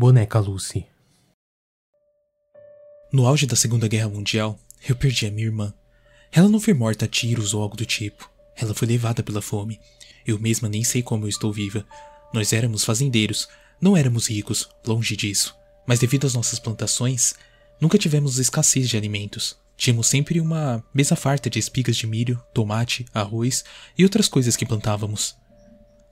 Boneca 0.00 0.38
Lucy. 0.38 0.86
No 3.12 3.26
auge 3.26 3.46
da 3.46 3.56
Segunda 3.56 3.88
Guerra 3.88 4.08
Mundial, 4.08 4.56
eu 4.88 4.94
perdi 4.94 5.26
a 5.26 5.30
minha 5.32 5.48
irmã. 5.48 5.74
Ela 6.30 6.48
não 6.48 6.60
foi 6.60 6.72
morta 6.72 7.06
a 7.06 7.08
tiros 7.08 7.52
ou 7.52 7.60
algo 7.60 7.76
do 7.76 7.84
tipo. 7.84 8.30
Ela 8.54 8.72
foi 8.72 8.86
levada 8.86 9.24
pela 9.24 9.42
fome. 9.42 9.80
Eu 10.24 10.38
mesma 10.38 10.68
nem 10.68 10.84
sei 10.84 11.02
como 11.02 11.24
eu 11.24 11.28
estou 11.28 11.52
viva. 11.52 11.84
Nós 12.32 12.52
éramos 12.52 12.84
fazendeiros, 12.84 13.48
não 13.80 13.96
éramos 13.96 14.30
ricos, 14.30 14.68
longe 14.86 15.16
disso. 15.16 15.52
Mas 15.84 15.98
devido 15.98 16.28
às 16.28 16.34
nossas 16.34 16.60
plantações, 16.60 17.34
nunca 17.80 17.98
tivemos 17.98 18.38
escassez 18.38 18.88
de 18.88 18.96
alimentos. 18.96 19.58
Tínhamos 19.76 20.06
sempre 20.06 20.40
uma 20.40 20.80
mesa 20.94 21.16
farta 21.16 21.50
de 21.50 21.58
espigas 21.58 21.96
de 21.96 22.06
milho, 22.06 22.40
tomate, 22.54 23.04
arroz 23.12 23.64
e 23.98 24.04
outras 24.04 24.28
coisas 24.28 24.54
que 24.54 24.64
plantávamos. 24.64 25.34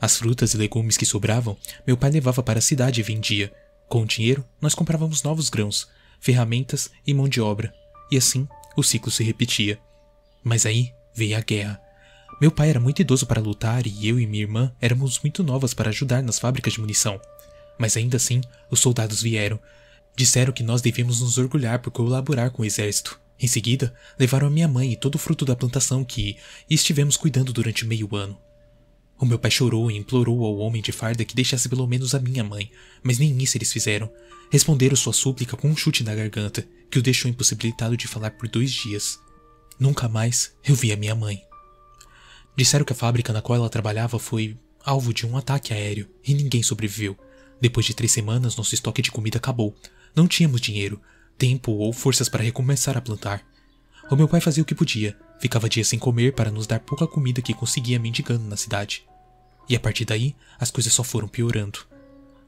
As 0.01 0.17
frutas 0.17 0.55
e 0.55 0.57
legumes 0.57 0.97
que 0.97 1.07
sobravam, 1.07 1.57
meu 1.87 1.97
pai 1.97 2.11
levava 2.11 2.43
para 2.43 2.59
a 2.59 2.63
cidade 2.63 2.99
e 2.99 3.05
vendia. 3.05 3.53
Com 3.89 4.03
o 4.03 4.07
dinheiro, 4.07 4.45
nós 4.61 4.75
comprávamos 4.75 5.23
novos 5.23 5.49
grãos, 5.49 5.89
ferramentas 6.21 6.91
e 7.07 7.15
mão 7.15 7.29
de 7.29 7.41
obra. 7.41 7.73
E 8.11 8.17
assim, 8.17 8.49
o 8.77 8.83
ciclo 8.83 9.11
se 9.11 9.23
repetia. 9.23 9.79
Mas 10.43 10.67
aí 10.67 10.93
veio 11.15 11.37
a 11.37 11.41
guerra. 11.41 11.81
Meu 12.41 12.51
pai 12.51 12.69
era 12.69 12.81
muito 12.81 13.01
idoso 13.01 13.27
para 13.27 13.41
lutar 13.41 13.87
e 13.87 14.09
eu 14.09 14.21
e 14.21 14.27
minha 14.27 14.43
irmã 14.43 14.73
éramos 14.81 15.21
muito 15.21 15.43
novas 15.43 15.73
para 15.73 15.91
ajudar 15.91 16.23
nas 16.23 16.39
fábricas 16.39 16.75
de 16.75 16.81
munição. 16.81 17.21
Mas 17.79 17.97
ainda 17.97 18.17
assim, 18.17 18.41
os 18.71 18.81
soldados 18.81 19.23
vieram. 19.23 19.59
Disseram 20.15 20.53
que 20.53 20.63
nós 20.63 20.83
devíamos 20.83 21.21
nos 21.21 21.39
orgulhar 21.39 21.79
por 21.79 21.91
colaborar 21.91 22.51
com 22.51 22.63
o 22.63 22.65
exército. 22.65 23.21
Em 23.39 23.47
seguida, 23.47 23.95
levaram 24.19 24.47
a 24.49 24.51
minha 24.51 24.69
mãe 24.69 24.93
e 24.93 24.97
todo 24.97 25.15
o 25.15 25.19
fruto 25.19 25.45
da 25.45 25.55
plantação 25.55 26.05
que 26.05 26.37
estivemos 26.69 27.17
cuidando 27.17 27.53
durante 27.53 27.87
meio 27.87 28.15
ano. 28.15 28.39
O 29.19 29.25
meu 29.25 29.39
pai 29.39 29.51
chorou 29.51 29.91
e 29.91 29.97
implorou 29.97 30.45
ao 30.45 30.59
homem 30.59 30.83
de 30.83 30.93
farda 30.93 31.25
que 31.25 31.35
deixasse 31.35 31.69
pelo 31.69 31.87
menos 31.87 32.15
a 32.15 32.21
minha 32.21 32.45
mãe, 32.45 32.71
mas 33.03 33.19
nem 33.19 33.37
isso 33.39 33.57
eles 33.57 33.73
fizeram. 33.73 34.11
Responderam 34.51 34.95
sua 34.95 35.13
súplica 35.13 35.57
com 35.57 35.69
um 35.69 35.77
chute 35.77 36.05
na 36.05 36.15
garganta, 36.15 36.67
que 36.91 36.99
o 36.99 37.03
deixou 37.03 37.31
impossibilitado 37.31 37.97
de 37.97 38.07
falar 38.07 38.33
por 38.33 38.49
dois 38.49 38.71
dias. 38.71 39.19
Nunca 39.79 40.09
mais 40.09 40.55
eu 40.65 40.75
vi 40.75 40.93
a 40.93 40.97
minha 40.97 41.15
mãe. 41.15 41.43
Disseram 42.55 42.85
que 42.85 42.93
a 42.93 42.97
fábrica 42.97 43.33
na 43.33 43.43
qual 43.43 43.59
ela 43.59 43.71
trabalhava 43.71 44.19
foi 44.19 44.57
alvo 44.85 45.13
de 45.13 45.27
um 45.27 45.37
ataque 45.37 45.73
aéreo 45.73 46.09
e 46.25 46.35
ninguém 46.35 46.63
sobreviveu. 46.63 47.17
Depois 47.61 47.87
de 47.87 47.95
três 47.95 48.13
semanas, 48.13 48.55
nosso 48.55 48.75
estoque 48.75 49.03
de 49.03 49.11
comida 49.11 49.39
acabou. 49.39 49.75
Não 50.15 50.29
tínhamos 50.29 50.61
dinheiro, 50.61 51.01
tempo 51.39 51.73
ou 51.73 51.93
forças 51.93 52.29
para 52.29 52.43
recomeçar 52.43 52.97
a 52.97 53.01
plantar. 53.01 53.45
O 54.11 54.17
meu 54.17 54.29
pai 54.29 54.41
fazia 54.41 54.63
o 54.63 54.67
que 54.67 54.75
podia, 54.75 55.17
ficava 55.39 55.69
dias 55.69 55.89
sem 55.89 55.99
comer 55.99 56.35
para 56.35 56.51
nos 56.51 56.67
dar 56.67 56.81
pouca 56.81 57.07
comida 57.07 57.43
que 57.43 57.55
conseguia 57.55 57.99
mendigando 57.99 58.45
na 58.45 58.57
cidade. 58.57 59.05
E 59.69 59.75
a 59.75 59.81
partir 59.81 60.05
daí, 60.05 60.35
as 60.59 60.71
coisas 60.71 60.93
só 60.93 61.03
foram 61.03 61.29
piorando. 61.29 61.81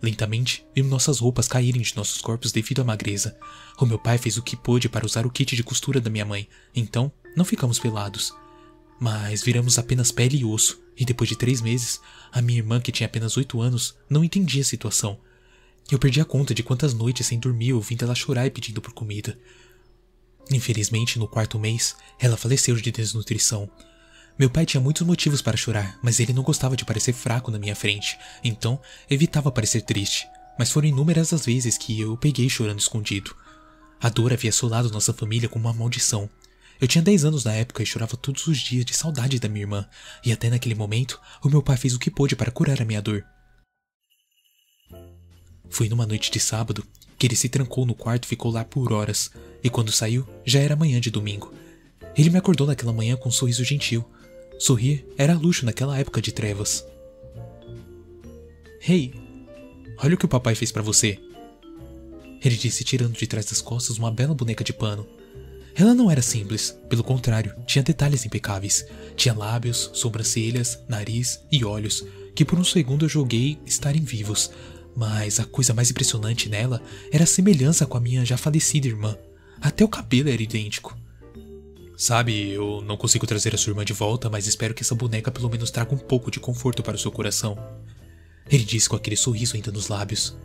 Lentamente, 0.01 0.65
vimos 0.75 0.91
nossas 0.91 1.19
roupas 1.19 1.49
caírem 1.49 1.83
de 1.83 1.97
nossos 1.97 2.21
corpos 2.21 2.53
devido 2.53 2.81
à 2.81 2.85
magreza. 2.85 3.37
O 3.81 3.87
meu 3.87 3.99
pai 3.99 4.17
fez 4.17 4.37
o 4.37 4.43
que 4.43 4.57
pôde 4.57 4.89
para 4.89 5.05
usar 5.05 5.27
o 5.27 5.31
kit 5.31 5.57
de 5.57 5.65
costura 5.65 6.01
da 6.01 6.09
minha 6.09 6.25
mãe, 6.25 6.49
então 6.75 7.11
não 7.37 7.45
ficamos 7.45 7.79
pelados. 7.81 8.33
Mas 9.01 9.43
viramos 9.43 9.79
apenas 9.79 10.13
pele 10.13 10.39
e 10.39 10.45
osso, 10.45 10.81
e 10.97 11.05
depois 11.05 11.29
de 11.29 11.37
três 11.37 11.61
meses, 11.61 12.01
a 12.33 12.41
minha 12.41 12.59
irmã, 12.59 12.81
que 12.81 12.93
tinha 12.93 13.07
apenas 13.07 13.37
oito 13.37 13.61
anos, 13.61 13.97
não 14.09 14.23
entendia 14.23 14.63
a 14.63 14.65
situação. 14.65 15.19
Eu 15.91 15.99
perdi 15.99 16.21
a 16.21 16.25
conta 16.25 16.55
de 16.55 16.63
quantas 16.63 16.95
noites 16.95 17.27
sem 17.27 17.39
dormir 17.39 17.73
ouvindo 17.73 18.05
ela 18.05 18.15
chorar 18.15 18.47
e 18.47 18.51
pedindo 18.51 18.81
por 18.81 18.93
comida. 18.93 19.39
Infelizmente, 20.51 21.19
no 21.19 21.29
quarto 21.29 21.59
mês, 21.59 21.97
ela 22.19 22.37
faleceu 22.37 22.75
de 22.77 22.91
desnutrição. 22.91 23.71
Meu 24.39 24.49
pai 24.49 24.65
tinha 24.65 24.81
muitos 24.81 25.07
motivos 25.07 25.43
para 25.43 25.57
chorar, 25.57 25.99
mas 26.03 26.21
ele 26.21 26.33
não 26.33 26.43
gostava 26.43 26.77
de 26.77 26.85
parecer 26.85 27.13
fraco 27.13 27.51
na 27.51 27.59
minha 27.59 27.75
frente, 27.75 28.19
então 28.43 28.81
evitava 29.11 29.51
parecer 29.51 29.83
triste. 29.83 30.27
Mas 30.59 30.71
foram 30.71 30.89
inúmeras 30.89 31.33
as 31.33 31.45
vezes 31.45 31.77
que 31.77 32.01
eu 32.01 32.13
o 32.13 32.17
peguei 32.17 32.49
chorando 32.49 32.79
escondido. 32.79 33.35
A 34.01 34.09
dor 34.09 34.33
havia 34.33 34.51
assolado 34.51 34.91
nossa 34.91 35.13
família 35.13 35.49
como 35.49 35.67
uma 35.67 35.75
maldição, 35.75 36.31
eu 36.81 36.87
tinha 36.87 37.03
10 37.03 37.25
anos 37.25 37.45
na 37.45 37.53
época 37.55 37.83
e 37.83 37.87
chorava 37.87 38.17
todos 38.17 38.47
os 38.47 38.59
dias 38.59 38.85
de 38.85 38.97
saudade 38.97 39.41
da 39.41 39.49
minha 39.49 39.65
irmã, 39.65 39.89
e 40.25 40.33
até 40.33 40.49
naquele 40.49 40.77
momento, 40.77 41.21
o 41.43 41.49
meu 41.49 41.61
pai 41.61 41.77
fez 41.77 41.95
o 41.95 41.99
que 41.99 42.11
pôde 42.11 42.37
para 42.37 42.53
curar 42.53 42.81
a 42.81 42.85
minha 42.85 43.03
dor. 43.03 43.25
Foi 45.69 45.89
numa 45.89 46.07
noite 46.07 46.31
de 46.31 46.39
sábado 46.39 46.87
que 47.19 47.27
ele 47.27 47.37
se 47.37 47.49
trancou 47.49 47.85
no 47.85 47.95
quarto 47.95 48.25
e 48.25 48.29
ficou 48.29 48.51
lá 48.51 48.65
por 48.65 48.93
horas, 48.93 49.31
e 49.63 49.69
quando 49.69 49.91
saiu, 49.91 50.27
já 50.45 50.61
era 50.61 50.77
manhã 50.77 51.01
de 51.01 51.11
domingo. 51.11 51.53
Ele 52.17 52.31
me 52.31 52.39
acordou 52.39 52.67
naquela 52.67 52.93
manhã 52.93 53.17
com 53.17 53.29
um 53.29 53.33
sorriso 53.33 53.65
gentil. 53.65 54.05
Sorrir 54.59 55.07
era 55.17 55.35
luxo 55.35 55.67
naquela 55.67 55.99
época 55.99 56.23
de 56.23 56.33
trevas. 56.33 56.85
Hey, 58.81 59.13
olha 59.99 60.15
o 60.15 60.19
que 60.19 60.25
o 60.25 60.29
papai 60.29 60.55
fez 60.55 60.71
para 60.71 60.83
você. 60.83 61.19
Ele 62.43 62.57
disse 62.57 62.85
tirando 62.85 63.17
de 63.17 63.27
trás 63.27 63.47
das 63.47 63.61
costas 63.61 63.99
uma 63.99 64.11
bela 64.11 64.35
boneca 64.35 64.63
de 64.63 64.73
pano. 64.73 65.07
Ela 65.75 65.95
não 65.95 66.11
era 66.11 66.23
simples, 66.23 66.77
pelo 66.89 67.05
contrário, 67.05 67.55
tinha 67.67 67.85
detalhes 67.85 68.25
impecáveis. 68.25 68.85
Tinha 69.17 69.35
lábios, 69.35 69.91
sobrancelhas, 69.93 70.79
nariz 70.89 71.41
e 71.51 71.65
olhos, 71.65 72.05
que 72.35 72.45
por 72.45 72.59
um 72.59 72.65
segundo 72.65 73.05
eu 73.05 73.09
joguei 73.09 73.59
estarem 73.67 74.03
vivos. 74.03 74.51
Mas 74.99 75.39
a 75.39 75.45
coisa 75.45 75.73
mais 75.73 75.93
impressionante 75.93 76.49
nela 76.49 76.83
era 77.13 77.23
a 77.23 77.27
semelhança 77.27 77.87
com 77.87 77.97
a 77.97 78.01
minha 78.01 78.25
já 78.25 78.37
falecida 78.37 78.89
irmã. 78.89 79.17
Até 79.61 79.85
o 79.85 79.89
cabelo 79.89 80.29
era 80.29 80.43
idêntico. 80.43 80.99
Sabe, 81.97 82.51
eu 82.51 82.83
não 82.85 82.97
consigo 82.97 83.25
trazer 83.25 83.55
a 83.55 83.59
sua 83.59 83.71
irmã 83.71 83.85
de 83.85 83.93
volta, 83.93 84.29
mas 84.29 84.49
espero 84.49 84.75
que 84.75 84.83
essa 84.83 84.97
boneca 84.97 85.31
pelo 85.31 85.49
menos 85.49 85.71
traga 85.71 85.95
um 85.95 85.99
pouco 85.99 86.33
de 86.33 86.41
conforto 86.41 86.83
para 86.83 86.97
o 86.97 86.99
seu 86.99 87.13
coração. 87.13 87.57
Ele 88.51 88.65
disse 88.65 88.89
com 88.89 88.97
aquele 88.97 89.17
sorriso 89.17 89.55
ainda 89.55 89.71
nos 89.71 89.87
lábios. 89.87 90.37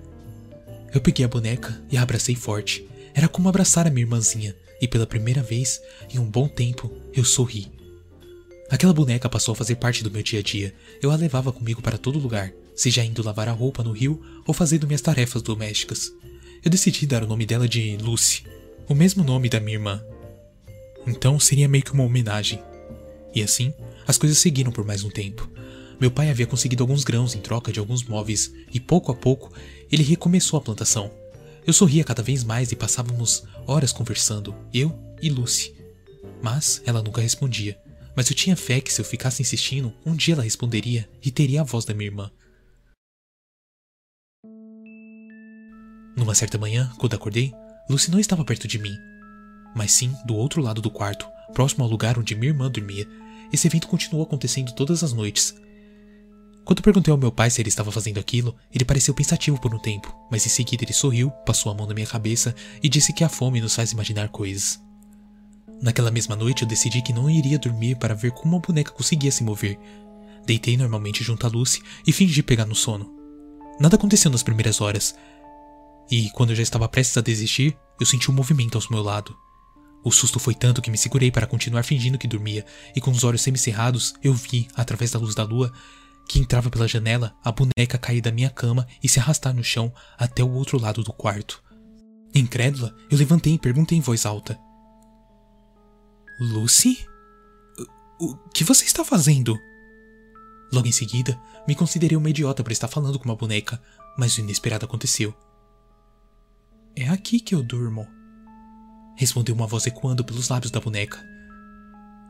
Eu 0.94 1.02
peguei 1.02 1.26
a 1.26 1.30
boneca 1.30 1.84
e 1.92 1.98
a 1.98 2.04
abracei 2.04 2.36
forte. 2.36 2.88
Era 3.16 3.28
como 3.28 3.50
abraçar 3.50 3.88
a 3.88 3.90
minha 3.90 4.06
irmãzinha 4.06 4.56
e 4.80 4.88
pela 4.88 5.08
primeira 5.08 5.42
vez 5.42 5.82
em 6.14 6.20
um 6.20 6.30
bom 6.30 6.48
tempo 6.48 6.96
eu 7.12 7.26
sorri. 7.26 7.72
Aquela 8.70 8.94
boneca 8.94 9.28
passou 9.28 9.54
a 9.54 9.56
fazer 9.56 9.78
parte 9.78 10.04
do 10.04 10.12
meu 10.12 10.22
dia 10.22 10.42
a 10.42 10.44
dia. 10.44 10.76
Eu 11.02 11.10
a 11.10 11.16
levava 11.16 11.52
comigo 11.52 11.82
para 11.82 11.98
todo 11.98 12.20
lugar, 12.20 12.54
seja 12.76 13.04
indo 13.04 13.24
lavar 13.24 13.48
a 13.48 13.52
roupa 13.52 13.84
no 13.84 13.92
rio 13.92 14.22
ou 14.46 14.54
fazendo 14.54 14.88
minhas 14.88 15.02
tarefas 15.02 15.42
domésticas. 15.42 16.12
Eu 16.64 16.72
decidi 16.72 17.06
dar 17.06 17.24
o 17.24 17.28
nome 17.28 17.46
dela 17.46 17.68
de 17.68 17.98
Lucy, 17.98 18.44
o 18.88 18.96
mesmo 18.96 19.24
nome 19.24 19.50
da 19.50 19.60
minha 19.60 19.78
irmã. 19.78 20.04
Então 21.06 21.40
seria 21.40 21.68
meio 21.68 21.84
que 21.84 21.92
uma 21.92 22.04
homenagem. 22.04 22.60
E 23.36 23.42
assim, 23.42 23.74
as 24.08 24.18
coisas 24.18 24.38
seguiram 24.38 24.72
por 24.72 24.86
mais 24.86 25.04
um 25.04 25.10
tempo. 25.10 25.50
Meu 26.00 26.12
pai 26.12 26.30
havia 26.30 26.48
conseguido 26.48 26.84
alguns 26.84 27.04
grãos 27.04 27.36
em 27.36 27.40
troca 27.40 27.72
de 27.72 27.80
alguns 27.80 28.04
móveis 28.04 28.54
e 28.74 28.80
pouco 28.80 29.12
a 29.12 29.16
pouco 29.16 29.52
ele 29.92 30.04
recomeçou 30.04 30.58
a 30.58 30.62
plantação. 30.62 31.12
Eu 31.66 31.74
sorria 31.74 32.04
cada 32.04 32.22
vez 32.22 32.44
mais 32.44 32.72
e 32.72 32.76
passávamos 32.76 33.44
horas 33.66 33.94
conversando, 33.94 34.54
eu 34.74 34.94
e 35.22 35.30
Lucy. 35.30 35.74
Mas 36.42 36.82
ela 36.86 37.02
nunca 37.02 37.22
respondia. 37.22 37.78
Mas 38.16 38.30
eu 38.30 38.36
tinha 38.36 38.56
fé 38.56 38.82
que 38.82 38.92
se 38.92 39.00
eu 39.00 39.06
ficasse 39.06 39.42
insistindo, 39.42 39.94
um 40.06 40.16
dia 40.16 40.34
ela 40.36 40.44
responderia 40.44 41.10
e 41.24 41.32
teria 41.32 41.62
a 41.62 41.64
voz 41.64 41.86
da 41.86 41.94
minha 41.94 42.10
irmã. 42.10 42.32
Numa 46.16 46.36
certa 46.36 46.58
manhã, 46.58 46.92
quando 46.98 47.14
acordei, 47.14 47.54
Lucy 47.90 48.12
não 48.12 48.20
estava 48.20 48.46
perto 48.46 48.68
de 48.68 48.80
mim, 48.80 48.96
mas 49.76 49.92
sim 49.92 50.16
do 50.26 50.36
outro 50.36 50.62
lado 50.62 50.82
do 50.82 50.92
quarto, 50.92 51.28
próximo 51.54 51.84
ao 51.84 51.90
lugar 51.90 52.18
onde 52.18 52.36
minha 52.36 52.52
irmã 52.52 52.70
dormia. 52.70 53.08
Esse 53.52 53.68
evento 53.68 53.88
continuou 53.88 54.24
acontecendo 54.24 54.74
todas 54.74 55.04
as 55.04 55.14
noites, 55.14 55.56
quando 56.66 56.82
perguntei 56.82 57.12
ao 57.12 57.18
meu 57.18 57.32
pai 57.32 57.50
se 57.50 57.62
ele 57.62 57.68
estava 57.68 57.92
fazendo 57.92 58.20
aquilo, 58.20 58.56
ele 58.74 58.86
pareceu 58.86 59.14
pensativo 59.14 59.60
por 59.60 59.76
um 59.76 59.80
tempo, 59.80 60.16
mas 60.32 60.46
em 60.46 60.50
seguida 60.50 60.84
ele 60.84 60.94
sorriu, 60.94 61.30
passou 61.46 61.72
a 61.72 61.76
mão 61.76 61.86
na 61.86 61.94
minha 61.94 62.08
cabeça 62.08 62.56
e 62.82 62.88
disse 62.88 63.12
que 63.12 63.24
a 63.24 63.30
fome 63.30 63.60
nos 63.60 63.76
faz 63.76 63.92
imaginar 63.92 64.30
coisas. 64.30 64.80
Naquela 65.82 66.10
mesma 66.10 66.38
noite 66.38 66.62
eu 66.62 66.68
decidi 66.68 67.02
que 67.02 67.12
não 67.12 67.30
iria 67.30 67.60
dormir 67.60 67.98
para 67.98 68.16
ver 68.16 68.32
como 68.32 68.56
a 68.56 68.60
boneca 68.60 68.92
conseguia 68.92 69.32
se 69.32 69.44
mover. 69.44 69.78
Deitei 70.46 70.78
normalmente 70.78 71.22
junto 71.22 71.46
a 71.46 71.50
Lucy 71.50 71.82
e 72.08 72.14
fingi 72.14 72.42
pegar 72.42 72.66
no 72.66 72.76
sono. 72.76 73.14
Nada 73.78 73.98
aconteceu 73.98 74.32
nas 74.32 74.44
primeiras 74.44 74.80
horas, 74.80 75.16
e 76.14 76.30
quando 76.30 76.52
eu 76.52 76.56
já 76.56 76.62
estava 76.62 76.88
prestes 76.88 77.18
a 77.18 77.22
desistir, 77.22 77.76
eu 78.00 78.06
senti 78.06 78.30
um 78.30 78.36
movimento 78.36 78.78
ao 78.78 78.84
meu 78.92 79.02
lado. 79.02 79.36
O 80.04 80.12
susto 80.12 80.38
foi 80.38 80.54
tanto 80.54 80.80
que 80.80 80.92
me 80.92 80.98
segurei 80.98 81.32
para 81.32 81.48
continuar 81.48 81.82
fingindo 81.82 82.20
que 82.20 82.28
dormia, 82.28 82.64
e 82.96 83.02
com 83.02 83.10
os 83.10 83.24
olhos 83.24 83.42
semicerrados, 83.42 84.14
eu 84.22 84.32
vi, 84.32 84.68
através 84.76 85.10
da 85.10 85.18
luz 85.18 85.34
da 85.34 85.44
lua, 85.44 85.74
que 86.30 86.38
entrava 86.38 86.70
pela 86.70 86.88
janela 86.88 87.36
a 87.44 87.52
boneca 87.52 87.98
cair 87.98 88.22
da 88.22 88.32
minha 88.32 88.52
cama 88.52 88.88
e 89.02 89.10
se 89.10 89.20
arrastar 89.20 89.56
no 89.56 89.64
chão 89.64 89.92
até 90.16 90.44
o 90.44 90.52
outro 90.52 90.80
lado 90.80 91.02
do 91.02 91.12
quarto. 91.12 91.64
Incrédula, 92.36 92.96
eu 93.10 93.18
levantei 93.18 93.56
e 93.56 93.60
perguntei 93.60 93.98
em 93.98 94.02
voz 94.02 94.24
alta: 94.24 94.56
Lucy? 96.40 96.96
O 98.22 98.36
que 98.54 98.64
você 98.64 98.86
está 98.86 99.04
fazendo? 99.04 99.58
Logo 100.72 100.88
em 100.88 100.92
seguida, 100.92 101.40
me 101.68 101.74
considerei 101.74 102.16
uma 102.16 102.30
idiota 102.30 102.64
por 102.64 102.72
estar 102.72 102.88
falando 102.88 103.18
com 103.18 103.26
uma 103.26 103.36
boneca, 103.36 103.82
mas 104.16 104.38
o 104.38 104.42
inesperado 104.42 104.86
aconteceu. 104.86 105.36
É 106.96 107.10
aqui 107.10 107.40
que 107.40 107.56
eu 107.56 107.64
durmo, 107.64 108.08
respondeu 109.16 109.56
uma 109.56 109.66
voz 109.66 109.88
ecoando 109.88 110.24
pelos 110.24 110.50
lábios 110.50 110.72
da 110.72 110.80
boneca. 110.80 111.26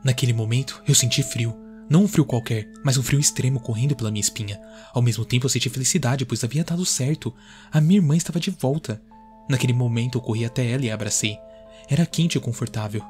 Naquele 0.02 0.32
momento, 0.32 0.82
eu 0.88 0.94
senti 0.94 1.22
frio, 1.22 1.54
Não 1.88 2.04
um 2.04 2.08
frio 2.08 2.24
qualquer, 2.24 2.72
mas 2.82 2.96
um 2.96 3.02
frio 3.02 3.20
extremo 3.20 3.60
correndo 3.60 3.94
pela 3.94 4.10
minha 4.10 4.22
espinha. 4.22 4.58
Ao 4.94 5.02
mesmo 5.02 5.22
tempo 5.22 5.44
eu 5.44 5.50
senti 5.50 5.68
felicidade, 5.68 6.24
pois 6.24 6.42
havia 6.42 6.64
dado 6.64 6.84
certo. 6.86 7.34
A 7.70 7.78
minha 7.78 7.98
irmã 7.98 8.16
estava 8.16 8.40
de 8.40 8.50
volta. 8.50 9.02
Naquele 9.50 9.74
momento 9.74 10.16
eu 10.16 10.22
corri 10.22 10.46
até 10.46 10.66
ela 10.70 10.82
e 10.82 10.90
a 10.90 10.94
abracei. 10.94 11.36
Era 11.86 12.06
quente 12.06 12.38
e 12.38 12.40
confortável. 12.40 13.04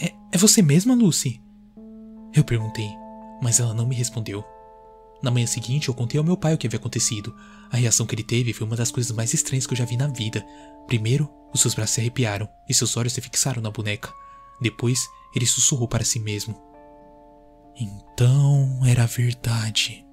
É, 0.00 0.12
é 0.32 0.36
você 0.36 0.60
mesma, 0.60 0.92
Lucy? 0.92 1.40
Eu 2.34 2.42
perguntei, 2.42 2.90
mas 3.40 3.60
ela 3.60 3.72
não 3.72 3.86
me 3.86 3.94
respondeu. 3.94 4.44
Na 5.22 5.30
manhã 5.30 5.46
seguinte, 5.46 5.88
eu 5.88 5.94
contei 5.94 6.18
ao 6.18 6.24
meu 6.24 6.36
pai 6.36 6.54
o 6.54 6.58
que 6.58 6.66
havia 6.66 6.78
acontecido. 6.78 7.34
A 7.70 7.76
reação 7.76 8.06
que 8.06 8.14
ele 8.14 8.22
teve 8.22 8.52
foi 8.52 8.66
uma 8.66 8.76
das 8.76 8.90
coisas 8.90 9.10
mais 9.12 9.32
estranhas 9.32 9.66
que 9.66 9.72
eu 9.72 9.78
já 9.78 9.84
vi 9.84 9.96
na 9.96 10.06
vida. 10.08 10.44
Primeiro, 10.86 11.30
os 11.52 11.60
seus 11.60 11.74
braços 11.74 11.94
se 11.94 12.00
arrepiaram 12.00 12.48
e 12.68 12.74
seus 12.74 12.96
olhos 12.96 13.12
se 13.12 13.20
fixaram 13.20 13.62
na 13.62 13.70
boneca. 13.70 14.12
Depois, 14.60 15.08
ele 15.34 15.46
sussurrou 15.46 15.88
para 15.88 16.04
si 16.04 16.18
mesmo: 16.18 16.60
Então 17.76 18.80
era 18.84 19.06
verdade. 19.06 20.04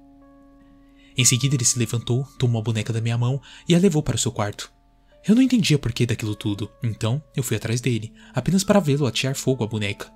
Em 1.16 1.24
seguida, 1.24 1.54
ele 1.54 1.64
se 1.64 1.78
levantou, 1.78 2.24
tomou 2.38 2.60
a 2.60 2.64
boneca 2.64 2.92
da 2.92 3.00
minha 3.00 3.18
mão 3.18 3.40
e 3.68 3.74
a 3.74 3.78
levou 3.78 4.02
para 4.02 4.16
o 4.16 4.18
seu 4.18 4.32
quarto. 4.32 4.72
Eu 5.26 5.34
não 5.34 5.42
entendia 5.42 5.78
por 5.78 5.92
que 5.92 6.06
daquilo 6.06 6.34
tudo, 6.34 6.70
então 6.82 7.22
eu 7.36 7.42
fui 7.42 7.56
atrás 7.56 7.80
dele, 7.80 8.12
apenas 8.34 8.64
para 8.64 8.80
vê-lo 8.80 9.06
atear 9.06 9.36
fogo 9.36 9.62
à 9.62 9.66
boneca. 9.66 10.12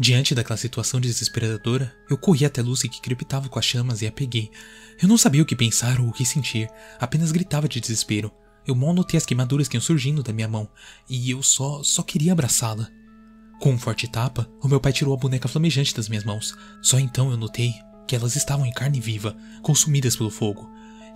Diante 0.00 0.34
daquela 0.34 0.56
situação 0.56 0.98
desesperadora, 0.98 1.94
eu 2.08 2.16
corri 2.16 2.46
até 2.46 2.62
Lucy 2.62 2.88
que 2.88 3.02
crepitava 3.02 3.50
com 3.50 3.58
as 3.58 3.66
chamas 3.66 4.00
e 4.00 4.06
a 4.06 4.10
peguei. 4.10 4.50
Eu 4.98 5.06
não 5.06 5.18
sabia 5.18 5.42
o 5.42 5.44
que 5.44 5.54
pensar 5.54 6.00
ou 6.00 6.08
o 6.08 6.12
que 6.12 6.24
sentir, 6.24 6.70
apenas 6.98 7.30
gritava 7.30 7.68
de 7.68 7.78
desespero. 7.78 8.32
Eu 8.66 8.74
mal 8.74 8.94
notei 8.94 9.18
as 9.18 9.26
queimaduras 9.26 9.68
que 9.68 9.76
iam 9.76 9.82
surgindo 9.82 10.22
da 10.22 10.32
minha 10.32 10.48
mão, 10.48 10.66
e 11.06 11.30
eu 11.30 11.42
só, 11.42 11.82
só 11.82 12.02
queria 12.02 12.32
abraçá-la. 12.32 12.88
Com 13.60 13.72
um 13.72 13.78
forte 13.78 14.08
tapa, 14.08 14.50
o 14.62 14.68
meu 14.68 14.80
pai 14.80 14.90
tirou 14.90 15.12
a 15.12 15.18
boneca 15.18 15.46
flamejante 15.48 15.94
das 15.94 16.08
minhas 16.08 16.24
mãos. 16.24 16.56
Só 16.80 16.98
então 16.98 17.30
eu 17.30 17.36
notei 17.36 17.74
que 18.08 18.16
elas 18.16 18.36
estavam 18.36 18.64
em 18.64 18.72
carne 18.72 19.00
viva, 19.00 19.36
consumidas 19.60 20.16
pelo 20.16 20.30
fogo. 20.30 20.66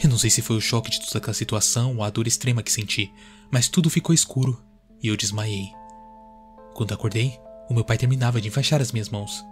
Eu 0.03 0.11
não 0.11 0.19
sei 0.19 0.29
se 0.29 0.43
foi 0.43 0.57
o 0.57 0.61
choque 0.61 0.91
de 0.91 1.01
toda 1.01 1.17
aquela 1.17 1.33
situação 1.33 1.97
ou 1.97 2.05
a 2.05 2.11
dor 2.11 2.27
extrema 2.27 2.63
que 2.63 2.71
senti, 2.71 3.11
mas 3.51 3.67
tudo 3.67 3.89
ficou 3.89 4.15
escuro 4.15 4.63
e 5.03 5.09
eu 5.09 5.17
desmaiei. 5.17 5.71
Quando 6.75 6.93
acordei, 6.93 7.39
o 7.69 7.75
meu 7.75 7.85
pai 7.85 7.97
terminava 7.97 8.41
de 8.41 8.49
enfaixar 8.49 8.81
as 8.81 8.93
minhas 8.93 9.09
mãos. 9.09 9.45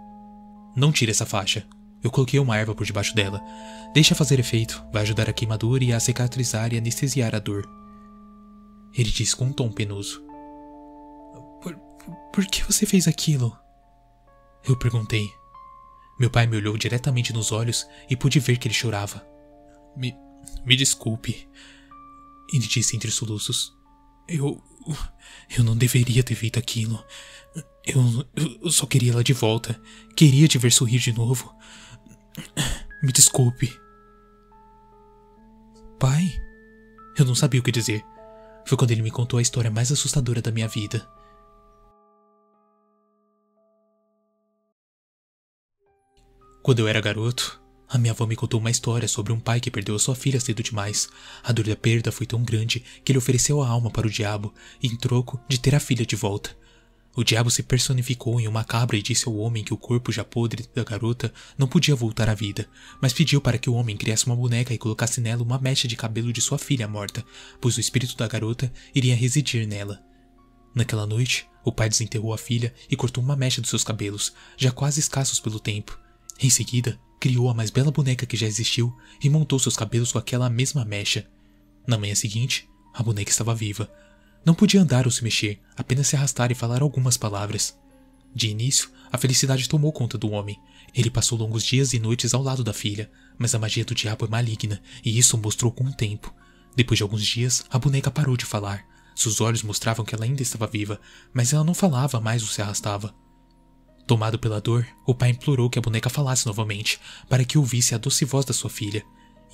Não 0.75 0.91
tire 0.91 1.11
essa 1.11 1.25
faixa. 1.25 1.65
Eu 2.03 2.11
coloquei 2.11 2.39
uma 2.39 2.57
erva 2.57 2.75
por 2.75 2.85
debaixo 2.85 3.15
dela. 3.15 3.41
Deixa 3.93 4.13
fazer 4.13 4.39
efeito, 4.39 4.83
vai 4.91 5.03
ajudar 5.03 5.29
a 5.29 5.33
queimadura 5.33 5.83
e 5.83 5.93
a 5.93 5.99
cicatrizar 5.99 6.73
e 6.73 6.77
anestesiar 6.77 7.33
a 7.33 7.39
dor. 7.39 7.65
Ele 8.93 9.09
disse 9.09 9.35
com 9.35 9.45
um 9.45 9.53
tom 9.53 9.71
penoso. 9.71 10.21
Por, 11.61 11.75
por 12.33 12.45
que 12.45 12.63
você 12.63 12.85
fez 12.85 13.07
aquilo? 13.07 13.57
Eu 14.67 14.77
perguntei. 14.77 15.27
Meu 16.19 16.29
pai 16.29 16.45
me 16.45 16.57
olhou 16.57 16.77
diretamente 16.77 17.33
nos 17.33 17.51
olhos 17.51 17.87
e 18.09 18.15
pude 18.15 18.39
ver 18.39 18.57
que 18.57 18.67
ele 18.67 18.75
chorava. 18.75 19.25
Me, 19.95 20.15
me 20.65 20.75
desculpe. 20.75 21.49
Ele 22.53 22.67
disse 22.67 22.95
entre 22.95 23.11
soluços. 23.11 23.73
Eu. 24.27 24.61
Eu 25.57 25.63
não 25.63 25.77
deveria 25.77 26.23
ter 26.23 26.35
feito 26.35 26.59
aquilo. 26.59 27.01
Eu, 27.85 28.25
eu 28.61 28.71
só 28.71 28.85
queria 28.85 29.11
ela 29.11 29.23
de 29.23 29.33
volta. 29.33 29.79
Queria 30.15 30.47
te 30.47 30.57
ver 30.57 30.71
sorrir 30.71 30.99
de 30.99 31.13
novo. 31.13 31.53
Me 33.03 33.11
desculpe. 33.11 33.71
Pai? 35.99 36.31
Eu 37.17 37.25
não 37.25 37.35
sabia 37.35 37.59
o 37.59 37.63
que 37.63 37.71
dizer. 37.71 38.03
Foi 38.65 38.77
quando 38.77 38.91
ele 38.91 39.01
me 39.01 39.11
contou 39.11 39.37
a 39.37 39.41
história 39.41 39.69
mais 39.69 39.91
assustadora 39.91 40.41
da 40.41 40.51
minha 40.51 40.67
vida. 40.67 41.07
Quando 46.63 46.79
eu 46.79 46.87
era 46.87 47.01
garoto, 47.01 47.61
a 47.89 47.97
minha 47.97 48.13
avó 48.13 48.25
me 48.25 48.37
contou 48.37 48.59
uma 48.59 48.71
história 48.71 49.07
sobre 49.07 49.33
um 49.33 49.39
pai 49.39 49.59
que 49.59 49.69
perdeu 49.69 49.95
a 49.95 49.99
sua 49.99 50.15
filha 50.15 50.39
cedo 50.39 50.63
demais. 50.63 51.09
A 51.43 51.51
dor 51.51 51.65
da 51.65 51.75
perda 51.75 52.11
foi 52.11 52.25
tão 52.25 52.41
grande 52.41 52.79
que 53.03 53.11
ele 53.11 53.19
ofereceu 53.19 53.61
a 53.61 53.67
alma 53.67 53.91
para 53.91 54.07
o 54.07 54.09
diabo 54.09 54.53
em 54.81 54.95
troco 54.95 55.39
de 55.47 55.59
ter 55.59 55.75
a 55.75 55.79
filha 55.79 56.05
de 56.05 56.15
volta. 56.15 56.57
O 57.15 57.23
diabo 57.23 57.51
se 57.51 57.61
personificou 57.61 58.41
em 58.41 58.47
uma 58.47 58.63
cabra 58.63 58.97
e 58.97 59.01
disse 59.01 59.27
ao 59.27 59.35
homem 59.35 59.63
que 59.63 59.73
o 59.73 59.77
corpo 59.77 60.11
já 60.11 60.23
podre 60.23 60.67
da 60.73 60.83
garota 60.83 61.31
não 61.55 61.67
podia 61.67 61.95
voltar 61.95 62.27
à 62.27 62.33
vida, 62.33 62.67
mas 62.99 63.13
pediu 63.13 63.39
para 63.39 63.59
que 63.59 63.69
o 63.69 63.73
homem 63.73 63.95
criasse 63.95 64.25
uma 64.25 64.35
boneca 64.35 64.73
e 64.73 64.79
colocasse 64.79 65.21
nela 65.21 65.43
uma 65.43 65.59
mecha 65.59 65.87
de 65.87 65.95
cabelo 65.95 66.33
de 66.33 66.41
sua 66.41 66.57
filha 66.57 66.87
morta, 66.87 67.23
pois 67.61 67.77
o 67.77 67.79
espírito 67.79 68.17
da 68.17 68.27
garota 68.27 68.73
iria 68.95 69.15
residir 69.15 69.67
nela. 69.67 70.01
Naquela 70.73 71.05
noite, 71.05 71.47
o 71.63 71.71
pai 71.71 71.87
desenterrou 71.87 72.33
a 72.33 72.37
filha 72.37 72.73
e 72.89 72.95
cortou 72.95 73.23
uma 73.23 73.35
mecha 73.35 73.61
dos 73.61 73.69
seus 73.69 73.83
cabelos, 73.83 74.33
já 74.57 74.71
quase 74.71 74.99
escassos 74.99 75.39
pelo 75.39 75.59
tempo. 75.59 75.99
Em 76.39 76.49
seguida, 76.49 76.99
criou 77.19 77.47
a 77.47 77.53
mais 77.53 77.69
bela 77.69 77.91
boneca 77.91 78.25
que 78.25 78.35
já 78.35 78.47
existiu 78.47 78.91
e 79.23 79.29
montou 79.29 79.59
seus 79.59 79.77
cabelos 79.77 80.11
com 80.11 80.17
aquela 80.17 80.49
mesma 80.49 80.83
mecha. 80.83 81.27
Na 81.85 81.97
manhã 81.97 82.15
seguinte, 82.15 82.67
a 82.93 83.03
boneca 83.03 83.29
estava 83.29 83.53
viva. 83.53 83.89
Não 84.45 84.53
podia 84.53 84.81
andar 84.81 85.05
ou 85.05 85.11
se 85.11 85.23
mexer, 85.23 85.59
apenas 85.75 86.07
se 86.07 86.15
arrastar 86.15 86.51
e 86.51 86.55
falar 86.55 86.81
algumas 86.81 87.17
palavras. 87.17 87.77
De 88.35 88.49
início, 88.49 88.89
a 89.11 89.17
felicidade 89.17 89.69
tomou 89.69 89.91
conta 89.93 90.17
do 90.17 90.31
homem. 90.31 90.59
Ele 90.93 91.09
passou 91.09 91.37
longos 91.37 91.63
dias 91.63 91.93
e 91.93 91.99
noites 91.99 92.33
ao 92.33 92.41
lado 92.41 92.63
da 92.63 92.73
filha, 92.73 93.09
mas 93.37 93.53
a 93.53 93.59
magia 93.59 93.85
do 93.85 93.95
diabo 93.95 94.25
é 94.25 94.27
maligna, 94.27 94.81
e 95.03 95.17
isso 95.17 95.37
mostrou 95.37 95.71
com 95.71 95.85
o 95.85 95.93
tempo. 95.93 96.33
Depois 96.75 96.97
de 96.97 97.03
alguns 97.03 97.25
dias, 97.25 97.63
a 97.69 97.77
boneca 97.77 98.11
parou 98.11 98.35
de 98.35 98.45
falar. 98.45 98.83
Seus 99.15 99.39
olhos 99.39 99.61
mostravam 99.61 100.03
que 100.03 100.15
ela 100.15 100.25
ainda 100.25 100.41
estava 100.41 100.67
viva, 100.67 100.99
mas 101.31 101.53
ela 101.53 101.63
não 101.63 101.73
falava 101.73 102.19
mais 102.19 102.41
ou 102.41 102.47
se 102.47 102.61
arrastava. 102.61 103.13
Tomado 104.05 104.37
pela 104.37 104.59
dor, 104.59 104.85
o 105.05 105.15
pai 105.15 105.29
implorou 105.29 105.69
que 105.69 105.79
a 105.79 105.81
boneca 105.81 106.09
falasse 106.09 106.45
novamente, 106.45 106.99
para 107.29 107.45
que 107.45 107.57
ouvisse 107.57 107.95
a 107.95 107.97
doce 107.97 108.25
voz 108.25 108.43
da 108.43 108.53
sua 108.53 108.69
filha. 108.69 109.05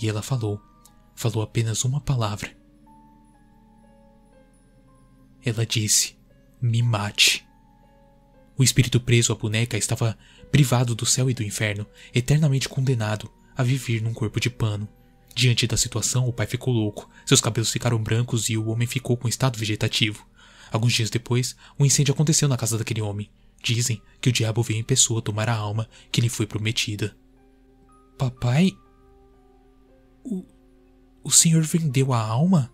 E 0.01 0.09
ela 0.09 0.21
falou. 0.21 0.59
Falou 1.13 1.43
apenas 1.43 1.83
uma 1.83 1.99
palavra. 1.99 2.58
Ela 5.43 5.65
disse: 5.65 6.15
Me 6.61 6.81
mate. 6.81 7.45
O 8.57 8.63
espírito 8.63 8.99
preso 8.99 9.31
à 9.31 9.35
boneca 9.35 9.77
estava 9.77 10.17
privado 10.51 10.93
do 10.93 11.05
céu 11.05 11.29
e 11.29 11.33
do 11.33 11.43
inferno, 11.43 11.87
eternamente 12.13 12.67
condenado 12.67 13.31
a 13.55 13.63
viver 13.63 14.01
num 14.01 14.13
corpo 14.13 14.39
de 14.39 14.49
pano. 14.49 14.87
Diante 15.33 15.67
da 15.67 15.77
situação, 15.77 16.27
o 16.27 16.33
pai 16.33 16.45
ficou 16.45 16.73
louco, 16.73 17.09
seus 17.25 17.39
cabelos 17.39 17.71
ficaram 17.71 18.01
brancos 18.01 18.49
e 18.49 18.57
o 18.57 18.67
homem 18.67 18.87
ficou 18.87 19.15
com 19.15 19.27
estado 19.27 19.57
vegetativo. 19.57 20.27
Alguns 20.71 20.93
dias 20.93 21.09
depois, 21.09 21.55
um 21.79 21.85
incêndio 21.85 22.13
aconteceu 22.13 22.47
na 22.47 22.57
casa 22.57 22.77
daquele 22.77 23.01
homem. 23.01 23.29
Dizem 23.61 24.01
que 24.21 24.29
o 24.29 24.31
diabo 24.31 24.63
veio 24.63 24.79
em 24.79 24.83
pessoa 24.83 25.21
tomar 25.21 25.49
a 25.49 25.55
alma 25.55 25.89
que 26.11 26.21
lhe 26.21 26.29
foi 26.29 26.45
prometida. 26.45 27.15
Papai? 28.17 28.71
O, 30.23 30.45
o 31.23 31.31
senhor 31.31 31.63
vendeu 31.63 32.13
a 32.13 32.19
alma? 32.19 32.73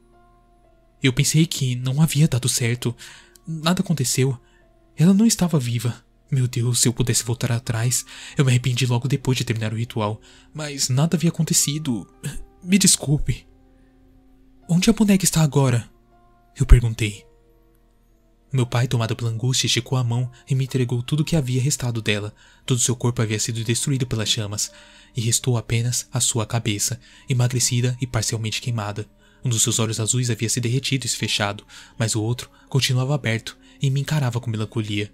Eu 1.06 1.13
pensei 1.13 1.46
que 1.46 1.75
não 1.75 2.02
havia 2.02 2.27
dado 2.27 2.50
certo. 2.50 2.96
Nada 3.46 3.82
aconteceu. 3.82 4.36
Ela 4.98 5.13
não 5.13 5.27
estava 5.27 5.60
viva. 5.60 6.03
Meu 6.32 6.48
Deus, 6.48 6.79
se 6.79 6.88
eu 6.88 6.94
pudesse 6.94 7.24
voltar 7.24 7.51
atrás, 7.51 8.03
eu 8.36 8.44
me 8.44 8.50
arrependi 8.50 8.88
logo 8.88 9.08
depois 9.08 9.38
de 9.38 9.44
terminar 9.44 9.72
o 9.72 9.77
ritual. 9.77 10.20
Mas 10.51 10.89
nada 10.89 11.15
havia 11.15 11.29
acontecido. 11.29 12.12
Me 12.63 12.79
desculpe. 12.79 13.46
Onde 14.68 14.89
a 14.89 14.94
boneca 14.94 15.24
está 15.24 15.44
agora? 15.44 15.88
Eu 16.58 16.65
perguntei. 16.65 17.24
Meu 18.51 18.65
pai, 18.65 18.88
tomado 18.88 19.15
pela 19.15 19.29
angústia, 19.29 19.68
esticou 19.68 20.00
a 20.00 20.03
mão 20.03 20.32
e 20.50 20.56
me 20.56 20.63
entregou 20.63 21.03
tudo 21.03 21.20
o 21.20 21.24
que 21.24 21.36
havia 21.36 21.62
restado 21.62 22.01
dela. 22.01 22.34
Todo 22.65 22.82
seu 22.82 22.96
corpo 22.96 23.22
havia 23.22 23.38
sido 23.38 23.63
destruído 23.63 24.08
pelas 24.08 24.29
chamas, 24.29 24.72
e 25.15 25.22
restou 25.22 25.56
apenas 25.56 26.08
a 26.12 26.20
sua 26.20 26.48
cabeça, 26.48 27.00
emagrecida 27.29 27.96
e 28.01 28.08
parcialmente 28.08 28.60
queimada. 28.60 29.08
Um 29.46 29.50
dos 29.50 29.62
seus 29.62 29.78
olhos 29.78 30.00
azuis 30.00 30.32
havia 30.32 30.50
se 30.50 30.60
derretido 30.60 31.06
e 31.06 31.10
se 31.10 31.16
fechado, 31.16 31.64
mas 32.00 32.16
o 32.16 32.24
outro 32.24 32.50
continuava 32.68 33.14
aberto 33.14 33.56
e 33.80 33.92
me 33.92 34.02
encarava 34.02 34.40
com 34.40 34.50
melancolia. 34.50 35.14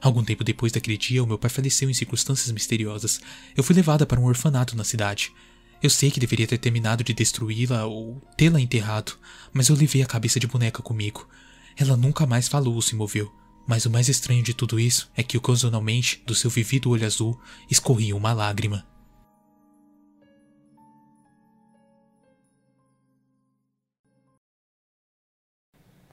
Algum 0.00 0.24
tempo 0.24 0.42
depois 0.42 0.72
daquele 0.72 0.96
dia, 0.96 1.22
o 1.22 1.26
meu 1.26 1.38
pai 1.38 1.50
faleceu 1.50 1.90
em 1.90 1.94
circunstâncias 1.94 2.50
misteriosas. 2.50 3.20
Eu 3.54 3.62
fui 3.62 3.76
levada 3.76 4.06
para 4.06 4.18
um 4.18 4.24
orfanato 4.24 4.74
na 4.74 4.84
cidade. 4.84 5.30
Eu 5.82 5.90
sei 5.90 6.10
que 6.10 6.18
deveria 6.18 6.46
ter 6.46 6.56
terminado 6.56 7.04
de 7.04 7.12
destruí-la 7.12 7.84
ou 7.84 8.22
tê-la 8.38 8.58
enterrado, 8.58 9.12
mas 9.52 9.68
eu 9.68 9.76
levei 9.76 10.02
a 10.02 10.06
cabeça 10.06 10.40
de 10.40 10.46
boneca 10.46 10.82
comigo. 10.82 11.28
Ela 11.76 11.98
nunca 11.98 12.24
mais 12.24 12.48
falou 12.48 12.74
ou 12.74 12.80
se 12.80 12.94
moveu. 12.94 13.30
Mas 13.66 13.84
o 13.84 13.90
mais 13.90 14.08
estranho 14.08 14.42
de 14.42 14.54
tudo 14.54 14.80
isso 14.80 15.10
é 15.14 15.22
que 15.22 15.36
ocasionalmente, 15.36 16.22
do 16.26 16.34
seu 16.34 16.48
vivido 16.48 16.88
olho 16.88 17.04
azul, 17.04 17.38
escorria 17.70 18.16
uma 18.16 18.32
lágrima. 18.32 18.86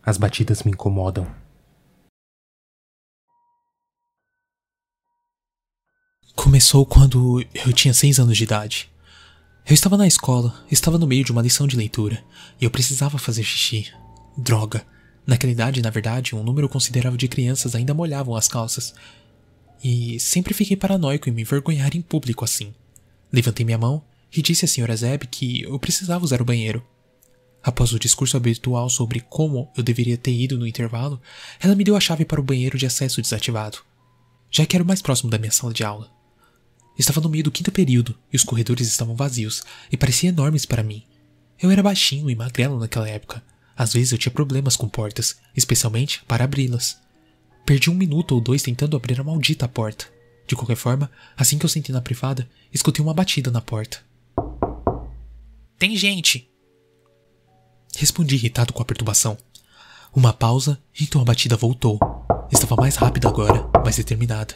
As 0.04 0.18
batidas 0.18 0.64
me 0.64 0.72
incomodam. 0.72 1.28
Começou 6.36 6.86
quando 6.86 7.42
eu 7.54 7.74
tinha 7.74 7.94
seis 7.94 8.20
anos 8.20 8.38
de 8.38 8.44
idade. 8.44 8.92
Eu 9.66 9.74
estava 9.74 9.96
na 9.96 10.08
escola, 10.08 10.66
estava 10.72 10.98
no 10.98 11.06
meio 11.06 11.24
de 11.24 11.32
uma 11.32 11.42
lição 11.42 11.68
de 11.68 11.78
leitura, 11.78 12.24
e 12.60 12.66
eu 12.66 12.72
precisava 12.72 13.20
fazer 13.20 13.44
xixi. 13.44 13.94
Droga, 14.36 14.86
Naquela 15.26 15.52
idade, 15.52 15.82
na 15.82 15.90
verdade, 15.90 16.36
um 16.36 16.44
número 16.44 16.68
considerável 16.68 17.18
de 17.18 17.28
crianças 17.28 17.76
ainda 17.76 17.94
molhavam 17.94 18.36
as 18.36 18.48
calças. 18.48 18.94
e 19.84 20.20
sempre 20.20 20.54
fiquei 20.54 20.78
paranoico 20.78 21.28
em 21.28 21.32
me 21.32 21.42
envergonhar 21.42 21.96
em 21.96 22.02
público 22.02 22.46
assim. 22.46 22.72
Levantei 23.32 23.66
minha 23.66 23.78
mão 23.80 24.04
e 24.32 24.42
disse 24.42 24.64
à 24.64 24.68
senhora 24.68 24.96
Zeb 24.96 25.26
que 25.26 25.64
eu 25.64 25.80
precisava 25.80 26.24
usar 26.24 26.40
o 26.42 26.46
banheiro. 26.46 26.86
Após 27.64 27.94
o 27.94 28.00
discurso 28.00 28.36
habitual 28.36 28.90
sobre 28.90 29.20
como 29.20 29.72
eu 29.78 29.84
deveria 29.84 30.18
ter 30.18 30.34
ido 30.34 30.58
no 30.58 30.66
intervalo, 30.66 31.22
ela 31.60 31.76
me 31.76 31.84
deu 31.84 31.96
a 31.96 32.00
chave 32.00 32.26
para 32.26 32.40
o 32.40 32.44
banheiro 32.44 32.78
de 32.78 32.88
acesso 32.88 33.22
desativado, 33.22 33.80
já 34.50 34.66
que 34.66 34.76
era 34.76 34.84
o 34.84 34.88
mais 34.88 35.02
próximo 35.02 35.30
da 35.30 35.38
minha 35.38 35.52
sala 35.52 35.74
de 35.74 35.84
aula. 35.84 36.12
Estava 36.98 37.22
no 37.22 37.30
meio 37.30 37.44
do 37.44 37.52
quinto 37.52 37.72
período 37.72 38.18
e 38.32 38.36
os 38.36 38.44
corredores 38.44 38.88
estavam 38.88 39.16
vazios 39.16 39.64
e 39.92 39.98
pareciam 39.98 40.34
enormes 40.34 40.66
para 40.66 40.84
mim. 40.84 41.04
Eu 41.62 41.70
era 41.70 41.84
baixinho 41.84 42.30
e 42.30 42.36
magrelo 42.36 42.80
naquela 42.80 43.08
época. 43.08 43.44
Às 43.78 43.94
vezes 43.94 44.12
eu 44.12 44.18
tinha 44.18 44.32
problemas 44.32 44.76
com 44.76 44.90
portas, 44.90 45.38
especialmente 45.56 46.24
para 46.26 46.44
abri-las. 46.44 47.00
Perdi 47.66 47.90
um 47.90 47.96
minuto 47.96 48.34
ou 48.34 48.42
dois 48.42 48.62
tentando 48.62 48.98
abrir 48.98 49.20
a 49.20 49.24
maldita 49.24 49.68
porta. 49.68 50.06
De 50.48 50.56
qualquer 50.56 50.76
forma, 50.76 51.10
assim 51.38 51.58
que 51.58 51.66
eu 51.66 51.70
sentei 51.70 51.94
na 51.94 52.02
privada, 52.02 52.50
escutei 52.74 53.04
uma 53.04 53.14
batida 53.14 53.50
na 53.50 53.62
porta. 53.62 54.04
Tem 55.78 55.96
gente! 55.96 56.51
Respondi 57.96 58.36
irritado 58.36 58.74
com 58.74 58.82
a 58.82 58.86
perturbação. 58.86 59.38
Uma 60.14 60.34
pausa, 60.34 60.82
então 61.00 61.22
a 61.22 61.26
batida 61.26 61.56
voltou. 61.56 62.00
Estava 62.52 62.76
mais 62.76 62.96
rápida 62.96 63.28
agora, 63.28 63.70
mais 63.84 63.98
determinada. 63.98 64.56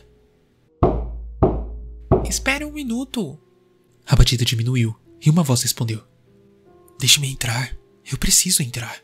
Espere 2.28 2.66
um 2.66 2.72
minuto. 2.72 3.40
A 4.06 4.16
batida 4.16 4.44
diminuiu 4.44 4.96
e 5.24 5.30
uma 5.30 5.44
voz 5.44 5.62
respondeu: 5.62 6.04
Deixe-me 7.00 7.32
entrar. 7.32 7.76
Eu 8.10 8.18
preciso 8.18 8.62
entrar. 8.62 9.00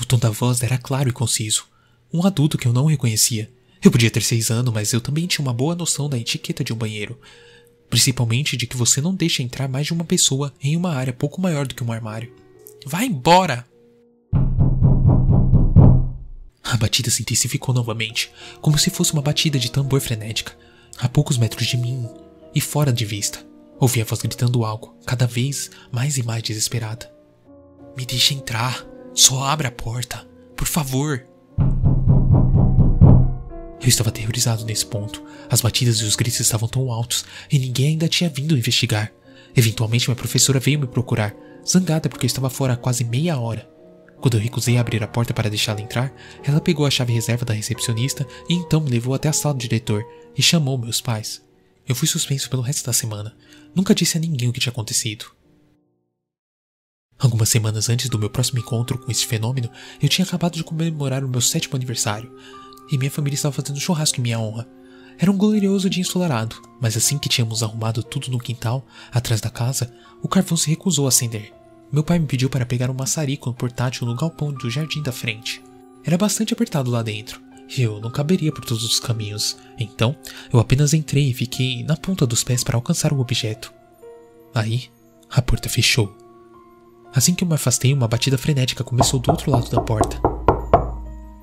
O 0.00 0.04
tom 0.04 0.18
da 0.18 0.30
voz 0.30 0.62
era 0.62 0.78
claro 0.78 1.08
e 1.08 1.12
conciso. 1.12 1.66
Um 2.12 2.24
adulto 2.24 2.56
que 2.56 2.66
eu 2.66 2.72
não 2.72 2.86
reconhecia. 2.86 3.50
Eu 3.82 3.90
podia 3.90 4.10
ter 4.10 4.22
seis 4.22 4.50
anos, 4.50 4.72
mas 4.72 4.92
eu 4.92 5.00
também 5.00 5.26
tinha 5.26 5.44
uma 5.44 5.52
boa 5.52 5.74
noção 5.74 6.08
da 6.08 6.18
etiqueta 6.18 6.64
de 6.64 6.72
um 6.72 6.76
banheiro. 6.76 7.20
Principalmente 7.90 8.56
de 8.56 8.66
que 8.66 8.76
você 8.76 9.00
não 9.00 9.14
deixa 9.14 9.42
entrar 9.42 9.68
mais 9.68 9.86
de 9.86 9.92
uma 9.92 10.04
pessoa 10.04 10.52
em 10.60 10.76
uma 10.76 10.94
área 10.94 11.12
pouco 11.12 11.40
maior 11.40 11.66
do 11.66 11.74
que 11.74 11.84
um 11.84 11.92
armário. 11.92 12.32
Vá 12.90 13.04
embora! 13.04 13.66
A 16.64 16.74
batida 16.78 17.10
se 17.10 17.20
intensificou 17.20 17.74
novamente, 17.74 18.32
como 18.62 18.78
se 18.78 18.88
fosse 18.88 19.12
uma 19.12 19.20
batida 19.20 19.58
de 19.58 19.70
tambor 19.70 20.00
frenética, 20.00 20.56
a 20.98 21.06
poucos 21.06 21.36
metros 21.36 21.66
de 21.66 21.76
mim 21.76 22.08
e 22.54 22.62
fora 22.62 22.90
de 22.90 23.04
vista. 23.04 23.44
Ouvi 23.78 24.00
a 24.00 24.06
voz 24.06 24.22
gritando 24.22 24.64
algo, 24.64 24.96
cada 25.04 25.26
vez 25.26 25.70
mais 25.92 26.16
e 26.16 26.22
mais 26.22 26.42
desesperada. 26.42 27.12
Me 27.94 28.06
deixe 28.06 28.32
entrar. 28.32 28.82
Só 29.12 29.44
abra 29.44 29.68
a 29.68 29.72
porta. 29.72 30.26
Por 30.56 30.66
favor. 30.66 31.26
Eu 33.82 33.88
estava 33.88 34.08
aterrorizado 34.08 34.64
nesse 34.64 34.86
ponto. 34.86 35.22
As 35.50 35.60
batidas 35.60 35.98
e 35.98 36.04
os 36.04 36.16
gritos 36.16 36.40
estavam 36.40 36.66
tão 36.66 36.90
altos 36.90 37.26
e 37.52 37.58
ninguém 37.58 37.88
ainda 37.88 38.08
tinha 38.08 38.30
vindo 38.30 38.56
investigar. 38.56 39.12
Eventualmente, 39.54 40.08
minha 40.08 40.16
professora 40.16 40.58
veio 40.58 40.80
me 40.80 40.86
procurar, 40.86 41.34
zangada 41.68 42.08
porque 42.08 42.24
eu 42.24 42.28
estava 42.28 42.48
fora 42.48 42.74
há 42.74 42.76
quase 42.76 43.04
meia 43.04 43.38
hora. 43.38 43.68
Quando 44.20 44.36
eu 44.36 44.40
recusei 44.40 44.78
abrir 44.78 45.02
a 45.02 45.08
porta 45.08 45.32
para 45.32 45.48
deixá-la 45.48 45.80
entrar, 45.80 46.12
ela 46.42 46.60
pegou 46.60 46.84
a 46.84 46.90
chave 46.90 47.12
reserva 47.12 47.44
da 47.44 47.54
recepcionista 47.54 48.26
e 48.48 48.54
então 48.54 48.80
me 48.80 48.90
levou 48.90 49.14
até 49.14 49.28
a 49.28 49.32
sala 49.32 49.54
do 49.54 49.60
diretor 49.60 50.04
e 50.36 50.42
chamou 50.42 50.76
meus 50.76 51.00
pais. 51.00 51.42
Eu 51.86 51.94
fui 51.94 52.08
suspenso 52.08 52.50
pelo 52.50 52.62
resto 52.62 52.84
da 52.84 52.92
semana. 52.92 53.36
Nunca 53.74 53.94
disse 53.94 54.16
a 54.16 54.20
ninguém 54.20 54.48
o 54.48 54.52
que 54.52 54.60
tinha 54.60 54.72
acontecido. 54.72 55.26
Algumas 57.18 57.48
semanas 57.48 57.88
antes 57.88 58.08
do 58.08 58.18
meu 58.18 58.30
próximo 58.30 58.60
encontro 58.60 58.98
com 58.98 59.10
esse 59.10 59.26
fenômeno, 59.26 59.70
eu 60.00 60.08
tinha 60.08 60.24
acabado 60.24 60.54
de 60.54 60.62
comemorar 60.62 61.24
o 61.24 61.28
meu 61.28 61.40
sétimo 61.40 61.74
aniversário, 61.74 62.32
e 62.90 62.96
minha 62.96 63.10
família 63.10 63.34
estava 63.34 63.54
fazendo 63.54 63.80
churrasco 63.80 64.20
em 64.20 64.22
minha 64.22 64.38
honra. 64.38 64.68
Era 65.18 65.30
um 65.30 65.36
glorioso 65.36 65.90
dia 65.90 66.00
ensolarado, 66.00 66.56
mas 66.80 66.96
assim 66.96 67.18
que 67.18 67.28
tínhamos 67.28 67.62
arrumado 67.62 68.04
tudo 68.04 68.30
no 68.30 68.38
quintal, 68.38 68.86
atrás 69.10 69.40
da 69.40 69.50
casa, 69.50 69.92
o 70.22 70.28
carvão 70.28 70.56
se 70.56 70.70
recusou 70.70 71.06
a 71.06 71.08
acender. 71.08 71.57
Meu 71.90 72.04
pai 72.04 72.18
me 72.18 72.26
pediu 72.26 72.50
para 72.50 72.66
pegar 72.66 72.90
um 72.90 72.94
maçarico 72.94 73.52
portátil 73.54 74.06
no 74.06 74.14
galpão 74.14 74.52
do 74.52 74.70
jardim 74.70 75.02
da 75.02 75.10
frente. 75.10 75.62
Era 76.04 76.18
bastante 76.18 76.52
apertado 76.52 76.90
lá 76.90 77.02
dentro, 77.02 77.40
e 77.76 77.82
eu 77.82 77.98
não 78.00 78.10
caberia 78.10 78.52
por 78.52 78.64
todos 78.64 78.84
os 78.84 79.00
caminhos, 79.00 79.56
então 79.78 80.14
eu 80.52 80.60
apenas 80.60 80.92
entrei 80.92 81.30
e 81.30 81.34
fiquei 81.34 81.82
na 81.84 81.96
ponta 81.96 82.26
dos 82.26 82.44
pés 82.44 82.62
para 82.62 82.76
alcançar 82.76 83.12
o 83.12 83.20
objeto. 83.20 83.72
Aí, 84.54 84.84
a 85.30 85.40
porta 85.40 85.68
fechou. 85.68 86.14
Assim 87.14 87.34
que 87.34 87.42
eu 87.42 87.48
me 87.48 87.54
afastei, 87.54 87.92
uma 87.92 88.08
batida 88.08 88.36
frenética 88.36 88.84
começou 88.84 89.18
do 89.18 89.30
outro 89.30 89.50
lado 89.50 89.70
da 89.70 89.80
porta. 89.80 90.20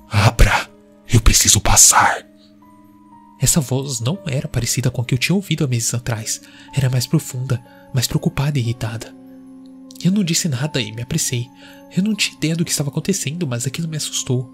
Abra! 0.08 0.68
Eu 1.12 1.20
preciso 1.20 1.60
passar! 1.60 2.24
Essa 3.40 3.60
voz 3.60 4.00
não 4.00 4.18
era 4.26 4.48
parecida 4.48 4.90
com 4.90 5.02
a 5.02 5.04
que 5.04 5.14
eu 5.14 5.18
tinha 5.18 5.34
ouvido 5.34 5.64
há 5.64 5.68
meses 5.68 5.92
atrás. 5.92 6.40
Era 6.74 6.88
mais 6.88 7.06
profunda, 7.06 7.62
mais 7.92 8.06
preocupada 8.06 8.58
e 8.58 8.62
irritada. 8.62 9.14
Eu 10.06 10.12
não 10.12 10.22
disse 10.22 10.48
nada 10.48 10.80
e 10.80 10.92
me 10.92 11.02
apressei. 11.02 11.50
Eu 11.96 12.00
não 12.00 12.14
tinha 12.14 12.36
ideia 12.36 12.54
do 12.54 12.64
que 12.64 12.70
estava 12.70 12.90
acontecendo, 12.90 13.44
mas 13.44 13.66
aquilo 13.66 13.88
me 13.88 13.96
assustou. 13.96 14.48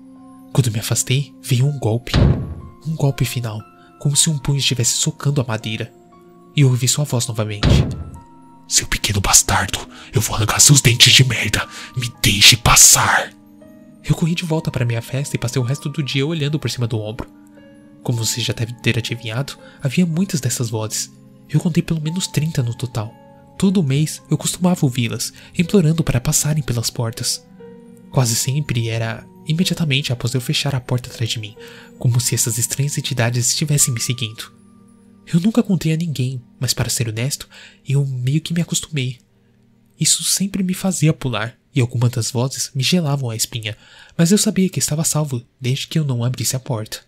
Quando 0.50 0.72
me 0.72 0.78
afastei, 0.78 1.34
veio 1.42 1.66
um 1.66 1.78
golpe. 1.78 2.12
Um 2.86 2.96
golpe 2.96 3.26
final, 3.26 3.60
como 4.00 4.16
se 4.16 4.30
um 4.30 4.38
punho 4.38 4.56
estivesse 4.56 4.94
socando 4.94 5.42
a 5.42 5.44
madeira. 5.44 5.92
E 6.56 6.64
ouvi 6.64 6.88
sua 6.88 7.04
voz 7.04 7.26
novamente. 7.26 7.68
Seu 8.66 8.86
pequeno 8.86 9.20
bastardo, 9.20 9.78
eu 10.10 10.22
vou 10.22 10.36
arrancar 10.36 10.58
seus 10.58 10.80
dentes 10.80 11.12
de 11.12 11.22
merda. 11.22 11.68
Me 11.94 12.10
deixe 12.22 12.56
passar. 12.56 13.30
Eu 14.02 14.14
corri 14.14 14.34
de 14.34 14.46
volta 14.46 14.70
para 14.70 14.86
minha 14.86 15.02
festa 15.02 15.36
e 15.36 15.38
passei 15.38 15.60
o 15.60 15.64
resto 15.66 15.90
do 15.90 16.02
dia 16.02 16.26
olhando 16.26 16.58
por 16.58 16.70
cima 16.70 16.86
do 16.86 16.98
ombro. 16.98 17.28
Como 18.02 18.16
você 18.16 18.40
já 18.40 18.54
deve 18.54 18.72
ter 18.80 18.96
adivinhado, 18.96 19.58
havia 19.82 20.06
muitas 20.06 20.40
dessas 20.40 20.70
vozes. 20.70 21.12
Eu 21.46 21.60
contei 21.60 21.82
pelo 21.82 22.00
menos 22.00 22.26
30 22.26 22.62
no 22.62 22.74
total. 22.74 23.21
Todo 23.62 23.80
mês 23.80 24.20
eu 24.28 24.36
costumava 24.36 24.84
ouvi-las, 24.84 25.32
implorando 25.56 26.02
para 26.02 26.20
passarem 26.20 26.64
pelas 26.64 26.90
portas. 26.90 27.46
Quase 28.10 28.34
sempre 28.34 28.88
era 28.88 29.24
imediatamente 29.46 30.12
após 30.12 30.34
eu 30.34 30.40
fechar 30.40 30.74
a 30.74 30.80
porta 30.80 31.08
atrás 31.08 31.30
de 31.30 31.38
mim, 31.38 31.54
como 31.96 32.18
se 32.20 32.34
essas 32.34 32.58
estranhas 32.58 32.98
entidades 32.98 33.50
estivessem 33.50 33.94
me 33.94 34.00
seguindo. 34.00 34.52
Eu 35.32 35.38
nunca 35.38 35.62
contei 35.62 35.92
a 35.92 35.96
ninguém, 35.96 36.42
mas 36.58 36.74
para 36.74 36.90
ser 36.90 37.08
honesto, 37.08 37.48
eu 37.88 38.04
meio 38.04 38.40
que 38.40 38.52
me 38.52 38.60
acostumei. 38.60 39.20
Isso 39.96 40.24
sempre 40.24 40.64
me 40.64 40.74
fazia 40.74 41.12
pular, 41.12 41.56
e 41.72 41.80
algumas 41.80 42.10
das 42.10 42.32
vozes 42.32 42.72
me 42.74 42.82
gelavam 42.82 43.30
a 43.30 43.36
espinha, 43.36 43.76
mas 44.18 44.32
eu 44.32 44.38
sabia 44.38 44.68
que 44.68 44.80
estava 44.80 45.04
salvo 45.04 45.40
desde 45.60 45.86
que 45.86 46.00
eu 46.00 46.04
não 46.04 46.24
abrisse 46.24 46.56
a 46.56 46.58
porta. 46.58 46.98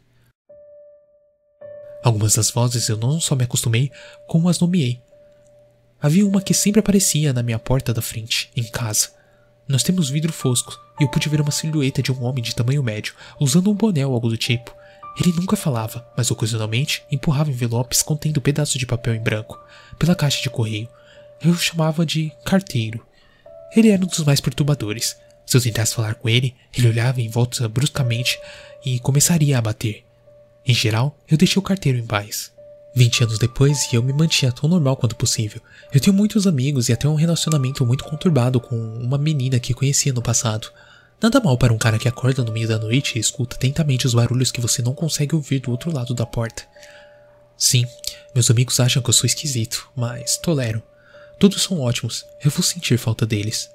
Algumas 2.05 2.37
das 2.37 2.53
vozes 2.53 2.89
eu 2.89 2.97
não 2.97 3.21
só 3.21 3.35
me 3.35 3.43
acostumei, 3.43 3.91
como 4.29 4.49
as 4.49 4.61
nomeei, 4.61 5.03
Havia 6.05 6.27
uma 6.27 6.43
que 6.43 6.53
sempre 6.53 6.81
aparecia 6.81 7.33
na 7.33 7.43
minha 7.43 7.59
porta 7.59 7.95
da 7.95 8.03
frente, 8.03 8.51
em 8.55 8.63
casa. 8.63 9.09
Nós 9.67 9.83
temos 9.83 10.11
vidro 10.11 10.35
fosco, 10.35 10.79
e 11.01 11.03
eu 11.03 11.09
pude 11.09 11.31
ver 11.31 11.41
uma 11.41 11.51
silhueta 11.51 12.03
de 12.03 12.13
um 12.13 12.23
homem 12.25 12.45
de 12.45 12.55
tamanho 12.55 12.83
médio, 12.83 13.15
usando 13.41 13.71
um 13.71 13.75
boné 13.75 14.07
ou 14.07 14.13
algo 14.13 14.29
do 14.29 14.37
tipo. 14.37 14.71
Ele 15.19 15.33
nunca 15.33 15.57
falava, 15.57 16.07
mas 16.15 16.31
ocasionalmente 16.31 17.03
empurrava 17.11 17.51
envelopes 17.51 18.03
contendo 18.03 18.39
pedaços 18.39 18.75
de 18.75 18.85
papel 18.85 19.15
em 19.15 19.23
branco 19.23 19.59
pela 19.99 20.15
caixa 20.15 20.43
de 20.43 20.51
correio. 20.51 20.91
Eu 21.43 21.53
o 21.53 21.57
chamava 21.57 22.05
de 22.05 22.31
carteiro. 22.45 23.03
Ele 23.75 23.89
era 23.89 24.05
um 24.05 24.07
dos 24.07 24.25
mais 24.25 24.43
perturbadores. 24.43 25.17
Se 25.47 25.57
eu 25.57 25.63
tentasse 25.63 25.95
falar 25.95 26.17
com 26.17 26.29
ele, 26.29 26.55
ele 26.77 26.89
olhava 26.89 27.23
em 27.23 27.31
volta 27.31 27.67
bruscamente 27.67 28.39
e 28.85 29.01
começaria 29.01 29.57
a 29.57 29.63
bater. 29.63 30.05
Em 30.67 30.75
geral, 30.75 31.17
eu 31.31 31.39
deixei 31.39 31.59
o 31.59 31.63
carteiro 31.63 31.97
em 31.97 32.05
paz. 32.05 32.53
20 32.95 33.25
anos 33.25 33.39
depois, 33.39 33.93
eu 33.93 34.03
me 34.03 34.13
mantinha 34.13 34.53
tão 34.53 34.69
normal 34.69 34.97
quanto 34.97 35.17
possível. 35.17 35.61
Eu 35.93 36.01
tenho 36.01 36.15
muitos 36.15 36.47
amigos 36.47 36.89
e 36.89 36.93
até 36.93 37.09
um 37.09 37.17
relacionamento 37.17 37.85
muito 37.85 38.05
conturbado 38.05 38.61
com 38.61 38.77
uma 38.77 39.19
menina 39.19 39.59
que 39.59 39.75
conhecia 39.75 40.13
no 40.13 40.23
passado. 40.23 40.71
Nada 41.21 41.41
mal 41.41 41.59
para 41.59 41.73
um 41.73 41.79
cara 41.79 41.99
que 41.99 42.07
acorda 42.07 42.45
no 42.45 42.53
meio 42.53 42.69
da 42.69 42.79
noite 42.79 43.17
e 43.17 43.21
escuta 43.21 43.57
atentamente 43.57 44.07
os 44.07 44.15
barulhos 44.15 44.53
que 44.53 44.61
você 44.61 44.81
não 44.81 44.95
consegue 44.95 45.35
ouvir 45.35 45.59
do 45.59 45.73
outro 45.73 45.93
lado 45.93 46.15
da 46.15 46.25
porta. 46.25 46.63
Sim, 47.57 47.85
meus 48.33 48.51
amigos 48.51 48.79
acham 48.79 49.03
que 49.03 49.11
eu 49.11 49.15
sou 49.15 49.27
esquisito, 49.27 49.89
mas 49.97 50.37
tolero. 50.37 50.83
Todos 51.39 51.63
são 51.63 51.81
ótimos, 51.81 52.25
eu 52.45 52.51
vou 52.51 52.63
sentir 52.63 52.97
falta 52.97 53.27
deles. 53.27 53.71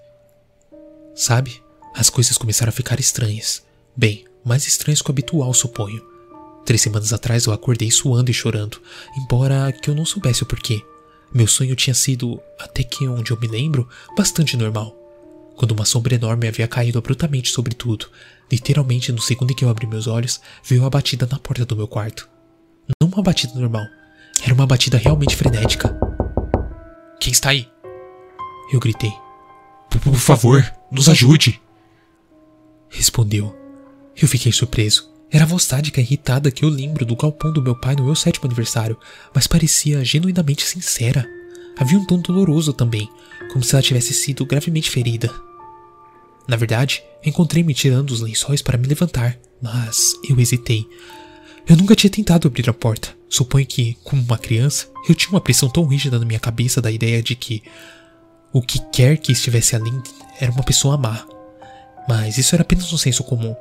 Sabe, 1.13 1.61
as 1.93 2.09
coisas 2.09 2.37
começaram 2.37 2.69
a 2.69 2.73
ficar 2.73 2.99
estranhas. 2.99 3.63
Bem, 3.97 4.25
mais 4.45 4.65
estranhas 4.65 5.01
que 5.01 5.09
o 5.09 5.11
habitual, 5.11 5.53
suponho. 5.53 6.08
Três 6.69 6.83
semanas 6.83 7.11
atrás 7.11 7.45
eu 7.45 7.51
acordei 7.51 7.89
suando 7.89 8.29
e 8.29 8.33
chorando, 8.33 8.79
embora 9.17 9.71
que 9.71 9.89
eu 9.89 9.95
não 9.95 10.05
soubesse 10.05 10.43
o 10.43 10.45
porquê. 10.45 10.85
Meu 11.33 11.47
sonho 11.47 11.75
tinha 11.75 11.95
sido, 11.95 12.39
até 12.59 12.83
que 12.83 13.07
onde 13.07 13.31
eu 13.31 13.39
me 13.39 13.47
lembro, 13.47 13.89
bastante 14.15 14.55
normal. 14.55 14.95
Quando 15.55 15.71
uma 15.71 15.83
sombra 15.83 16.13
enorme 16.13 16.47
havia 16.47 16.67
caído 16.67 16.99
abruptamente 16.99 17.49
sobre 17.49 17.73
tudo, 17.73 18.05
literalmente 18.51 19.11
no 19.11 19.19
segundo 19.19 19.49
em 19.49 19.55
que 19.55 19.65
eu 19.65 19.69
abri 19.69 19.87
meus 19.87 20.05
olhos, 20.05 20.39
veio 20.63 20.85
a 20.85 20.89
batida 20.91 21.27
na 21.31 21.39
porta 21.39 21.65
do 21.65 21.75
meu 21.75 21.87
quarto. 21.87 22.29
Não 23.01 23.09
uma 23.09 23.23
batida 23.23 23.59
normal, 23.59 23.87
era 24.43 24.53
uma 24.53 24.67
batida 24.67 24.99
realmente 24.99 25.35
frenética. 25.35 25.99
Quem 27.19 27.33
está 27.33 27.49
aí? 27.49 27.67
Eu 28.71 28.79
gritei. 28.79 29.11
Por 29.89 30.13
favor, 30.17 30.71
nos 30.91 31.09
ajude! 31.09 31.59
Respondeu. 32.89 33.57
Eu 34.15 34.27
fiquei 34.27 34.51
surpreso. 34.51 35.17
Era 35.31 35.43
a 35.43 35.47
voz 35.47 35.63
sádica 35.63 36.01
irritada 36.01 36.49
que 36.49 36.65
eu 36.65 36.69
lembro 36.69 37.05
do 37.05 37.15
galpão 37.15 37.53
do 37.53 37.61
meu 37.61 37.75
pai 37.75 37.95
no 37.95 38.03
meu 38.03 38.15
sétimo 38.15 38.45
aniversário, 38.45 38.97
mas 39.33 39.45
parecia 39.45 40.03
genuinamente 40.03 40.65
sincera. 40.65 41.27
Havia 41.77 41.99
um 41.99 42.05
tom 42.05 42.19
doloroso 42.19 42.73
também, 42.73 43.07
como 43.53 43.63
se 43.63 43.75
ela 43.75 43.83
tivesse 43.83 44.13
sido 44.13 44.45
gravemente 44.45 44.89
ferida. 44.89 45.31
Na 46.47 46.55
verdade, 46.55 47.03
encontrei-me 47.23 47.75
tirando 47.75 48.09
os 48.09 48.21
lençóis 48.21 48.61
para 48.61 48.77
me 48.77 48.87
levantar, 48.87 49.37
mas 49.61 50.13
eu 50.27 50.39
hesitei. 50.39 50.87
Eu 51.67 51.77
nunca 51.77 51.95
tinha 51.95 52.09
tentado 52.09 52.47
abrir 52.47 52.67
a 52.67 52.73
porta. 52.73 53.15
Suponho 53.29 53.67
que, 53.67 53.95
como 54.03 54.23
uma 54.23 54.37
criança, 54.37 54.87
eu 55.07 55.13
tinha 55.13 55.29
uma 55.31 55.41
pressão 55.41 55.69
tão 55.69 55.85
rígida 55.85 56.17
na 56.17 56.25
minha 56.25 56.39
cabeça 56.39 56.81
da 56.81 56.89
ideia 56.89 57.21
de 57.21 57.35
que 57.35 57.61
o 58.51 58.63
que 58.63 58.79
quer 58.91 59.17
que 59.17 59.31
estivesse 59.31 59.75
ali 59.75 59.91
era 60.39 60.51
uma 60.51 60.63
pessoa 60.63 60.97
má. 60.97 61.23
Mas 62.07 62.39
isso 62.39 62.55
era 62.55 62.63
apenas 62.63 62.91
um 62.91 62.97
senso 62.97 63.23
comum. 63.23 63.55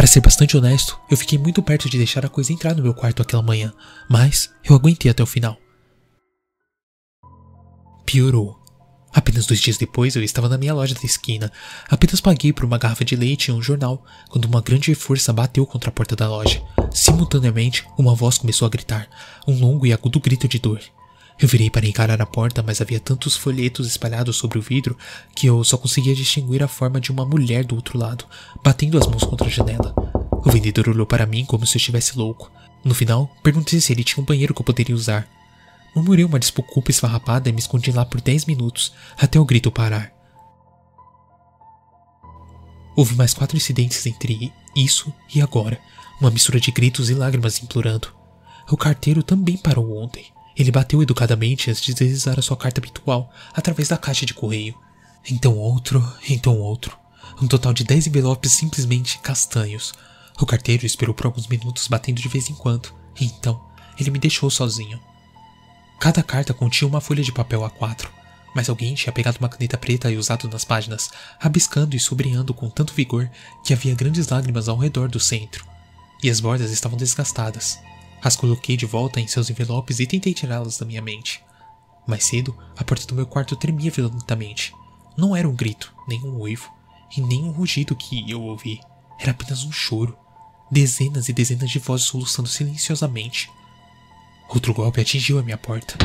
Para 0.00 0.06
ser 0.06 0.22
bastante 0.22 0.56
honesto, 0.56 0.98
eu 1.10 1.16
fiquei 1.18 1.36
muito 1.36 1.62
perto 1.62 1.86
de 1.86 1.98
deixar 1.98 2.24
a 2.24 2.28
coisa 2.30 2.54
entrar 2.54 2.74
no 2.74 2.82
meu 2.82 2.94
quarto 2.94 3.20
aquela 3.20 3.42
manhã, 3.42 3.70
mas 4.08 4.50
eu 4.64 4.74
aguentei 4.74 5.10
até 5.10 5.22
o 5.22 5.26
final. 5.26 5.58
Piorou. 8.06 8.58
Apenas 9.12 9.44
dois 9.44 9.60
dias 9.60 9.76
depois, 9.76 10.16
eu 10.16 10.22
estava 10.22 10.48
na 10.48 10.56
minha 10.56 10.72
loja 10.72 10.94
da 10.94 11.04
esquina. 11.04 11.52
Apenas 11.86 12.18
paguei 12.18 12.50
por 12.50 12.64
uma 12.64 12.78
garrafa 12.78 13.04
de 13.04 13.14
leite 13.14 13.48
e 13.48 13.52
um 13.52 13.60
jornal, 13.60 14.02
quando 14.30 14.46
uma 14.46 14.62
grande 14.62 14.94
força 14.94 15.34
bateu 15.34 15.66
contra 15.66 15.90
a 15.90 15.92
porta 15.92 16.16
da 16.16 16.26
loja. 16.26 16.62
Simultaneamente, 16.90 17.84
uma 17.98 18.14
voz 18.14 18.38
começou 18.38 18.64
a 18.64 18.70
gritar, 18.70 19.06
um 19.46 19.60
longo 19.60 19.84
e 19.84 19.92
agudo 19.92 20.18
grito 20.18 20.48
de 20.48 20.58
dor. 20.58 20.80
Eu 21.40 21.48
virei 21.48 21.70
para 21.70 21.86
encarar 21.86 22.20
a 22.20 22.26
porta, 22.26 22.62
mas 22.62 22.82
havia 22.82 23.00
tantos 23.00 23.34
folhetos 23.34 23.86
espalhados 23.86 24.36
sobre 24.36 24.58
o 24.58 24.62
vidro 24.62 24.96
que 25.34 25.46
eu 25.46 25.64
só 25.64 25.78
conseguia 25.78 26.14
distinguir 26.14 26.62
a 26.62 26.68
forma 26.68 27.00
de 27.00 27.10
uma 27.10 27.24
mulher 27.24 27.64
do 27.64 27.74
outro 27.74 27.98
lado, 27.98 28.26
batendo 28.62 28.98
as 28.98 29.06
mãos 29.06 29.24
contra 29.24 29.46
a 29.46 29.50
janela. 29.50 29.94
O 30.44 30.50
vendedor 30.50 30.90
olhou 30.90 31.06
para 31.06 31.24
mim 31.24 31.46
como 31.46 31.66
se 31.66 31.76
eu 31.76 31.78
estivesse 31.78 32.18
louco. 32.18 32.52
No 32.84 32.94
final, 32.94 33.34
perguntei 33.42 33.80
se 33.80 33.90
ele 33.90 34.04
tinha 34.04 34.22
um 34.22 34.26
banheiro 34.26 34.52
que 34.52 34.60
eu 34.60 34.64
poderia 34.64 34.94
usar. 34.94 35.26
Murmurei 35.94 36.26
uma 36.26 36.38
desculpa 36.38 36.90
esfarrapada 36.90 37.48
e 37.48 37.52
me 37.52 37.58
escondi 37.58 37.90
lá 37.90 38.04
por 38.04 38.20
10 38.20 38.44
minutos, 38.44 38.92
até 39.16 39.40
o 39.40 39.44
grito 39.44 39.72
parar. 39.72 40.12
Houve 42.94 43.14
mais 43.14 43.32
quatro 43.32 43.56
incidentes 43.56 44.04
entre 44.04 44.52
isso 44.76 45.12
e 45.34 45.40
agora, 45.40 45.80
uma 46.20 46.30
mistura 46.30 46.60
de 46.60 46.70
gritos 46.70 47.08
e 47.08 47.14
lágrimas 47.14 47.62
implorando. 47.62 48.08
O 48.70 48.76
carteiro 48.76 49.22
também 49.22 49.56
parou 49.56 49.96
ontem. 49.96 50.26
Ele 50.60 50.70
bateu 50.70 51.02
educadamente 51.02 51.70
antes 51.70 51.80
de 51.80 51.94
deslizar 51.94 52.38
a 52.38 52.42
sua 52.42 52.54
carta 52.54 52.82
habitual 52.82 53.32
através 53.54 53.88
da 53.88 53.96
caixa 53.96 54.26
de 54.26 54.34
correio. 54.34 54.78
Então 55.30 55.56
outro, 55.56 56.06
então 56.28 56.58
outro. 56.58 56.98
Um 57.40 57.48
total 57.48 57.72
de 57.72 57.82
dez 57.82 58.06
envelopes 58.06 58.52
simplesmente 58.52 59.20
castanhos. 59.20 59.94
O 60.38 60.44
carteiro 60.44 60.84
esperou 60.84 61.14
por 61.14 61.24
alguns 61.24 61.46
minutos 61.46 61.88
batendo 61.88 62.20
de 62.20 62.28
vez 62.28 62.50
em 62.50 62.54
quando. 62.54 62.92
Então, 63.18 63.58
ele 63.98 64.10
me 64.10 64.18
deixou 64.18 64.50
sozinho. 64.50 65.00
Cada 65.98 66.22
carta 66.22 66.52
continha 66.52 66.90
uma 66.90 67.00
folha 67.00 67.22
de 67.22 67.32
papel 67.32 67.62
A4, 67.62 68.08
mas 68.54 68.68
alguém 68.68 68.94
tinha 68.94 69.14
pegado 69.14 69.38
uma 69.38 69.48
caneta 69.48 69.78
preta 69.78 70.10
e 70.10 70.18
usado 70.18 70.46
nas 70.46 70.66
páginas, 70.66 71.10
rabiscando 71.38 71.96
e 71.96 72.00
sublinhando 72.00 72.52
com 72.52 72.68
tanto 72.68 72.92
vigor 72.92 73.30
que 73.64 73.72
havia 73.72 73.94
grandes 73.94 74.28
lágrimas 74.28 74.68
ao 74.68 74.76
redor 74.76 75.08
do 75.08 75.18
centro. 75.18 75.64
E 76.22 76.28
as 76.28 76.38
bordas 76.38 76.70
estavam 76.70 76.98
desgastadas. 76.98 77.78
As 78.22 78.36
coloquei 78.36 78.76
de 78.76 78.86
volta 78.86 79.20
em 79.20 79.26
seus 79.26 79.48
envelopes 79.48 79.98
e 79.98 80.06
tentei 80.06 80.34
tirá-las 80.34 80.76
da 80.78 80.86
minha 80.86 81.00
mente. 81.00 81.42
Mais 82.06 82.24
cedo, 82.24 82.56
a 82.76 82.84
porta 82.84 83.06
do 83.06 83.14
meu 83.14 83.26
quarto 83.26 83.56
tremia 83.56 83.90
violentamente. 83.90 84.74
Não 85.16 85.34
era 85.34 85.48
um 85.48 85.54
grito, 85.54 85.94
nem 86.06 86.22
um 86.22 86.40
uivo, 86.40 86.70
e 87.16 87.20
nem 87.20 87.44
um 87.44 87.50
rugido 87.50 87.96
que 87.96 88.30
eu 88.30 88.42
ouvi. 88.42 88.80
Era 89.18 89.32
apenas 89.32 89.64
um 89.64 89.72
choro. 89.72 90.16
Dezenas 90.70 91.28
e 91.28 91.32
dezenas 91.32 91.70
de 91.70 91.78
vozes 91.78 92.06
soluçando 92.06 92.48
silenciosamente. 92.48 93.50
Outro 94.48 94.74
golpe 94.74 95.00
atingiu 95.00 95.38
a 95.38 95.42
minha 95.42 95.58
porta. 95.58 95.96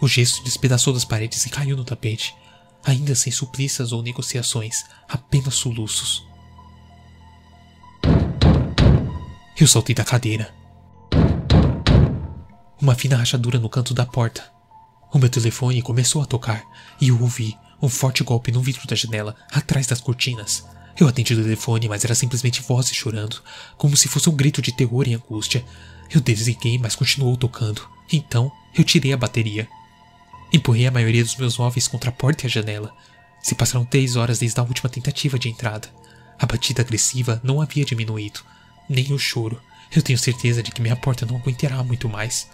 O 0.00 0.08
gesto 0.08 0.42
despedaçou 0.44 0.92
das 0.92 1.04
paredes 1.04 1.44
e 1.44 1.50
caiu 1.50 1.76
no 1.76 1.84
tapete, 1.84 2.34
ainda 2.84 3.14
sem 3.14 3.32
suplícias 3.32 3.92
ou 3.92 4.02
negociações, 4.02 4.84
apenas 5.08 5.54
soluços. 5.54 6.26
Eu 9.58 9.66
saltei 9.66 9.94
da 9.94 10.04
cadeira. 10.04 10.59
Uma 12.80 12.94
fina 12.94 13.14
rachadura 13.14 13.58
no 13.58 13.68
canto 13.68 13.92
da 13.92 14.06
porta. 14.06 14.50
O 15.12 15.18
meu 15.18 15.28
telefone 15.28 15.82
começou 15.82 16.22
a 16.22 16.24
tocar 16.24 16.64
e 16.98 17.08
eu 17.08 17.20
ouvi 17.20 17.54
um 17.82 17.90
forte 17.90 18.24
golpe 18.24 18.50
no 18.50 18.62
vidro 18.62 18.86
da 18.86 18.96
janela, 18.96 19.36
atrás 19.52 19.86
das 19.86 20.00
cortinas. 20.00 20.64
Eu 20.98 21.06
atendi 21.06 21.34
o 21.34 21.42
telefone, 21.42 21.90
mas 21.90 22.06
era 22.06 22.14
simplesmente 22.14 22.62
vozes 22.62 22.96
chorando, 22.96 23.42
como 23.76 23.98
se 23.98 24.08
fosse 24.08 24.30
um 24.30 24.34
grito 24.34 24.62
de 24.62 24.72
terror 24.72 25.06
e 25.06 25.12
angústia. 25.12 25.62
Eu 26.10 26.22
desliguei, 26.22 26.78
mas 26.78 26.96
continuou 26.96 27.36
tocando. 27.36 27.86
Então, 28.10 28.50
eu 28.74 28.82
tirei 28.82 29.12
a 29.12 29.16
bateria. 29.16 29.68
Empurrei 30.50 30.86
a 30.86 30.90
maioria 30.90 31.22
dos 31.22 31.36
meus 31.36 31.58
móveis 31.58 31.86
contra 31.86 32.08
a 32.08 32.12
porta 32.14 32.44
e 32.44 32.46
a 32.46 32.50
janela. 32.50 32.94
Se 33.42 33.54
passaram 33.54 33.84
três 33.84 34.16
horas 34.16 34.38
desde 34.38 34.58
a 34.58 34.62
última 34.62 34.88
tentativa 34.88 35.38
de 35.38 35.50
entrada. 35.50 35.90
A 36.38 36.46
batida 36.46 36.80
agressiva 36.80 37.42
não 37.44 37.60
havia 37.60 37.84
diminuído, 37.84 38.40
nem 38.88 39.12
o 39.12 39.18
choro. 39.18 39.60
Eu 39.94 40.00
tenho 40.00 40.18
certeza 40.18 40.62
de 40.62 40.70
que 40.70 40.80
minha 40.80 40.96
porta 40.96 41.26
não 41.26 41.36
aguentará 41.36 41.84
muito 41.84 42.08
mais. 42.08 42.48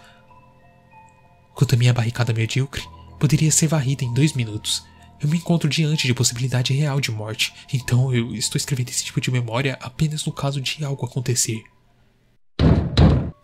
Quanto 1.57 1.73
à 1.73 1.75
minha 1.75 1.91
barricada 1.91 2.31
medíocre, 2.31 2.83
poderia 3.19 3.49
ser 3.49 3.65
varrida 3.65 4.03
em 4.03 4.13
dois 4.13 4.33
minutos. 4.33 4.85
Eu 5.19 5.27
me 5.27 5.37
encontro 5.37 5.67
diante 5.67 6.05
de 6.05 6.13
possibilidade 6.13 6.71
real 6.71 7.01
de 7.01 7.09
morte, 7.09 7.51
então 7.73 8.13
eu 8.13 8.35
estou 8.35 8.59
escrevendo 8.59 8.89
esse 8.89 9.03
tipo 9.03 9.19
de 9.19 9.31
memória 9.31 9.75
apenas 9.81 10.23
no 10.23 10.31
caso 10.31 10.61
de 10.61 10.85
algo 10.85 11.03
acontecer. 11.03 11.59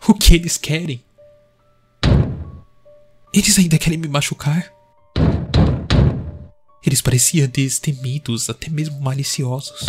O 0.08 0.14
que 0.14 0.36
eles 0.36 0.58
querem? 0.58 1.04
Eles 3.34 3.58
ainda 3.58 3.80
querem 3.80 3.98
me 3.98 4.08
machucar? 4.08 4.72
Eles 6.86 7.02
pareciam 7.02 7.48
destemidos, 7.48 8.48
até 8.48 8.70
mesmo 8.70 9.02
maliciosos. 9.02 9.88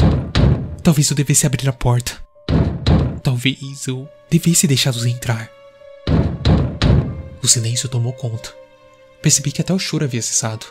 Talvez 0.83 1.11
eu 1.11 1.17
devesse 1.17 1.47
abrir 1.47 1.69
a 1.69 1.75
porta. 1.75 2.25
Talvez 3.23 3.87
eu 3.87 4.09
devesse 4.31 4.67
deixá-los 4.67 5.05
entrar. 5.05 5.54
O 7.45 7.47
silêncio 7.47 7.91
tomou 7.91 8.15
conta. 8.15 8.57
Percebi 9.21 9.53
que 9.53 9.61
até 9.61 9.71
o 9.75 9.79
choro 9.79 10.03
havia 10.03 10.23
cessado. 10.23 10.65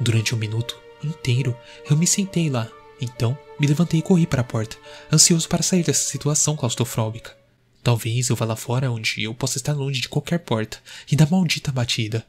Durante 0.00 0.34
um 0.34 0.38
minuto 0.38 0.74
inteiro, 1.02 1.54
eu 1.88 1.98
me 1.98 2.06
sentei 2.06 2.48
lá. 2.48 2.66
Então, 2.98 3.36
me 3.60 3.66
levantei 3.66 4.00
e 4.00 4.02
corri 4.02 4.26
para 4.26 4.40
a 4.40 4.44
porta, 4.44 4.78
ansioso 5.12 5.46
para 5.46 5.62
sair 5.62 5.82
dessa 5.82 6.08
situação 6.08 6.56
claustrofóbica. 6.56 7.36
Talvez 7.82 8.30
eu 8.30 8.36
vá 8.36 8.46
lá 8.46 8.56
fora 8.56 8.90
onde 8.90 9.22
eu 9.22 9.34
possa 9.34 9.58
estar 9.58 9.74
longe 9.74 10.00
de 10.00 10.08
qualquer 10.08 10.38
porta 10.38 10.78
e 11.12 11.14
da 11.14 11.26
maldita 11.26 11.70
batida. 11.70 12.26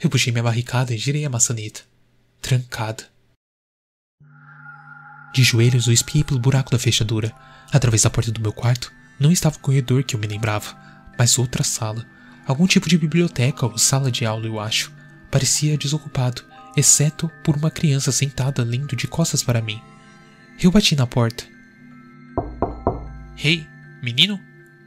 Eu 0.00 0.10
puxei 0.10 0.32
minha 0.32 0.42
barricada 0.42 0.92
e 0.92 0.98
girei 0.98 1.24
a 1.24 1.30
maçaneta. 1.30 1.82
Trancada. 2.42 3.04
De 5.32 5.44
joelhos, 5.44 5.86
eu 5.86 5.92
espiei 5.92 6.24
pelo 6.24 6.40
buraco 6.40 6.72
da 6.72 6.80
fechadura. 6.80 7.32
Através 7.72 8.02
da 8.02 8.10
porta 8.10 8.32
do 8.32 8.40
meu 8.40 8.52
quarto, 8.52 8.92
não 9.20 9.30
estava 9.30 9.54
o 9.56 9.60
corredor 9.60 10.02
que 10.02 10.16
eu 10.16 10.20
me 10.20 10.26
lembrava, 10.26 10.76
mas 11.16 11.38
outra 11.38 11.62
sala. 11.62 12.15
Algum 12.46 12.66
tipo 12.66 12.88
de 12.88 12.96
biblioteca 12.96 13.66
ou 13.66 13.76
sala 13.76 14.10
de 14.10 14.24
aula, 14.24 14.46
eu 14.46 14.60
acho. 14.60 14.92
Parecia 15.30 15.76
desocupado, 15.76 16.44
exceto 16.76 17.30
por 17.42 17.56
uma 17.56 17.70
criança 17.70 18.12
sentada 18.12 18.62
lendo 18.62 18.94
de 18.94 19.08
costas 19.08 19.42
para 19.42 19.60
mim. 19.60 19.80
Eu 20.62 20.70
bati 20.70 20.94
na 20.94 21.06
porta. 21.06 21.44
Ei, 23.36 23.58
hey, 23.58 23.66
menino? 24.02 24.40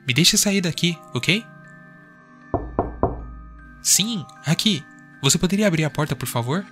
Me 0.08 0.14
deixe 0.14 0.38
sair 0.38 0.62
daqui, 0.62 0.98
ok? 1.14 1.46
Sim, 3.82 4.26
aqui. 4.46 4.84
Você 5.22 5.38
poderia 5.38 5.68
abrir 5.68 5.84
a 5.84 5.90
porta, 5.90 6.16
por 6.16 6.28
favor? 6.28 6.66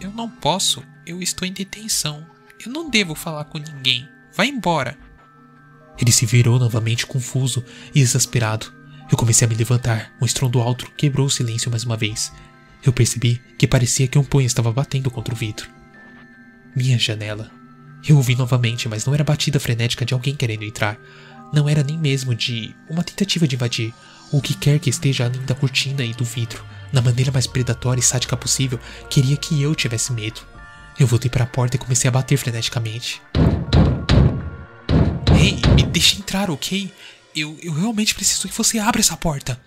Eu 0.00 0.10
não 0.10 0.28
posso. 0.28 0.82
Eu 1.06 1.22
estou 1.22 1.46
em 1.46 1.52
detenção. 1.52 2.26
Eu 2.64 2.72
não 2.72 2.90
devo 2.90 3.14
falar 3.14 3.44
com 3.44 3.58
ninguém. 3.58 4.08
Vá 4.36 4.44
embora. 4.44 4.98
Ele 5.98 6.10
se 6.10 6.26
virou 6.26 6.58
novamente 6.58 7.06
confuso 7.06 7.64
e 7.94 8.00
exasperado. 8.00 8.72
Eu 9.10 9.18
comecei 9.18 9.46
a 9.46 9.48
me 9.48 9.54
levantar. 9.54 10.12
Um 10.20 10.26
estrondo 10.26 10.60
alto 10.60 10.90
quebrou 10.96 11.26
o 11.26 11.30
silêncio 11.30 11.70
mais 11.70 11.84
uma 11.84 11.96
vez. 11.96 12.32
Eu 12.84 12.92
percebi 12.92 13.40
que 13.58 13.66
parecia 13.66 14.08
que 14.08 14.18
um 14.18 14.24
punho 14.24 14.46
estava 14.46 14.72
batendo 14.72 15.10
contra 15.10 15.34
o 15.34 15.36
vidro. 15.36 15.68
Minha 16.74 16.98
janela. 16.98 17.50
Eu 18.06 18.16
ouvi 18.16 18.34
novamente, 18.34 18.88
mas 18.88 19.06
não 19.06 19.14
era 19.14 19.24
batida 19.24 19.58
frenética 19.58 20.04
de 20.04 20.12
alguém 20.12 20.34
querendo 20.34 20.64
entrar. 20.64 20.98
Não 21.52 21.68
era 21.68 21.82
nem 21.82 21.96
mesmo 21.96 22.34
de 22.34 22.74
uma 22.90 23.02
tentativa 23.04 23.46
de 23.46 23.54
invadir 23.54 23.94
o 24.32 24.40
que 24.40 24.54
quer 24.54 24.78
que 24.78 24.90
esteja 24.90 25.24
além 25.24 25.40
da 25.42 25.54
cortina 25.54 26.04
e 26.04 26.12
do 26.12 26.24
vidro. 26.24 26.64
Na 26.92 27.00
maneira 27.00 27.32
mais 27.32 27.46
predatória 27.46 28.00
e 28.00 28.04
sádica 28.04 28.36
possível, 28.36 28.78
queria 29.08 29.36
que 29.36 29.62
eu 29.62 29.74
tivesse 29.74 30.12
medo. 30.12 30.40
Eu 30.98 31.06
voltei 31.06 31.30
para 31.30 31.44
a 31.44 31.46
porta 31.46 31.76
e 31.76 31.78
comecei 31.78 32.08
a 32.08 32.12
bater 32.12 32.36
freneticamente. 32.36 33.22
Ei, 35.40 35.60
me 35.74 35.82
deixe 35.84 36.18
entrar, 36.18 36.50
ok? 36.50 36.92
Eu, 37.36 37.58
eu 37.60 37.72
realmente 37.72 38.14
preciso 38.14 38.46
que 38.46 38.56
você 38.56 38.78
abra 38.78 39.00
essa 39.00 39.16
porta. 39.16 39.60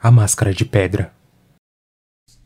A 0.00 0.10
Máscara 0.10 0.52
de 0.52 0.64
Pedra 0.64 1.14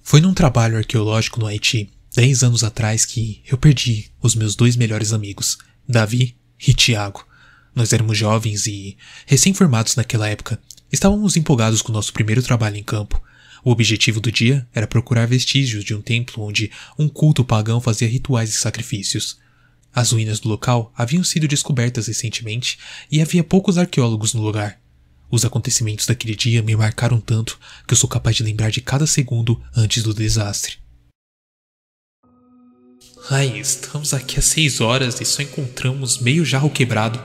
Foi 0.03 0.21
num 0.21 0.35
trabalho 0.35 0.77
arqueológico 0.77 1.41
no 1.41 1.47
Haiti, 1.47 1.91
dez 2.15 2.43
anos 2.43 2.63
atrás, 2.63 3.07
que 3.07 3.43
eu 3.51 3.57
perdi 3.57 4.11
os 4.21 4.35
meus 4.35 4.55
dois 4.55 4.77
melhores 4.77 5.15
amigos, 5.15 5.57
Davi 5.89 6.37
e 6.69 6.75
Tiago. 6.75 7.27
Nós 7.75 7.95
éramos 7.95 8.19
jovens 8.19 8.67
e, 8.67 8.99
recém-formados 9.25 9.97
naquela 9.97 10.29
época, 10.29 10.61
estávamos 10.93 11.39
empolgados 11.39 11.81
com 11.81 11.91
o 11.91 11.95
nosso 11.95 12.13
primeiro 12.13 12.43
trabalho 12.43 12.77
em 12.77 12.85
campo. 12.85 13.19
O 13.67 13.73
objetivo 13.73 14.21
do 14.21 14.31
dia 14.31 14.65
era 14.73 14.87
procurar 14.87 15.27
vestígios 15.27 15.83
de 15.83 15.93
um 15.93 16.01
templo 16.01 16.41
onde 16.45 16.71
um 16.97 17.09
culto 17.09 17.45
pagão 17.45 17.81
fazia 17.81 18.07
rituais 18.07 18.51
e 18.51 18.53
sacrifícios. 18.53 19.41
As 19.93 20.13
ruínas 20.13 20.39
do 20.39 20.49
local 20.49 20.93
haviam 20.97 21.25
sido 21.25 21.49
descobertas 21.49 22.07
recentemente 22.07 22.79
e 23.11 23.21
havia 23.21 23.43
poucos 23.43 23.77
arqueólogos 23.77 24.35
no 24.35 24.41
lugar. 24.41 24.81
Os 25.29 25.45
acontecimentos 25.45 26.07
daquele 26.07 26.37
dia 26.37 26.63
me 26.63 26.77
marcaram 26.77 27.21
tanto 27.21 27.59
que 27.89 27.93
eu 27.93 27.99
sou 27.99 28.09
capaz 28.09 28.37
de 28.37 28.45
lembrar 28.45 28.71
de 28.71 28.81
cada 28.81 29.05
segundo 29.05 29.61
antes 29.75 30.05
do 30.05 30.15
desastre. 30.15 30.77
Ai, 33.29 33.59
estamos 33.59 34.15
aqui 34.15 34.39
há 34.39 34.43
seis 34.43 34.81
horas 34.81 35.21
e 35.21 35.25
só 35.25 35.43
encontramos 35.43 36.19
meio 36.19 36.45
jarro 36.45 36.71
quebrado. 36.71 37.21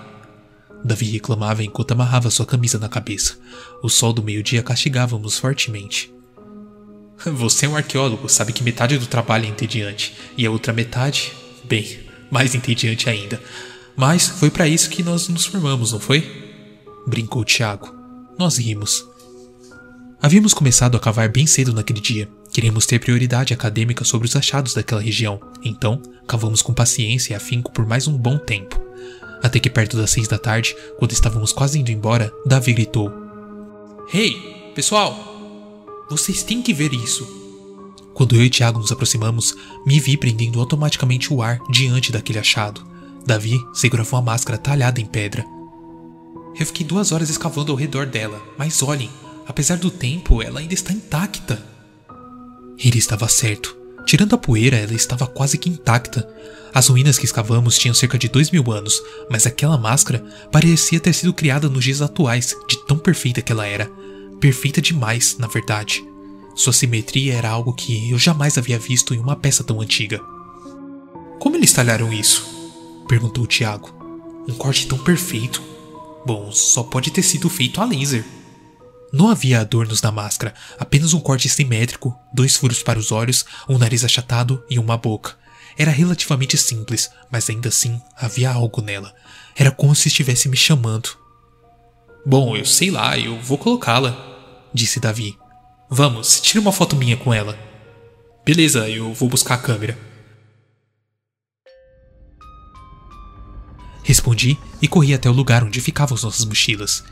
Davi 0.83 1.05
reclamava 1.05 1.63
enquanto 1.63 1.91
amarrava 1.91 2.31
sua 2.31 2.47
camisa 2.47 2.79
na 2.79 2.89
cabeça. 2.89 3.37
O 3.83 3.89
sol 3.89 4.11
do 4.11 4.23
meio-dia 4.23 4.63
castigava-nos 4.63 5.37
fortemente. 5.37 6.11
Você 7.25 7.65
é 7.65 7.69
um 7.69 7.75
arqueólogo, 7.75 8.27
sabe 8.27 8.51
que 8.51 8.63
metade 8.63 8.97
do 8.97 9.05
trabalho 9.05 9.45
é 9.45 9.49
entediante, 9.49 10.15
e 10.35 10.45
a 10.45 10.51
outra 10.51 10.73
metade, 10.73 11.31
bem, 11.63 11.99
mais 12.31 12.55
entediante 12.55 13.09
ainda. 13.09 13.41
Mas 13.95 14.27
foi 14.27 14.49
para 14.49 14.67
isso 14.67 14.89
que 14.89 15.03
nós 15.03 15.27
nos 15.27 15.45
formamos, 15.45 15.91
não 15.91 15.99
foi? 15.99 16.49
brincou 17.05 17.43
Tiago. 17.43 17.93
Nós 18.37 18.57
rimos. 18.57 19.05
Havíamos 20.21 20.53
começado 20.53 20.95
a 20.95 20.99
cavar 20.99 21.29
bem 21.29 21.45
cedo 21.45 21.73
naquele 21.73 21.99
dia. 21.99 22.29
Queríamos 22.51 22.85
ter 22.85 22.99
prioridade 22.99 23.53
acadêmica 23.53 24.03
sobre 24.03 24.27
os 24.27 24.35
achados 24.35 24.73
daquela 24.73 25.01
região, 25.01 25.39
então 25.63 26.01
cavamos 26.27 26.61
com 26.61 26.73
paciência 26.73 27.33
e 27.33 27.35
afinco 27.35 27.71
por 27.71 27.85
mais 27.85 28.07
um 28.07 28.17
bom 28.17 28.37
tempo. 28.37 28.79
Até 29.41 29.59
que 29.59 29.69
perto 29.69 29.97
das 29.97 30.11
seis 30.11 30.27
da 30.27 30.37
tarde, 30.37 30.75
quando 30.99 31.11
estávamos 31.11 31.51
quase 31.51 31.79
indo 31.79 31.91
embora, 31.91 32.31
Davi 32.45 32.73
gritou: 32.73 33.11
Hey, 34.13 34.71
pessoal! 34.75 35.30
Vocês 36.11 36.43
têm 36.43 36.61
que 36.61 36.73
ver 36.73 36.93
isso! 36.93 37.27
Quando 38.13 38.35
eu 38.35 38.43
e 38.43 38.49
Tiago 38.49 38.77
nos 38.77 38.91
aproximamos, 38.91 39.55
me 39.85 39.99
vi 39.99 40.15
prendendo 40.15 40.59
automaticamente 40.59 41.33
o 41.33 41.41
ar 41.41 41.59
diante 41.71 42.11
daquele 42.11 42.37
achado. 42.37 42.85
Davi 43.25 43.57
segurava 43.73 44.17
uma 44.17 44.21
máscara 44.21 44.57
talhada 44.57 45.01
em 45.01 45.05
pedra, 45.05 45.43
eu 46.59 46.65
fiquei 46.65 46.85
duas 46.85 47.11
horas 47.11 47.29
escavando 47.29 47.71
ao 47.71 47.77
redor 47.77 48.05
dela, 48.05 48.41
mas 48.57 48.83
olhem, 48.83 49.09
apesar 49.47 49.77
do 49.77 49.89
tempo, 49.89 50.41
ela 50.41 50.59
ainda 50.59 50.73
está 50.73 50.91
intacta. 50.91 51.63
Ele 52.77 52.97
estava 52.97 53.27
certo. 53.27 53.75
Tirando 54.05 54.35
a 54.35 54.37
poeira, 54.37 54.77
ela 54.77 54.93
estava 54.93 55.25
quase 55.27 55.57
que 55.57 55.69
intacta. 55.69 56.27
As 56.73 56.87
ruínas 56.87 57.17
que 57.17 57.25
escavamos 57.25 57.77
tinham 57.77 57.93
cerca 57.93 58.17
de 58.17 58.27
dois 58.27 58.51
mil 58.51 58.71
anos, 58.71 59.01
mas 59.29 59.45
aquela 59.45 59.77
máscara 59.77 60.23
parecia 60.51 60.99
ter 60.99 61.13
sido 61.13 61.33
criada 61.33 61.69
nos 61.69 61.83
dias 61.83 62.01
atuais, 62.01 62.55
de 62.67 62.85
tão 62.85 62.97
perfeita 62.97 63.41
que 63.41 63.51
ela 63.51 63.65
era. 63.65 63.89
Perfeita 64.41 64.81
demais, 64.81 65.37
na 65.37 65.47
verdade. 65.47 66.05
Sua 66.53 66.73
simetria 66.73 67.35
era 67.35 67.49
algo 67.49 67.71
que 67.71 68.11
eu 68.11 68.19
jamais 68.19 68.57
havia 68.57 68.77
visto 68.77 69.13
em 69.13 69.19
uma 69.19 69.37
peça 69.37 69.63
tão 69.63 69.79
antiga. 69.79 70.19
Como 71.39 71.55
eles 71.55 71.71
talharam 71.71 72.11
isso? 72.11 72.45
perguntou 73.07 73.47
Tiago. 73.47 73.89
Um 74.49 74.53
corte 74.53 74.87
tão 74.87 74.97
perfeito, 74.97 75.61
Bom, 76.25 76.51
só 76.51 76.83
pode 76.83 77.09
ter 77.09 77.23
sido 77.23 77.49
feito 77.49 77.81
a 77.81 77.85
laser. 77.85 78.23
Não 79.11 79.27
havia 79.27 79.59
adornos 79.59 80.01
na 80.01 80.11
máscara, 80.11 80.53
apenas 80.79 81.13
um 81.13 81.19
corte 81.19 81.49
simétrico, 81.49 82.15
dois 82.33 82.55
furos 82.55 82.83
para 82.83 82.99
os 82.99 83.11
olhos, 83.11 83.45
um 83.67 83.77
nariz 83.77 84.05
achatado 84.05 84.63
e 84.69 84.77
uma 84.77 84.97
boca. 84.97 85.35
Era 85.77 85.91
relativamente 85.91 86.57
simples, 86.57 87.09
mas 87.31 87.49
ainda 87.49 87.69
assim 87.69 87.99
havia 88.15 88.51
algo 88.51 88.81
nela. 88.81 89.13
Era 89.55 89.71
como 89.71 89.95
se 89.95 90.07
estivesse 90.07 90.47
me 90.47 90.55
chamando. 90.55 91.09
Bom, 92.25 92.55
eu 92.55 92.65
sei 92.65 92.91
lá, 92.91 93.17
eu 93.17 93.41
vou 93.41 93.57
colocá-la, 93.57 94.11
disse 94.73 94.99
Davi. 94.99 95.37
Vamos, 95.89 96.39
tira 96.39 96.61
uma 96.61 96.71
foto 96.71 96.95
minha 96.95 97.17
com 97.17 97.33
ela. 97.33 97.57
Beleza, 98.45 98.89
eu 98.89 99.13
vou 99.13 99.29
buscar 99.29 99.55
a 99.55 99.57
câmera. 99.57 99.97
Respondi 104.03 104.57
e 104.81 104.87
corri 104.87 105.13
até 105.13 105.29
o 105.29 105.33
lugar 105.33 105.63
onde 105.63 105.79
ficavam 105.79 106.15
as 106.15 106.23
nossas 106.23 106.45
mochilas. 106.45 107.03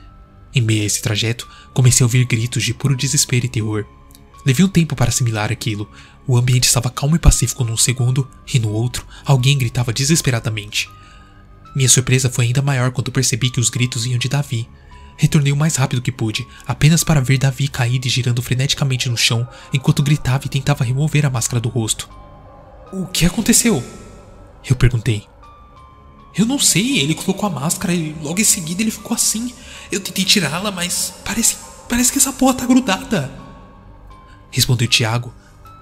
Em 0.54 0.62
meio 0.62 0.82
a 0.82 0.86
esse 0.86 1.02
trajeto, 1.02 1.48
comecei 1.74 2.04
a 2.04 2.08
ouvir 2.08 2.26
gritos 2.26 2.64
de 2.64 2.74
puro 2.74 2.96
desespero 2.96 3.46
e 3.46 3.50
terror. 3.50 3.86
Levei 4.46 4.66
um 4.66 4.70
tempo 4.70 4.96
para 4.96 5.10
assimilar 5.10 5.52
aquilo. 5.52 5.90
O 6.26 6.38
ambiente 6.38 6.66
estava 6.66 6.90
calmo 6.90 7.16
e 7.16 7.20
pacífico 7.20 7.64
num 7.64 7.78
segundo, 7.78 8.28
e 8.52 8.60
no 8.60 8.70
outro, 8.70 9.06
alguém 9.26 9.58
gritava 9.58 9.94
desesperadamente. 9.94 10.90
Minha 11.76 11.90
surpresa 11.90 12.30
foi 12.30 12.46
ainda 12.46 12.62
maior 12.62 12.92
quando 12.92 13.12
percebi 13.12 13.50
que 13.50 13.60
os 13.60 13.70
gritos 13.70 14.06
vinham 14.06 14.18
de 14.18 14.28
Davi. 14.30 14.68
Retornei 15.22 15.52
o 15.52 15.58
mais 15.58 15.76
rápido 15.76 16.02
que 16.02 16.14
pude, 16.14 16.48
apenas 16.66 17.04
para 17.04 17.20
ver 17.20 17.38
Davi 17.38 17.68
caído 17.68 18.08
e 18.08 18.10
girando 18.10 18.42
freneticamente 18.42 19.10
no 19.10 19.18
chão 19.18 19.46
enquanto 19.74 20.02
gritava 20.02 20.46
e 20.46 20.50
tentava 20.50 20.86
remover 20.86 21.26
a 21.26 21.30
máscara 21.30 21.60
do 21.60 21.68
rosto. 21.68 22.10
O 22.94 23.06
que 23.06 23.26
aconteceu? 23.26 23.84
Eu 24.68 24.78
perguntei. 24.78 25.28
Eu 26.34 26.46
não 26.46 26.58
sei, 26.58 27.00
ele 27.00 27.14
colocou 27.14 27.48
a 27.48 27.50
máscara 27.50 27.94
e 27.94 28.16
logo 28.22 28.40
em 28.40 28.46
seguida 28.46 28.82
ele 28.82 28.92
ficou 28.92 29.14
assim. 29.14 29.54
Eu 29.92 30.00
tentei 30.00 30.24
tirá-la, 30.24 30.72
mas 30.72 31.14
parece, 31.26 31.58
parece 31.90 32.14
que 32.14 32.18
essa 32.18 32.32
porra 32.32 32.54
tá 32.54 32.66
grudada. 32.66 33.30
Respondeu 34.50 34.88
Tiago, 34.88 35.34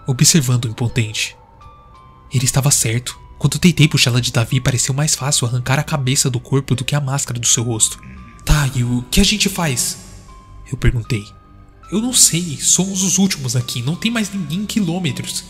observando 0.08 0.66
o 0.66 0.70
impotente. 0.70 1.38
Ele 2.34 2.46
estava 2.46 2.72
certo. 2.72 3.16
Quando 3.38 3.60
tentei 3.60 3.88
puxá-la 3.88 4.20
de 4.20 4.32
Davi, 4.32 4.60
pareceu 4.60 4.96
mais 4.96 5.14
fácil 5.14 5.46
arrancar 5.46 5.78
a 5.78 5.84
cabeça 5.84 6.28
do 6.28 6.40
corpo 6.40 6.74
do 6.74 6.84
que 6.84 6.96
a 6.96 7.00
máscara 7.00 7.40
do 7.40 7.46
seu 7.46 7.62
rosto. 7.62 8.02
Tá, 8.48 8.72
e 8.74 8.84
o 8.84 9.04
que 9.12 9.20
a 9.20 9.26
gente 9.26 9.50
faz? 9.50 9.98
Eu 10.72 10.78
perguntei. 10.78 11.28
Eu 11.92 12.02
não 12.02 12.14
sei, 12.14 12.58
somos 12.62 13.04
os 13.04 13.18
últimos 13.18 13.58
aqui, 13.58 13.82
não 13.82 13.96
tem 13.96 14.10
mais 14.10 14.32
ninguém 14.32 14.60
em 14.62 14.66
quilômetros. 14.66 15.44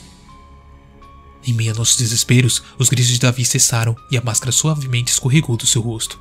Em 1.46 1.54
meio 1.54 1.72
a 1.72 1.76
nossos 1.76 1.96
desesperos, 1.96 2.64
os 2.78 2.90
gritos 2.90 3.12
de 3.12 3.20
Davi 3.20 3.46
cessaram 3.46 3.96
e 4.12 4.18
a 4.18 4.22
máscara 4.22 4.52
suavemente 4.52 5.12
escorregou 5.12 5.56
do 5.56 5.68
seu 5.68 5.82
rosto. 5.82 6.20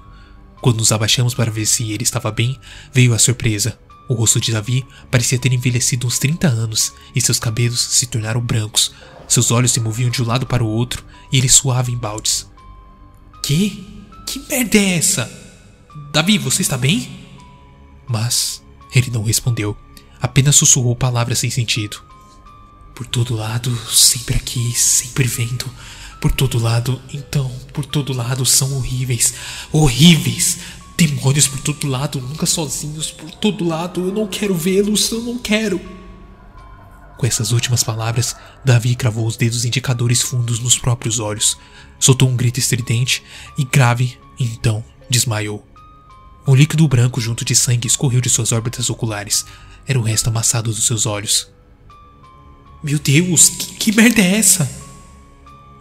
Quando 0.60 0.78
nos 0.78 0.92
abaixamos 0.92 1.34
para 1.34 1.50
ver 1.50 1.64
se 1.64 1.90
ele 1.90 2.02
estava 2.02 2.30
bem, 2.30 2.58
veio 2.92 3.14
a 3.14 3.18
surpresa. 3.18 3.78
O 4.08 4.14
rosto 4.14 4.38
de 4.38 4.52
Davi 4.52 4.86
parecia 5.10 5.38
ter 5.38 5.52
envelhecido 5.52 6.06
uns 6.06 6.18
30 6.18 6.46
anos 6.46 6.92
e 7.14 7.20
seus 7.20 7.38
cabelos 7.38 7.80
se 7.80 8.06
tornaram 8.06 8.40
brancos. 8.40 8.92
Seus 9.26 9.50
olhos 9.50 9.72
se 9.72 9.80
moviam 9.80 10.10
de 10.10 10.22
um 10.22 10.26
lado 10.26 10.46
para 10.46 10.62
o 10.62 10.68
outro 10.68 11.04
e 11.32 11.38
ele 11.38 11.48
suava 11.48 11.90
em 11.90 11.96
baldes. 11.96 12.46
Que? 13.42 14.04
Que 14.26 14.38
merda 14.48 14.78
é 14.78 14.98
essa? 14.98 15.45
Davi, 16.16 16.38
você 16.38 16.62
está 16.62 16.79
bem? 16.79 17.11
Mas 18.09 18.62
ele 18.94 19.11
não 19.11 19.22
respondeu, 19.22 19.76
apenas 20.18 20.57
sussurrou 20.57 20.96
palavras 20.96 21.40
sem 21.40 21.50
sentido. 21.50 22.02
Por 22.94 23.07
todo 23.07 23.35
lado, 23.35 23.76
sempre 23.87 24.35
aqui, 24.35 24.72
sempre 24.72 25.29
vendo. 25.29 25.70
Por 26.18 26.33
todo 26.33 26.59
lado, 26.59 26.98
então, 27.12 27.55
por 27.74 27.85
todo 27.85 28.14
lado 28.14 28.46
são 28.46 28.79
horríveis. 28.79 29.35
Horríveis! 29.70 30.61
Demônios 30.96 31.48
por 31.48 31.61
todo 31.61 31.87
lado, 31.87 32.18
nunca 32.18 32.46
sozinhos, 32.46 33.11
por 33.11 33.31
todo 33.33 33.68
lado. 33.68 34.00
Eu 34.00 34.14
não 34.14 34.26
quero 34.26 34.55
vê-los, 34.55 35.11
eu 35.11 35.20
não 35.20 35.37
quero. 35.37 35.79
Com 37.18 37.26
essas 37.26 37.52
últimas 37.52 37.85
palavras, 37.85 38.35
Davi 38.64 38.96
cravou 38.96 39.26
os 39.26 39.37
dedos 39.37 39.66
indicadores 39.66 40.22
fundos 40.22 40.61
nos 40.61 40.79
próprios 40.79 41.18
olhos, 41.18 41.59
soltou 42.00 42.26
um 42.26 42.37
grito 42.37 42.59
estridente 42.59 43.22
e 43.59 43.66
grave, 43.66 44.18
então 44.40 44.83
desmaiou. 45.11 45.65
Um 46.46 46.54
líquido 46.54 46.87
branco 46.87 47.20
junto 47.20 47.44
de 47.44 47.56
sangue 47.56 47.88
escorreu 47.88 48.20
de 48.20 48.30
suas 48.30 48.52
órbitas 48.52 48.88
oculares. 48.88 49.44
Era 49.85 49.98
o 49.98 50.02
resto 50.02 50.28
amassado 50.28 50.70
dos 50.70 50.87
seus 50.87 51.04
olhos. 51.04 51.48
Meu 52.85 53.00
Deus, 53.00 53.48
que, 53.48 53.74
que 53.74 53.96
merda 53.96 54.22
é 54.22 54.37
essa? 54.37 54.70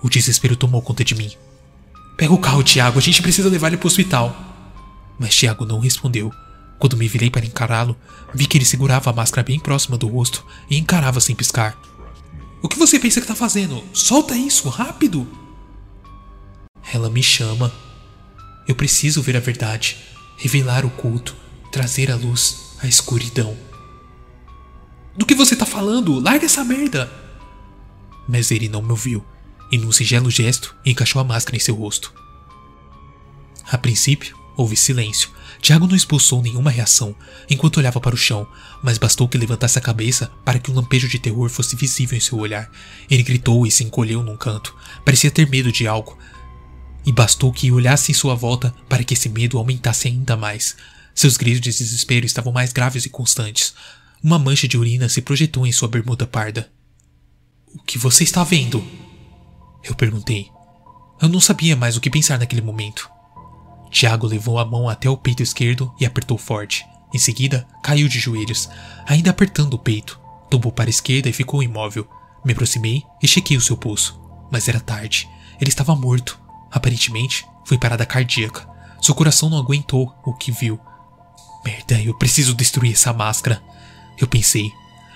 O 0.01 0.09
desespero 0.09 0.55
tomou 0.55 0.81
conta 0.81 1.03
de 1.03 1.13
mim. 1.13 1.31
Pega 2.17 2.33
o 2.33 2.39
carro, 2.39 2.63
Tiago, 2.63 2.97
a 2.97 3.01
gente 3.01 3.21
precisa 3.21 3.47
levar 3.47 3.67
ele 3.67 3.77
pro 3.77 3.87
hospital. 3.87 4.35
Mas 5.19 5.35
Tiago 5.35 5.65
não 5.65 5.79
respondeu. 5.79 6.31
Quando 6.79 6.97
me 6.97 7.07
virei 7.07 7.29
para 7.29 7.45
encará-lo, 7.45 7.95
vi 8.33 8.47
que 8.47 8.57
ele 8.57 8.65
segurava 8.65 9.11
a 9.11 9.13
máscara 9.13 9.45
bem 9.45 9.59
próxima 9.59 9.97
do 9.97 10.07
rosto 10.07 10.43
e 10.69 10.77
encarava 10.77 11.19
sem 11.19 11.35
piscar. 11.35 11.79
O 12.61 12.67
que 12.67 12.79
você 12.79 12.99
pensa 12.99 13.21
que 13.21 13.27
tá 13.27 13.35
fazendo? 13.35 13.83
Solta 13.93 14.35
isso, 14.35 14.67
rápido! 14.69 15.27
Ela 16.91 17.09
me 17.09 17.21
chama. 17.21 17.71
Eu 18.67 18.73
preciso 18.73 19.21
ver 19.21 19.37
a 19.37 19.39
verdade, 19.39 19.97
revelar 20.37 20.85
o 20.85 20.89
culto, 20.89 21.35
trazer 21.71 22.11
à 22.11 22.15
luz 22.15 22.75
a 22.81 22.87
escuridão. 22.87 23.55
Do 25.15 25.25
que 25.25 25.35
você 25.35 25.55
tá 25.55 25.65
falando? 25.65 26.19
Larga 26.19 26.45
essa 26.45 26.63
merda! 26.63 27.11
Mas 28.27 28.51
ele 28.51 28.67
não 28.67 28.81
me 28.81 28.91
ouviu, 28.91 29.25
e 29.71 29.77
num 29.77 29.91
singelo 29.91 30.29
gesto 30.29 30.75
encaixou 30.85 31.21
a 31.21 31.25
máscara 31.25 31.55
em 31.55 31.59
seu 31.59 31.75
rosto. 31.75 32.13
A 33.71 33.77
princípio, 33.77 34.37
houve 34.57 34.75
silêncio, 34.75 35.29
Tiago 35.65 35.87
não 35.87 35.95
expulsou 35.95 36.43
nenhuma 36.43 36.69
reação 36.69 37.15
enquanto 37.49 37.77
olhava 37.77 37.99
para 37.99 38.13
o 38.13 38.17
chão, 38.17 38.47
mas 38.83 38.99
bastou 38.99 39.27
que 39.27 39.35
levantasse 39.35 39.79
a 39.79 39.81
cabeça 39.81 40.31
para 40.43 40.59
que 40.59 40.69
um 40.69 40.75
lampejo 40.75 41.07
de 41.07 41.17
terror 41.17 41.49
fosse 41.49 41.75
visível 41.75 42.15
em 42.15 42.21
seu 42.21 42.37
olhar. 42.37 42.69
Ele 43.09 43.23
gritou 43.23 43.65
e 43.65 43.71
se 43.71 43.83
encolheu 43.83 44.21
num 44.21 44.37
canto. 44.37 44.75
Parecia 45.03 45.31
ter 45.31 45.49
medo 45.49 45.71
de 45.71 45.87
algo. 45.87 46.17
E 47.05 47.11
bastou 47.11 47.51
que 47.51 47.71
olhasse 47.71 48.11
em 48.11 48.15
sua 48.15 48.35
volta 48.35 48.73
para 48.89 49.03
que 49.03 49.13
esse 49.13 49.29
medo 49.29 49.57
aumentasse 49.57 50.07
ainda 50.07 50.35
mais. 50.35 50.75
Seus 51.13 51.37
gritos 51.37 51.61
de 51.61 51.71
desespero 51.71 52.25
estavam 52.25 52.51
mais 52.51 52.73
graves 52.73 53.05
e 53.05 53.09
constantes. 53.09 53.73
Uma 54.23 54.39
mancha 54.39 54.67
de 54.67 54.77
urina 54.77 55.07
se 55.07 55.21
projetou 55.21 55.67
em 55.67 55.71
sua 55.71 55.87
bermuda 55.87 56.25
parda. 56.25 56.69
O 57.73 57.83
que 57.83 57.97
você 57.97 58.23
está 58.23 58.43
vendo? 58.43 58.85
Eu 59.83 59.93
perguntei. 59.93 60.49
Eu 61.21 61.29
não 61.29 61.39
sabia 61.39 61.75
mais 61.75 61.95
o 61.95 62.01
que 62.01 62.09
pensar 62.09 62.39
naquele 62.39 62.61
momento. 62.61 63.09
Tiago 63.91 64.27
levou 64.27 64.59
a 64.59 64.65
mão 64.65 64.89
até 64.89 65.09
o 65.09 65.15
peito 65.15 65.43
esquerdo 65.43 65.93
e 65.99 66.05
apertou 66.05 66.37
forte. 66.37 66.85
Em 67.13 67.17
seguida, 67.17 67.65
caiu 67.81 68.09
de 68.09 68.19
joelhos, 68.19 68.67
ainda 69.05 69.29
apertando 69.29 69.75
o 69.75 69.79
peito. 69.79 70.19
Tombou 70.49 70.71
para 70.71 70.89
a 70.89 70.91
esquerda 70.91 71.29
e 71.29 71.33
ficou 71.33 71.63
imóvel. 71.63 72.07
Me 72.43 72.51
aproximei 72.51 73.03
e 73.21 73.27
chequei 73.27 73.55
o 73.55 73.61
seu 73.61 73.77
pulso. 73.77 74.19
Mas 74.51 74.67
era 74.67 74.79
tarde. 74.79 75.29
Ele 75.61 75.69
estava 75.69 75.95
morto. 75.95 76.37
Aparentemente, 76.75 77.47
foi 77.63 77.77
parada 77.77 78.05
cardíaca. 78.05 78.67
Seu 79.01 79.15
coração 79.15 79.49
não 79.49 79.57
aguentou 79.57 80.13
o 80.25 80.33
que 80.33 80.51
viu. 80.51 80.77
Merda, 81.63 82.01
eu 82.01 82.13
preciso 82.13 82.53
destruir 82.53 82.91
essa 82.91 83.13
máscara. 83.13 83.63
Eu 84.17 84.27
pensei. 84.27 84.69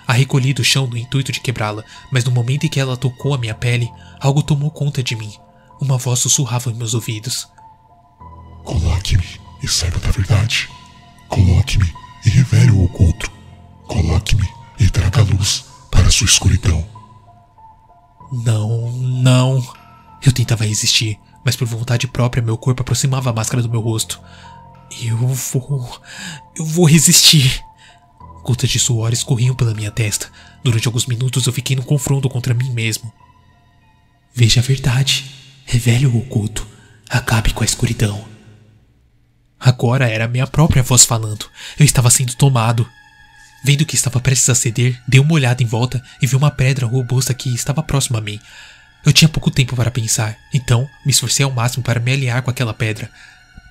A 0.08 0.13
recolhi 0.13 0.54
do 0.54 0.63
chão 0.63 0.88
no 0.88 0.98
intuito 0.98 1.34
de 1.34 1.41
quebrá-la, 1.41 1.84
mas 2.12 2.24
no 2.24 2.32
momento 2.32 2.65
em 2.65 2.69
que 2.69 2.80
ela 2.80 2.95
tocou 2.95 3.36
a 3.36 3.38
minha 3.38 3.54
pele, 3.54 3.91
algo 4.22 4.41
tomou 4.41 4.72
conta 4.72 5.04
de 5.04 5.17
mim. 5.17 5.32
Uma 5.82 5.98
voz 5.98 6.19
sussurrava 6.19 6.72
em 6.72 6.76
meus 6.76 6.93
ouvidos. 6.93 7.48
Coloque-me 8.63 9.39
e 9.62 9.67
saiba 9.67 10.00
da 10.00 10.12
verdade. 10.12 10.69
Coloque-me 11.28 11.93
e 12.26 12.30
revele 12.30 12.72
o 12.72 12.86
oculto. 12.86 13.30
Coloque-me 13.86 14.48
e 14.80 14.89
traga 14.89 15.22
luz 15.24 15.65
para 15.91 16.10
sua 16.10 16.26
escuridão. 16.26 16.88
Não, 18.32 18.91
não. 18.93 19.62
Eu 20.26 20.32
tentava 20.32 20.65
resistir, 20.65 21.19
mas 21.49 21.55
por 21.55 21.65
vontade 21.65 22.07
própria 22.07 22.43
meu 22.43 22.55
corpo 22.55 22.83
aproximava 22.83 23.31
a 23.31 23.33
máscara 23.33 23.63
do 23.63 23.69
meu 23.69 23.81
rosto. 23.81 24.21
Eu 25.01 25.17
vou. 25.17 26.01
Eu 26.55 26.63
vou 26.63 26.85
resistir. 26.85 27.59
Gotas 28.43 28.69
de 28.69 28.77
suor 28.77 29.12
escorriam 29.12 29.55
pela 29.55 29.73
minha 29.73 29.89
testa. 29.89 30.31
Durante 30.63 30.88
alguns 30.88 31.07
minutos 31.07 31.47
eu 31.47 31.51
fiquei 31.51 31.75
num 31.75 31.81
confronto 31.81 32.29
contra 32.29 32.53
mim 32.53 32.69
mesmo. 32.69 33.12
Veja 34.31 34.59
a 34.59 34.63
verdade. 34.63 35.25
Revele 35.65 36.05
o 36.05 36.19
oculto. 36.19 36.67
Acabe 37.09 37.51
com 37.51 37.63
a 37.63 37.65
escuridão. 37.65 38.23
Agora 39.59 40.07
era 40.07 40.27
minha 40.27 40.45
própria 40.45 40.83
voz 40.83 41.03
falando. 41.03 41.47
Eu 41.79 41.83
estava 41.83 42.12
sendo 42.12 42.35
tomado. 42.35 42.88
Vendo 43.63 43.88
que 43.88 43.95
estava 43.95 44.19
prestes 44.19 44.51
a 44.51 44.55
ceder, 44.55 45.01
dei 45.07 45.19
uma 45.19 45.33
olhada 45.33 45.63
em 45.63 45.65
volta 45.65 45.99
e 46.21 46.27
vi 46.27 46.35
uma 46.35 46.51
pedra 46.51 46.85
robusta 46.85 47.33
que 47.33 47.51
estava 47.55 47.81
próxima 47.81 48.19
a 48.19 48.21
mim. 48.21 48.39
Eu 49.05 49.13
tinha 49.13 49.29
pouco 49.29 49.49
tempo 49.49 49.75
para 49.75 49.91
pensar, 49.91 50.38
então 50.53 50.89
me 51.05 51.12
esforcei 51.12 51.43
ao 51.43 51.51
máximo 51.51 51.83
para 51.83 51.99
me 51.99 52.12
aliar 52.12 52.41
com 52.41 52.49
aquela 52.49 52.73
pedra. 52.73 53.09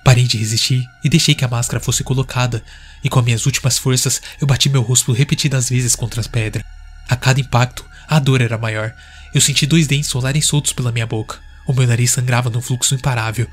Parei 0.03 0.25
de 0.25 0.37
resistir 0.37 0.83
e 1.03 1.09
deixei 1.09 1.35
que 1.35 1.45
a 1.45 1.47
máscara 1.47 1.79
fosse 1.79 2.03
colocada, 2.03 2.63
e 3.03 3.09
com 3.09 3.21
minhas 3.21 3.45
últimas 3.45 3.77
forças 3.77 4.21
eu 4.41 4.47
bati 4.47 4.69
meu 4.69 4.81
rosto 4.81 5.11
repetidas 5.11 5.69
vezes 5.69 5.95
contra 5.95 6.19
as 6.19 6.27
pedras. 6.27 6.63
A 7.07 7.15
cada 7.15 7.39
impacto, 7.39 7.85
a 8.07 8.17
dor 8.19 8.41
era 8.41 8.57
maior. 8.57 8.93
Eu 9.33 9.41
senti 9.41 9.65
dois 9.65 9.87
dentes 9.87 10.11
rolarem 10.11 10.41
soltos 10.41 10.73
pela 10.73 10.91
minha 10.91 11.05
boca. 11.05 11.39
O 11.67 11.73
meu 11.73 11.85
nariz 11.85 12.11
sangrava 12.11 12.49
num 12.49 12.61
fluxo 12.61 12.95
imparável. 12.95 13.47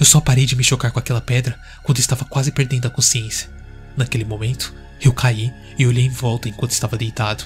Eu 0.00 0.06
só 0.06 0.20
parei 0.20 0.46
de 0.46 0.56
me 0.56 0.64
chocar 0.64 0.90
com 0.90 0.98
aquela 0.98 1.20
pedra 1.20 1.58
quando 1.82 1.98
estava 1.98 2.24
quase 2.24 2.50
perdendo 2.52 2.86
a 2.86 2.90
consciência. 2.90 3.50
Naquele 3.96 4.24
momento, 4.24 4.74
eu 5.00 5.12
caí 5.12 5.52
e 5.78 5.86
olhei 5.86 6.04
em 6.04 6.10
volta 6.10 6.48
enquanto 6.48 6.70
estava 6.70 6.96
deitado. 6.96 7.44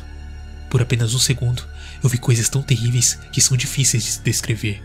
Por 0.71 0.81
apenas 0.81 1.14
um 1.14 1.18
segundo, 1.18 1.66
eu 2.03 2.09
vi 2.09 2.19
coisas 2.19 2.49
tão 2.49 2.62
terríveis 2.62 3.19
que 3.33 3.41
são 3.41 3.57
difíceis 3.57 4.05
de 4.05 4.21
descrever. 4.21 4.83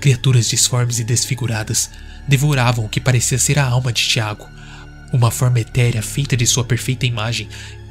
Criaturas 0.00 0.48
disformes 0.48 0.98
e 0.98 1.04
desfiguradas 1.04 1.90
devoravam 2.26 2.84
o 2.84 2.88
que 2.88 3.00
parecia 3.00 3.38
ser 3.38 3.58
a 3.58 3.64
alma 3.64 3.92
de 3.92 4.02
Tiago. 4.02 4.48
Uma 5.12 5.30
forma 5.30 5.60
etérea 5.60 6.02
feita 6.02 6.36
de 6.36 6.46
sua 6.46 6.64
perfeita 6.64 7.06
imagem 7.06 7.48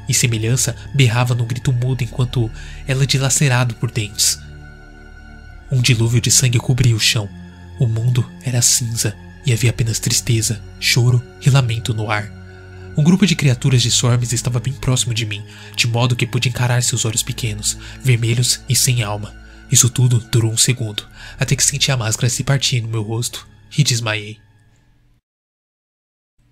e 0.08 0.14
semelhança 0.14 0.74
berrava 0.94 1.34
num 1.34 1.46
grito 1.46 1.72
mudo 1.72 2.02
enquanto 2.02 2.50
ela 2.86 3.06
dilacerado 3.06 3.74
por 3.74 3.90
dentes. 3.90 4.38
Um 5.70 5.80
dilúvio 5.80 6.20
de 6.20 6.30
sangue 6.30 6.58
cobria 6.58 6.94
o 6.94 7.00
chão 7.00 7.28
o 7.82 7.86
mundo 7.88 8.24
era 8.44 8.62
cinza 8.62 9.12
e 9.44 9.52
havia 9.52 9.70
apenas 9.70 9.98
tristeza, 9.98 10.62
choro 10.78 11.20
e 11.44 11.50
lamento 11.50 11.92
no 11.92 12.10
ar. 12.10 12.41
Um 12.94 13.02
grupo 13.02 13.26
de 13.26 13.34
criaturas 13.34 13.80
disformes 13.80 14.34
estava 14.34 14.60
bem 14.60 14.74
próximo 14.74 15.14
de 15.14 15.24
mim, 15.24 15.42
de 15.74 15.86
modo 15.86 16.14
que 16.14 16.26
pude 16.26 16.50
encarar 16.50 16.82
seus 16.82 17.06
olhos 17.06 17.22
pequenos, 17.22 17.78
vermelhos 18.02 18.60
e 18.68 18.76
sem 18.76 19.02
alma. 19.02 19.34
Isso 19.70 19.88
tudo 19.88 20.18
durou 20.30 20.52
um 20.52 20.58
segundo, 20.58 21.08
até 21.38 21.56
que 21.56 21.64
senti 21.64 21.90
a 21.90 21.96
máscara 21.96 22.28
se 22.28 22.44
partir 22.44 22.82
no 22.82 22.88
meu 22.88 23.02
rosto 23.02 23.48
e 23.76 23.82
desmaiei. 23.82 24.38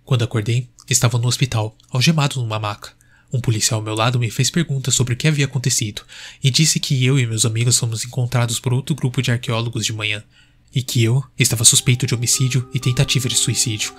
Quando 0.02 0.24
acordei, 0.24 0.70
estava 0.88 1.18
no 1.18 1.28
hospital, 1.28 1.76
algemado 1.90 2.40
numa 2.40 2.58
maca. 2.58 2.92
Um 3.30 3.40
policial 3.40 3.78
ao 3.78 3.84
meu 3.84 3.94
lado 3.94 4.18
me 4.18 4.30
fez 4.30 4.50
perguntas 4.50 4.94
sobre 4.94 5.12
o 5.12 5.16
que 5.16 5.28
havia 5.28 5.44
acontecido 5.44 6.02
e 6.42 6.50
disse 6.50 6.80
que 6.80 7.04
eu 7.04 7.18
e 7.18 7.26
meus 7.26 7.44
amigos 7.44 7.78
fomos 7.78 8.02
encontrados 8.02 8.58
por 8.58 8.72
outro 8.72 8.94
grupo 8.94 9.20
de 9.20 9.30
arqueólogos 9.30 9.84
de 9.84 9.92
manhã 9.92 10.24
e 10.74 10.82
que 10.82 11.04
eu 11.04 11.22
estava 11.38 11.64
suspeito 11.64 12.06
de 12.06 12.14
homicídio 12.14 12.68
e 12.72 12.80
tentativa 12.80 13.28
de 13.28 13.36
suicídio. 13.36 13.92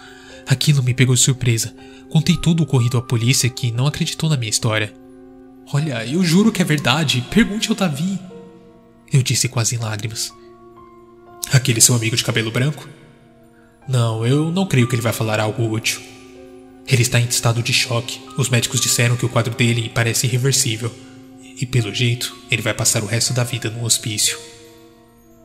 Aquilo 0.47 0.84
me 0.84 0.93
pegou 0.93 1.15
de 1.15 1.21
surpresa. 1.21 1.73
Contei 2.10 2.36
tudo 2.36 2.62
o 2.62 2.63
ocorrido 2.63 2.97
à 2.97 3.01
polícia 3.01 3.49
que 3.49 3.71
não 3.71 3.88
acreditou 3.88 4.30
na 4.30 4.38
minha 4.38 4.49
história. 4.49 4.93
Olha, 5.73 6.06
eu 6.06 6.23
juro 6.23 6.51
que 6.51 6.62
é 6.62 6.65
verdade. 6.65 7.25
Pergunte 7.30 7.69
ao 7.69 7.75
Davi. 7.75 8.19
Eu 9.12 9.21
disse 9.21 9.47
quase 9.47 9.75
em 9.75 9.80
lágrimas. 9.80 10.34
Aquele 11.51 11.82
seu 11.82 11.95
amigo 11.95 12.15
de 12.15 12.23
cabelo 12.23 12.51
branco? 12.51 12.88
Não, 13.88 14.25
eu 14.25 14.51
não 14.51 14.65
creio 14.65 14.88
que 14.88 14.95
ele 14.95 15.01
vai 15.01 15.13
falar 15.13 15.39
algo 15.39 15.69
útil. 15.69 16.01
Ele 16.88 17.01
está 17.01 17.19
em 17.19 17.25
estado 17.25 17.62
de 17.63 17.73
choque. 17.73 18.21
Os 18.38 18.49
médicos 18.49 18.82
disseram 18.82 19.15
que 19.15 19.25
o 19.25 19.30
quadro 19.30 19.56
dele 19.56 19.91
parece 19.93 20.27
irreversível. 20.27 20.93
E 21.60 21.65
pelo 21.65 21.93
jeito, 21.93 22.36
ele 22.49 22.62
vai 22.62 22.73
passar 22.73 23.04
o 23.04 23.08
resto 23.08 23.34
da 23.34 23.43
vida 23.43 23.69
no 23.69 23.84
hospício. 23.84 24.38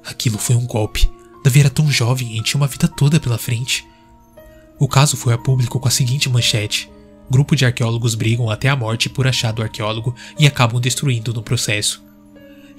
Aquilo 0.04 0.38
foi 0.38 0.56
um 0.56 0.66
golpe. 0.66 1.10
Davi 1.44 1.60
era 1.60 1.70
tão 1.70 1.90
jovem 1.90 2.36
e 2.36 2.42
tinha 2.42 2.60
uma 2.60 2.66
vida 2.66 2.88
toda 2.88 3.20
pela 3.20 3.38
frente. 3.38 3.84
O 4.78 4.86
caso 4.86 5.16
foi 5.16 5.32
a 5.32 5.38
público 5.38 5.80
com 5.80 5.88
a 5.88 5.90
seguinte 5.90 6.28
manchete: 6.28 6.90
Grupo 7.30 7.56
de 7.56 7.64
arqueólogos 7.64 8.14
brigam 8.14 8.50
até 8.50 8.68
a 8.68 8.76
morte 8.76 9.08
por 9.08 9.26
achado 9.26 9.62
arqueólogo 9.62 10.14
e 10.38 10.46
acabam 10.46 10.80
destruindo 10.80 11.32
no 11.32 11.42
processo. 11.42 12.04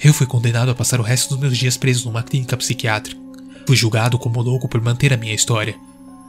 Eu 0.01 0.13
fui 0.13 0.27
condenado 0.27 0.69
a 0.69 0.75
passar 0.75 0.99
o 0.99 1.03
resto 1.03 1.29
dos 1.29 1.39
meus 1.39 1.57
dias 1.57 1.75
preso 1.75 2.05
numa 2.05 2.23
clínica 2.23 2.55
psiquiátrica. 2.55 3.19
Fui 3.65 3.75
julgado 3.75 4.17
como 4.19 4.41
louco 4.41 4.69
por 4.69 4.79
manter 4.79 5.11
a 5.11 5.17
minha 5.17 5.33
história. 5.33 5.75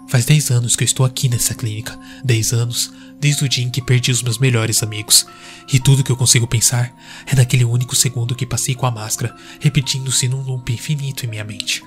Faz 0.08 0.24
10 0.24 0.50
anos 0.50 0.74
que 0.74 0.82
eu 0.82 0.86
estou 0.86 1.04
aqui 1.04 1.28
nessa 1.28 1.54
clínica. 1.54 1.98
10 2.24 2.52
anos, 2.54 2.90
desde 3.20 3.44
o 3.44 3.48
dia 3.48 3.64
em 3.64 3.70
que 3.70 3.82
perdi 3.82 4.10
os 4.10 4.22
meus 4.22 4.38
melhores 4.38 4.82
amigos. 4.82 5.26
E 5.70 5.78
tudo 5.78 6.02
que 6.02 6.10
eu 6.10 6.16
consigo 6.16 6.46
pensar 6.46 6.92
é 7.26 7.36
naquele 7.36 7.64
único 7.64 7.94
segundo 7.94 8.34
que 8.34 8.46
passei 8.46 8.74
com 8.74 8.86
a 8.86 8.90
máscara, 8.90 9.36
repetindo-se 9.60 10.28
num 10.28 10.40
loop 10.40 10.72
infinito 10.72 11.26
em 11.26 11.28
minha 11.28 11.44
mente. 11.44 11.84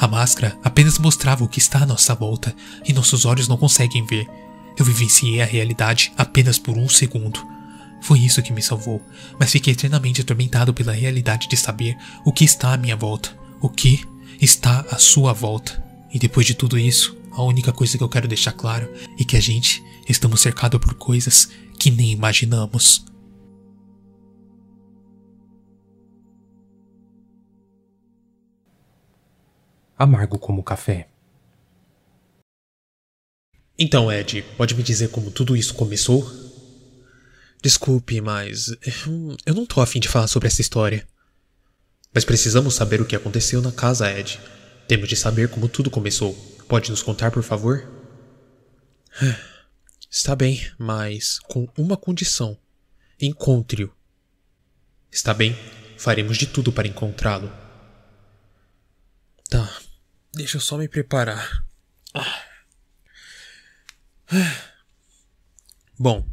A 0.00 0.08
máscara 0.08 0.58
apenas 0.64 0.98
mostrava 0.98 1.44
o 1.44 1.48
que 1.48 1.58
está 1.58 1.82
à 1.82 1.86
nossa 1.86 2.14
volta 2.14 2.56
e 2.88 2.92
nossos 2.94 3.26
olhos 3.26 3.46
não 3.46 3.58
conseguem 3.58 4.06
ver. 4.06 4.26
Eu 4.78 4.82
vivenciei 4.82 5.42
a 5.42 5.44
realidade 5.44 6.10
apenas 6.16 6.58
por 6.58 6.78
um 6.78 6.88
segundo. 6.88 7.46
Foi 8.00 8.18
isso 8.18 8.42
que 8.42 8.50
me 8.50 8.62
salvou, 8.62 9.02
mas 9.38 9.52
fiquei 9.52 9.74
eternamente 9.74 10.22
atormentado 10.22 10.72
pela 10.72 10.94
realidade 10.94 11.46
de 11.50 11.56
saber 11.58 11.98
o 12.24 12.32
que 12.32 12.46
está 12.46 12.72
à 12.72 12.78
minha 12.78 12.96
volta, 12.96 13.36
o 13.60 13.68
que 13.68 14.02
está 14.40 14.86
à 14.90 14.96
sua 14.96 15.34
volta. 15.34 15.84
E 16.10 16.18
depois 16.18 16.46
de 16.46 16.54
tudo 16.54 16.78
isso, 16.78 17.14
a 17.32 17.42
única 17.42 17.70
coisa 17.70 17.98
que 17.98 18.02
eu 18.02 18.08
quero 18.08 18.26
deixar 18.26 18.52
claro 18.52 18.90
é 19.20 19.22
que 19.22 19.36
a 19.36 19.40
gente 19.40 19.84
estamos 20.08 20.40
cercados 20.40 20.80
por 20.80 20.94
coisas 20.94 21.50
que 21.78 21.90
nem 21.90 22.10
imaginamos. 22.12 23.04
Amargo 30.00 30.38
como 30.38 30.64
café. 30.64 31.10
Então, 33.78 34.10
Ed, 34.10 34.42
pode 34.56 34.74
me 34.74 34.82
dizer 34.82 35.10
como 35.10 35.30
tudo 35.30 35.54
isso 35.54 35.74
começou? 35.74 36.26
Desculpe, 37.62 38.18
mas 38.22 38.74
eu 39.44 39.54
não 39.54 39.66
tô 39.66 39.82
afim 39.82 40.00
de 40.00 40.08
falar 40.08 40.26
sobre 40.26 40.48
essa 40.48 40.62
história. 40.62 41.06
Mas 42.14 42.24
precisamos 42.24 42.74
saber 42.74 43.02
o 43.02 43.04
que 43.04 43.14
aconteceu 43.14 43.60
na 43.60 43.70
casa, 43.70 44.10
Ed. 44.10 44.40
Temos 44.88 45.06
de 45.06 45.16
saber 45.16 45.50
como 45.50 45.68
tudo 45.68 45.90
começou. 45.90 46.32
Pode 46.66 46.90
nos 46.90 47.02
contar, 47.02 47.30
por 47.30 47.42
favor? 47.42 47.86
Está 50.10 50.34
bem, 50.34 50.66
mas 50.78 51.38
com 51.40 51.68
uma 51.76 51.96
condição: 51.96 52.56
encontre-o. 53.20 53.92
Está 55.12 55.34
bem, 55.34 55.54
faremos 55.98 56.38
de 56.38 56.46
tudo 56.46 56.72
para 56.72 56.88
encontrá-lo. 56.88 57.52
Tá, 59.48 59.68
Deixa 60.34 60.56
eu 60.56 60.60
só 60.60 60.78
me 60.78 60.88
preparar. 60.88 61.64
Bom, 65.98 66.24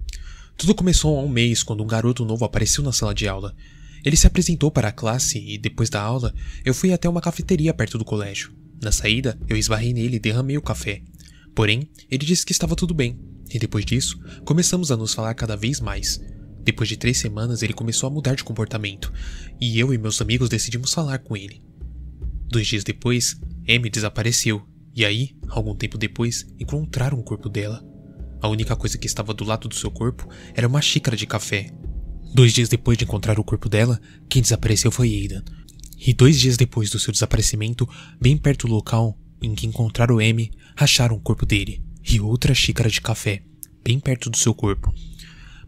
tudo 0.55 0.75
começou 0.75 1.17
há 1.17 1.23
um 1.23 1.29
mês 1.29 1.63
quando 1.63 1.83
um 1.83 1.87
garoto 1.87 2.23
novo 2.23 2.45
apareceu 2.45 2.83
na 2.83 2.91
sala 2.91 3.13
de 3.13 3.27
aula. 3.27 3.55
Ele 4.05 4.15
se 4.15 4.27
apresentou 4.27 4.71
para 4.71 4.89
a 4.89 4.91
classe 4.91 5.39
e, 5.39 5.57
depois 5.57 5.89
da 5.89 6.01
aula, 6.01 6.33
eu 6.63 6.73
fui 6.73 6.93
até 6.93 7.09
uma 7.09 7.21
cafeteria 7.21 7.73
perto 7.73 7.97
do 7.97 8.05
colégio. 8.05 8.55
Na 8.81 8.91
saída, 8.91 9.37
eu 9.49 9.57
esbarrei 9.57 9.93
nele 9.93 10.17
e 10.17 10.19
derramei 10.19 10.57
o 10.57 10.61
café. 10.61 11.01
Porém, 11.55 11.89
ele 12.09 12.25
disse 12.25 12.45
que 12.45 12.51
estava 12.51 12.75
tudo 12.75 12.93
bem, 12.93 13.19
e 13.49 13.57
depois 13.57 13.83
disso, 13.83 14.19
começamos 14.45 14.91
a 14.91 14.97
nos 14.97 15.13
falar 15.13 15.33
cada 15.33 15.57
vez 15.57 15.79
mais. 15.79 16.21
Depois 16.61 16.87
de 16.87 16.97
três 16.97 17.17
semanas, 17.17 17.63
ele 17.63 17.73
começou 17.73 18.07
a 18.07 18.11
mudar 18.11 18.35
de 18.35 18.43
comportamento, 18.43 19.11
e 19.59 19.79
eu 19.79 19.91
e 19.91 19.97
meus 19.97 20.21
amigos 20.21 20.49
decidimos 20.49 20.93
falar 20.93 21.17
com 21.19 21.35
ele. 21.35 21.61
Dois 22.49 22.67
dias 22.67 22.83
depois, 22.83 23.39
Amy 23.67 23.89
desapareceu, 23.89 24.65
e 24.95 25.03
aí, 25.03 25.35
algum 25.49 25.75
tempo 25.75 25.97
depois, 25.97 26.47
encontraram 26.59 27.19
o 27.19 27.23
corpo 27.23 27.49
dela. 27.49 27.83
A 28.41 28.47
única 28.47 28.75
coisa 28.75 28.97
que 28.97 29.07
estava 29.07 29.33
do 29.33 29.43
lado 29.43 29.67
do 29.67 29.75
seu 29.75 29.91
corpo 29.91 30.27
era 30.55 30.67
uma 30.67 30.81
xícara 30.81 31.17
de 31.17 31.27
café. 31.27 31.71
Dois 32.33 32.53
dias 32.53 32.69
depois 32.69 32.97
de 32.97 33.03
encontrar 33.03 33.39
o 33.39 33.43
corpo 33.43 33.67
dela, 33.67 33.99
quem 34.29 34.41
desapareceu 34.41 34.91
foi 34.91 35.09
Aidan. 35.09 35.43
E 35.97 36.13
dois 36.13 36.39
dias 36.39 36.55
depois 36.55 36.89
do 36.89 36.99
seu 36.99 37.11
desaparecimento, 37.11 37.87
bem 38.21 38.37
perto 38.37 38.67
do 38.67 38.73
local 38.73 39.17
em 39.41 39.53
que 39.53 39.67
encontraram 39.67 40.21
M, 40.21 40.51
racharam 40.75 41.15
o 41.15 41.21
corpo 41.21 41.45
dele 41.45 41.83
e 42.09 42.19
outra 42.19 42.53
xícara 42.53 42.89
de 42.89 43.01
café, 43.01 43.43
bem 43.83 43.99
perto 43.99 44.29
do 44.29 44.37
seu 44.37 44.53
corpo. 44.53 44.93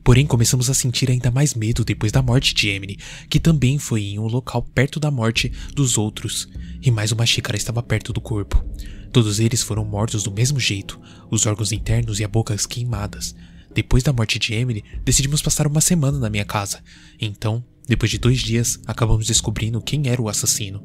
Porém, 0.10 0.26
começamos 0.26 0.72
a 0.72 0.74
sentir 0.74 1.12
ainda 1.12 1.30
mais 1.30 1.54
medo 1.54 1.86
depois 1.86 2.12
da 2.12 2.20
morte 2.20 2.56
de 2.56 2.68
Emily, 2.68 2.98
que 3.30 3.40
também 3.40 3.78
foi 3.78 4.02
em 4.02 4.18
um 4.18 4.26
local 4.26 4.64
perto 4.64 5.00
da 5.00 5.12
morte 5.12 5.52
dos 5.76 6.00
outros, 6.00 6.50
e 6.82 6.90
mais 6.90 7.12
uma 7.12 7.28
xícara 7.28 7.56
estava 7.56 7.84
perto 7.84 8.12
do 8.12 8.20
corpo. 8.20 8.66
Todos 9.14 9.40
eles 9.40 9.62
foram 9.62 9.86
mortos 9.86 10.24
do 10.24 10.32
mesmo 10.32 10.60
jeito, 10.60 11.00
os 11.30 11.46
órgãos 11.46 11.72
internos 11.72 12.20
e 12.20 12.24
a 12.24 12.28
boca 12.28 12.58
queimadas. 12.68 13.36
Depois 13.72 14.02
da 14.02 14.12
morte 14.12 14.40
de 14.40 14.52
Emily, 14.56 14.84
decidimos 15.06 15.44
passar 15.44 15.68
uma 15.68 15.80
semana 15.80 16.18
na 16.18 16.28
minha 16.28 16.44
casa. 16.44 16.82
Então, 17.22 17.64
depois 17.88 18.10
de 18.10 18.18
dois 18.18 18.40
dias, 18.40 18.80
acabamos 18.88 19.28
descobrindo 19.28 19.80
quem 19.80 20.08
era 20.08 20.20
o 20.20 20.28
assassino. 20.28 20.84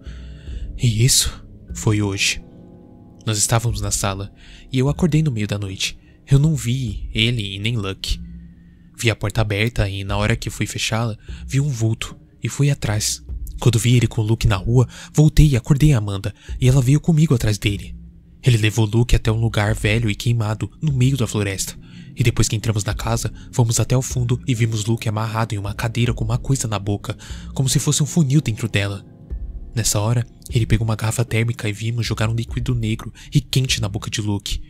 E 0.77 1.03
isso 1.03 1.43
foi 1.73 2.03
hoje. 2.03 2.45
Nós 3.25 3.39
estávamos 3.39 3.81
na 3.81 3.91
sala 3.91 4.31
e 4.71 4.79
eu 4.79 4.91
acordei 4.91 5.23
no 5.23 5.33
meio 5.33 5.49
da 5.49 5.59
noite. 5.59 5.99
Eu 6.31 6.39
não 6.39 6.55
vi 6.55 7.09
ele 7.15 7.55
e 7.55 7.59
nem 7.59 7.75
Luck. 7.75 8.23
Vi 8.97 9.11
a 9.11 9.17
porta 9.17 9.41
aberta 9.41 9.89
e, 9.89 10.05
na 10.05 10.17
hora 10.17 10.37
que 10.37 10.51
fui 10.51 10.67
fechá-la, 10.67 11.17
vi 11.47 11.61
um 11.61 11.69
vulto 11.69 12.17
e 12.43 12.49
fui 12.49 12.71
atrás. 12.71 13.23
Quando 13.61 13.79
vi 13.79 13.97
ele 13.97 14.07
com 14.07 14.21
o 14.21 14.25
Luke 14.25 14.47
na 14.47 14.57
rua, 14.57 14.89
voltei 15.13 15.49
e 15.49 15.57
acordei 15.57 15.93
a 15.93 15.99
Amanda 15.99 16.35
e 16.61 16.69
ela 16.69 16.83
veio 16.83 17.01
comigo 17.01 17.35
atrás 17.35 17.59
dele. 17.59 17.97
Ele 18.43 18.59
levou 18.59 18.85
Luke 18.85 19.17
até 19.17 19.33
um 19.33 19.41
lugar 19.41 19.75
velho 19.75 20.11
e 20.11 20.15
queimado 20.15 20.71
no 20.83 20.93
meio 20.93 21.17
da 21.17 21.27
floresta. 21.27 21.79
E 22.15 22.23
depois 22.23 22.47
que 22.47 22.55
entramos 22.55 22.85
na 22.85 22.95
casa, 22.95 23.33
fomos 23.51 23.81
até 23.81 23.97
o 23.97 24.03
fundo 24.03 24.39
e 24.47 24.55
vimos 24.55 24.85
Luke 24.85 25.09
amarrado 25.09 25.55
em 25.55 25.59
uma 25.59 25.75
cadeira 25.75 26.13
com 26.13 26.25
uma 26.25 26.39
coisa 26.39 26.69
na 26.69 26.79
boca, 26.79 27.17
como 27.55 27.69
se 27.69 27.79
fosse 27.79 28.03
um 28.03 28.07
funil 28.07 28.41
dentro 28.41 28.69
dela. 28.69 29.05
Nessa 29.75 29.99
hora, 29.99 30.27
ele 30.51 30.67
pegou 30.67 30.87
uma 30.87 30.95
garrafa 30.95 31.25
térmica 31.25 31.69
e 31.69 31.73
vimos 31.73 32.07
jogar 32.07 32.29
um 32.29 32.35
líquido 32.35 32.75
negro 32.75 33.13
e 33.33 33.41
quente 33.41 33.81
na 33.81 33.89
boca 33.89 34.11
de 34.11 34.21
Luke. 34.21 34.63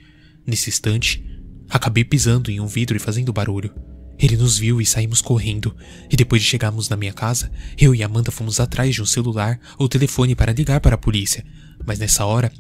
Nesse 0.47 0.71
instante, 0.71 1.23
acabei 1.69 2.05
pisando 2.05 2.51
em 2.51 2.61
um 2.61 2.67
vidro 2.67 2.97
e 2.97 3.01
fazendo 3.01 3.33
barulho. 3.33 3.75
Ele 4.19 4.37
nos 4.37 4.59
viu 4.59 4.81
e 4.81 4.87
saímos 4.87 5.21
correndo, 5.21 5.77
e 6.11 6.17
depois 6.17 6.43
de 6.43 6.49
chegarmos 6.49 6.89
na 6.89 6.97
minha 6.97 7.13
casa, 7.13 7.51
eu 7.77 7.95
e 7.95 8.03
Amanda 8.03 8.31
fomos 8.31 8.61
atrás 8.61 8.95
de 8.95 9.03
um 9.03 9.07
celular 9.07 9.59
ou 9.79 9.89
telefone 9.89 10.35
para 10.35 10.53
ligar 10.53 10.81
para 10.81 10.95
a 10.95 10.99
polícia, 10.99 11.45
mas 11.85 11.99
nessa 11.99 12.25
hora 12.25 12.53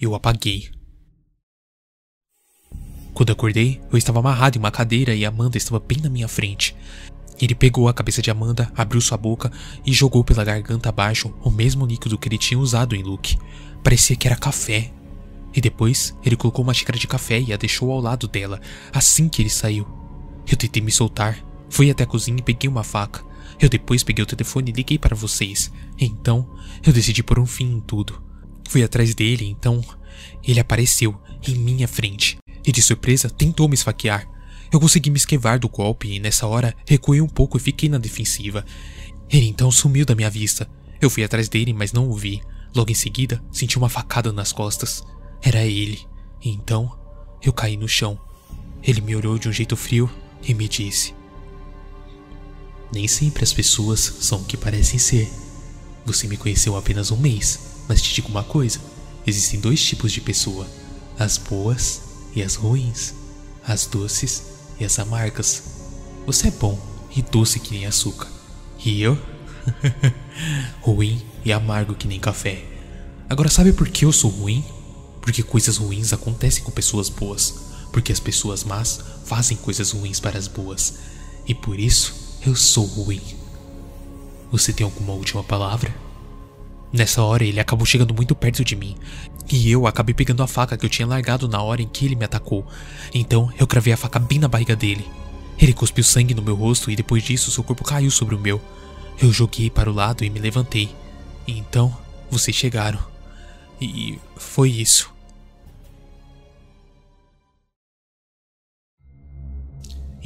eu 0.00 0.14
apaguei. 0.14 0.70
Quando 3.12 3.32
acordei, 3.32 3.80
eu 3.90 3.96
estava 3.96 4.18
amarrado 4.18 4.56
em 4.56 4.58
uma 4.58 4.70
cadeira 4.70 5.14
e 5.14 5.24
Amanda 5.24 5.56
estava 5.56 5.80
bem 5.80 5.98
na 6.02 6.10
minha 6.10 6.28
frente. 6.28 6.76
Ele 7.40 7.54
pegou 7.54 7.88
a 7.88 7.94
cabeça 7.94 8.22
de 8.22 8.30
Amanda, 8.30 8.70
abriu 8.74 9.00
sua 9.00 9.16
boca 9.16 9.50
e 9.84 9.92
jogou 9.92 10.22
pela 10.22 10.44
garganta 10.44 10.88
abaixo 10.88 11.34
o 11.42 11.50
mesmo 11.50 11.86
líquido 11.86 12.18
que 12.18 12.28
ele 12.28 12.38
tinha 12.38 12.58
usado 12.58 12.94
em 12.94 13.02
Luke. 13.02 13.38
Parecia 13.82 14.16
que 14.16 14.26
era 14.26 14.36
café. 14.36 14.92
E 15.54 15.60
depois, 15.60 16.14
ele 16.24 16.36
colocou 16.36 16.62
uma 16.62 16.74
xícara 16.74 16.98
de 16.98 17.06
café 17.06 17.40
e 17.40 17.52
a 17.52 17.56
deixou 17.56 17.90
ao 17.90 18.00
lado 18.00 18.28
dela, 18.28 18.60
assim 18.92 19.28
que 19.28 19.40
ele 19.40 19.50
saiu. 19.50 20.05
Eu 20.48 20.56
tentei 20.56 20.82
me 20.82 20.92
soltar, 20.92 21.44
fui 21.68 21.90
até 21.90 22.04
a 22.04 22.06
cozinha 22.06 22.38
e 22.38 22.42
peguei 22.42 22.68
uma 22.68 22.84
faca. 22.84 23.24
Eu 23.60 23.68
depois 23.68 24.02
peguei 24.02 24.22
o 24.22 24.26
telefone 24.26 24.70
e 24.70 24.74
liguei 24.74 24.98
para 24.98 25.16
vocês. 25.16 25.72
Então, 25.98 26.48
eu 26.84 26.92
decidi 26.92 27.22
pôr 27.22 27.38
um 27.38 27.46
fim 27.46 27.76
em 27.76 27.80
tudo. 27.80 28.22
Fui 28.68 28.82
atrás 28.82 29.14
dele, 29.14 29.46
então 29.46 29.82
ele 30.42 30.60
apareceu 30.60 31.18
em 31.46 31.54
minha 31.54 31.88
frente 31.88 32.38
e 32.64 32.72
de 32.72 32.82
surpresa 32.82 33.30
tentou 33.30 33.68
me 33.68 33.74
esfaquear. 33.74 34.28
Eu 34.72 34.80
consegui 34.80 35.10
me 35.10 35.16
esquivar 35.16 35.58
do 35.58 35.68
golpe 35.68 36.08
e 36.08 36.18
nessa 36.18 36.46
hora 36.46 36.74
recuei 36.86 37.20
um 37.20 37.28
pouco 37.28 37.56
e 37.56 37.60
fiquei 37.60 37.88
na 37.88 37.98
defensiva. 37.98 38.64
Ele 39.30 39.46
então 39.46 39.70
sumiu 39.70 40.04
da 40.04 40.14
minha 40.14 40.30
vista. 40.30 40.68
Eu 41.00 41.08
fui 41.08 41.22
atrás 41.22 41.48
dele, 41.48 41.72
mas 41.72 41.92
não 41.92 42.08
o 42.08 42.14
vi. 42.14 42.42
Logo 42.74 42.90
em 42.90 42.94
seguida, 42.94 43.42
senti 43.50 43.78
uma 43.78 43.88
facada 43.88 44.32
nas 44.32 44.52
costas. 44.52 45.04
Era 45.40 45.64
ele. 45.64 46.00
E 46.42 46.50
então, 46.50 46.96
eu 47.42 47.52
caí 47.52 47.76
no 47.76 47.88
chão. 47.88 48.18
Ele 48.82 49.00
me 49.00 49.14
olhou 49.14 49.38
de 49.38 49.48
um 49.48 49.52
jeito 49.52 49.76
frio 49.76 50.10
e 50.46 50.54
me 50.54 50.68
disse: 50.68 51.14
Nem 52.92 53.08
sempre 53.08 53.42
as 53.42 53.52
pessoas 53.52 54.00
são 54.20 54.40
o 54.40 54.44
que 54.44 54.56
parecem 54.56 54.98
ser. 54.98 55.30
Você 56.04 56.28
me 56.28 56.36
conheceu 56.36 56.76
apenas 56.76 57.10
um 57.10 57.16
mês, 57.16 57.58
mas 57.88 58.00
te 58.00 58.14
digo 58.14 58.28
uma 58.28 58.44
coisa: 58.44 58.80
existem 59.26 59.60
dois 59.60 59.82
tipos 59.82 60.12
de 60.12 60.20
pessoa, 60.20 60.66
as 61.18 61.36
boas 61.36 62.00
e 62.34 62.42
as 62.42 62.54
ruins, 62.54 63.14
as 63.66 63.86
doces 63.86 64.42
e 64.78 64.84
as 64.84 64.98
amargas. 64.98 65.62
Você 66.26 66.48
é 66.48 66.50
bom 66.52 66.78
e 67.14 67.22
doce 67.22 67.58
que 67.58 67.74
nem 67.74 67.86
açúcar, 67.86 68.28
e 68.84 69.02
eu? 69.02 69.18
ruim 70.80 71.20
e 71.44 71.52
amargo 71.52 71.94
que 71.94 72.06
nem 72.06 72.20
café. 72.20 72.64
Agora, 73.28 73.48
sabe 73.48 73.72
por 73.72 73.88
que 73.88 74.04
eu 74.04 74.12
sou 74.12 74.30
ruim? 74.30 74.64
Porque 75.20 75.42
coisas 75.42 75.76
ruins 75.76 76.12
acontecem 76.12 76.62
com 76.62 76.70
pessoas 76.70 77.08
boas, 77.08 77.65
porque 77.96 78.12
as 78.12 78.20
pessoas 78.20 78.62
más 78.62 79.00
fazem 79.24 79.56
coisas 79.56 79.92
ruins 79.92 80.20
para 80.20 80.38
as 80.38 80.46
boas, 80.46 80.98
e 81.48 81.54
por 81.54 81.80
isso 81.80 82.14
eu 82.46 82.54
sou 82.54 82.84
ruim. 82.84 83.22
Você 84.52 84.70
tem 84.70 84.84
alguma 84.84 85.14
última 85.14 85.42
palavra? 85.42 85.94
Nessa 86.92 87.22
hora, 87.22 87.42
ele 87.42 87.58
acabou 87.58 87.86
chegando 87.86 88.12
muito 88.12 88.34
perto 88.34 88.62
de 88.62 88.76
mim, 88.76 88.98
e 89.50 89.70
eu 89.70 89.86
acabei 89.86 90.14
pegando 90.14 90.42
a 90.42 90.46
faca 90.46 90.76
que 90.76 90.84
eu 90.84 90.90
tinha 90.90 91.08
largado 91.08 91.48
na 91.48 91.62
hora 91.62 91.80
em 91.80 91.88
que 91.88 92.04
ele 92.04 92.16
me 92.16 92.26
atacou. 92.26 92.66
Então, 93.14 93.50
eu 93.58 93.66
cravei 93.66 93.94
a 93.94 93.96
faca 93.96 94.18
bem 94.18 94.38
na 94.38 94.46
barriga 94.46 94.76
dele. 94.76 95.10
Ele 95.58 95.72
cuspiu 95.72 96.04
sangue 96.04 96.34
no 96.34 96.42
meu 96.42 96.54
rosto 96.54 96.90
e 96.90 96.96
depois 96.96 97.22
disso 97.22 97.50
seu 97.50 97.64
corpo 97.64 97.82
caiu 97.82 98.10
sobre 98.10 98.34
o 98.34 98.38
meu. 98.38 98.60
Eu 99.18 99.32
joguei 99.32 99.70
para 99.70 99.90
o 99.90 99.94
lado 99.94 100.22
e 100.22 100.28
me 100.28 100.38
levantei. 100.38 100.94
Então, 101.48 101.96
vocês 102.30 102.54
chegaram. 102.54 102.98
E 103.80 104.18
foi 104.36 104.68
isso. 104.68 105.15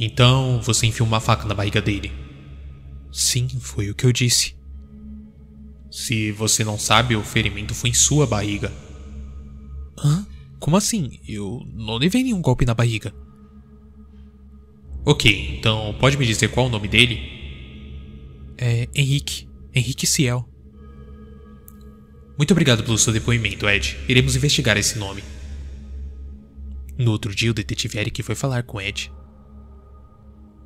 Então, 0.03 0.59
você 0.63 0.87
enfiou 0.87 1.07
uma 1.07 1.19
faca 1.19 1.47
na 1.47 1.53
barriga 1.53 1.79
dele? 1.79 2.11
Sim, 3.11 3.47
foi 3.59 3.91
o 3.91 3.93
que 3.93 4.03
eu 4.03 4.11
disse. 4.11 4.55
Se 5.91 6.31
você 6.31 6.63
não 6.63 6.75
sabe, 6.75 7.15
o 7.15 7.23
ferimento 7.23 7.75
foi 7.75 7.91
em 7.91 7.93
sua 7.93 8.25
barriga. 8.25 8.73
Hã? 10.03 10.25
Como 10.59 10.75
assim? 10.75 11.19
Eu 11.27 11.63
não 11.75 11.97
levei 11.97 12.23
nenhum 12.23 12.41
golpe 12.41 12.65
na 12.65 12.73
barriga. 12.73 13.13
Ok, 15.05 15.57
então 15.59 15.95
pode 15.99 16.17
me 16.17 16.25
dizer 16.25 16.47
qual 16.47 16.65
o 16.65 16.69
nome 16.69 16.87
dele? 16.87 17.19
É 18.57 18.89
Henrique. 18.95 19.47
Henrique 19.71 20.07
Ciel. 20.07 20.49
Muito 22.39 22.51
obrigado 22.51 22.83
pelo 22.83 22.97
seu 22.97 23.13
depoimento, 23.13 23.69
Ed. 23.69 23.99
Iremos 24.07 24.35
investigar 24.35 24.77
esse 24.77 24.97
nome. 24.97 25.23
No 26.97 27.11
outro 27.11 27.35
dia, 27.35 27.51
o 27.51 27.53
detetive 27.53 27.99
Eric 27.99 28.23
foi 28.23 28.33
falar 28.33 28.63
com 28.63 28.81
Ed. 28.81 29.11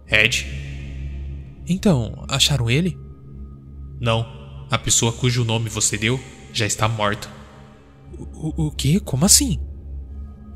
Ed? 0.08 0.46
Então, 1.68 2.26
acharam 2.28 2.70
ele? 2.70 2.98
Não. 4.00 4.26
A 4.70 4.78
pessoa 4.78 5.12
cujo 5.12 5.44
nome 5.44 5.70
você 5.70 5.98
deu 5.98 6.20
já 6.54 6.66
está 6.66 6.88
morta. 6.88 7.30
O, 8.34 8.68
o 8.68 8.72
quê? 8.72 9.00
Como 9.00 9.26
assim? 9.26 9.60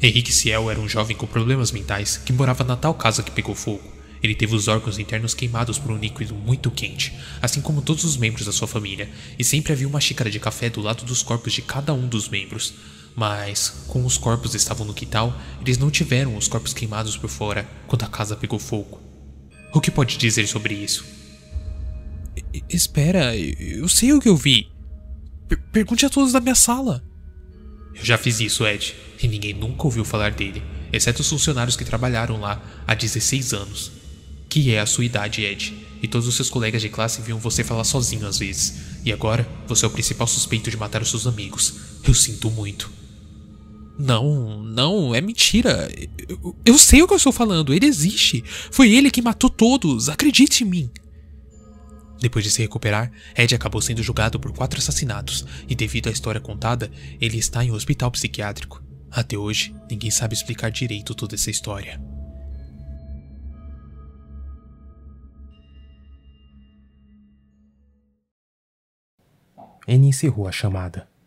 Henrique 0.01 0.31
Ciel 0.31 0.69
era 0.69 0.79
um 0.79 0.87
jovem 0.87 1.15
com 1.15 1.27
problemas 1.27 1.71
mentais 1.71 2.17
que 2.17 2.31
morava 2.31 2.63
na 2.63 2.75
tal 2.75 2.93
casa 2.93 3.23
que 3.23 3.31
pegou 3.31 3.55
fogo. 3.55 3.83
Ele 4.21 4.35
teve 4.35 4.55
os 4.55 4.67
órgãos 4.67 4.99
internos 4.99 5.33
queimados 5.33 5.79
por 5.79 5.91
um 5.91 5.97
líquido 5.97 6.35
muito 6.35 6.69
quente, 6.69 7.17
assim 7.41 7.61
como 7.61 7.81
todos 7.81 8.03
os 8.03 8.17
membros 8.17 8.45
da 8.45 8.51
sua 8.51 8.67
família, 8.67 9.09
e 9.37 9.43
sempre 9.43 9.73
havia 9.73 9.87
uma 9.87 10.01
xícara 10.01 10.29
de 10.29 10.39
café 10.39 10.69
do 10.69 10.81
lado 10.81 11.05
dos 11.05 11.23
corpos 11.23 11.53
de 11.53 11.61
cada 11.61 11.93
um 11.93 12.07
dos 12.07 12.29
membros. 12.29 12.73
Mas, 13.15 13.83
como 13.87 14.05
os 14.05 14.17
corpos 14.17 14.53
estavam 14.55 14.85
no 14.85 14.93
quintal, 14.93 15.37
eles 15.61 15.77
não 15.77 15.89
tiveram 15.89 16.37
os 16.37 16.47
corpos 16.47 16.73
queimados 16.73 17.17
por 17.17 17.29
fora 17.29 17.67
quando 17.87 18.03
a 18.03 18.07
casa 18.07 18.35
pegou 18.35 18.59
fogo. 18.59 19.08
O 19.73 19.79
que 19.79 19.91
pode 19.91 20.17
dizer 20.17 20.47
sobre 20.47 20.73
isso? 20.73 21.05
Espera, 22.67 23.35
eu 23.35 23.87
sei 23.87 24.13
o 24.13 24.19
que 24.19 24.29
eu 24.29 24.35
vi. 24.35 24.71
pergunte 25.71 26.05
a 26.05 26.09
todos 26.09 26.31
da 26.31 26.39
minha 26.39 26.55
sala. 26.55 27.03
Eu 27.93 28.03
já 28.03 28.17
fiz 28.17 28.39
isso, 28.39 28.65
Ed, 28.65 28.95
e 29.21 29.27
ninguém 29.27 29.53
nunca 29.53 29.83
ouviu 29.83 30.05
falar 30.05 30.31
dele. 30.31 30.63
exceto 30.91 31.21
os 31.21 31.29
funcionários 31.29 31.75
que 31.75 31.85
trabalharam 31.85 32.39
lá 32.39 32.61
há 32.87 32.95
16 32.95 33.53
anos. 33.53 33.91
Que 34.47 34.73
é 34.73 34.79
a 34.79 34.85
sua 34.85 35.05
idade, 35.05 35.43
Ed. 35.43 35.73
E 36.01 36.07
todos 36.07 36.27
os 36.27 36.35
seus 36.35 36.49
colegas 36.49 36.81
de 36.81 36.89
classe 36.89 37.21
viam 37.21 37.37
você 37.37 37.63
falar 37.63 37.83
sozinho 37.83 38.25
às 38.25 38.39
vezes. 38.39 38.75
E 39.05 39.11
agora, 39.11 39.47
você 39.67 39.85
é 39.85 39.87
o 39.87 39.91
principal 39.91 40.27
suspeito 40.27 40.71
de 40.71 40.77
matar 40.77 41.01
os 41.01 41.09
seus 41.09 41.27
amigos. 41.27 41.75
Eu 42.07 42.13
sinto 42.13 42.49
muito. 42.49 42.98
Não, 43.99 44.63
não, 44.63 45.13
é 45.13 45.19
mentira. 45.19 45.91
Eu, 46.29 46.55
eu, 46.65 46.77
sei 46.77 47.01
o 47.01 47.07
que 47.07 47.11
eu 47.11 47.17
estou 47.17 47.33
falando, 47.33 47.73
ele 47.73 47.85
existe. 47.85 48.41
Foi 48.71 48.89
ele 48.89 49.11
que 49.11 49.21
matou 49.21 49.49
todos, 49.49 50.07
acredite 50.07 50.63
em 50.63 50.67
mim. 50.67 50.89
Depois 52.21 52.45
de 52.45 52.49
se 52.49 52.61
recuperar, 52.61 53.11
Ed 53.37 53.53
acabou 53.53 53.81
sendo 53.81 54.01
julgado 54.01 54.39
por 54.39 54.53
quatro 54.53 54.79
assassinatos 54.79 55.45
e, 55.67 55.75
devido 55.75 56.07
à 56.07 56.11
história 56.11 56.39
contada, 56.39 56.89
ele 57.19 57.37
está 57.37 57.61
em 57.63 57.71
um 57.71 57.75
hospital 57.75 58.09
psiquiátrico. 58.09 58.81
Até 59.11 59.37
hoje, 59.37 59.75
ninguém 59.91 60.09
sabe 60.09 60.33
explicar 60.33 60.71
direito 60.71 61.13
toda 61.13 61.35
essa 61.35 61.51
história. 61.51 62.01
N 69.85 70.07
encerrou 70.07 70.47
a 70.47 70.53
chamada. 70.53 71.18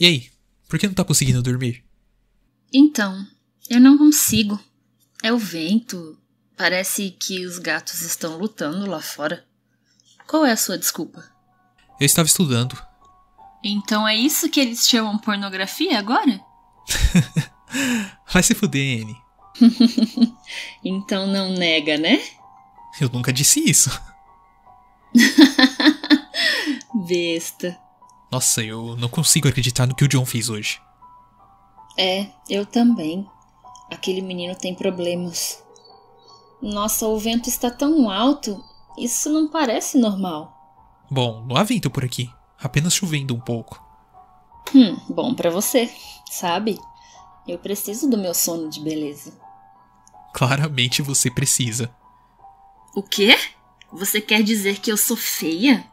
E 0.00 0.06
aí, 0.06 0.30
por 0.66 0.78
que 0.78 0.86
não 0.86 0.94
tá 0.94 1.04
conseguindo 1.04 1.42
dormir? 1.42 1.84
Então, 2.72 3.26
eu 3.68 3.78
não 3.78 3.98
consigo. 3.98 4.58
É 5.22 5.30
o 5.30 5.36
vento. 5.36 6.18
Parece 6.56 7.10
que 7.10 7.44
os 7.44 7.58
gatos 7.58 8.00
estão 8.00 8.38
lutando 8.38 8.86
lá 8.86 9.02
fora. 9.02 9.44
Qual 10.26 10.46
é 10.46 10.52
a 10.52 10.56
sua 10.56 10.78
desculpa? 10.78 11.22
Eu 12.00 12.06
estava 12.06 12.26
estudando. 12.26 12.80
Então 13.62 14.08
é 14.08 14.16
isso 14.16 14.48
que 14.48 14.58
eles 14.58 14.88
chamam 14.88 15.18
pornografia 15.18 15.98
agora? 15.98 16.40
Vai 18.32 18.42
se 18.42 18.54
fuder, 18.54 19.02
Anne. 19.02 19.16
então 20.82 21.26
não 21.26 21.52
nega, 21.52 21.98
né? 21.98 22.22
Eu 22.98 23.10
nunca 23.10 23.30
disse 23.30 23.60
isso. 23.68 23.90
Besta. 27.06 27.78
Nossa, 28.30 28.62
eu 28.62 28.96
não 28.96 29.08
consigo 29.08 29.48
acreditar 29.48 29.86
no 29.86 29.94
que 29.94 30.04
o 30.04 30.08
John 30.08 30.24
fez 30.24 30.48
hoje. 30.48 30.80
É, 31.98 32.28
eu 32.48 32.64
também. 32.64 33.28
Aquele 33.90 34.22
menino 34.22 34.54
tem 34.54 34.74
problemas. 34.74 35.62
Nossa, 36.62 37.06
o 37.06 37.18
vento 37.18 37.48
está 37.48 37.70
tão 37.70 38.08
alto. 38.08 38.62
Isso 38.96 39.30
não 39.30 39.48
parece 39.48 39.98
normal. 39.98 40.56
Bom, 41.10 41.44
não 41.46 41.56
há 41.56 41.64
vento 41.64 41.90
por 41.90 42.04
aqui. 42.04 42.30
Apenas 42.58 42.94
chovendo 42.94 43.34
um 43.34 43.40
pouco. 43.40 43.82
Hum, 44.74 44.96
bom 45.08 45.34
para 45.34 45.50
você, 45.50 45.90
sabe? 46.30 46.78
Eu 47.48 47.58
preciso 47.58 48.08
do 48.08 48.16
meu 48.16 48.32
sono 48.32 48.70
de 48.70 48.80
beleza. 48.80 49.32
Claramente 50.32 51.02
você 51.02 51.30
precisa. 51.30 51.92
O 52.94 53.02
quê? 53.02 53.36
Você 53.92 54.20
quer 54.20 54.42
dizer 54.42 54.78
que 54.78 54.92
eu 54.92 54.96
sou 54.96 55.16
feia? 55.16 55.89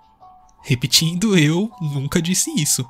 Repetindo, 0.67 1.37
eu 1.37 1.71
nunca 1.79 2.21
disse 2.21 2.51
isso. 2.61 2.85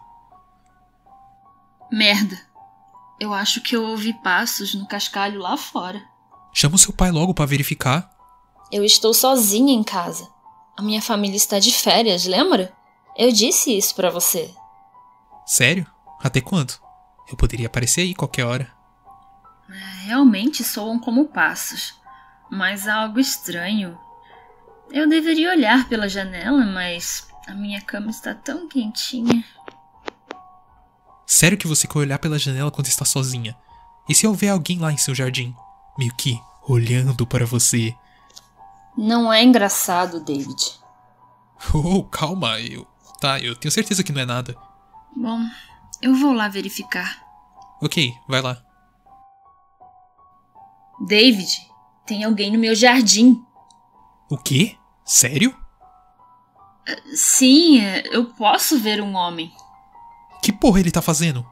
Merda. 1.91 2.35
Eu 3.19 3.31
acho 3.35 3.61
que 3.61 3.75
eu 3.75 3.83
ouvi 3.83 4.13
passos 4.23 4.73
no 4.73 4.87
cascalho 4.87 5.39
lá 5.39 5.55
fora. 5.55 6.01
Chama 6.51 6.73
o 6.73 6.79
seu 6.79 6.91
pai 6.91 7.11
logo 7.11 7.35
para 7.35 7.45
verificar. 7.45 8.09
Eu 8.71 8.83
estou 8.83 9.13
sozinha 9.13 9.71
em 9.71 9.83
casa. 9.83 10.27
A 10.75 10.81
minha 10.81 11.03
família 11.03 11.37
está 11.37 11.59
de 11.59 11.71
férias, 11.71 12.25
lembra? 12.25 12.73
Eu 13.15 13.31
disse 13.31 13.77
isso 13.77 13.93
para 13.93 14.09
você. 14.09 14.51
Sério? 15.45 15.85
Até 16.19 16.41
quando? 16.41 16.73
Eu 17.29 17.37
poderia 17.37 17.67
aparecer 17.67 18.01
aí 18.01 18.15
qualquer 18.15 18.45
hora. 18.45 18.73
É, 19.69 20.05
realmente 20.07 20.63
soam 20.63 20.97
como 20.97 21.27
passos, 21.27 21.93
mas 22.49 22.87
há 22.87 23.03
algo 23.03 23.19
estranho. 23.19 23.95
Eu 24.89 25.07
deveria 25.07 25.51
olhar 25.51 25.87
pela 25.87 26.09
janela, 26.09 26.65
mas 26.65 27.26
a 27.47 27.53
minha 27.53 27.81
cama 27.81 28.11
está 28.11 28.35
tão 28.35 28.67
quentinha. 28.67 29.43
Sério 31.25 31.57
que 31.57 31.67
você 31.67 31.87
quer 31.87 31.99
olhar 31.99 32.19
pela 32.19 32.37
janela 32.37 32.69
quando 32.69 32.87
está 32.87 33.05
sozinha? 33.05 33.57
E 34.07 34.13
se 34.13 34.27
houver 34.27 34.49
alguém 34.49 34.79
lá 34.79 34.91
em 34.91 34.97
seu 34.97 35.15
jardim? 35.15 35.55
Meio 35.97 36.13
que 36.15 36.39
olhando 36.67 37.25
para 37.25 37.45
você. 37.45 37.95
Não 38.97 39.31
é 39.31 39.43
engraçado, 39.43 40.19
David. 40.19 40.79
Oh, 41.73 42.03
calma, 42.03 42.59
eu. 42.59 42.85
Tá, 43.19 43.39
eu 43.39 43.55
tenho 43.55 43.71
certeza 43.71 44.03
que 44.03 44.11
não 44.11 44.21
é 44.21 44.25
nada. 44.25 44.55
Bom, 45.15 45.39
eu 46.01 46.13
vou 46.15 46.33
lá 46.33 46.47
verificar. 46.47 47.19
Ok, 47.81 48.13
vai 48.27 48.41
lá. 48.41 48.61
David, 51.07 51.49
tem 52.05 52.23
alguém 52.23 52.51
no 52.51 52.59
meu 52.59 52.75
jardim. 52.75 53.41
O 54.29 54.37
quê? 54.37 54.75
Sério? 55.05 55.55
Sim, 57.13 57.81
eu 58.11 58.25
posso 58.25 58.79
ver 58.79 59.01
um 59.01 59.15
homem. 59.15 59.51
Que 60.41 60.51
porra 60.51 60.79
ele 60.79 60.91
tá 60.91 61.01
fazendo? 61.01 61.45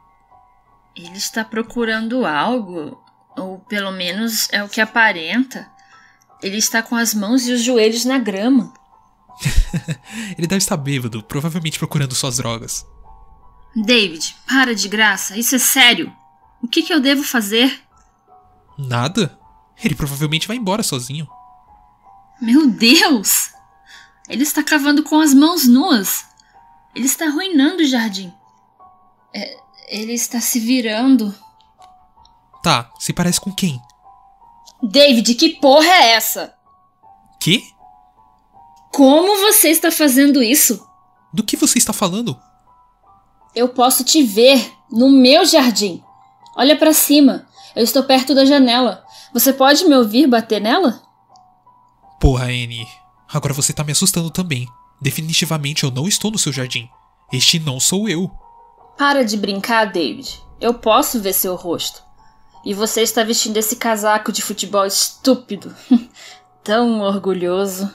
Ele 0.96 1.18
está 1.18 1.44
procurando 1.44 2.26
algo, 2.26 3.04
ou 3.38 3.60
pelo 3.60 3.92
menos 3.92 4.48
é 4.52 4.64
o 4.64 4.70
que 4.70 4.80
aparenta. 4.80 5.70
Ele 6.42 6.58
está 6.58 6.82
com 6.82 6.96
as 6.96 7.14
mãos 7.14 7.48
e 7.48 7.52
os 7.52 7.62
joelhos 7.62 8.06
na 8.06 8.18
grama. 8.18 8.74
ele 10.38 10.48
deve 10.48 10.58
estar 10.58 10.78
bêbado, 10.78 11.24
provavelmente 11.24 11.80
procurando 11.80 12.16
suas 12.16 12.38
drogas. 12.38 12.86
David, 13.76 14.36
para 14.48 14.74
de 14.74 14.88
graça, 14.88 15.38
isso 15.38 15.56
é 15.56 15.60
sério. 15.60 16.14
O 16.62 16.68
que, 16.68 16.82
que 16.82 16.94
eu 16.94 17.02
devo 17.02 17.24
fazer? 17.24 17.82
Nada. 18.78 19.38
Ele 19.84 19.96
provavelmente 19.96 20.48
vai 20.48 20.56
embora 20.56 20.82
sozinho. 20.82 21.28
Meu 22.42 22.68
Deus! 22.68 23.55
Ele 24.28 24.44
está 24.44 24.64
cavando 24.64 25.04
com 25.04 25.20
as 25.20 25.34
mãos 25.34 25.68
nuas. 25.68 26.26
Ele 26.96 27.06
está 27.06 27.26
arruinando 27.26 27.84
o 27.84 27.86
jardim. 27.86 28.34
É, 29.34 29.58
ele 29.88 30.14
está 30.14 30.40
se 30.40 30.60
virando. 30.60 31.34
Tá, 32.64 32.90
se 33.00 33.14
parece 33.14 33.40
com 33.40 33.52
quem? 33.52 33.80
David, 34.82 35.36
que 35.36 35.50
porra 35.60 35.88
é 35.88 36.12
essa? 36.12 36.54
Que? 37.40 37.62
Como 38.92 39.38
você 39.42 39.70
está 39.70 39.92
fazendo 39.92 40.42
isso? 40.42 40.88
Do 41.34 41.44
que 41.44 41.58
você 41.58 41.78
está 41.78 41.94
falando? 41.94 42.40
Eu 43.54 43.70
posso 43.70 44.04
te 44.04 44.24
ver 44.24 44.72
no 44.90 45.12
meu 45.12 45.46
jardim. 45.46 46.04
Olha 46.56 46.78
para 46.78 46.94
cima. 46.94 47.48
Eu 47.76 47.84
estou 47.84 48.04
perto 48.04 48.34
da 48.34 48.46
janela. 48.46 49.04
Você 49.34 49.52
pode 49.52 49.84
me 49.86 49.96
ouvir 49.96 50.28
bater 50.28 50.62
nela? 50.62 51.02
Porra, 52.20 52.46
Annie. 52.46 52.88
Agora 53.32 53.54
você 53.54 53.74
tá 53.74 53.84
me 53.84 53.92
assustando 53.92 54.30
também. 54.30 54.68
Definitivamente 55.02 55.84
eu 55.84 55.92
não 55.92 56.08
estou 56.08 56.32
no 56.32 56.38
seu 56.38 56.54
jardim. 56.54 56.90
Este 57.32 57.60
não 57.60 57.80
sou 57.80 58.08
eu. 58.08 58.32
Para 58.98 59.24
de 59.24 59.36
brincar, 59.36 59.86
David. 59.86 60.42
Eu 60.60 60.74
posso 60.74 61.20
ver 61.20 61.34
seu 61.34 61.56
rosto. 61.56 62.02
E 62.64 62.74
você 62.74 63.02
está 63.02 63.24
vestindo 63.24 63.58
esse 63.58 63.76
casaco 63.76 64.32
de 64.32 64.42
futebol 64.42 64.86
estúpido. 64.86 65.76
Tão 66.64 67.02
orgulhoso. 67.02 67.94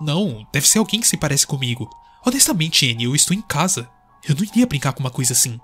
Não, 0.00 0.46
deve 0.52 0.68
ser 0.68 0.78
alguém 0.78 1.00
que 1.00 1.08
se 1.08 1.16
parece 1.16 1.46
comigo. 1.46 1.90
Honestamente, 2.24 2.90
Annie, 2.90 3.04
eu 3.04 3.14
estou 3.14 3.36
em 3.36 3.42
casa. 3.42 3.88
Eu 4.26 4.34
não 4.34 4.44
iria 4.44 4.66
brincar 4.66 4.92
com 4.92 5.00
uma 5.00 5.10
coisa 5.10 5.32
assim. 5.32 5.60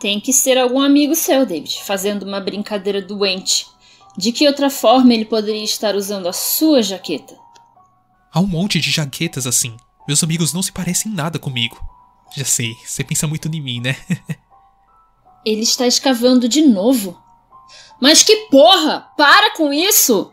Tem 0.00 0.18
que 0.18 0.32
ser 0.32 0.58
algum 0.58 0.80
amigo 0.80 1.14
seu, 1.14 1.46
David, 1.46 1.82
fazendo 1.84 2.24
uma 2.24 2.40
brincadeira 2.40 3.00
doente. 3.00 3.66
De 4.16 4.32
que 4.32 4.46
outra 4.46 4.68
forma 4.68 5.14
ele 5.14 5.24
poderia 5.24 5.62
estar 5.62 5.94
usando 5.94 6.26
a 6.26 6.32
sua 6.32 6.82
jaqueta? 6.82 7.41
Há 8.32 8.40
um 8.40 8.46
monte 8.46 8.80
de 8.80 8.90
jaquetas 8.90 9.46
assim. 9.46 9.76
Meus 10.06 10.22
amigos 10.24 10.52
não 10.52 10.62
se 10.62 10.72
parecem 10.72 11.12
nada 11.12 11.38
comigo. 11.38 11.78
Já 12.34 12.44
sei, 12.44 12.74
você 12.84 13.04
pensa 13.04 13.26
muito 13.26 13.48
em 13.48 13.60
mim, 13.60 13.80
né? 13.80 13.96
Ele 15.44 15.62
está 15.62 15.86
escavando 15.86 16.48
de 16.48 16.62
novo. 16.62 17.20
Mas 18.00 18.22
que 18.22 18.48
porra! 18.48 19.08
Para 19.16 19.54
com 19.56 19.72
isso! 19.72 20.32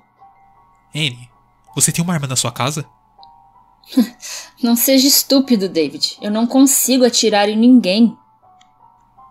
Anne, 0.96 1.30
você 1.76 1.92
tem 1.92 2.04
uma 2.04 2.14
arma 2.14 2.28
na 2.28 2.36
sua 2.36 2.52
casa? 2.52 2.88
não 4.64 4.76
seja 4.76 5.08
estúpido, 5.08 5.68
David. 5.68 6.18
Eu 6.22 6.32
não 6.32 6.48
consigo 6.48 7.06
atirar 7.06 7.50
em 7.50 7.58
ninguém. 7.58 8.18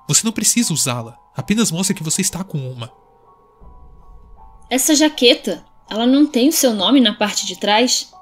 Você 0.07 0.25
não 0.25 0.33
precisa 0.33 0.73
usá-la. 0.73 1.19
Apenas 1.37 1.71
mostre 1.71 1.95
que 1.95 2.03
você 2.03 2.21
está 2.21 2.43
com 2.45 2.59
uma. 2.71 2.93
Essa 4.71 4.95
jaqueta, 4.95 5.65
ela 5.89 6.07
não 6.07 6.27
tem 6.27 6.49
o 6.49 6.53
seu 6.53 6.75
nome 6.75 7.01
na 7.01 7.15
parte 7.15 7.47
de 7.47 7.59
trás? 7.59 8.13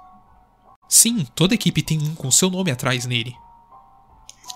Sim, 0.89 1.27
toda 1.35 1.55
equipe 1.55 1.83
tem 1.83 1.99
um 2.01 2.15
com 2.15 2.31
seu 2.31 2.51
nome 2.51 2.71
atrás 2.71 3.07
nele. 3.07 3.37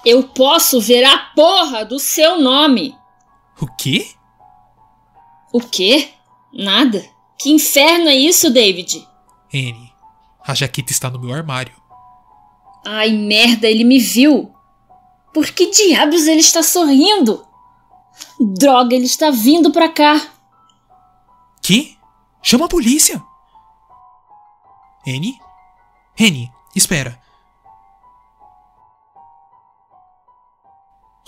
Eu 0.05 0.28
posso 0.28 0.81
ver 0.81 1.05
a 1.05 1.18
porra 1.35 1.85
do 1.85 1.99
seu 1.99 2.41
nome! 2.41 2.97
O 3.61 3.66
quê? 3.76 4.09
O 5.53 5.61
quê? 5.61 6.11
Nada. 6.53 7.05
Que 7.39 7.51
inferno 7.51 8.09
é 8.09 8.14
isso, 8.14 8.51
David? 8.51 9.07
Anne, 9.53 9.93
a 10.43 10.55
jaqueta 10.55 10.93
está 10.93 11.11
no 11.11 11.18
meu 11.18 11.35
armário. 11.35 11.74
Ai, 12.87 13.11
merda, 13.11 13.68
ele 13.68 13.85
me 13.85 13.99
viu! 13.99 14.55
Por 15.35 15.47
que 15.47 15.70
diabos 15.70 16.26
ele 16.26 16.41
está 16.41 16.62
sorrindo? 16.62 17.47
Droga, 18.39 18.95
ele 18.95 19.05
está 19.05 19.31
vindo 19.31 19.70
pra 19.70 19.89
cá! 19.89 20.20
Que? 21.62 21.97
Chama 22.43 22.64
a 22.64 22.68
polícia! 22.68 23.22
N? 25.07 25.39
N, 26.18 26.50
espera. 26.74 27.20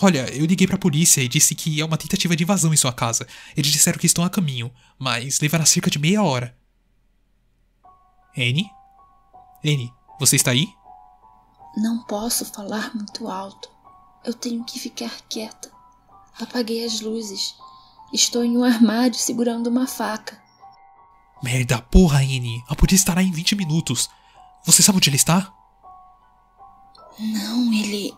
Olha, 0.01 0.29
eu 0.35 0.45
liguei 0.45 0.67
pra 0.67 0.77
polícia 0.77 1.21
e 1.21 1.29
disse 1.29 1.55
que 1.55 1.81
é 1.81 1.85
uma 1.85 1.97
tentativa 1.97 2.35
de 2.35 2.43
invasão 2.43 2.75
em 2.75 2.77
sua 2.77 2.93
casa. 2.93 3.27
Eles 3.57 3.71
disseram 3.71 3.99
que 3.99 4.07
estão 4.07 4.25
a 4.25 4.31
caminho, 4.31 4.73
mas 4.99 5.39
levará 5.41 5.65
cerca 5.65 5.89
de 5.89 5.99
meia 5.99 6.23
hora. 6.23 6.57
N? 8.37 8.69
N, 9.63 9.93
você 10.19 10.37
está 10.37 10.51
aí? 10.51 10.67
Não 11.77 12.03
posso 12.05 12.45
falar 12.47 12.95
muito 12.95 13.29
alto. 13.29 13.71
Eu 14.25 14.35
tenho 14.35 14.65
que 14.65 14.79
ficar 14.79 15.11
quieta. 15.29 15.71
Apaguei 16.41 16.85
as 16.85 17.01
luzes. 17.01 17.55
Estou 18.13 18.45
em 18.45 18.57
um 18.57 18.65
armário 18.65 19.15
segurando 19.15 19.69
uma 19.69 19.87
faca. 19.87 20.41
Merda, 21.43 21.81
porra, 21.81 22.23
N. 22.25 22.63
A 22.69 22.75
polícia 22.75 23.03
estará 23.03 23.23
em 23.23 23.31
20 23.31 23.55
minutos. 23.55 24.09
Você 24.65 24.83
sabe 24.83 24.99
onde 24.99 25.09
ele 25.09 25.17
está? 25.17 25.53
Não, 27.19 27.73
ele. 27.73 28.15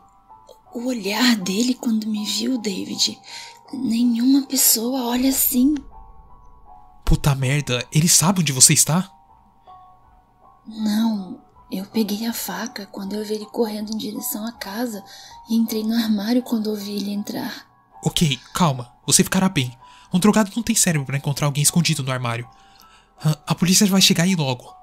O 0.74 0.86
olhar 0.86 1.36
dele 1.36 1.74
quando 1.74 2.06
me 2.06 2.24
viu, 2.24 2.58
David. 2.58 3.18
Nenhuma 3.72 4.46
pessoa 4.46 5.04
olha 5.06 5.30
assim. 5.30 5.74
Puta 7.04 7.34
merda, 7.34 7.86
ele 7.92 8.08
sabe 8.08 8.40
onde 8.40 8.52
você 8.52 8.72
está? 8.72 9.10
Não, 10.66 11.40
eu 11.70 11.84
peguei 11.86 12.26
a 12.26 12.32
faca 12.32 12.86
quando 12.86 13.14
eu 13.14 13.24
vi 13.24 13.34
ele 13.34 13.46
correndo 13.46 13.92
em 13.92 13.96
direção 13.98 14.46
à 14.46 14.52
casa 14.52 15.04
e 15.48 15.54
entrei 15.54 15.82
no 15.84 15.94
armário 15.94 16.42
quando 16.42 16.68
ouvi 16.68 16.96
ele 16.96 17.12
entrar. 17.12 17.66
Ok, 18.02 18.38
calma, 18.54 18.92
você 19.06 19.22
ficará 19.22 19.48
bem. 19.48 19.76
Um 20.12 20.18
drogado 20.18 20.50
não 20.56 20.62
tem 20.62 20.74
cérebro 20.74 21.06
para 21.06 21.16
encontrar 21.16 21.46
alguém 21.46 21.62
escondido 21.62 22.02
no 22.02 22.12
armário. 22.12 22.48
Ah, 23.22 23.38
A 23.48 23.54
polícia 23.54 23.86
vai 23.86 24.00
chegar 24.00 24.24
aí 24.24 24.34
logo. 24.34 24.74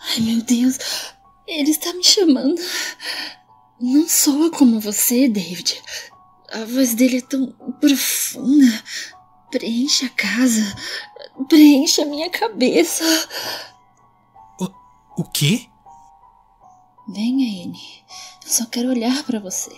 Ai, 0.00 0.20
meu 0.20 0.42
Deus, 0.42 0.78
ele 1.46 1.70
está 1.70 1.92
me 1.92 2.04
chamando. 2.04 2.60
Não 3.80 4.08
soa 4.08 4.50
como 4.50 4.80
você, 4.80 5.28
David. 5.28 5.82
A 6.50 6.64
voz 6.64 6.94
dele 6.94 7.18
é 7.18 7.22
tão 7.22 7.52
profunda. 7.80 8.84
Preenche 9.50 10.06
a 10.06 10.10
casa. 10.10 10.62
Preenche 11.48 12.02
a 12.02 12.06
minha 12.06 12.30
cabeça. 12.30 13.04
O 15.16 15.24
quê? 15.24 15.66
Venha, 17.08 17.64
Anne. 17.64 18.04
Eu 18.44 18.50
só 18.50 18.66
quero 18.66 18.90
olhar 18.90 19.24
para 19.24 19.40
você. 19.40 19.76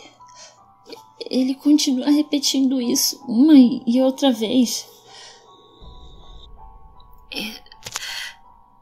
Ele 1.31 1.55
continua 1.55 2.11
repetindo 2.11 2.81
isso 2.81 3.23
uma 3.27 3.55
e 3.57 4.03
outra 4.03 4.33
vez. 4.33 4.87
Eu, 7.31 7.70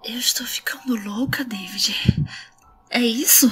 eu 0.08 0.18
estou 0.18 0.46
ficando 0.46 0.96
louca, 0.96 1.44
David. 1.44 1.94
É 2.88 3.00
isso? 3.00 3.50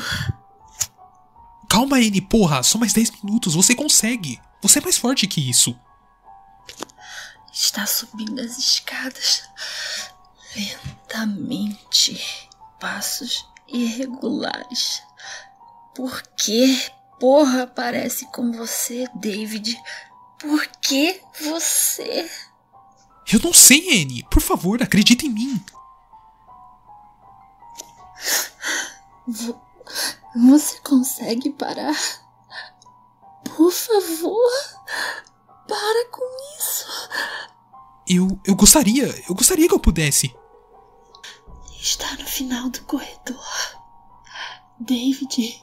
Calma, 1.69 2.01
N, 2.01 2.21
porra, 2.23 2.63
só 2.63 2.79
mais 2.79 2.95
10 2.95 3.23
minutos, 3.23 3.55
você 3.55 3.75
consegue. 3.75 4.41
Você 4.63 4.79
é 4.79 4.83
mais 4.83 4.97
forte 4.97 5.27
que 5.27 5.51
isso. 5.51 5.79
Está 7.53 7.85
subindo 7.87 8.41
as 8.41 8.57
escadas 8.57 9.43
lentamente, 10.55 12.19
passos 12.81 13.47
irregulares. 13.69 15.03
Por 15.95 16.23
que 16.39 16.91
porra 17.21 17.67
parece 17.67 18.27
com 18.33 18.53
você, 18.53 19.07
David? 19.15 19.79
Por 20.39 20.67
que 20.81 21.21
você? 21.41 22.31
Eu 23.31 23.41
não 23.41 23.53
sei, 23.53 24.01
N. 24.03 24.25
Por 24.31 24.41
favor, 24.41 24.83
acredita 24.83 25.27
em 25.27 25.31
mim. 25.31 25.63
Vo- 29.27 29.61
Você 30.49 30.79
consegue 30.81 31.51
parar? 31.51 31.97
Por 33.45 33.71
favor, 33.73 34.51
para 35.69 36.09
com 36.11 36.25
isso. 36.59 36.87
Eu, 38.09 38.39
eu 38.45 38.55
gostaria, 38.55 39.07
eu 39.29 39.35
gostaria 39.35 39.67
que 39.69 39.75
eu 39.75 39.81
pudesse. 39.81 40.35
Está 41.81 42.13
no 42.15 42.27
final 42.27 42.69
do 42.69 42.83
corredor. 42.83 43.45
David, 44.79 45.63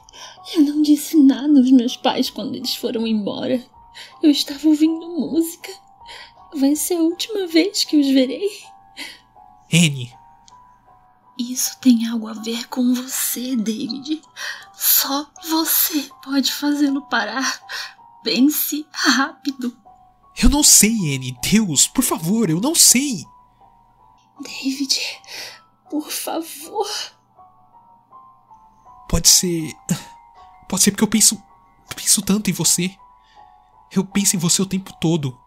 eu 0.54 0.62
não 0.62 0.82
disse 0.82 1.16
nada 1.16 1.58
aos 1.58 1.70
meus 1.70 1.96
pais 1.96 2.28
quando 2.30 2.54
eles 2.56 2.74
foram 2.74 3.06
embora. 3.06 3.64
Eu 4.22 4.30
estava 4.30 4.66
ouvindo 4.66 5.08
música. 5.08 5.70
Vai 6.56 6.74
ser 6.74 6.94
a 6.94 7.00
última 7.02 7.46
vez 7.46 7.84
que 7.84 7.96
os 7.98 8.08
verei. 8.08 8.50
N, 9.70 10.12
Isso 11.38 11.76
tem 11.80 12.06
algo 12.08 12.28
a 12.28 12.32
ver 12.32 12.68
com 12.68 12.94
você, 12.94 13.56
David. 13.56 14.22
Só 14.72 15.28
você 15.48 16.08
pode 16.22 16.52
fazê-lo 16.52 17.02
parar. 17.02 17.60
Pense 18.22 18.86
rápido. 18.92 19.76
eu 20.40 20.48
não 20.48 20.62
sei, 20.62 21.14
N. 21.14 21.36
Deus, 21.42 21.88
por 21.88 22.04
favor, 22.04 22.48
eu 22.48 22.60
não 22.60 22.74
sei. 22.74 23.24
David, 24.40 25.00
por 25.90 26.10
favor. 26.10 26.86
Pode 29.08 29.28
ser. 29.28 29.72
Pode 30.68 30.82
ser 30.82 30.92
porque 30.92 31.04
eu 31.04 31.08
penso. 31.08 31.42
Penso 31.94 32.22
tanto 32.22 32.50
em 32.50 32.52
você. 32.52 32.96
Eu 33.90 34.04
penso 34.04 34.36
em 34.36 34.38
você 34.38 34.62
o 34.62 34.66
tempo 34.66 34.92
todo. 35.00 35.38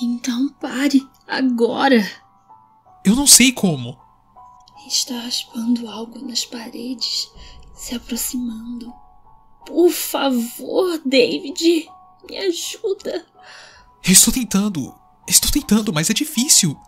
Então 0.00 0.48
pare 0.60 1.06
agora. 1.26 2.10
Eu 3.04 3.14
não 3.14 3.26
sei 3.26 3.52
como. 3.52 4.03
Está 4.86 5.20
raspando 5.20 5.88
algo 5.88 6.18
nas 6.26 6.44
paredes, 6.44 7.30
se 7.74 7.94
aproximando. 7.94 8.92
Por 9.66 9.90
favor, 9.90 11.00
David, 11.04 11.88
me 12.28 12.38
ajuda. 12.38 13.26
Eu 14.04 14.12
estou 14.12 14.32
tentando. 14.32 14.94
Estou 15.26 15.50
tentando, 15.50 15.92
mas 15.92 16.10
é 16.10 16.14
difícil. 16.14 16.78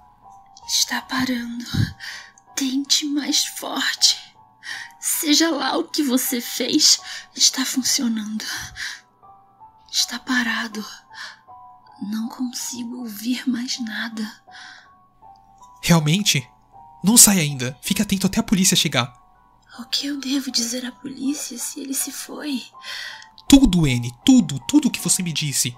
Está 0.68 1.00
parando. 1.02 1.64
Tente 2.54 3.06
mais 3.06 3.46
forte. 3.46 4.18
Seja 5.00 5.50
lá 5.50 5.76
o 5.76 5.84
que 5.84 6.02
você 6.02 6.40
fez, 6.40 7.00
está 7.34 7.64
funcionando. 7.64 8.44
Está 9.90 10.18
parado. 10.18 10.84
Não 12.02 12.28
consigo 12.28 12.98
ouvir 12.98 13.48
mais 13.48 13.78
nada. 13.78 14.30
Realmente? 15.82 16.46
Não 17.06 17.16
sai 17.16 17.38
ainda. 17.38 17.78
Fique 17.80 18.02
atento 18.02 18.26
até 18.26 18.40
a 18.40 18.42
polícia 18.42 18.76
chegar. 18.76 19.16
O 19.78 19.84
que 19.84 20.08
eu 20.08 20.18
devo 20.18 20.50
dizer 20.50 20.84
à 20.84 20.90
polícia 20.90 21.56
se 21.56 21.78
ele 21.78 21.94
se 21.94 22.10
foi? 22.10 22.64
Tudo, 23.48 23.86
N. 23.86 24.12
Tudo, 24.24 24.58
tudo 24.66 24.90
que 24.90 24.98
você 24.98 25.22
me 25.22 25.32
disse. 25.32 25.76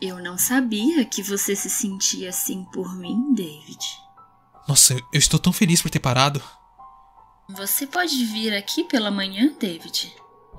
Eu 0.00 0.16
não 0.22 0.38
sabia 0.38 1.04
que 1.04 1.22
você 1.22 1.54
se 1.54 1.68
sentia 1.68 2.30
assim 2.30 2.64
por 2.72 2.96
mim, 2.96 3.34
David. 3.34 3.84
Nossa, 4.66 4.94
eu 4.94 5.18
estou 5.18 5.38
tão 5.38 5.52
feliz 5.52 5.82
por 5.82 5.90
ter 5.90 6.00
parado. 6.00 6.42
Você 7.50 7.86
pode 7.86 8.24
vir 8.24 8.56
aqui 8.56 8.82
pela 8.84 9.10
manhã, 9.10 9.52
David? 9.60 10.10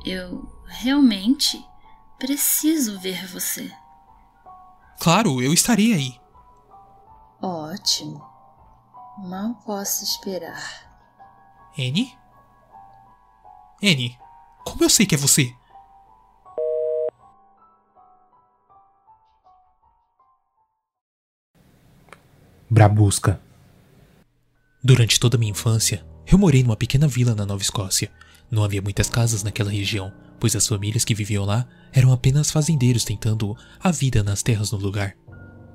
Eu 0.05 0.47
realmente 0.67 1.65
preciso 2.19 2.99
ver 2.99 3.25
você. 3.25 3.73
Claro, 4.99 5.41
eu 5.41 5.51
estarei 5.51 5.91
aí. 5.91 6.19
Ótimo. 7.41 8.32
Mal 9.17 9.53
posso 9.65 10.03
esperar. 10.03 10.91
N? 11.77 12.17
N, 13.81 14.17
como 14.65 14.83
eu 14.83 14.89
sei 14.89 15.05
que 15.05 15.13
é 15.13 15.17
você? 15.17 15.53
Brabusca. 22.69 23.39
Durante 24.83 25.19
toda 25.19 25.37
a 25.37 25.39
minha 25.39 25.51
infância, 25.51 26.03
eu 26.25 26.39
morei 26.39 26.63
numa 26.63 26.75
pequena 26.75 27.07
vila 27.07 27.35
na 27.35 27.45
Nova 27.45 27.61
Escócia. 27.61 28.11
Não 28.49 28.63
havia 28.63 28.81
muitas 28.81 29.09
casas 29.09 29.43
naquela 29.43 29.69
região, 29.69 30.11
pois 30.39 30.55
as 30.55 30.67
famílias 30.67 31.05
que 31.05 31.13
viviam 31.13 31.45
lá 31.45 31.67
eram 31.91 32.11
apenas 32.11 32.49
fazendeiros 32.49 33.03
tentando 33.05 33.55
a 33.79 33.91
vida 33.91 34.23
nas 34.23 34.41
terras 34.41 34.71
no 34.71 34.79
lugar. 34.79 35.15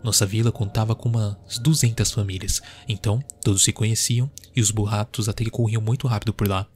Nossa 0.02 0.24
vila 0.24 0.52
contava 0.52 0.94
com 0.94 1.08
umas 1.08 1.58
200 1.58 2.10
famílias, 2.12 2.62
então 2.88 3.22
todos 3.42 3.64
se 3.64 3.72
conheciam 3.72 4.30
e 4.54 4.60
os 4.60 4.70
burratos 4.70 5.28
até 5.28 5.44
que 5.44 5.50
corriam 5.50 5.82
muito 5.82 6.06
rápido 6.06 6.32
por 6.32 6.48
lá. 6.48 6.66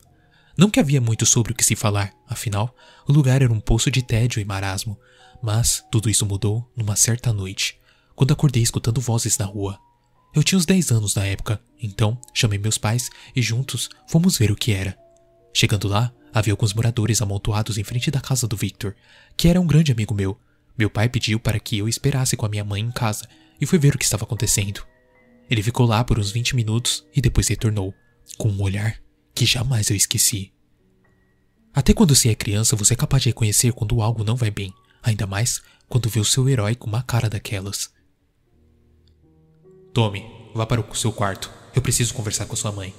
Não 0.57 0.69
que 0.69 0.81
havia 0.81 1.01
muito 1.01 1.25
sobre 1.25 1.53
o 1.53 1.55
que 1.55 1.65
se 1.65 1.77
falar, 1.77 2.13
afinal, 2.29 2.75
o 3.09 3.13
lugar 3.13 3.41
era 3.41 3.53
um 3.53 3.61
poço 3.61 3.91
de 3.91 4.03
tédio 4.03 4.41
e 4.41 4.45
marasmo, 4.45 4.99
mas 5.43 5.85
tudo 5.91 6.11
isso 6.11 6.27
mudou 6.27 6.71
numa 6.77 6.97
certa 6.97 7.33
noite, 7.33 7.79
quando 8.15 8.33
acordei 8.33 8.63
escutando 8.63 9.01
vozes 9.01 9.39
na 9.39 9.47
rua. 9.47 9.79
Eu 10.35 10.43
tinha 10.43 10.59
uns 10.59 10.67
10 10.67 10.91
anos 10.93 11.15
na 11.15 11.25
época, 11.25 11.61
então 11.81 12.19
chamei 12.33 12.59
meus 12.59 12.79
pais 12.79 13.11
e 13.35 13.43
juntos 13.43 13.89
fomos 14.07 14.39
ver 14.39 14.51
o 14.51 14.57
que 14.57 14.73
era. 14.73 14.97
Chegando 15.55 15.89
lá, 15.89 16.13
havia 16.33 16.53
alguns 16.53 16.73
moradores 16.73 17.21
amontoados 17.21 17.77
em 17.77 17.85
frente 17.85 18.11
da 18.11 18.21
casa 18.21 18.47
do 18.47 18.57
Victor, 18.57 18.95
que 19.37 19.49
era 19.49 19.61
um 19.61 19.67
grande 19.67 19.93
amigo 19.93 20.15
meu. 20.15 20.39
Meu 20.77 20.91
pai 20.91 21.09
pediu 21.09 21.39
para 21.39 21.61
que 21.61 21.79
eu 21.79 21.89
esperasse 21.89 22.37
com 22.37 22.47
a 22.47 22.49
minha 22.49 22.65
mãe 22.65 22.81
em 22.81 22.91
casa 22.91 23.29
e 23.61 23.67
foi 23.67 23.79
ver 23.79 23.95
o 23.95 23.99
que 23.99 24.05
estava 24.05 24.25
acontecendo. 24.25 24.85
Ele 25.49 25.63
ficou 25.63 25.87
lá 25.87 26.03
por 26.03 26.19
uns 26.19 26.31
20 26.31 26.57
minutos 26.57 27.07
e 27.15 27.21
depois 27.21 27.49
retornou, 27.49 27.95
com 28.39 28.49
um 28.49 28.63
olhar 28.63 29.01
que 29.35 29.45
jamais 29.45 29.91
eu 29.91 29.97
esqueci. 29.97 30.53
Até 31.75 31.95
quando 31.95 32.15
você 32.15 32.31
é 32.31 32.35
criança, 32.35 32.77
você 32.77 32.95
é 32.95 32.97
capaz 32.97 33.23
de 33.23 33.31
reconhecer 33.31 33.73
quando 33.73 34.03
algo 34.03 34.25
não 34.25 34.37
vai 34.37 34.51
bem, 34.51 34.73
ainda 35.03 35.27
mais 35.27 35.63
quando 35.89 36.09
vê 36.09 36.21
o 36.21 36.25
seu 36.25 36.49
herói 36.49 36.75
com 36.75 36.87
uma 36.87 37.03
cara 37.03 37.29
daquelas. 37.29 37.93
Tome, 39.93 40.25
vá 40.55 40.65
para 40.67 40.81
o 40.81 40.95
seu 40.95 41.13
quarto. 41.13 41.51
Eu 41.75 41.83
preciso 41.83 42.15
conversar 42.15 42.47
com 42.47 42.57
sua 42.57 42.73
mãe. 42.73 42.95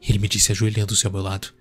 Ele 0.00 0.18
me 0.18 0.28
disse 0.28 0.52
ajoelhando-se 0.52 1.06
ao 1.06 1.12
meu 1.12 1.22
lado. 1.22 1.52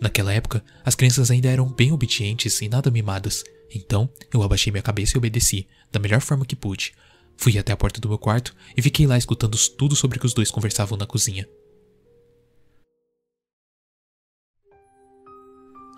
Naquela 0.00 0.32
época, 0.32 0.62
as 0.84 0.94
crianças 0.94 1.30
ainda 1.30 1.48
eram 1.48 1.68
bem 1.68 1.92
obedientes 1.92 2.60
e 2.60 2.68
nada 2.68 2.90
mimadas. 2.90 3.44
Então, 3.74 4.08
eu 4.32 4.42
abaixei 4.42 4.70
minha 4.70 4.82
cabeça 4.82 5.16
e 5.16 5.18
obedeci, 5.18 5.66
da 5.90 5.98
melhor 5.98 6.20
forma 6.20 6.44
que 6.44 6.56
pude. 6.56 6.94
Fui 7.36 7.58
até 7.58 7.72
a 7.72 7.76
porta 7.76 8.00
do 8.00 8.08
meu 8.08 8.18
quarto 8.18 8.54
e 8.76 8.82
fiquei 8.82 9.06
lá 9.06 9.18
escutando 9.18 9.58
tudo 9.76 9.96
sobre 9.96 10.18
o 10.18 10.20
que 10.20 10.26
os 10.26 10.34
dois 10.34 10.50
conversavam 10.50 10.96
na 10.96 11.06
cozinha. 11.06 11.48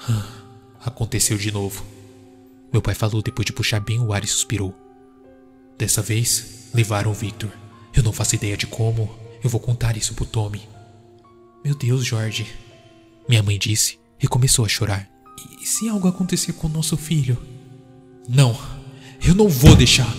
Aconteceu 0.80 1.36
de 1.36 1.51
novo. 1.51 1.84
Meu 2.72 2.80
pai 2.80 2.94
falou 2.94 3.22
depois 3.22 3.47
de 3.47 3.53
puxar 3.53 3.80
bem 3.80 4.01
o 4.01 4.12
ar 4.12 4.24
e 4.24 4.26
suspirou. 4.26 4.74
Dessa 5.76 6.01
vez, 6.01 6.68
levaram 6.72 7.11
o 7.11 7.14
Victor. 7.14 7.51
Eu 7.94 8.03
não 8.03 8.12
faço 8.12 8.34
ideia 8.34 8.57
de 8.57 8.66
como. 8.66 9.14
Eu 9.42 9.51
vou 9.51 9.61
contar 9.61 9.97
isso 9.97 10.14
pro 10.14 10.24
Tommy. 10.24 10.68
Meu 11.64 11.74
Deus, 11.74 12.05
Jorge. 12.05 12.47
Minha 13.29 13.43
mãe 13.43 13.59
disse 13.59 13.99
e 14.22 14.27
começou 14.27 14.64
a 14.64 14.68
chorar. 14.68 15.09
E 15.61 15.66
se 15.66 15.89
algo 15.89 16.09
acontecer 16.09 16.53
com 16.53 16.68
nosso 16.68 16.97
filho? 16.97 17.37
Não, 18.29 18.59
eu 19.22 19.35
não 19.35 19.49
vou 19.49 19.74
deixar. 19.74 20.12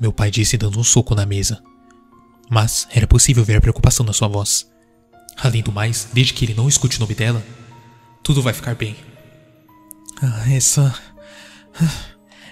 Meu 0.00 0.12
pai 0.12 0.30
disse 0.30 0.56
dando 0.56 0.78
um 0.78 0.84
soco 0.84 1.14
na 1.14 1.26
mesa. 1.26 1.62
Mas 2.48 2.86
era 2.90 3.06
possível 3.06 3.44
ver 3.44 3.56
a 3.56 3.60
preocupação 3.60 4.06
na 4.06 4.12
sua 4.12 4.28
voz. 4.28 4.70
Além 5.36 5.62
do 5.62 5.72
mais, 5.72 6.08
desde 6.12 6.32
que 6.32 6.44
ele 6.44 6.54
não 6.54 6.68
escute 6.68 6.96
o 6.96 7.00
nome 7.00 7.14
dela, 7.14 7.44
tudo 8.22 8.42
vai 8.42 8.52
ficar 8.52 8.74
bem. 8.74 8.96
Ah, 10.22 10.50
essa. 10.50 10.94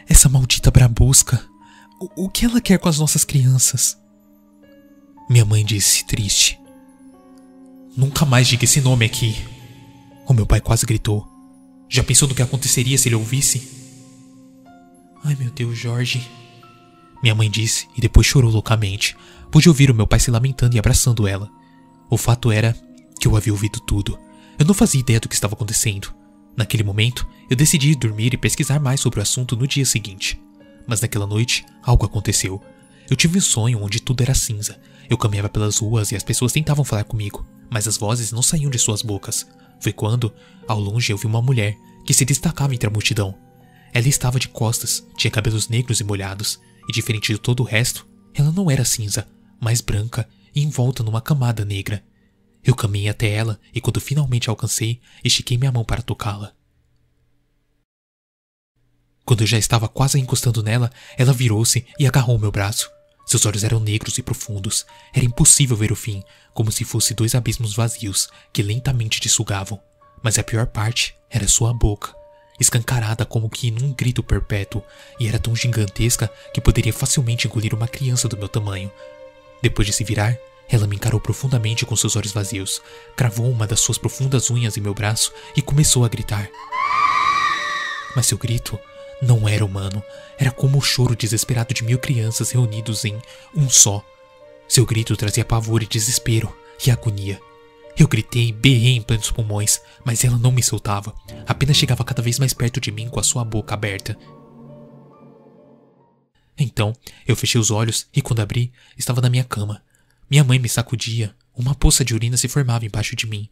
Essa 0.07 0.29
maldita 0.29 0.71
brabusca. 0.71 1.43
O, 1.99 2.25
o 2.25 2.29
que 2.29 2.45
ela 2.45 2.61
quer 2.61 2.79
com 2.79 2.89
as 2.89 2.99
nossas 2.99 3.25
crianças? 3.25 3.97
Minha 5.31 5.47
mãe 5.47 5.65
disse, 5.65 6.05
triste. 6.07 6.61
Nunca 7.97 8.25
mais 8.25 8.49
diga 8.49 8.65
esse 8.65 8.81
nome 8.81 9.05
aqui. 9.05 9.37
O 10.27 10.33
meu 10.33 10.45
pai 10.47 10.61
quase 10.61 10.85
gritou. 10.85 11.27
Já 11.89 12.03
pensou 12.03 12.27
no 12.27 12.35
que 12.35 12.43
aconteceria 12.43 12.99
se 12.99 13.09
ele 13.09 13.15
ouvisse? 13.15 13.69
Ai 15.23 15.37
meu 15.39 15.51
Deus, 15.51 15.79
Jorge. 15.79 16.29
Minha 17.23 17.35
mãe 17.35 17.49
disse 17.49 17.87
e 17.97 18.01
depois 18.01 18.27
chorou 18.27 18.51
loucamente. 18.51 19.17
Pude 19.51 19.69
ouvir 19.69 19.91
o 19.91 19.95
meu 19.95 20.07
pai 20.07 20.19
se 20.19 20.31
lamentando 20.31 20.75
e 20.75 20.79
abraçando 20.79 21.29
ela. 21.29 21.49
O 22.11 22.17
fato 22.17 22.51
era 22.51 22.77
que 23.21 23.29
eu 23.29 23.37
havia 23.37 23.53
ouvido 23.53 23.79
tudo. 23.81 24.19
Eu 24.59 24.67
não 24.67 24.75
fazia 24.75 25.01
ideia 25.01 25.21
do 25.21 25.29
que 25.29 25.35
estava 25.35 25.55
acontecendo. 25.55 26.13
Naquele 26.57 26.83
momento, 26.83 27.27
eu 27.49 27.57
decidi 27.57 27.91
ir 27.91 27.97
dormir 27.97 28.35
e 28.35 28.39
pesquisar 28.39 28.81
mais 28.81 29.01
sobre 29.01 29.21
o 29.21 29.23
assunto 29.23 29.57
no 29.57 29.67
dia 29.67 29.87
seguinte. 29.87 30.41
Mas 30.87 31.01
naquela 31.01 31.27
noite, 31.27 31.65
algo 31.83 32.05
aconteceu. 32.05 32.61
Eu 33.09 33.17
tive 33.17 33.39
um 33.39 33.41
sonho 33.41 33.83
onde 33.83 34.01
tudo 34.01 34.23
era 34.23 34.35
cinza. 34.35 34.81
Eu 35.09 35.19
caminhava 35.19 35.49
pelas 35.49 35.79
ruas 35.79 36.11
e 36.11 36.17
as 36.17 36.23
pessoas 36.23 36.53
tentavam 36.53 36.85
falar 36.85 37.05
comigo, 37.05 37.47
mas 37.71 37.87
as 37.87 37.97
vozes 37.97 38.33
não 38.33 38.43
saíam 38.43 38.71
de 38.71 38.79
suas 38.79 39.03
bocas. 39.03 39.47
Foi 39.81 39.93
quando, 39.93 40.33
ao 40.67 40.81
longe, 40.81 41.13
eu 41.13 41.19
vi 41.19 41.27
uma 41.27 41.43
mulher 41.43 41.77
que 42.07 42.15
se 42.15 42.25
destacava 42.25 42.75
entre 42.75 42.89
a 42.89 42.91
multidão. 42.91 43.37
Ela 43.93 44.09
estava 44.09 44.41
de 44.41 44.49
costas, 44.49 45.07
tinha 45.17 45.31
cabelos 45.31 45.69
negros 45.69 46.01
e 46.01 46.05
molhados, 46.05 46.59
e 46.89 46.93
diferente 46.93 47.33
de 47.33 47.39
todo 47.39 47.61
o 47.61 47.67
resto, 47.67 48.07
ela 48.35 48.51
não 48.51 48.71
era 48.71 48.85
cinza, 48.85 49.27
mas 49.61 49.81
branca 49.81 50.29
e 50.55 50.63
envolta 50.63 51.03
numa 51.03 51.21
camada 51.21 51.65
negra. 51.65 52.05
Eu 52.63 52.75
caminhei 52.75 53.09
até 53.09 53.29
ela 53.29 53.61
e 53.75 53.81
quando 53.81 54.01
finalmente 54.01 54.49
a 54.49 54.53
alcancei, 54.53 55.01
estiquei 55.23 55.59
minha 55.59 55.73
mão 55.73 55.85
para 55.85 56.03
tocá-la. 56.03 56.53
Quando 59.25 59.43
eu 59.43 59.47
já 59.47 59.59
estava 59.59 59.89
quase 59.89 60.19
encostando 60.19 60.63
nela, 60.63 60.91
ela 61.17 61.33
virou-se 61.33 61.87
e 61.99 62.07
agarrou 62.07 62.39
meu 62.39 62.51
braço. 62.51 62.91
Seus 63.25 63.47
olhos 63.47 63.65
eram 63.65 63.81
negros 63.81 64.19
e 64.19 64.23
profundos. 64.23 64.85
Era 65.13 65.25
impossível 65.25 65.77
ver 65.77 65.91
o 65.91 65.97
fim, 65.97 66.23
como 66.53 66.71
se 66.71 66.85
fossem 66.85 67.17
dois 67.17 67.35
abismos 67.35 67.75
vazios 67.75 68.29
que 68.53 68.63
lentamente 68.63 69.21
te 69.21 69.29
sugavam. 69.29 69.81
Mas 70.23 70.39
a 70.39 70.43
pior 70.43 70.67
parte 70.67 71.17
era 71.31 71.49
sua 71.49 71.73
boca, 71.73 72.15
escancarada 72.61 73.25
como 73.25 73.51
que 73.51 73.71
num 73.71 73.93
grito 73.93 74.23
perpétuo, 74.23 74.83
e 75.19 75.27
era 75.27 75.39
tão 75.39 75.57
gigantesca 75.57 76.31
que 76.53 76.61
poderia 76.61 76.93
facilmente 76.93 77.47
engolir 77.47 77.75
uma 77.75 77.89
criança 77.89 78.29
do 78.29 78.37
meu 78.37 78.49
tamanho. 78.49 78.91
Depois 79.63 79.87
de 79.87 79.93
se 79.93 80.05
virar, 80.05 80.37
ela 80.69 80.87
me 80.87 80.97
encarou 80.97 81.21
profundamente 81.21 81.85
com 81.85 81.97
seus 81.97 82.17
olhos 82.17 82.33
vazios, 82.33 82.81
cravou 83.17 83.51
uma 83.51 83.67
das 83.67 83.81
suas 83.81 83.99
profundas 83.99 84.51
unhas 84.51 84.77
em 84.77 84.81
meu 84.81 84.95
braço 84.95 85.33
e 85.57 85.63
começou 85.63 86.05
a 86.05 86.09
gritar. 86.09 86.49
Mas 88.15 88.27
seu 88.27 88.39
grito 88.39 88.79
não 89.25 89.49
era 89.49 89.65
humano, 89.65 90.03
era 90.39 90.51
como 90.51 90.79
o 90.79 90.83
choro 90.83 91.17
desesperado 91.17 91.75
de 91.75 91.85
mil 91.85 91.99
crianças 91.99 92.51
reunidos 92.51 93.05
em 93.05 93.21
um 93.55 93.69
só. 93.69 94.05
Seu 94.69 94.87
grito 94.87 95.17
trazia 95.17 95.45
pavor 95.45 95.83
e 95.83 95.87
desespero 95.87 96.55
e 96.85 96.91
agonia. 96.91 97.41
Eu 97.97 98.09
gritei 98.09 98.49
e 98.49 98.53
berrei 98.53 98.97
em 98.97 99.03
plenos 99.03 99.31
pulmões, 99.31 99.81
mas 100.05 100.25
ela 100.25 100.37
não 100.37 100.51
me 100.51 100.63
soltava, 100.63 101.15
apenas 101.47 101.77
chegava 101.77 102.05
cada 102.05 102.23
vez 102.23 102.39
mais 102.39 102.53
perto 102.53 102.81
de 102.81 102.91
mim 102.91 103.09
com 103.09 103.21
a 103.21 103.23
sua 103.23 103.45
boca 103.45 103.75
aberta. 103.75 104.19
Então, 106.59 106.93
eu 107.27 107.37
fechei 107.37 107.61
os 107.61 107.71
olhos 107.71 108.07
e 108.15 108.21
quando 108.21 108.41
abri, 108.41 108.73
estava 108.97 109.21
na 109.21 109.31
minha 109.31 109.45
cama. 109.45 109.83
Minha 110.31 110.45
mãe 110.45 110.59
me 110.59 110.69
sacudia, 110.69 111.35
uma 111.57 111.75
poça 111.75 112.05
de 112.05 112.15
urina 112.15 112.37
se 112.37 112.49
formava 112.49 112.85
embaixo 112.85 113.15
de 113.15 113.27
mim. 113.27 113.49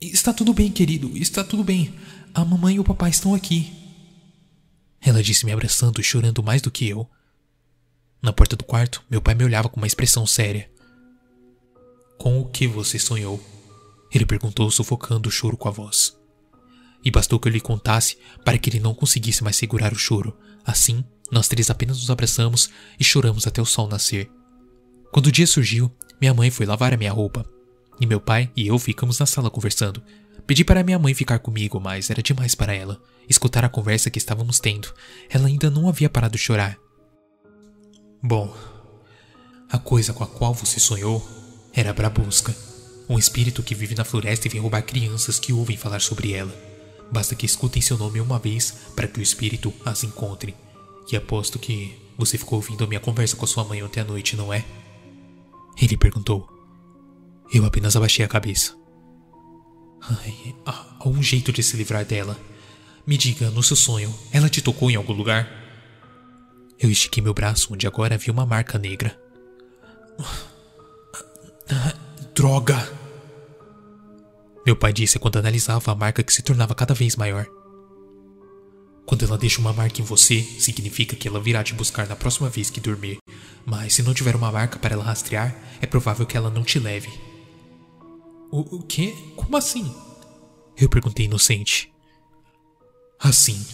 Está 0.00 0.32
tudo 0.32 0.54
bem, 0.54 0.70
querido, 0.70 1.16
está 1.16 1.42
tudo 1.42 1.64
bem. 1.64 1.94
A 2.32 2.44
mamãe 2.44 2.76
e 2.76 2.80
o 2.80 2.84
papai 2.84 3.10
estão 3.10 3.34
aqui. 3.34 3.79
Ela 5.00 5.22
disse 5.22 5.46
me 5.46 5.52
abraçando 5.52 6.00
e 6.00 6.04
chorando 6.04 6.42
mais 6.42 6.60
do 6.60 6.70
que 6.70 6.88
eu. 6.88 7.08
Na 8.20 8.32
porta 8.32 8.54
do 8.54 8.64
quarto, 8.64 9.02
meu 9.08 9.22
pai 9.22 9.34
me 9.34 9.44
olhava 9.44 9.68
com 9.68 9.78
uma 9.78 9.86
expressão 9.86 10.26
séria. 10.26 10.70
Com 12.18 12.40
o 12.40 12.44
que 12.44 12.66
você 12.66 12.98
sonhou? 12.98 13.42
Ele 14.12 14.26
perguntou, 14.26 14.70
sufocando 14.70 15.28
o 15.28 15.32
choro 15.32 15.56
com 15.56 15.68
a 15.68 15.70
voz. 15.70 16.18
E 17.02 17.10
bastou 17.10 17.40
que 17.40 17.48
eu 17.48 17.52
lhe 17.52 17.60
contasse 17.60 18.18
para 18.44 18.58
que 18.58 18.68
ele 18.68 18.80
não 18.80 18.92
conseguisse 18.92 19.42
mais 19.42 19.56
segurar 19.56 19.92
o 19.92 19.98
choro. 19.98 20.36
Assim, 20.64 21.02
nós 21.30 21.48
três 21.48 21.70
apenas 21.70 21.98
nos 21.98 22.10
abraçamos 22.10 22.68
e 22.98 23.04
choramos 23.04 23.46
até 23.46 23.62
o 23.62 23.66
sol 23.66 23.88
nascer. 23.88 24.30
Quando 25.10 25.28
o 25.28 25.32
dia 25.32 25.46
surgiu, 25.46 25.90
minha 26.20 26.34
mãe 26.34 26.50
foi 26.50 26.66
lavar 26.66 26.92
a 26.92 26.96
minha 26.96 27.12
roupa. 27.12 27.46
E 27.98 28.06
meu 28.06 28.20
pai 28.20 28.50
e 28.54 28.66
eu 28.66 28.78
ficamos 28.78 29.18
na 29.18 29.26
sala 29.26 29.50
conversando. 29.50 30.02
Pedi 30.50 30.64
para 30.64 30.82
minha 30.82 30.98
mãe 30.98 31.14
ficar 31.14 31.38
comigo, 31.38 31.78
mas 31.78 32.10
era 32.10 32.20
demais 32.20 32.56
para 32.56 32.74
ela. 32.74 33.00
Escutar 33.28 33.64
a 33.64 33.68
conversa 33.68 34.10
que 34.10 34.18
estávamos 34.18 34.58
tendo. 34.58 34.92
Ela 35.28 35.46
ainda 35.46 35.70
não 35.70 35.88
havia 35.88 36.10
parado 36.10 36.36
de 36.36 36.42
chorar. 36.42 36.76
Bom, 38.20 38.52
a 39.70 39.78
coisa 39.78 40.12
com 40.12 40.24
a 40.24 40.26
qual 40.26 40.52
você 40.52 40.80
sonhou 40.80 41.24
era 41.72 41.92
Brabusca, 41.92 42.52
um 43.08 43.16
espírito 43.16 43.62
que 43.62 43.76
vive 43.76 43.94
na 43.94 44.02
floresta 44.04 44.48
e 44.48 44.50
vem 44.50 44.60
roubar 44.60 44.82
crianças 44.82 45.38
que 45.38 45.52
ouvem 45.52 45.76
falar 45.76 46.00
sobre 46.00 46.32
ela. 46.32 46.52
Basta 47.12 47.36
que 47.36 47.46
escutem 47.46 47.80
seu 47.80 47.96
nome 47.96 48.20
uma 48.20 48.40
vez 48.40 48.74
para 48.96 49.06
que 49.06 49.20
o 49.20 49.22
espírito 49.22 49.72
as 49.84 50.02
encontre. 50.02 50.56
E 51.12 51.16
aposto 51.16 51.60
que 51.60 51.96
você 52.18 52.36
ficou 52.36 52.56
ouvindo 52.56 52.82
a 52.82 52.88
minha 52.88 52.98
conversa 52.98 53.36
com 53.36 53.44
a 53.44 53.48
sua 53.48 53.62
mãe 53.62 53.84
ontem 53.84 54.00
à 54.00 54.04
noite, 54.04 54.34
não 54.34 54.52
é? 54.52 54.64
Ele 55.80 55.96
perguntou. 55.96 56.48
Eu 57.54 57.64
apenas 57.64 57.94
abaixei 57.94 58.24
a 58.24 58.28
cabeça. 58.28 58.79
Ai, 60.02 60.54
há 60.64 61.08
um 61.08 61.22
jeito 61.22 61.52
de 61.52 61.62
se 61.62 61.76
livrar 61.76 62.04
dela. 62.04 62.38
Me 63.06 63.16
diga, 63.16 63.50
no 63.50 63.62
seu 63.62 63.76
sonho, 63.76 64.14
ela 64.32 64.48
te 64.48 64.62
tocou 64.62 64.90
em 64.90 64.96
algum 64.96 65.12
lugar? 65.12 65.48
Eu 66.78 66.90
estiquei 66.90 67.22
meu 67.22 67.34
braço, 67.34 67.72
onde 67.72 67.86
agora 67.86 68.14
havia 68.14 68.32
uma 68.32 68.46
marca 68.46 68.78
negra. 68.78 69.18
Droga! 72.34 72.90
Meu 74.64 74.76
pai 74.76 74.92
disse 74.92 75.18
quando 75.18 75.38
analisava 75.38 75.92
a 75.92 75.94
marca 75.94 76.22
que 76.22 76.32
se 76.32 76.42
tornava 76.42 76.74
cada 76.74 76.94
vez 76.94 77.16
maior. 77.16 77.46
Quando 79.04 79.24
ela 79.24 79.36
deixa 79.36 79.60
uma 79.60 79.72
marca 79.72 80.00
em 80.00 80.04
você, 80.04 80.40
significa 80.40 81.16
que 81.16 81.26
ela 81.26 81.40
virá 81.40 81.64
te 81.64 81.74
buscar 81.74 82.06
na 82.06 82.14
próxima 82.14 82.48
vez 82.48 82.70
que 82.70 82.80
dormir. 82.80 83.18
Mas 83.66 83.94
se 83.94 84.02
não 84.02 84.14
tiver 84.14 84.36
uma 84.36 84.52
marca 84.52 84.78
para 84.78 84.94
ela 84.94 85.04
rastrear, 85.04 85.54
é 85.80 85.86
provável 85.86 86.24
que 86.24 86.36
ela 86.36 86.50
não 86.50 86.62
te 86.62 86.78
leve. 86.78 87.29
O, 88.50 88.76
o 88.76 88.82
quê? 88.82 89.14
Como 89.36 89.56
assim? 89.56 89.94
Eu 90.76 90.88
perguntei 90.88 91.26
inocente. 91.26 91.92
Assim, 93.18 93.64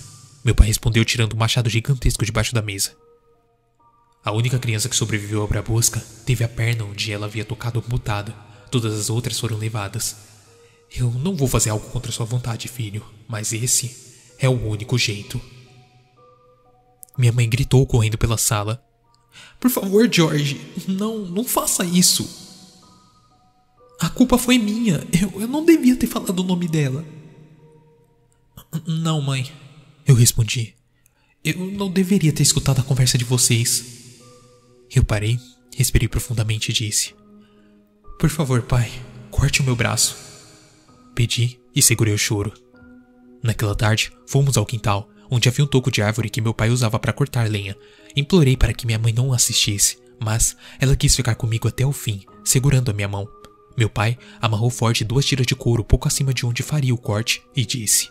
meu 0.44 0.54
pai 0.54 0.66
respondeu 0.66 1.04
tirando 1.04 1.34
um 1.34 1.38
machado 1.38 1.70
gigantesco 1.70 2.24
debaixo 2.24 2.54
da 2.54 2.60
mesa. 2.60 2.94
A 4.24 4.32
única 4.32 4.58
criança 4.58 4.88
que 4.88 4.96
sobreviveu 4.96 5.42
à 5.42 5.46
Brabusca 5.46 6.04
teve 6.26 6.42
a 6.42 6.48
perna 6.48 6.84
onde 6.84 7.12
ela 7.12 7.26
havia 7.26 7.44
tocado 7.44 7.78
amputada. 7.78 8.32
Todas 8.70 8.92
as 8.92 9.08
outras 9.08 9.38
foram 9.38 9.56
levadas. 9.56 10.16
Eu 10.94 11.10
não 11.10 11.36
vou 11.36 11.48
fazer 11.48 11.70
algo 11.70 11.88
contra 11.90 12.12
sua 12.12 12.26
vontade, 12.26 12.68
filho, 12.68 13.04
mas 13.28 13.52
esse 13.52 14.34
é 14.38 14.48
o 14.48 14.68
único 14.68 14.98
jeito. 14.98 15.40
Minha 17.16 17.32
mãe 17.32 17.48
gritou 17.48 17.86
correndo 17.86 18.18
pela 18.18 18.36
sala. 18.36 18.82
Por 19.58 19.70
favor, 19.70 20.12
George, 20.12 20.60
não, 20.86 21.18
não 21.20 21.44
faça 21.44 21.84
isso. 21.84 22.45
A 24.00 24.08
culpa 24.08 24.36
foi 24.36 24.58
minha. 24.58 25.02
Eu, 25.20 25.42
eu 25.42 25.48
não 25.48 25.64
devia 25.64 25.96
ter 25.96 26.06
falado 26.06 26.40
o 26.40 26.44
nome 26.44 26.68
dela. 26.68 27.04
Não, 28.86 29.20
mãe. 29.20 29.50
Eu 30.06 30.14
respondi. 30.14 30.74
Eu 31.42 31.58
não 31.58 31.90
deveria 31.90 32.32
ter 32.32 32.42
escutado 32.42 32.80
a 32.80 32.84
conversa 32.84 33.16
de 33.16 33.24
vocês. 33.24 33.84
Eu 34.94 35.04
parei, 35.04 35.38
respirei 35.76 36.08
profundamente 36.08 36.70
e 36.70 36.74
disse: 36.74 37.14
Por 38.18 38.28
favor, 38.28 38.62
pai, 38.62 38.90
corte 39.30 39.60
o 39.60 39.64
meu 39.64 39.76
braço. 39.76 40.16
Pedi 41.14 41.58
e 41.74 41.80
segurei 41.80 42.12
o 42.12 42.18
choro. 42.18 42.52
Naquela 43.42 43.74
tarde, 43.74 44.12
fomos 44.26 44.56
ao 44.56 44.66
quintal, 44.66 45.08
onde 45.30 45.48
havia 45.48 45.64
um 45.64 45.68
toco 45.68 45.90
de 45.90 46.02
árvore 46.02 46.30
que 46.30 46.40
meu 46.40 46.52
pai 46.52 46.70
usava 46.70 46.98
para 46.98 47.12
cortar 47.12 47.48
lenha. 47.48 47.76
Implorei 48.14 48.56
para 48.56 48.74
que 48.74 48.86
minha 48.86 48.98
mãe 48.98 49.12
não 49.12 49.32
assistisse, 49.32 49.98
mas 50.20 50.56
ela 50.80 50.96
quis 50.96 51.14
ficar 51.14 51.34
comigo 51.34 51.68
até 51.68 51.86
o 51.86 51.92
fim, 51.92 52.22
segurando 52.44 52.90
a 52.90 52.94
minha 52.94 53.08
mão. 53.08 53.28
Meu 53.76 53.90
pai 53.90 54.16
amarrou 54.40 54.70
forte 54.70 55.04
duas 55.04 55.24
tiras 55.24 55.46
de 55.46 55.54
couro 55.54 55.84
pouco 55.84 56.08
acima 56.08 56.32
de 56.32 56.46
onde 56.46 56.62
faria 56.62 56.94
o 56.94 56.98
corte 56.98 57.42
e 57.54 57.64
disse: 57.64 58.08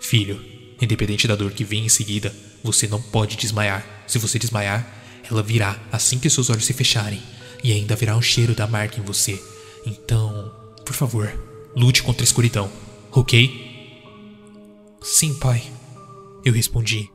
Filho, 0.00 0.40
independente 0.80 1.26
da 1.26 1.34
dor 1.34 1.50
que 1.50 1.64
vem 1.64 1.84
em 1.84 1.88
seguida, 1.88 2.34
você 2.62 2.86
não 2.86 3.02
pode 3.02 3.36
desmaiar. 3.36 3.84
Se 4.06 4.18
você 4.18 4.38
desmaiar, 4.38 4.86
ela 5.28 5.42
virá 5.42 5.80
assim 5.90 6.18
que 6.18 6.30
seus 6.30 6.50
olhos 6.50 6.64
se 6.64 6.72
fecharem, 6.72 7.20
e 7.62 7.72
ainda 7.72 7.94
haverá 7.94 8.16
um 8.16 8.22
cheiro 8.22 8.54
da 8.54 8.66
marca 8.66 9.00
em 9.00 9.02
você. 9.02 9.42
Então, 9.84 10.52
por 10.84 10.94
favor, 10.94 11.32
lute 11.74 12.02
contra 12.02 12.22
a 12.22 12.24
escuridão, 12.24 12.70
ok? 13.10 13.72
Sim, 15.02 15.34
pai. 15.34 15.62
Eu 16.44 16.52
respondi. 16.52 17.10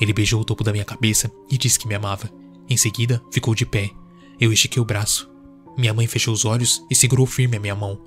Ele 0.00 0.12
beijou 0.12 0.40
o 0.40 0.44
topo 0.44 0.62
da 0.62 0.72
minha 0.72 0.84
cabeça 0.84 1.30
e 1.50 1.56
disse 1.56 1.78
que 1.78 1.88
me 1.88 1.94
amava. 1.94 2.30
Em 2.68 2.76
seguida, 2.76 3.22
ficou 3.32 3.54
de 3.54 3.64
pé. 3.64 3.90
Eu 4.38 4.52
estiquei 4.52 4.80
o 4.80 4.84
braço. 4.84 5.28
Minha 5.78 5.94
mãe 5.94 6.08
fechou 6.08 6.34
os 6.34 6.44
olhos 6.44 6.84
e 6.90 6.94
segurou 6.96 7.24
firme 7.24 7.56
a 7.56 7.60
minha 7.60 7.74
mão. 7.76 8.02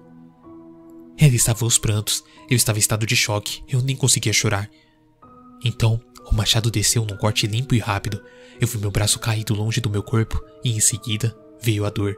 Ela 1.18 1.34
estava 1.34 1.64
aos 1.64 1.78
prantos. 1.78 2.22
Eu 2.50 2.58
estava 2.58 2.78
em 2.78 2.82
estado 2.82 3.06
de 3.06 3.16
choque. 3.16 3.64
Eu 3.66 3.82
nem 3.82 3.96
conseguia 3.96 4.34
chorar. 4.34 4.70
Então, 5.64 6.02
o 6.30 6.36
machado 6.36 6.70
desceu 6.70 7.06
num 7.06 7.16
corte 7.16 7.48
limpo 7.48 7.74
e 7.74 7.80
rápido. 7.80 8.22
Eu 8.60 8.68
vi 8.68 8.78
meu 8.78 8.92
braço 8.92 9.20
caído 9.20 9.54
longe 9.54 9.80
do 9.80 9.90
meu 9.90 10.04
corpo 10.04 10.44
e 10.66 10.76
em 10.76 10.82
seguida 10.82 11.34
veio 11.62 11.86
a 11.86 11.90
dor. 11.90 12.18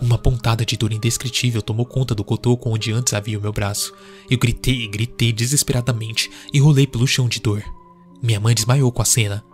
Uma 0.00 0.18
pontada 0.18 0.64
de 0.64 0.76
dor 0.76 0.92
indescritível 0.92 1.62
tomou 1.62 1.84
conta 1.84 2.14
do 2.14 2.22
cotoco 2.22 2.70
onde 2.70 2.92
antes 2.92 3.12
havia 3.12 3.38
o 3.38 3.42
meu 3.42 3.52
braço. 3.52 3.92
Eu 4.30 4.38
gritei 4.38 4.82
e 4.82 4.88
gritei 4.88 5.32
desesperadamente 5.32 6.30
e 6.52 6.60
rolei 6.60 6.86
pelo 6.86 7.08
chão 7.08 7.28
de 7.28 7.40
dor. 7.40 7.64
Minha 8.22 8.38
mãe 8.38 8.54
desmaiou 8.54 8.92
com 8.92 9.02
a 9.02 9.06
cena. 9.06 9.44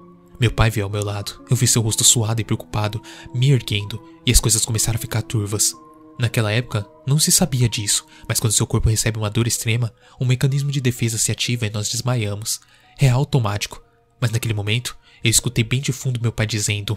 Meu 0.41 0.51
pai 0.51 0.71
veio 0.71 0.87
ao 0.87 0.91
meu 0.91 1.05
lado. 1.05 1.45
Eu 1.49 1.57
vi 1.57 1.67
seu 1.67 1.83
rosto 1.83 2.05
suado 2.05 2.41
e 2.41 2.45
preocupado, 2.45 3.01
me 3.35 3.51
erguendo, 3.51 4.03
e 4.27 4.33
as 4.33 4.41
coisas 4.41 4.65
começaram 4.65 4.97
a 4.97 5.01
ficar 5.01 5.23
turvas. 5.23 5.75
Naquela 6.19 6.53
época, 6.53 6.87
não 7.07 7.19
se 7.19 7.33
sabia 7.33 7.69
disso, 7.69 8.07
mas 8.29 8.39
quando 8.39 8.53
seu 8.53 8.67
corpo 8.67 8.89
recebe 8.89 9.19
uma 9.19 9.31
dor 9.31 9.47
extrema, 9.47 9.93
um 10.21 10.27
mecanismo 10.27 10.71
de 10.71 10.81
defesa 10.81 11.19
se 11.19 11.33
ativa 11.33 11.67
e 11.67 11.71
nós 11.71 11.89
desmaiamos. 11.89 12.61
É 12.99 13.09
automático. 13.09 13.83
Mas 14.21 14.31
naquele 14.31 14.55
momento, 14.55 14.97
eu 15.25 15.31
escutei 15.31 15.65
bem 15.65 15.81
de 15.81 15.93
fundo 15.93 16.21
meu 16.21 16.33
pai 16.33 16.47
dizendo: 16.47 16.97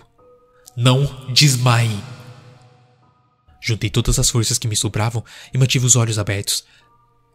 Não 0.75 1.31
desmaie! 1.31 2.03
Juntei 3.61 3.89
todas 3.89 4.19
as 4.19 4.29
forças 4.29 4.59
que 4.59 4.67
me 4.67 4.75
sobravam 4.75 5.23
e 5.51 5.57
mantive 5.57 5.87
os 5.87 5.95
olhos 5.95 6.19
abertos, 6.19 6.65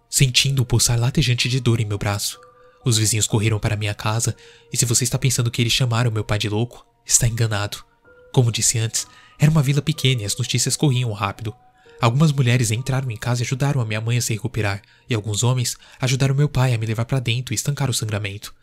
sentindo 0.08 0.62
o 0.62 0.64
pulsar 0.64 0.98
latejante 0.98 1.48
de 1.48 1.58
dor 1.58 1.80
em 1.80 1.84
meu 1.84 1.98
braço. 1.98 2.38
Os 2.84 2.96
vizinhos 2.96 3.26
correram 3.26 3.58
para 3.58 3.76
minha 3.76 3.94
casa, 3.94 4.34
e 4.72 4.76
se 4.76 4.86
você 4.86 5.04
está 5.04 5.18
pensando 5.18 5.50
que 5.50 5.60
eles 5.60 5.72
chamaram 5.72 6.10
meu 6.10 6.24
pai 6.24 6.38
de 6.38 6.48
louco, 6.48 6.86
está 7.04 7.28
enganado. 7.28 7.84
Como 8.32 8.52
disse 8.52 8.78
antes, 8.78 9.06
era 9.38 9.50
uma 9.50 9.62
vila 9.62 9.82
pequena 9.82 10.22
e 10.22 10.24
as 10.24 10.36
notícias 10.36 10.76
corriam 10.76 11.12
rápido. 11.12 11.54
Algumas 12.00 12.32
mulheres 12.32 12.70
entraram 12.70 13.10
em 13.10 13.16
casa 13.16 13.42
e 13.42 13.44
ajudaram 13.44 13.80
a 13.80 13.84
minha 13.84 14.00
mãe 14.00 14.16
a 14.16 14.22
se 14.22 14.32
recuperar, 14.32 14.80
e 15.08 15.14
alguns 15.14 15.42
homens 15.42 15.76
ajudaram 16.00 16.34
meu 16.34 16.48
pai 16.48 16.72
a 16.72 16.78
me 16.78 16.86
levar 16.86 17.04
para 17.04 17.20
dentro 17.20 17.52
e 17.52 17.56
estancar 17.56 17.90
o 17.90 17.94
sangramento. 17.94 18.54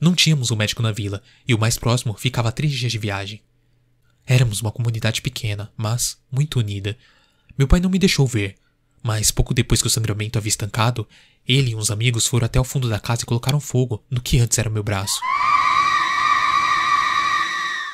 Não 0.00 0.14
tínhamos 0.14 0.50
um 0.50 0.56
médico 0.56 0.82
na 0.82 0.92
vila, 0.92 1.20
e 1.46 1.54
o 1.54 1.58
mais 1.58 1.76
próximo 1.76 2.14
ficava 2.14 2.50
a 2.50 2.52
três 2.52 2.72
dias 2.72 2.92
de 2.92 2.98
viagem. 2.98 3.42
Éramos 4.26 4.60
uma 4.60 4.70
comunidade 4.70 5.20
pequena, 5.20 5.72
mas 5.76 6.18
muito 6.30 6.60
unida. 6.60 6.96
Meu 7.58 7.66
pai 7.66 7.80
não 7.80 7.90
me 7.90 7.98
deixou 7.98 8.26
ver, 8.26 8.54
mas 9.02 9.30
pouco 9.30 9.52
depois 9.52 9.82
que 9.82 9.86
o 9.88 9.90
sangramento 9.90 10.38
havia 10.38 10.48
estancado, 10.48 11.06
ele 11.46 11.72
e 11.72 11.74
uns 11.74 11.90
amigos 11.90 12.26
foram 12.26 12.46
até 12.46 12.60
o 12.60 12.64
fundo 12.64 12.88
da 12.88 12.98
casa 12.98 13.22
e 13.22 13.26
colocaram 13.26 13.60
fogo 13.60 14.02
no 14.10 14.20
que 14.20 14.38
antes 14.38 14.58
era 14.58 14.70
meu 14.70 14.82
braço. 14.82 15.20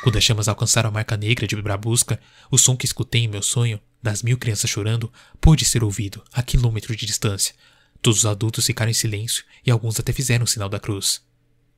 Quando 0.02 0.16
as 0.16 0.24
chamas 0.24 0.48
alcançaram 0.48 0.88
a 0.88 0.92
marca 0.92 1.16
negra 1.16 1.46
de 1.46 1.60
Brabusca, 1.60 2.18
o 2.50 2.56
som 2.56 2.76
que 2.76 2.86
escutei 2.86 3.22
em 3.22 3.28
meu 3.28 3.42
sonho, 3.42 3.78
das 4.02 4.22
mil 4.22 4.38
crianças 4.38 4.70
chorando, 4.70 5.12
pôde 5.40 5.64
ser 5.64 5.84
ouvido 5.84 6.22
a 6.32 6.42
quilômetros 6.42 6.96
de 6.96 7.04
distância. 7.04 7.54
Todos 8.00 8.20
os 8.20 8.26
adultos 8.26 8.64
ficaram 8.64 8.90
em 8.90 8.94
silêncio 8.94 9.44
e 9.64 9.70
alguns 9.70 10.00
até 10.00 10.12
fizeram 10.12 10.44
o 10.44 10.48
sinal 10.48 10.70
da 10.70 10.80
cruz. 10.80 11.22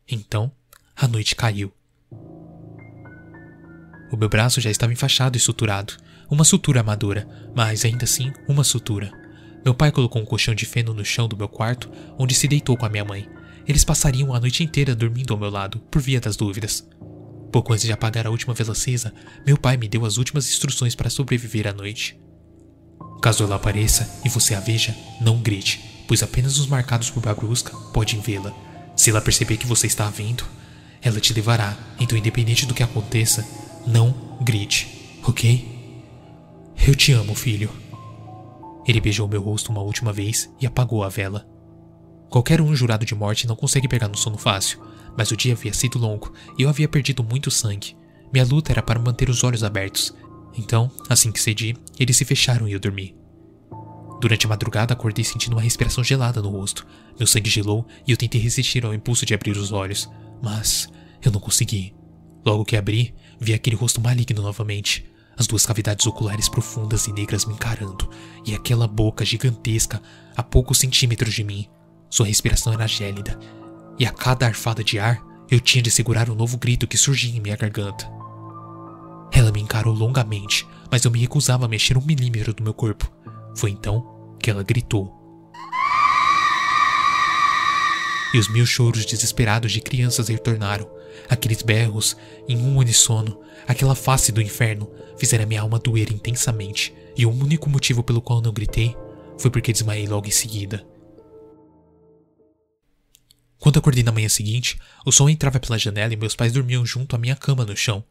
Então, 0.09 0.53
a 0.95 1.09
noite 1.09 1.35
caiu. 1.35 1.73
O 4.13 4.17
meu 4.17 4.29
braço 4.29 4.61
já 4.61 4.71
estava 4.71 4.93
enfaixado 4.93 5.37
e 5.37 5.41
suturado. 5.41 5.95
Uma 6.31 6.45
sutura 6.45 6.81
amadora, 6.81 7.27
mas 7.57 7.85
ainda 7.85 8.05
assim 8.05 8.33
uma 8.47 8.63
sutura. 8.63 9.22
Meu 9.65 9.75
pai 9.75 9.93
colocou 9.93 10.21
um 10.21 10.25
colchão 10.25 10.55
de 10.55 10.67
feno 10.67 10.93
no 10.93 11.05
chão 11.05 11.29
do 11.29 11.37
meu 11.37 11.49
quarto, 11.49 11.91
onde 12.19 12.35
se 12.35 12.49
deitou 12.49 12.77
com 12.77 12.85
a 12.85 12.89
minha 12.89 13.05
mãe. 13.05 13.29
Eles 13.67 13.85
passariam 13.85 14.35
a 14.35 14.41
noite 14.41 14.65
inteira 14.65 14.95
dormindo 14.95 15.33
ao 15.33 15.39
meu 15.39 15.51
lado, 15.51 15.79
por 15.91 16.03
via 16.03 16.21
das 16.21 16.37
dúvidas. 16.37 16.87
Pouco 17.53 17.73
antes 17.73 17.85
de 17.85 17.93
apagar 17.93 18.27
a 18.27 18.31
última 18.31 18.55
vela 18.55 18.73
acesa, 18.73 19.13
meu 19.47 19.57
pai 19.57 19.77
me 19.77 19.87
deu 19.87 20.05
as 20.05 20.17
últimas 20.17 20.49
instruções 20.49 20.95
para 20.95 21.11
sobreviver 21.11 21.67
à 21.67 21.73
noite. 21.73 22.19
Caso 23.23 23.45
ela 23.45 23.57
apareça 23.57 24.21
e 24.25 24.29
você 24.29 24.55
a 24.55 24.61
veja, 24.61 24.97
não 25.21 25.39
grite, 25.39 26.05
pois 26.09 26.23
apenas 26.23 26.59
os 26.59 26.67
marcados 26.67 27.11
por 27.11 27.23
Babrusca 27.23 27.77
podem 27.93 28.21
vê-la. 28.21 28.53
Se 28.97 29.11
ela 29.11 29.21
perceber 29.21 29.59
que 29.59 29.67
você 29.67 29.87
está 29.87 30.09
vindo, 30.11 30.45
ela 31.01 31.21
te 31.21 31.33
levará. 31.33 31.77
Então, 32.01 32.19
independente 32.19 32.67
do 32.67 32.75
que 32.75 32.83
aconteça, 32.83 33.47
não 33.87 34.39
grite, 34.41 35.19
ok? 35.23 35.69
Eu 36.87 36.95
te 36.95 37.13
amo, 37.13 37.35
filho. 37.35 37.82
Ele 38.87 39.01
beijou 39.01 39.29
meu 39.29 39.43
rosto 39.43 39.71
uma 39.71 39.83
última 39.83 40.13
vez 40.13 40.53
e 40.61 40.67
apagou 40.67 41.05
a 41.05 41.09
vela. 41.09 41.47
Qualquer 42.29 42.61
um 42.61 42.75
jurado 42.75 43.05
de 43.05 43.15
morte 43.15 43.47
não 43.47 43.55
consegue 43.55 43.87
pegar 43.87 44.09
no 44.09 44.17
sono 44.17 44.39
fácil, 44.39 44.81
mas 45.17 45.31
o 45.31 45.37
dia 45.37 45.53
havia 45.53 45.73
sido 45.73 45.99
longo 45.99 46.33
e 46.59 46.63
eu 46.63 46.69
havia 46.69 46.89
perdido 46.89 47.23
muito 47.23 47.51
sangue. 47.51 47.97
Minha 48.33 48.47
luta 48.47 48.73
era 48.73 48.83
para 48.83 48.99
manter 48.99 49.29
os 49.29 49.45
olhos 49.45 49.63
abertos. 49.63 50.15
Então, 50.57 50.91
assim 51.09 51.31
que 51.31 51.41
cedi, 51.41 51.77
eles 51.99 52.17
se 52.17 52.25
fecharam 52.25 52.67
e 52.67 52.73
eu 52.73 52.81
dormi. 52.81 53.15
Durante 54.21 54.47
a 54.47 54.49
madrugada 54.49 54.95
acordei 54.95 55.25
sentindo 55.25 55.55
uma 55.55 55.61
respiração 55.61 56.03
gelada 56.03 56.41
no 56.41 56.49
rosto. 56.49 56.87
Meu 57.19 57.27
sangue 57.27 57.51
gelou 57.51 57.87
e 58.07 58.13
eu 58.13 58.17
tentei 58.17 58.41
resistir 58.41 58.85
ao 58.87 58.95
impulso 58.95 59.27
de 59.27 59.35
abrir 59.35 59.57
os 59.57 59.73
olhos, 59.73 60.09
mas 60.43 60.89
eu 61.23 61.31
não 61.31 61.41
consegui. 61.41 61.95
Logo 62.45 62.65
que 62.65 62.77
abri, 62.77 63.15
vi 63.39 63.53
aquele 63.53 63.77
rosto 63.77 64.01
maligno 64.01 64.41
novamente, 64.41 65.05
as 65.37 65.47
duas 65.47 65.65
cavidades 65.65 66.07
oculares 66.07 66.49
profundas 66.49 67.07
e 67.07 67.13
negras 67.13 67.45
me 67.45 67.55
encarando, 67.55 68.09
e 68.45 68.55
aquela 68.55 68.87
boca 68.87 69.25
gigantesca 69.25 70.01
a 70.37 70.43
poucos 70.43 70.79
centímetros 70.79 71.35
de 71.35 71.45
mim. 71.45 71.69
Sua 72.11 72.27
respiração 72.27 72.73
era 72.73 72.87
gélida, 72.87 73.39
e 73.99 74.07
a 74.07 74.11
cada 74.11 74.47
arfada 74.47 74.85
de 74.85 74.99
ar 74.99 75.23
eu 75.51 75.61
tinha 75.61 75.83
de 75.83 75.91
segurar 75.91 76.31
um 76.31 76.35
novo 76.35 76.57
grito 76.57 76.87
que 76.87 76.97
surgia 76.97 77.37
em 77.37 77.41
minha 77.41 77.57
garganta. 77.57 78.11
Ela 79.33 79.51
me 79.51 79.61
encarou 79.61 79.95
longamente, 79.95 80.67
mas 80.91 81.05
eu 81.05 81.11
me 81.11 81.19
recusava 81.19 81.65
a 81.65 81.69
mexer 81.69 81.97
um 81.97 82.05
milímetro 82.05 82.53
do 82.53 82.63
meu 82.63 82.75
corpo. 82.75 83.11
Foi 83.57 83.71
então 83.71 84.35
que 84.39 84.51
ela 84.51 84.63
gritou. 84.63 85.13
E 88.35 88.39
os 88.39 88.49
mil 88.49 88.65
choros 88.65 89.05
desesperados 89.05 89.73
de 89.73 89.81
crianças 89.81 90.29
retornaram. 90.29 90.89
Aqueles 91.29 91.63
berros, 91.63 92.17
em 92.49 92.57
um 92.57 92.77
uníssono, 92.77 93.41
aquela 93.67 93.95
face 93.95 94.33
do 94.33 94.43
inferno, 94.43 94.91
fizeram 95.19 95.47
minha 95.47 95.61
alma 95.61 95.79
doer 95.79 96.13
intensamente. 96.13 96.95
E 97.17 97.27
o 97.27 97.31
único 97.31 97.69
motivo 97.69 98.03
pelo 98.03 98.23
qual 98.23 98.41
não 98.41 98.53
gritei 98.53 98.97
foi 99.39 99.51
porque 99.51 99.73
desmaiei 99.73 100.07
logo 100.07 100.27
em 100.27 100.31
seguida. 100.31 100.87
Quando 103.59 103.79
acordei 103.79 104.03
na 104.03 104.11
manhã 104.11 104.29
seguinte, 104.29 104.77
o 105.07 105.13
sol 105.13 105.31
entrava 105.31 105.61
pela 105.61 105.79
janela 105.79 106.13
e 106.13 106.17
meus 106.17 106.35
pais 106.35 106.53
dormiam 106.53 106.85
junto 106.85 107.15
à 107.15 107.19
minha 107.19 107.37
cama 107.37 107.65
no 107.65 107.77
chão. 107.77 108.05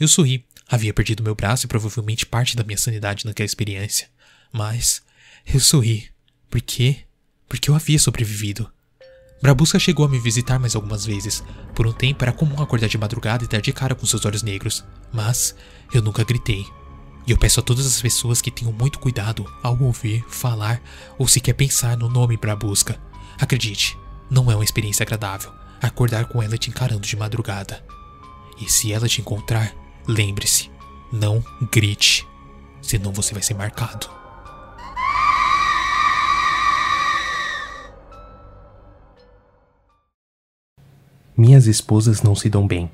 Eu 0.00 0.08
sorri. 0.08 0.46
Havia 0.66 0.94
perdido 0.94 1.22
meu 1.22 1.34
braço 1.34 1.66
e 1.66 1.68
provavelmente 1.68 2.24
parte 2.24 2.56
da 2.56 2.64
minha 2.64 2.78
sanidade 2.78 3.26
naquela 3.26 3.44
experiência. 3.44 4.08
Mas 4.50 5.02
eu 5.52 5.60
sorri. 5.60 6.08
Por 6.48 6.60
quê? 6.62 7.04
Porque 7.46 7.68
eu 7.68 7.74
havia 7.74 7.98
sobrevivido. 7.98 8.72
Brabusca 9.44 9.78
chegou 9.78 10.06
a 10.06 10.08
me 10.08 10.18
visitar 10.18 10.58
mais 10.58 10.74
algumas 10.74 11.04
vezes. 11.04 11.44
Por 11.74 11.86
um 11.86 11.92
tempo 11.92 12.24
era 12.24 12.32
comum 12.32 12.62
acordar 12.62 12.88
de 12.88 12.96
madrugada 12.96 13.44
e 13.44 13.46
dar 13.46 13.60
de 13.60 13.74
cara 13.74 13.94
com 13.94 14.06
seus 14.06 14.24
olhos 14.24 14.42
negros, 14.42 14.82
mas 15.12 15.54
eu 15.92 16.00
nunca 16.00 16.24
gritei. 16.24 16.66
E 17.26 17.30
eu 17.30 17.36
peço 17.36 17.60
a 17.60 17.62
todas 17.62 17.84
as 17.84 18.00
pessoas 18.00 18.40
que 18.40 18.50
tenham 18.50 18.72
muito 18.72 18.98
cuidado 18.98 19.44
ao 19.62 19.78
ouvir, 19.82 20.24
falar 20.30 20.80
ou 21.18 21.28
sequer 21.28 21.52
pensar 21.52 21.94
no 21.94 22.08
nome 22.08 22.38
Brabusca. 22.38 22.98
Acredite, 23.38 23.98
não 24.30 24.50
é 24.50 24.54
uma 24.54 24.64
experiência 24.64 25.04
agradável 25.04 25.52
acordar 25.78 26.24
com 26.24 26.42
ela 26.42 26.56
te 26.56 26.70
encarando 26.70 27.06
de 27.06 27.14
madrugada. 27.14 27.84
E 28.58 28.72
se 28.72 28.94
ela 28.94 29.06
te 29.06 29.20
encontrar, 29.20 29.74
lembre-se, 30.08 30.70
não 31.12 31.44
grite, 31.70 32.26
senão 32.80 33.12
você 33.12 33.34
vai 33.34 33.42
ser 33.42 33.52
marcado. 33.52 34.23
Minhas 41.36 41.66
esposas 41.66 42.22
não 42.22 42.36
se 42.36 42.48
dão 42.48 42.64
bem. 42.64 42.88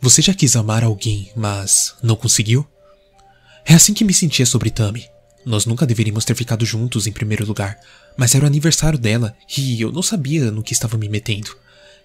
Você 0.00 0.22
já 0.22 0.32
quis 0.32 0.56
amar 0.56 0.82
alguém, 0.82 1.30
mas 1.36 1.94
não 2.02 2.16
conseguiu? 2.16 2.66
É 3.66 3.74
assim 3.74 3.92
que 3.92 4.04
me 4.04 4.14
sentia 4.14 4.46
sobre 4.46 4.70
Tami. 4.70 5.06
Nós 5.44 5.66
nunca 5.66 5.86
deveríamos 5.86 6.24
ter 6.24 6.34
ficado 6.34 6.64
juntos 6.64 7.06
em 7.06 7.12
primeiro 7.12 7.44
lugar, 7.44 7.78
mas 8.16 8.34
era 8.34 8.44
o 8.44 8.46
aniversário 8.46 8.98
dela 8.98 9.36
e 9.58 9.78
eu 9.78 9.92
não 9.92 10.02
sabia 10.02 10.50
no 10.50 10.62
que 10.62 10.72
estava 10.72 10.96
me 10.96 11.08
metendo. 11.08 11.54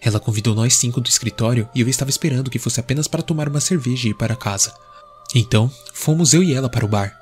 Ela 0.02 0.20
convidou 0.20 0.54
nós 0.54 0.76
cinco 0.76 1.00
do 1.00 1.08
escritório 1.08 1.70
e 1.74 1.80
eu 1.80 1.88
estava 1.88 2.10
esperando 2.10 2.52
que 2.52 2.60
fosse 2.60 2.82
apenas 2.82 3.08
para 3.08 3.22
tomar 3.22 3.48
uma 3.48 3.62
cerveja 3.62 4.08
e 4.08 4.12
ir 4.12 4.18
para 4.18 4.36
casa. 4.36 4.74
Então, 5.34 5.72
fomos 5.94 6.34
eu 6.34 6.44
e 6.44 6.54
ela 6.54 6.70
para 6.70 6.84
o 6.84 6.90
bar. 6.90 7.18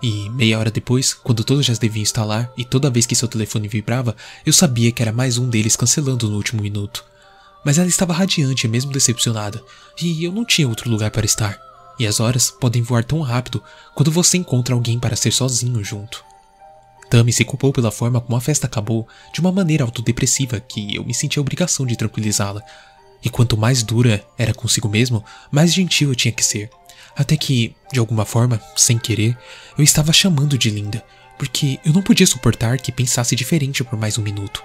E 0.00 0.30
meia 0.30 0.58
hora 0.58 0.70
depois, 0.70 1.12
quando 1.12 1.42
todos 1.42 1.66
já 1.66 1.74
deviam 1.74 2.02
instalar 2.02 2.52
e 2.56 2.64
toda 2.64 2.90
vez 2.90 3.04
que 3.04 3.16
seu 3.16 3.26
telefone 3.26 3.66
vibrava, 3.66 4.14
eu 4.46 4.52
sabia 4.52 4.92
que 4.92 5.02
era 5.02 5.12
mais 5.12 5.38
um 5.38 5.48
deles 5.48 5.74
cancelando 5.74 6.28
no 6.28 6.36
último 6.36 6.62
minuto. 6.62 7.04
Mas 7.64 7.78
ela 7.78 7.88
estava 7.88 8.12
radiante 8.12 8.68
mesmo 8.68 8.92
decepcionada, 8.92 9.62
e 10.00 10.22
eu 10.22 10.30
não 10.30 10.44
tinha 10.44 10.68
outro 10.68 10.88
lugar 10.88 11.10
para 11.10 11.26
estar. 11.26 11.58
E 11.98 12.06
as 12.06 12.20
horas 12.20 12.48
podem 12.48 12.80
voar 12.80 13.02
tão 13.02 13.20
rápido 13.20 13.60
quando 13.94 14.12
você 14.12 14.36
encontra 14.36 14.72
alguém 14.72 15.00
para 15.00 15.16
ser 15.16 15.32
sozinho 15.32 15.82
junto. 15.82 16.22
Tami 17.10 17.32
se 17.32 17.44
culpou 17.44 17.72
pela 17.72 17.90
forma 17.90 18.20
como 18.20 18.36
a 18.36 18.40
festa 18.40 18.68
acabou, 18.68 19.08
de 19.32 19.40
uma 19.40 19.50
maneira 19.50 19.82
autodepressiva 19.82 20.60
que 20.60 20.94
eu 20.94 21.04
me 21.04 21.14
senti 21.14 21.38
a 21.38 21.42
obrigação 21.42 21.84
de 21.84 21.96
tranquilizá-la. 21.96 22.62
E 23.24 23.28
quanto 23.28 23.56
mais 23.56 23.82
dura 23.82 24.24
era 24.36 24.54
consigo 24.54 24.88
mesmo, 24.88 25.24
mais 25.50 25.74
gentil 25.74 26.10
eu 26.10 26.14
tinha 26.14 26.30
que 26.30 26.44
ser. 26.44 26.70
Até 27.18 27.36
que, 27.36 27.74
de 27.92 27.98
alguma 27.98 28.24
forma, 28.24 28.62
sem 28.76 28.96
querer, 28.96 29.36
eu 29.76 29.82
estava 29.82 30.12
chamando 30.12 30.56
de 30.56 30.70
linda, 30.70 31.04
porque 31.36 31.80
eu 31.84 31.92
não 31.92 32.00
podia 32.00 32.26
suportar 32.26 32.78
que 32.78 32.92
pensasse 32.92 33.34
diferente 33.34 33.82
por 33.82 33.98
mais 33.98 34.16
um 34.16 34.22
minuto. 34.22 34.62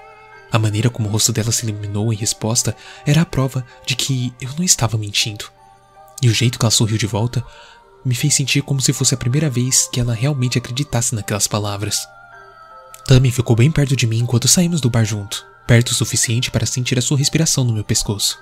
A 0.51 0.59
maneira 0.59 0.87
como 0.87 1.09
o 1.09 1.11
rosto 1.11 1.33
dela 1.33 1.51
se 1.51 1.65
iluminou 1.65 2.13
em 2.13 2.15
resposta 2.15 2.77
era 3.07 3.21
a 3.21 3.25
prova 3.25 3.65
de 3.87 3.95
que 3.95 4.31
eu 4.39 4.51
não 4.55 4.63
estava 4.63 4.99
mentindo. 4.99 5.45
E 6.21 6.29
o 6.29 6.33
jeito 6.33 6.59
que 6.59 6.63
ela 6.63 6.69
sorriu 6.69 6.95
de 6.95 7.07
volta 7.07 7.43
me 8.05 8.13
fez 8.13 8.35
sentir 8.35 8.61
como 8.61 8.79
se 8.79 8.93
fosse 8.93 9.15
a 9.15 9.17
primeira 9.17 9.49
vez 9.49 9.89
que 9.91 9.99
ela 9.99 10.13
realmente 10.13 10.59
acreditasse 10.59 11.15
naquelas 11.15 11.47
palavras. 11.47 12.07
Tammy 13.07 13.31
ficou 13.31 13.55
bem 13.55 13.71
perto 13.71 13.95
de 13.95 14.05
mim 14.05 14.19
enquanto 14.19 14.47
saímos 14.47 14.79
do 14.79 14.91
bar 14.91 15.03
junto, 15.03 15.43
perto 15.65 15.89
o 15.89 15.95
suficiente 15.95 16.51
para 16.51 16.67
sentir 16.67 16.99
a 16.99 17.01
sua 17.01 17.17
respiração 17.17 17.63
no 17.63 17.73
meu 17.73 17.83
pescoço. 17.83 18.37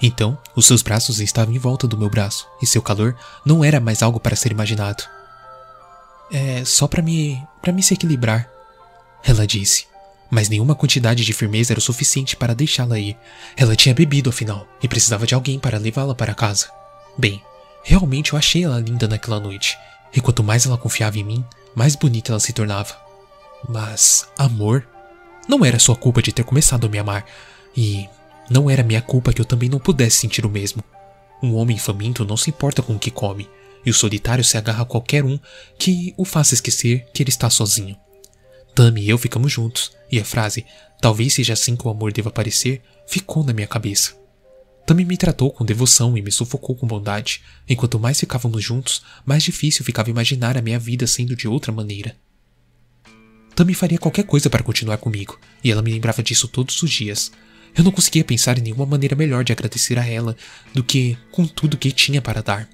Então, 0.00 0.36
os 0.54 0.66
seus 0.66 0.82
braços 0.82 1.20
estavam 1.20 1.54
em 1.54 1.58
volta 1.58 1.86
do 1.86 1.96
meu 1.96 2.10
braço, 2.10 2.46
e 2.60 2.66
seu 2.66 2.82
calor 2.82 3.16
não 3.44 3.64
era 3.64 3.80
mais 3.80 4.02
algo 4.02 4.20
para 4.20 4.36
ser 4.36 4.52
imaginado. 4.52 5.04
É 6.30 6.64
só 6.64 6.86
para 6.86 7.02
me. 7.02 7.40
para 7.62 7.72
me 7.72 7.82
se 7.82 7.94
equilibrar, 7.94 8.48
ela 9.24 9.46
disse. 9.46 9.86
Mas 10.28 10.48
nenhuma 10.48 10.74
quantidade 10.74 11.24
de 11.24 11.32
firmeza 11.32 11.72
era 11.72 11.78
o 11.78 11.82
suficiente 11.82 12.36
para 12.36 12.54
deixá-la 12.54 12.98
ir. 12.98 13.16
Ela 13.56 13.76
tinha 13.76 13.94
bebido, 13.94 14.30
afinal, 14.30 14.66
e 14.82 14.88
precisava 14.88 15.26
de 15.26 15.34
alguém 15.34 15.58
para 15.58 15.78
levá-la 15.78 16.14
para 16.14 16.34
casa. 16.34 16.68
Bem, 17.16 17.40
realmente 17.82 18.32
eu 18.32 18.38
achei 18.38 18.64
ela 18.64 18.80
linda 18.80 19.06
naquela 19.06 19.38
noite, 19.38 19.78
e 20.12 20.20
quanto 20.20 20.42
mais 20.42 20.66
ela 20.66 20.76
confiava 20.76 21.18
em 21.18 21.24
mim, 21.24 21.44
mais 21.74 21.94
bonita 21.94 22.32
ela 22.32 22.40
se 22.40 22.52
tornava. 22.52 22.96
Mas 23.68 24.28
amor? 24.36 24.86
Não 25.48 25.64
era 25.64 25.78
sua 25.78 25.94
culpa 25.94 26.20
de 26.20 26.32
ter 26.32 26.42
começado 26.42 26.86
a 26.86 26.90
me 26.90 26.98
amar, 26.98 27.24
e 27.76 28.08
não 28.50 28.70
era 28.70 28.82
minha 28.82 29.02
culpa 29.02 29.32
que 29.32 29.40
eu 29.40 29.44
também 29.44 29.68
não 29.68 29.78
pudesse 29.78 30.18
sentir 30.18 30.46
o 30.46 30.50
mesmo. 30.50 30.82
Um 31.42 31.54
homem 31.54 31.78
faminto 31.78 32.24
não 32.24 32.36
se 32.36 32.50
importa 32.50 32.82
com 32.82 32.94
o 32.94 32.98
que 32.98 33.10
come, 33.10 33.48
e 33.84 33.90
o 33.90 33.94
solitário 33.94 34.44
se 34.44 34.56
agarra 34.56 34.82
a 34.82 34.86
qualquer 34.86 35.24
um 35.24 35.38
que 35.78 36.14
o 36.16 36.24
faça 36.24 36.54
esquecer 36.54 37.06
que 37.12 37.22
ele 37.22 37.30
está 37.30 37.50
sozinho. 37.50 37.96
Tammy 38.74 39.02
e 39.02 39.08
eu 39.08 39.18
ficamos 39.18 39.52
juntos, 39.52 39.92
e 40.10 40.18
a 40.18 40.24
frase, 40.24 40.66
talvez 41.00 41.34
seja 41.34 41.54
assim 41.54 41.76
que 41.76 41.86
o 41.86 41.90
amor 41.90 42.12
deva 42.12 42.30
parecer, 42.30 42.82
ficou 43.06 43.42
na 43.44 43.52
minha 43.52 43.66
cabeça. 43.66 44.14
Tammy 44.86 45.04
me 45.04 45.16
tratou 45.16 45.50
com 45.50 45.64
devoção 45.64 46.16
e 46.16 46.22
me 46.22 46.30
sufocou 46.30 46.76
com 46.76 46.86
bondade. 46.86 47.42
Enquanto 47.68 47.98
mais 47.98 48.20
ficávamos 48.20 48.62
juntos, 48.62 49.02
mais 49.24 49.42
difícil 49.42 49.84
ficava 49.84 50.10
imaginar 50.10 50.56
a 50.56 50.62
minha 50.62 50.78
vida 50.78 51.08
sendo 51.08 51.34
de 51.34 51.48
outra 51.48 51.72
maneira. 51.72 52.14
Tammy 53.56 53.74
faria 53.74 53.98
qualquer 53.98 54.22
coisa 54.24 54.48
para 54.48 54.62
continuar 54.62 54.98
comigo, 54.98 55.40
e 55.64 55.72
ela 55.72 55.82
me 55.82 55.90
lembrava 55.90 56.22
disso 56.22 56.46
todos 56.46 56.80
os 56.82 56.90
dias. 56.90 57.32
Eu 57.76 57.84
não 57.84 57.92
conseguia 57.92 58.24
pensar 58.24 58.58
em 58.58 58.62
nenhuma 58.62 58.86
maneira 58.86 59.14
melhor 59.14 59.44
de 59.44 59.52
agradecer 59.52 59.98
a 59.98 60.06
ela 60.06 60.34
do 60.72 60.82
que 60.82 61.16
com 61.30 61.46
tudo 61.46 61.76
que 61.76 61.92
tinha 61.92 62.22
para 62.22 62.42
dar. 62.42 62.68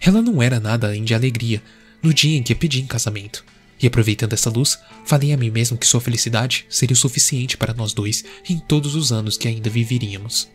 Ela 0.00 0.22
não 0.22 0.40
era 0.40 0.60
nada 0.60 0.86
além 0.86 1.02
de 1.02 1.12
alegria 1.12 1.60
no 2.00 2.14
dia 2.14 2.38
em 2.38 2.42
que 2.42 2.52
a 2.52 2.56
pedi 2.56 2.80
em 2.80 2.86
casamento. 2.86 3.44
E 3.80 3.86
aproveitando 3.86 4.32
essa 4.32 4.50
luz, 4.50 4.78
falei 5.04 5.32
a 5.32 5.36
mim 5.36 5.50
mesmo 5.50 5.76
que 5.76 5.86
sua 5.86 6.00
felicidade 6.00 6.66
seria 6.68 6.94
o 6.94 6.96
suficiente 6.96 7.56
para 7.56 7.74
nós 7.74 7.92
dois 7.92 8.24
em 8.48 8.58
todos 8.58 8.94
os 8.94 9.10
anos 9.10 9.36
que 9.36 9.48
ainda 9.48 9.68
viveríamos. 9.68 10.48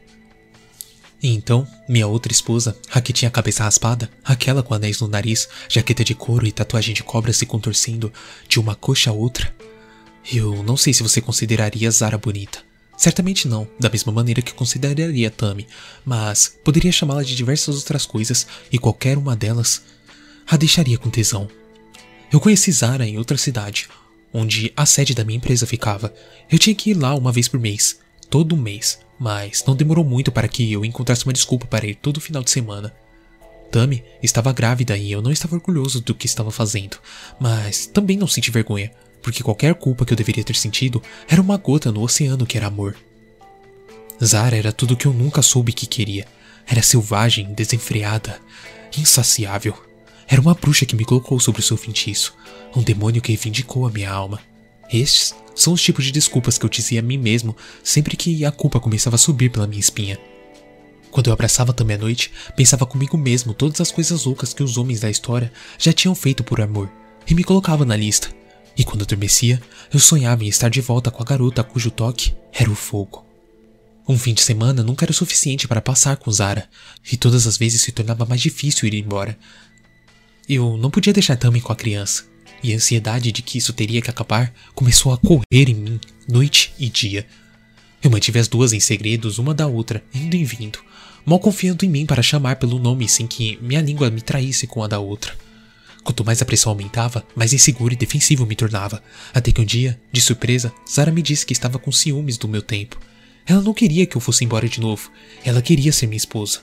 E 1.22 1.30
então, 1.30 1.66
minha 1.88 2.08
outra 2.08 2.34
esposa, 2.34 2.78
a 2.92 3.00
que 3.00 3.14
tinha 3.14 3.30
a 3.30 3.32
cabeça 3.32 3.64
raspada, 3.64 4.10
aquela 4.26 4.62
com 4.62 4.74
anéis 4.74 5.00
no 5.00 5.08
nariz, 5.08 5.48
jaqueta 5.70 6.04
de 6.04 6.14
couro 6.14 6.46
e 6.46 6.52
tatuagem 6.52 6.94
de 6.94 7.02
cobra 7.02 7.32
se 7.32 7.46
contorcendo 7.46 8.12
de 8.48 8.60
uma 8.60 8.76
coxa 8.76 9.10
a 9.10 9.14
outra. 9.14 9.54
Eu 10.34 10.64
não 10.64 10.76
sei 10.76 10.94
se 10.94 11.04
você 11.04 11.22
consideraria 11.22 11.90
Zara 11.92 12.18
bonita. 12.18 12.73
Certamente 12.96 13.48
não, 13.48 13.68
da 13.80 13.90
mesma 13.90 14.12
maneira 14.12 14.42
que 14.42 14.54
consideraria 14.54 15.32
Tami, 15.32 15.68
mas 16.06 16.56
poderia 16.64 16.92
chamá-la 16.92 17.24
de 17.24 17.36
diversas 17.36 17.76
outras 17.78 18.06
coisas 18.06 18.48
e 18.72 18.78
qualquer 18.78 19.18
uma 19.18 19.36
delas 19.36 19.84
a 20.48 20.56
deixaria 20.56 20.98
com 20.98 21.10
tesão. 21.10 21.48
Eu 22.32 22.40
conheci 22.40 22.72
Zara 22.72 23.06
em 23.06 23.18
outra 23.18 23.38
cidade, 23.38 23.88
onde 24.34 24.72
a 24.76 24.86
sede 24.86 25.14
da 25.14 25.24
minha 25.24 25.38
empresa 25.38 25.68
ficava. 25.68 26.14
Eu 26.52 26.58
tinha 26.58 26.76
que 26.76 26.92
ir 26.92 26.94
lá 26.96 27.16
uma 27.16 27.32
vez 27.32 27.48
por 27.48 27.60
mês, 27.60 28.00
todo 28.30 28.58
mês, 28.58 29.00
mas 29.20 29.64
não 29.66 29.76
demorou 29.76 30.04
muito 30.04 30.32
para 30.32 30.48
que 30.48 30.72
eu 30.72 30.84
encontrasse 30.84 31.26
uma 31.26 31.34
desculpa 31.34 31.66
para 31.66 31.86
ir 31.86 31.96
todo 31.96 32.22
final 32.22 32.44
de 32.44 32.52
semana. 32.52 32.94
Tami 33.72 34.04
estava 34.22 34.54
grávida 34.54 34.96
e 34.98 35.12
eu 35.12 35.22
não 35.22 35.32
estava 35.32 35.56
orgulhoso 35.56 36.02
do 36.02 36.14
que 36.14 36.26
estava 36.26 36.52
fazendo, 36.52 36.98
mas 37.40 37.88
também 37.88 38.18
não 38.18 38.28
senti 38.28 38.52
vergonha, 38.52 38.92
porque 39.24 39.42
qualquer 39.42 39.74
culpa 39.74 40.06
que 40.06 40.14
eu 40.14 40.18
deveria 40.18 40.44
ter 40.44 40.56
sentido 40.56 41.02
era 41.28 41.42
uma 41.42 41.58
gota 41.58 41.92
no 41.92 42.02
oceano 42.02 42.46
que 42.46 42.58
era 42.58 42.68
amor. 42.68 42.96
Zara 44.24 44.56
era 44.56 44.72
tudo 44.72 44.98
que 44.98 45.06
eu 45.06 45.14
nunca 45.14 45.42
soube 45.42 45.74
que 45.74 45.88
queria. 45.88 46.28
Era 46.68 46.84
selvagem, 46.84 47.54
desenfreada, 47.54 48.40
insaciável. 48.98 49.74
Era 50.28 50.42
uma 50.42 50.54
bruxa 50.54 50.86
que 50.86 50.96
me 50.96 51.06
colocou 51.06 51.40
sobre 51.40 51.62
o 51.62 51.64
seu 51.64 51.78
feitiço, 51.78 52.36
um 52.76 52.84
demônio 52.84 53.22
que 53.22 53.32
reivindicou 53.32 53.88
a 53.88 53.92
minha 53.92 54.12
alma. 54.12 54.40
Estes 54.92 55.34
são 55.56 55.74
os 55.74 55.82
tipos 55.82 56.06
de 56.06 56.12
desculpas 56.12 56.58
que 56.58 56.66
eu 56.66 56.70
dizia 56.70 57.00
a 57.00 57.04
mim 57.04 57.18
mesmo 57.18 57.56
sempre 57.84 58.16
que 58.16 58.46
a 58.46 58.52
culpa 58.52 58.80
começava 58.80 59.16
a 59.16 59.20
subir 59.20 59.50
pela 59.50 59.68
minha 59.68 59.80
espinha. 59.80 60.20
Quando 61.12 61.28
eu 61.28 61.34
abraçava 61.34 61.74
também 61.74 61.96
à 61.96 62.00
noite, 62.00 62.32
pensava 62.56 62.86
comigo 62.86 63.18
mesmo 63.18 63.54
todas 63.54 63.80
as 63.80 63.92
coisas 63.92 64.26
loucas 64.26 64.54
que 64.54 64.64
os 64.64 64.78
homens 64.78 65.00
da 65.00 65.10
história 65.10 65.52
já 65.78 65.94
tinham 65.94 66.16
feito 66.16 66.44
por 66.44 66.60
amor, 66.60 66.90
e 67.28 67.36
me 67.36 67.44
colocava 67.44 67.86
na 67.86 67.96
lista. 67.96 68.43
E 68.78 68.84
quando 68.84 69.04
adormecia, 69.04 69.62
eu 69.94 70.00
sonhava 70.00 70.44
em 70.44 70.48
estar 70.48 70.70
de 70.70 70.82
volta 70.82 71.12
com 71.12 71.22
a 71.22 71.26
garota 71.26 71.64
cujo 71.64 71.92
toque 71.92 72.36
era 72.52 72.70
o 72.70 72.76
fogo. 72.76 73.26
Um 74.08 74.18
fim 74.18 74.34
de 74.34 74.42
semana 74.42 74.84
nunca 74.84 75.06
era 75.06 75.12
o 75.12 75.16
suficiente 75.16 75.68
para 75.68 75.82
passar 75.82 76.18
com 76.18 76.32
Zara, 76.32 76.68
e 77.10 77.16
todas 77.16 77.48
as 77.48 77.56
vezes 77.56 77.82
se 77.82 77.92
tornava 77.92 78.26
mais 78.26 78.42
difícil 78.42 78.88
ir 78.88 78.96
embora, 78.96 79.38
eu 80.48 80.76
não 80.76 80.92
podia 80.92 81.14
deixar 81.14 81.38
Tami 81.38 81.62
com 81.62 81.72
a 81.72 81.76
criança, 81.76 82.26
e 82.62 82.74
a 82.74 82.76
ansiedade 82.76 83.32
de 83.32 83.42
que 83.42 83.58
isso 83.58 83.72
teria 83.72 84.02
que 84.02 84.10
acabar 84.10 84.54
começou 84.76 85.14
a 85.14 85.18
correr 85.18 85.70
em 85.70 85.74
mim, 85.74 86.00
noite 86.28 86.74
e 86.78 86.90
dia. 86.90 87.26
Eu 88.04 88.12
mantive 88.12 88.40
as 88.40 88.50
duas 88.50 88.74
em 88.74 88.80
segredos 88.80 89.40
uma 89.40 89.54
da 89.54 89.68
outra, 89.68 90.04
indo 90.14 90.36
e 90.36 90.44
vindo, 90.44 90.80
mal 91.26 91.40
confiando 91.40 91.86
em 91.86 91.90
mim 91.90 92.06
para 92.06 92.22
chamar 92.22 92.58
pelo 92.58 92.78
nome 92.78 93.08
sem 93.08 93.26
que 93.26 93.58
minha 93.62 93.82
língua 93.82 94.10
me 94.10 94.22
traísse 94.22 94.68
com 94.68 94.84
a 94.84 94.88
da 94.88 95.00
outra. 95.00 95.34
Quanto 96.04 96.26
mais 96.26 96.42
a 96.42 96.46
pressão 96.46 96.72
aumentava, 96.72 97.26
mais 97.36 97.54
inseguro 97.54 97.94
e 97.94 97.98
defensivo 97.98 98.46
me 98.46 98.56
tornava, 98.56 99.02
até 99.34 99.52
que 99.52 99.62
um 99.62 99.66
dia, 99.66 100.00
de 100.12 100.22
surpresa, 100.22 100.74
Zara 100.90 101.12
me 101.12 101.22
disse 101.22 101.46
que 101.46 101.54
estava 101.54 101.80
com 101.80 101.92
ciúmes 101.92 102.38
do 102.38 102.48
meu 102.48 102.62
tempo. 102.62 103.00
Ela 103.46 103.62
não 103.62 103.74
queria 103.74 104.06
que 104.06 104.16
eu 104.16 104.22
fosse 104.22 104.44
embora 104.44 104.68
de 104.68 104.80
novo, 104.80 105.12
ela 105.44 105.62
queria 105.62 105.94
ser 105.94 106.08
minha 106.08 106.18
esposa. 106.18 106.62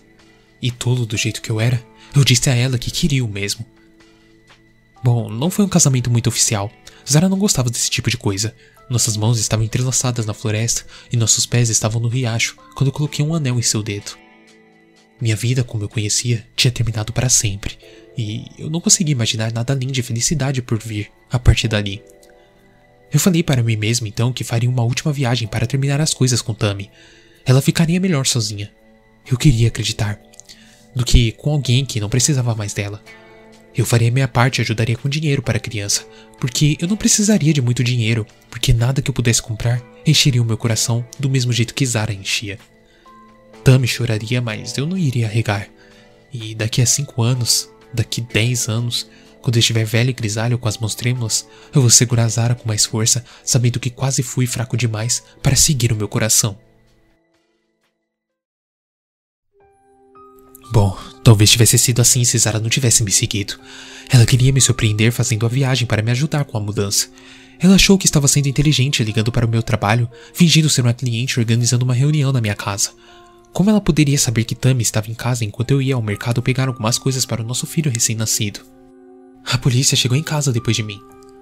E 0.61 0.71
tolo 0.71 1.07
do 1.07 1.17
jeito 1.17 1.41
que 1.41 1.51
eu 1.51 1.61
era, 1.61 1.83
eu 2.15 2.25
disse 2.25 2.51
a 2.51 2.55
ela 2.55 2.79
que 2.79 2.91
queria 2.91 3.25
o 3.25 3.29
mesmo. 3.29 3.65
Bom, 5.03 5.31
não 5.31 5.51
foi 5.51 5.65
um 5.65 5.69
casamento 5.69 6.11
muito 6.11 6.27
oficial. 6.27 6.71
Zara 7.11 7.29
não 7.29 7.39
gostava 7.39 7.71
desse 7.71 7.89
tipo 7.89 8.11
de 8.11 8.19
coisa, 8.19 8.55
Nossas 8.91 9.17
mãos 9.17 9.39
estavam 9.39 9.65
entrelaçadas 9.65 10.27
na 10.27 10.35
floresta 10.35 10.85
e 11.13 11.17
nossos 11.17 11.47
pés 11.47 11.71
estavam 11.71 12.03
no 12.03 12.09
riacho 12.09 12.57
quando 12.75 12.89
eu 12.89 12.93
coloquei 12.93 13.25
um 13.25 13.33
anel 13.33 13.57
em 13.57 13.63
seu 13.63 13.85
dedo. 13.85 14.19
Minha 15.21 15.37
vida, 15.37 15.63
como 15.63 15.85
eu 15.85 15.89
conhecia, 15.89 16.45
tinha 16.57 16.73
terminado 16.73 17.13
para 17.13 17.29
sempre, 17.29 17.79
e 18.17 18.47
eu 18.59 18.69
não 18.69 18.81
conseguia 18.81 19.13
imaginar 19.13 19.53
nada 19.53 19.73
além 19.73 19.89
de 19.89 20.03
felicidade 20.03 20.63
por 20.63 20.79
vir 20.79 21.11
a 21.31 21.39
partir 21.39 21.69
dali. 21.69 22.03
Eu 23.13 23.19
falei 23.19 23.43
para 23.43 23.63
mim 23.63 23.77
mesmo 23.77 24.07
então 24.07 24.33
que 24.33 24.45
faria 24.45 24.71
uma 24.71 24.83
última 24.83 25.13
viagem 25.13 25.49
para 25.49 25.67
terminar 25.67 26.01
as 26.01 26.15
coisas 26.15 26.41
com 26.41 26.55
Tami. 26.55 26.91
Ela 27.45 27.61
ficaria 27.61 27.99
melhor 27.99 28.27
sozinha. 28.27 28.71
Eu 29.31 29.37
queria 29.37 29.69
acreditar. 29.69 30.21
Do 30.95 31.05
que 31.05 31.33
com 31.33 31.51
alguém 31.51 31.85
que 31.85 32.01
não 32.01 32.09
precisava 32.09 32.55
mais 32.55 32.73
dela. 32.73 33.03
Eu 33.77 33.87
faria 33.87 34.11
minha 34.11 34.29
parte 34.29 34.59
e 34.59 34.63
ajudaria 34.63 34.97
com 34.97 35.09
dinheiro 35.09 35.43
para 35.43 35.57
a 35.57 35.61
criança, 35.61 36.05
porque 36.41 36.77
eu 36.81 36.89
não 36.89 36.97
precisaria 36.97 37.53
de 37.53 37.63
muito 37.63 37.85
dinheiro, 37.85 38.27
porque 38.51 38.73
nada 38.73 39.01
que 39.01 39.09
eu 39.09 39.15
pudesse 39.15 39.41
comprar 39.41 39.81
encheria 40.05 40.43
o 40.43 40.45
meu 40.45 40.57
coração 40.57 41.05
do 41.19 41.31
mesmo 41.31 41.53
jeito 41.53 41.75
que 41.75 41.87
Zara 41.87 42.13
enchia. 42.13 42.59
Tami 43.63 43.87
choraria, 43.87 44.41
mas 44.41 44.77
eu 44.77 44.87
não 44.87 44.99
iria 44.99 45.29
regar. 45.29 45.69
E 46.33 46.55
daqui 46.55 46.81
a 46.83 46.87
cinco 46.87 47.23
anos, 47.23 47.69
daqui 47.93 48.21
dez 48.21 48.69
anos, 48.69 49.09
quando 49.41 49.59
estiver 49.59 49.85
velho 49.85 50.11
e 50.11 50.13
grisalho 50.13 50.59
com 50.59 50.69
as 50.69 50.79
mãos 50.79 50.95
trêmulas, 50.95 51.47
eu 51.75 51.81
vou 51.81 51.91
segurar 51.91 52.29
Zara 52.29 52.55
com 52.55 52.69
mais 52.69 52.85
força, 52.85 53.25
sabendo 53.45 53.81
que 53.81 53.91
quase 53.91 54.23
fui 54.23 54.47
fraco 54.47 54.77
demais 54.77 55.23
para 55.43 55.57
seguir 55.57 55.93
o 55.93 55.97
meu 55.97 56.09
coração. 56.09 56.59
Bom, 60.73 60.97
talvez 61.25 61.51
tivesse 61.51 61.77
sido 61.79 62.01
assim 62.01 62.25
se 62.25 62.39
Zara 62.39 62.61
não 62.61 62.69
tivesse 62.69 63.03
me 63.03 63.11
seguido. 63.11 63.59
Ela 64.09 64.27
queria 64.27 64.53
me 64.53 64.61
surpreender 64.61 65.11
fazendo 65.11 65.45
a 65.47 65.49
viagem 65.49 65.87
para 65.87 66.03
me 66.03 66.11
ajudar 66.11 66.45
com 66.45 66.57
a 66.57 66.61
mudança. 66.61 67.09
Ela 67.59 67.75
achou 67.75 67.99
que 67.99 68.07
estava 68.07 68.29
sendo 68.29 68.47
inteligente 68.47 69.03
ligando 69.03 69.33
para 69.33 69.45
o 69.45 69.49
meu 69.49 69.63
trabalho, 69.63 70.09
fingindo 70.33 70.71
ser 70.71 70.83
uma 70.83 70.95
cliente 70.95 71.39
organizando 71.39 71.85
uma 71.85 71.93
reunião 71.93 72.33
na 72.33 72.41
minha 72.41 72.55
casa. 72.55 72.91
Como 73.53 73.69
ela 73.69 73.81
poderia 73.81 74.19
saber 74.19 74.45
que 74.45 74.55
Tammy 74.55 74.83
estava 74.83 75.11
em 75.11 75.15
casa 75.15 75.45
enquanto 75.45 75.73
eu 75.73 75.83
ia 75.83 75.95
ao 75.95 76.03
mercado 76.03 76.43
pegar 76.43 76.69
algumas 76.69 76.99
coisas 76.99 77.27
para 77.27 77.43
o 77.43 77.45
nosso 77.45 77.67
filho 77.67 77.91
recém-nascido? 77.91 78.61
A 79.45 79.59
polícia 79.59 79.97
chegou 79.97 80.17
em 80.17 80.23
casa 80.23 80.53
depois 80.53 80.77
de 80.77 80.83
mim. 80.83 81.01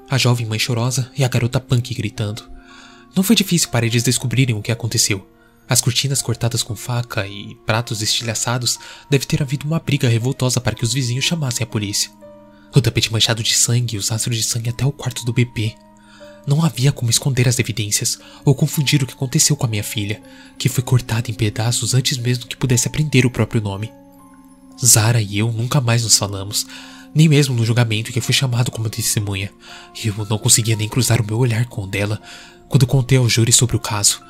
A 0.08 0.16
jovem 0.16 0.46
mãe 0.46 0.58
chorosa 0.58 1.10
e 1.16 1.22
a 1.22 1.28
garota 1.28 1.60
punk 1.60 1.94
gritando. 1.94 2.42
Não 3.14 3.22
foi 3.22 3.36
difícil 3.36 3.68
para 3.68 3.84
eles 3.84 4.02
descobrirem 4.02 4.56
o 4.56 4.62
que 4.62 4.72
aconteceu. 4.72 5.28
As 5.68 5.82
cortinas 5.82 6.22
cortadas 6.22 6.62
com 6.62 6.74
faca 6.74 7.26
e 7.26 7.54
pratos 7.66 8.00
estilhaçados 8.00 8.78
deve 9.10 9.26
ter 9.26 9.42
havido 9.42 9.66
uma 9.66 9.78
briga 9.78 10.08
revoltosa 10.08 10.60
para 10.60 10.74
que 10.74 10.84
os 10.84 10.94
vizinhos 10.94 11.26
chamassem 11.26 11.64
a 11.64 11.66
polícia. 11.66 12.10
O 12.74 12.80
tapete 12.80 13.12
manchado 13.12 13.42
de 13.42 13.54
sangue 13.54 13.96
e 13.96 13.98
os 13.98 14.08
rastros 14.08 14.36
de 14.36 14.42
sangue 14.42 14.70
até 14.70 14.84
o 14.84 14.92
quarto 14.92 15.26
do 15.26 15.32
bebê. 15.32 15.74
Não 16.46 16.64
havia 16.64 16.92
como 16.92 17.10
esconder 17.10 17.46
as 17.48 17.58
evidências 17.58 18.18
ou 18.44 18.54
confundir 18.54 19.02
o 19.02 19.06
que 19.06 19.12
aconteceu 19.12 19.56
com 19.56 19.66
a 19.66 19.68
minha 19.68 19.84
filha, 19.84 20.22
que 20.56 20.68
foi 20.68 20.82
cortada 20.82 21.30
em 21.30 21.34
pedaços 21.34 21.94
antes 21.94 22.16
mesmo 22.16 22.46
que 22.46 22.56
pudesse 22.56 22.88
aprender 22.88 23.26
o 23.26 23.30
próprio 23.30 23.60
nome. 23.60 23.92
Zara 24.84 25.20
e 25.20 25.38
eu 25.38 25.50
nunca 25.52 25.80
mais 25.80 26.04
nos 26.04 26.16
falamos, 26.16 26.66
nem 27.14 27.28
mesmo 27.28 27.54
no 27.54 27.64
julgamento 27.64 28.12
que 28.12 28.20
fui 28.20 28.34
chamado 28.34 28.70
como 28.70 28.88
testemunha. 28.88 29.50
Eu 30.04 30.26
não 30.28 30.38
conseguia 30.38 30.76
nem 30.76 30.88
cruzar 30.88 31.20
o 31.20 31.26
meu 31.26 31.38
olhar 31.38 31.66
com 31.66 31.84
o 31.84 31.86
dela 31.86 32.20
quando 32.68 32.86
contei 32.86 33.18
ao 33.18 33.28
júri 33.28 33.52
sobre 33.52 33.76
o 33.76 33.80
caso. 33.80 34.22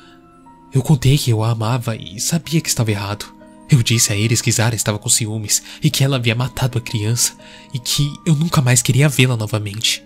Eu 0.73 0.81
contei 0.81 1.17
que 1.17 1.31
eu 1.31 1.43
a 1.43 1.51
amava 1.51 1.95
e 1.95 2.19
sabia 2.19 2.61
que 2.61 2.69
estava 2.69 2.91
errado. 2.91 3.25
Eu 3.69 3.83
disse 3.83 4.11
a 4.11 4.15
eles 4.15 4.41
que 4.41 4.51
Zara 4.51 4.75
estava 4.75 4.97
com 4.97 5.09
ciúmes 5.09 5.61
e 5.81 5.91
que 5.91 6.03
ela 6.03 6.15
havia 6.15 6.33
matado 6.33 6.77
a 6.77 6.81
criança 6.81 7.33
e 7.73 7.79
que 7.79 8.11
eu 8.25 8.35
nunca 8.35 8.61
mais 8.61 8.81
queria 8.81 9.07
vê-la 9.07 9.37
novamente. 9.37 10.03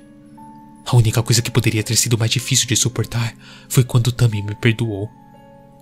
A 0.93 0.95
única 0.95 1.23
coisa 1.23 1.41
que 1.41 1.49
poderia 1.49 1.81
ter 1.81 1.95
sido 1.95 2.19
mais 2.19 2.29
difícil 2.29 2.67
de 2.67 2.75
suportar 2.75 3.35
foi 3.67 3.83
quando 3.83 4.11
Tami 4.11 4.43
me 4.43 4.53
perdoou. 4.53 5.09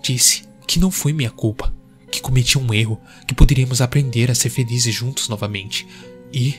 Disse 0.02 0.42
que 0.66 0.80
não 0.80 0.90
foi 0.90 1.12
minha 1.12 1.30
culpa, 1.30 1.70
que 2.10 2.18
cometi 2.18 2.56
um 2.56 2.72
erro, 2.72 2.98
que 3.28 3.34
poderíamos 3.34 3.82
aprender 3.82 4.30
a 4.30 4.34
ser 4.34 4.48
felizes 4.48 4.94
juntos 4.94 5.28
novamente. 5.28 5.86
E 6.32 6.54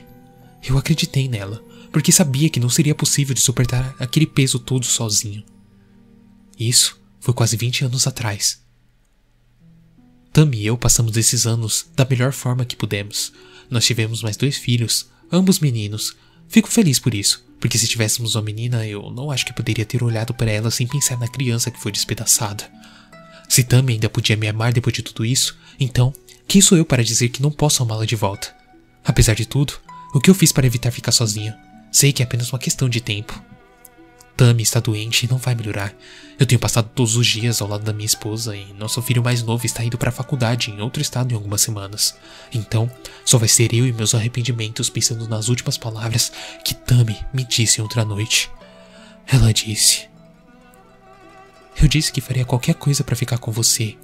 eu 0.63 0.77
acreditei 0.77 1.27
nela, 1.27 1.63
porque 1.91 2.11
sabia 2.11 2.47
que 2.47 2.59
não 2.59 2.69
seria 2.69 2.93
possível 2.93 3.33
de 3.33 3.41
suportar 3.41 3.95
aquele 3.97 4.27
peso 4.27 4.59
todo 4.59 4.85
sozinho. 4.85 5.43
Isso 6.55 7.01
foi 7.19 7.33
quase 7.33 7.57
20 7.57 7.85
anos 7.85 8.05
atrás. 8.05 8.61
Tammy 10.31 10.59
e 10.59 10.67
eu 10.67 10.77
passamos 10.77 11.17
esses 11.17 11.47
anos 11.47 11.87
da 11.95 12.05
melhor 12.05 12.31
forma 12.31 12.65
que 12.65 12.75
pudemos. 12.75 13.33
Nós 13.67 13.83
tivemos 13.83 14.21
mais 14.21 14.37
dois 14.37 14.57
filhos, 14.57 15.09
ambos 15.31 15.59
meninos. 15.59 16.15
Fico 16.47 16.69
feliz 16.69 16.99
por 16.99 17.15
isso, 17.15 17.43
porque 17.63 17.77
se 17.77 17.87
tivéssemos 17.87 18.35
uma 18.35 18.41
menina, 18.41 18.85
eu 18.85 19.09
não 19.09 19.31
acho 19.31 19.45
que 19.45 19.53
poderia 19.53 19.85
ter 19.85 20.03
olhado 20.03 20.33
para 20.33 20.51
ela 20.51 20.69
sem 20.69 20.85
pensar 20.85 21.17
na 21.17 21.29
criança 21.29 21.71
que 21.71 21.79
foi 21.79 21.93
despedaçada. 21.93 22.69
Se 23.47 23.63
Tammy 23.63 23.93
ainda 23.93 24.09
podia 24.09 24.35
me 24.35 24.49
amar 24.49 24.73
depois 24.73 24.93
de 24.93 25.01
tudo 25.01 25.23
isso, 25.23 25.57
então, 25.79 26.13
quem 26.45 26.59
sou 26.59 26.77
eu 26.77 26.83
para 26.83 27.05
dizer 27.05 27.29
que 27.29 27.41
não 27.41 27.49
posso 27.49 27.81
amá-la 27.81 28.05
de 28.05 28.17
volta? 28.17 28.53
Apesar 29.01 29.33
de 29.33 29.45
tudo, 29.45 29.75
o 30.13 30.19
que 30.19 30.29
eu 30.29 30.35
fiz 30.35 30.51
para 30.51 30.67
evitar 30.67 30.91
ficar 30.91 31.13
sozinha? 31.13 31.57
Sei 31.89 32.11
que 32.11 32.21
é 32.21 32.25
apenas 32.25 32.51
uma 32.51 32.59
questão 32.59 32.89
de 32.89 32.99
tempo. 32.99 33.41
Tami 34.35 34.63
está 34.63 34.79
doente 34.79 35.25
e 35.25 35.29
não 35.29 35.37
vai 35.37 35.53
melhorar. 35.53 35.93
Eu 36.39 36.45
tenho 36.45 36.59
passado 36.59 36.89
todos 36.95 37.15
os 37.15 37.27
dias 37.27 37.61
ao 37.61 37.67
lado 37.67 37.83
da 37.83 37.93
minha 37.93 38.05
esposa 38.05 38.55
e 38.55 38.73
nosso 38.73 39.01
filho 39.01 39.23
mais 39.23 39.43
novo 39.43 39.65
está 39.65 39.83
indo 39.83 39.97
para 39.97 40.09
a 40.09 40.13
faculdade 40.13 40.71
em 40.71 40.81
outro 40.81 41.01
estado 41.01 41.31
em 41.31 41.35
algumas 41.35 41.61
semanas. 41.61 42.15
Então, 42.51 42.91
só 43.23 43.37
vai 43.37 43.47
ser 43.47 43.73
eu 43.73 43.85
e 43.85 43.93
meus 43.93 44.15
arrependimentos 44.15 44.89
pensando 44.89 45.27
nas 45.27 45.49
últimas 45.49 45.77
palavras 45.77 46.31
que 46.65 46.73
Tami 46.73 47.17
me 47.31 47.45
disse 47.45 47.81
outra 47.81 48.03
noite. 48.03 48.49
Ela 49.27 49.53
disse: 49.53 50.07
Eu 51.79 51.87
disse 51.87 52.11
que 52.11 52.21
faria 52.21 52.45
qualquer 52.45 52.75
coisa 52.75 53.03
para 53.03 53.15
ficar 53.15 53.37
com 53.37 53.51
você, 53.51 53.95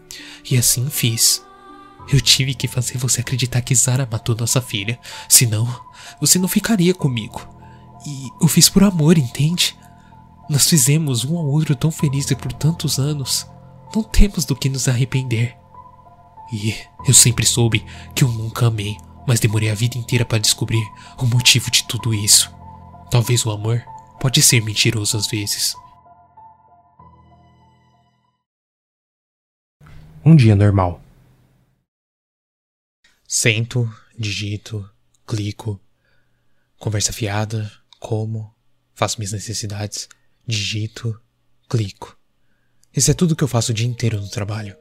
e 0.49 0.57
assim 0.57 0.89
fiz. 0.89 1.43
Eu 2.11 2.21
tive 2.21 2.53
que 2.55 2.67
fazer 2.67 2.97
você 2.97 3.21
acreditar 3.21 3.61
que 3.61 3.75
Zara 3.75 4.07
matou 4.09 4.35
nossa 4.35 4.61
filha, 4.61 4.97
senão 5.27 5.67
você 6.19 6.39
não 6.39 6.47
ficaria 6.47 6.93
comigo. 6.93 7.47
E 8.05 8.29
eu 8.41 8.47
fiz 8.47 8.69
por 8.69 8.83
amor, 8.83 9.17
entende? 9.17 9.77
Nós 10.49 10.67
fizemos 10.67 11.23
um 11.23 11.37
ao 11.37 11.45
outro 11.45 11.75
tão 11.75 11.91
felizes 11.91 12.35
por 12.35 12.51
tantos 12.51 12.97
anos. 12.97 13.45
Não 13.95 14.01
temos 14.01 14.45
do 14.45 14.55
que 14.55 14.67
nos 14.67 14.87
arrepender. 14.87 15.55
E 16.51 16.73
eu 17.07 17.13
sempre 17.13 17.45
soube 17.45 17.85
que 18.15 18.23
eu 18.23 18.27
nunca 18.29 18.65
amei, 18.65 18.97
mas 19.27 19.39
demorei 19.39 19.69
a 19.69 19.75
vida 19.75 19.95
inteira 19.95 20.25
para 20.25 20.39
descobrir 20.39 20.83
o 21.19 21.25
motivo 21.27 21.69
de 21.69 21.83
tudo 21.87 22.15
isso. 22.15 22.51
Talvez 23.11 23.45
o 23.45 23.51
amor 23.51 23.85
pode 24.19 24.41
ser 24.41 24.63
mentiroso 24.63 25.15
às 25.17 25.27
vezes. 25.27 25.75
Um 30.25 30.35
dia 30.35 30.55
normal. 30.55 30.99
Sento, 33.27 33.87
digito, 34.17 34.89
clico, 35.27 35.79
conversa 36.79 37.13
fiada, 37.13 37.71
como, 37.99 38.51
faço 38.95 39.19
minhas 39.19 39.31
necessidades 39.31 40.09
digito, 40.49 41.15
clico. 41.69 42.17
Isso 42.95 43.11
é 43.11 43.13
tudo 43.13 43.35
que 43.35 43.43
eu 43.43 43.47
faço 43.47 43.71
o 43.71 43.73
dia 43.73 43.87
inteiro 43.87 44.19
no 44.19 44.27
trabalho. 44.27 44.75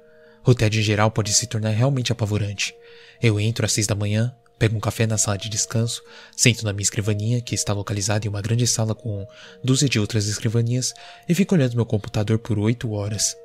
O 0.46 0.52
em 0.52 0.82
geral 0.82 1.10
pode 1.10 1.30
se 1.34 1.46
tornar 1.46 1.70
realmente 1.70 2.10
apavorante. 2.10 2.74
Eu 3.20 3.38
entro 3.38 3.66
às 3.66 3.72
seis 3.72 3.86
da 3.86 3.94
manhã, 3.94 4.34
pego 4.58 4.78
um 4.78 4.80
café 4.80 5.06
na 5.06 5.18
sala 5.18 5.36
de 5.36 5.50
descanso, 5.50 6.02
sento 6.34 6.64
na 6.64 6.72
minha 6.72 6.82
escrivaninha, 6.82 7.42
que 7.42 7.54
está 7.54 7.74
localizada 7.74 8.26
em 8.26 8.30
uma 8.30 8.40
grande 8.40 8.66
sala 8.66 8.94
com 8.94 9.26
dúzia 9.62 9.90
de 9.90 10.00
outras 10.00 10.26
escrivanias, 10.26 10.94
e 11.28 11.34
fico 11.34 11.54
olhando 11.54 11.76
meu 11.76 11.84
computador 11.84 12.38
por 12.38 12.58
oito 12.58 12.90
horas. 12.92 13.36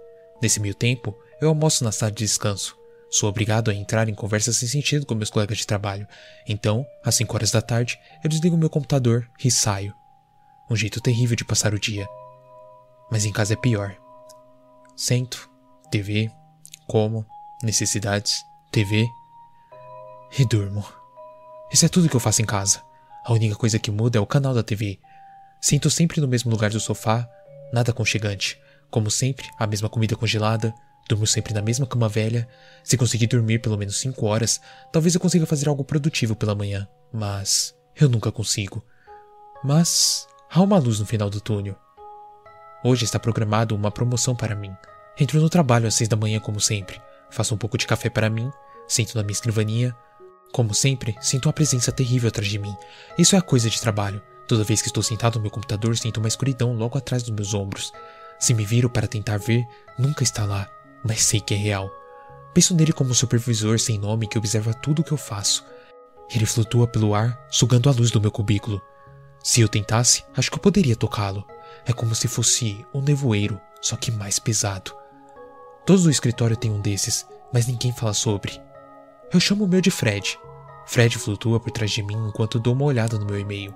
Nesse 0.42 0.62
meio 0.62 0.74
tempo, 0.74 1.14
eu 1.42 1.50
almoço 1.50 1.84
na 1.84 1.92
sala 1.92 2.14
de 2.14 2.24
descanso. 2.24 2.78
Sou 3.12 3.28
obrigado 3.28 3.70
a 3.70 3.76
entrar 3.76 4.08
em 4.08 4.16
conversas 4.16 4.56
sem 4.56 4.70
sentido 4.70 5.06
com 5.06 5.14
meus 5.14 5.30
colegas 5.30 5.58
de 5.58 5.68
trabalho. 5.68 6.08
Então, 6.48 6.86
às 7.04 7.16
cinco 7.16 7.36
horas 7.36 7.52
da 7.52 7.62
tarde, 7.62 8.00
eu 8.24 8.30
desligo 8.30 8.58
meu 8.58 8.70
computador 8.70 9.28
e 9.44 9.52
saio. 9.52 9.94
Um 10.70 10.76
jeito 10.76 11.02
terrível 11.02 11.36
de 11.36 11.46
passar 11.46 11.74
o 11.74 11.80
dia. 11.80 12.08
Mas 13.12 13.26
em 13.26 13.32
casa 13.32 13.54
é 13.54 13.56
pior. 13.56 13.96
Sento, 14.96 15.50
TV, 15.92 16.32
como, 16.88 17.26
necessidades, 17.62 18.46
TV 18.72 19.08
e 20.38 20.46
durmo. 20.46 20.86
Isso 21.72 21.86
é 21.86 21.90
tudo 21.90 22.10
que 22.10 22.16
eu 22.16 22.20
faço 22.20 22.42
em 22.42 22.46
casa. 22.46 22.82
A 23.26 23.34
única 23.34 23.56
coisa 23.56 23.80
que 23.80 23.92
muda 23.92 24.18
é 24.18 24.22
o 24.22 24.28
canal 24.28 24.54
da 24.54 24.64
TV. 24.64 25.00
Sinto 25.62 25.90
sempre 25.90 26.20
no 26.20 26.28
mesmo 26.28 26.52
lugar 26.52 26.70
do 26.70 26.80
sofá, 26.80 27.28
nada 27.72 27.92
aconchegante. 27.92 28.60
Como 28.92 29.10
sempre, 29.10 29.50
a 29.58 29.66
mesma 29.66 29.90
comida 29.90 30.16
congelada. 30.16 30.74
Durmo 31.08 31.26
sempre 31.28 31.54
na 31.54 31.62
mesma 31.62 31.86
cama 31.86 32.08
velha. 32.08 32.48
Se 32.84 32.98
conseguir 32.98 33.28
dormir 33.28 33.60
pelo 33.60 33.78
menos 33.78 34.00
5 34.00 34.26
horas, 34.26 34.62
talvez 34.92 35.16
eu 35.16 35.22
consiga 35.22 35.46
fazer 35.46 35.68
algo 35.68 35.84
produtivo 35.84 36.36
pela 36.36 36.56
manhã. 36.56 36.88
Mas 37.12 37.76
eu 37.96 38.10
nunca 38.10 38.32
consigo. 38.32 38.84
Mas 39.64 40.28
Há 40.56 40.62
uma 40.62 40.78
luz 40.78 41.00
no 41.00 41.06
final 41.08 41.32
do 41.32 41.42
túnel. 41.42 41.76
Hoje 42.84 43.06
está 43.06 43.18
programado 43.18 43.76
uma 43.76 43.90
promoção 43.90 44.36
para 44.36 44.56
mim. 44.56 44.72
Entro 45.20 45.42
no 45.42 45.50
trabalho 45.50 45.88
às 45.88 45.96
seis 45.96 46.08
da 46.08 46.16
manhã, 46.16 46.40
como 46.40 46.62
sempre. 46.62 47.02
Faço 47.32 47.56
um 47.56 47.58
pouco 47.58 47.76
de 47.76 47.88
café 47.88 48.08
para 48.08 48.30
mim, 48.30 48.52
sento 48.88 49.16
na 49.16 49.24
minha 49.24 49.34
escrivaninha. 49.34 49.98
Como 50.52 50.72
sempre, 50.72 51.18
sinto 51.20 51.48
uma 51.48 51.54
presença 51.54 51.92
terrível 51.92 52.28
atrás 52.28 52.48
de 52.48 52.60
mim. 52.60 52.78
Isso 53.18 53.36
é 53.36 53.40
a 53.40 53.42
coisa 53.42 53.68
de 53.68 53.82
trabalho. 53.82 54.22
Toda 54.48 54.64
vez 54.64 54.80
que 54.80 54.90
estou 54.90 55.02
sentado 55.02 55.38
no 55.38 55.42
meu 55.42 55.50
computador, 55.50 55.98
sinto 55.98 56.18
uma 56.18 56.28
escuridão 56.28 56.72
logo 56.76 57.00
atrás 57.00 57.24
dos 57.24 57.34
meus 57.34 57.56
ombros. 57.56 57.92
Se 58.40 58.54
me 58.54 58.64
viro 58.64 58.92
para 58.92 59.08
tentar 59.08 59.40
ver, 59.40 59.66
nunca 59.98 60.22
está 60.22 60.46
lá, 60.46 60.70
mas 61.04 61.24
sei 61.24 61.40
que 61.42 61.56
é 61.56 61.58
real. 61.58 61.90
Penso 62.54 62.76
nele 62.76 62.94
como 62.94 63.10
um 63.10 63.16
supervisor 63.16 63.80
sem 63.80 63.98
nome 63.98 64.28
que 64.28 64.38
observa 64.38 64.72
tudo 64.72 65.00
o 65.00 65.04
que 65.04 65.14
eu 65.14 65.18
faço. 65.18 65.66
Ele 66.30 66.46
flutua 66.46 66.86
pelo 66.86 67.16
ar, 67.16 67.44
sugando 67.50 67.90
a 67.90 67.92
luz 67.92 68.12
do 68.12 68.22
meu 68.22 68.30
cubículo. 68.30 68.80
Se 69.44 69.60
eu 69.60 69.68
tentasse, 69.68 70.24
acho 70.36 70.50
que 70.50 70.56
eu 70.56 70.62
poderia 70.62 70.96
tocá-lo. 70.96 71.46
É 71.86 71.92
como 71.92 72.16
se 72.16 72.30
fosse 72.30 72.86
um 72.94 73.02
nevoeiro, 73.02 73.60
só 73.82 73.98
que 73.98 74.10
mais 74.10 74.40
pesado. 74.40 74.96
Todos 75.86 76.04
do 76.04 76.10
escritório 76.10 76.56
têm 76.56 76.72
um 76.72 76.80
desses, 76.80 77.28
mas 77.52 77.68
ninguém 77.68 77.92
fala 77.92 78.14
sobre. 78.14 78.62
Eu 79.34 79.42
chamo 79.42 79.66
o 79.66 79.68
meu 79.68 79.82
de 79.82 79.92
Fred. 79.92 80.40
Fred 80.86 81.18
flutua 81.20 81.60
por 81.60 81.72
trás 81.72 81.92
de 81.92 82.02
mim 82.02 82.16
enquanto 82.28 82.60
dou 82.60 82.74
uma 82.74 82.86
olhada 82.86 83.20
no 83.20 83.26
meu 83.26 83.38
e-mail. 83.38 83.76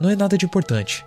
Não 0.00 0.08
é 0.08 0.14
nada 0.14 0.38
de 0.38 0.46
importante. 0.46 1.04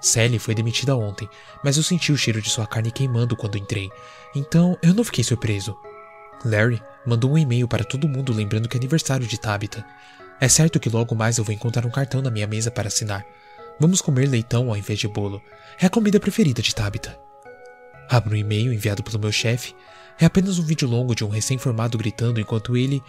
Sally 0.00 0.38
foi 0.38 0.54
demitida 0.54 0.96
ontem, 0.96 1.28
mas 1.64 1.76
eu 1.76 1.82
senti 1.82 2.12
o 2.12 2.18
cheiro 2.18 2.42
de 2.42 2.50
sua 2.50 2.66
carne 2.66 2.90
queimando 2.90 3.36
quando 3.36 3.56
entrei, 3.56 3.88
então 4.34 4.76
eu 4.82 4.92
não 4.92 5.04
fiquei 5.04 5.24
surpreso. 5.24 5.76
Larry 6.44 6.82
mandou 7.06 7.32
um 7.32 7.38
e-mail 7.38 7.66
para 7.66 7.84
todo 7.84 8.08
mundo 8.08 8.32
lembrando 8.32 8.68
que 8.68 8.76
é 8.76 8.80
aniversário 8.80 9.26
de 9.26 9.38
Tabitha. 9.38 9.84
É 10.40 10.48
certo 10.48 10.78
que 10.78 10.90
logo 10.90 11.14
mais 11.14 11.38
eu 11.38 11.44
vou 11.44 11.54
encontrar 11.54 11.86
um 11.86 11.90
cartão 11.90 12.20
na 12.20 12.30
minha 12.30 12.46
mesa 12.46 12.70
para 12.70 12.88
assinar. 12.88 13.24
Vamos 13.78 14.00
comer 14.00 14.26
leitão 14.26 14.70
ao 14.70 14.76
invés 14.76 14.98
de 14.98 15.06
bolo. 15.06 15.42
É 15.78 15.86
a 15.86 15.90
comida 15.90 16.18
preferida 16.18 16.62
de 16.62 16.74
Tabitha. 16.74 17.18
Abro 18.08 18.34
um 18.34 18.36
e-mail 18.36 18.72
enviado 18.72 19.02
pelo 19.02 19.18
meu 19.18 19.30
chefe. 19.30 19.74
É 20.18 20.24
apenas 20.24 20.58
um 20.58 20.64
vídeo 20.64 20.88
longo 20.88 21.14
de 21.14 21.24
um 21.24 21.28
recém-formado 21.28 21.98
gritando 21.98 22.40
enquanto 22.40 22.76
ele 22.76 23.02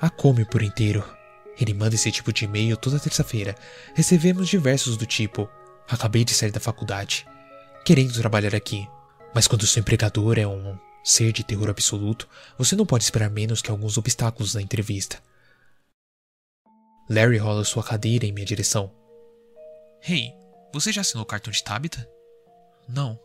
a 0.00 0.10
come 0.10 0.44
por 0.44 0.62
inteiro. 0.62 1.04
Ele 1.60 1.72
manda 1.72 1.94
esse 1.94 2.10
tipo 2.10 2.32
de 2.32 2.46
e-mail 2.46 2.76
toda 2.76 2.98
terça-feira. 2.98 3.54
Recebemos 3.94 4.48
diversos 4.48 4.96
do 4.96 5.06
tipo: 5.06 5.48
Acabei 5.88 6.24
de 6.24 6.34
sair 6.34 6.50
da 6.50 6.58
faculdade, 6.58 7.24
querendo 7.84 8.12
trabalhar 8.14 8.54
aqui. 8.54 8.88
Mas 9.34 9.46
quando 9.46 9.66
seu 9.66 9.80
empregador 9.80 10.38
é 10.38 10.46
um 10.46 10.76
ser 11.04 11.32
de 11.32 11.44
terror 11.44 11.70
absoluto, 11.70 12.28
você 12.58 12.74
não 12.74 12.86
pode 12.86 13.04
esperar 13.04 13.30
menos 13.30 13.62
que 13.62 13.70
alguns 13.70 13.96
obstáculos 13.96 14.54
na 14.54 14.62
entrevista. 14.62 15.18
Larry 17.08 17.38
rola 17.38 17.64
sua 17.64 17.82
cadeira 17.82 18.26
em 18.26 18.32
minha 18.32 18.46
direção. 18.46 18.92
Hey, 20.04 20.34
você 20.72 20.90
já 20.90 21.00
assinou 21.00 21.22
o 21.22 21.26
cartão 21.26 21.52
de 21.52 21.62
Tabitha? 21.62 22.08
Não. 22.88 23.16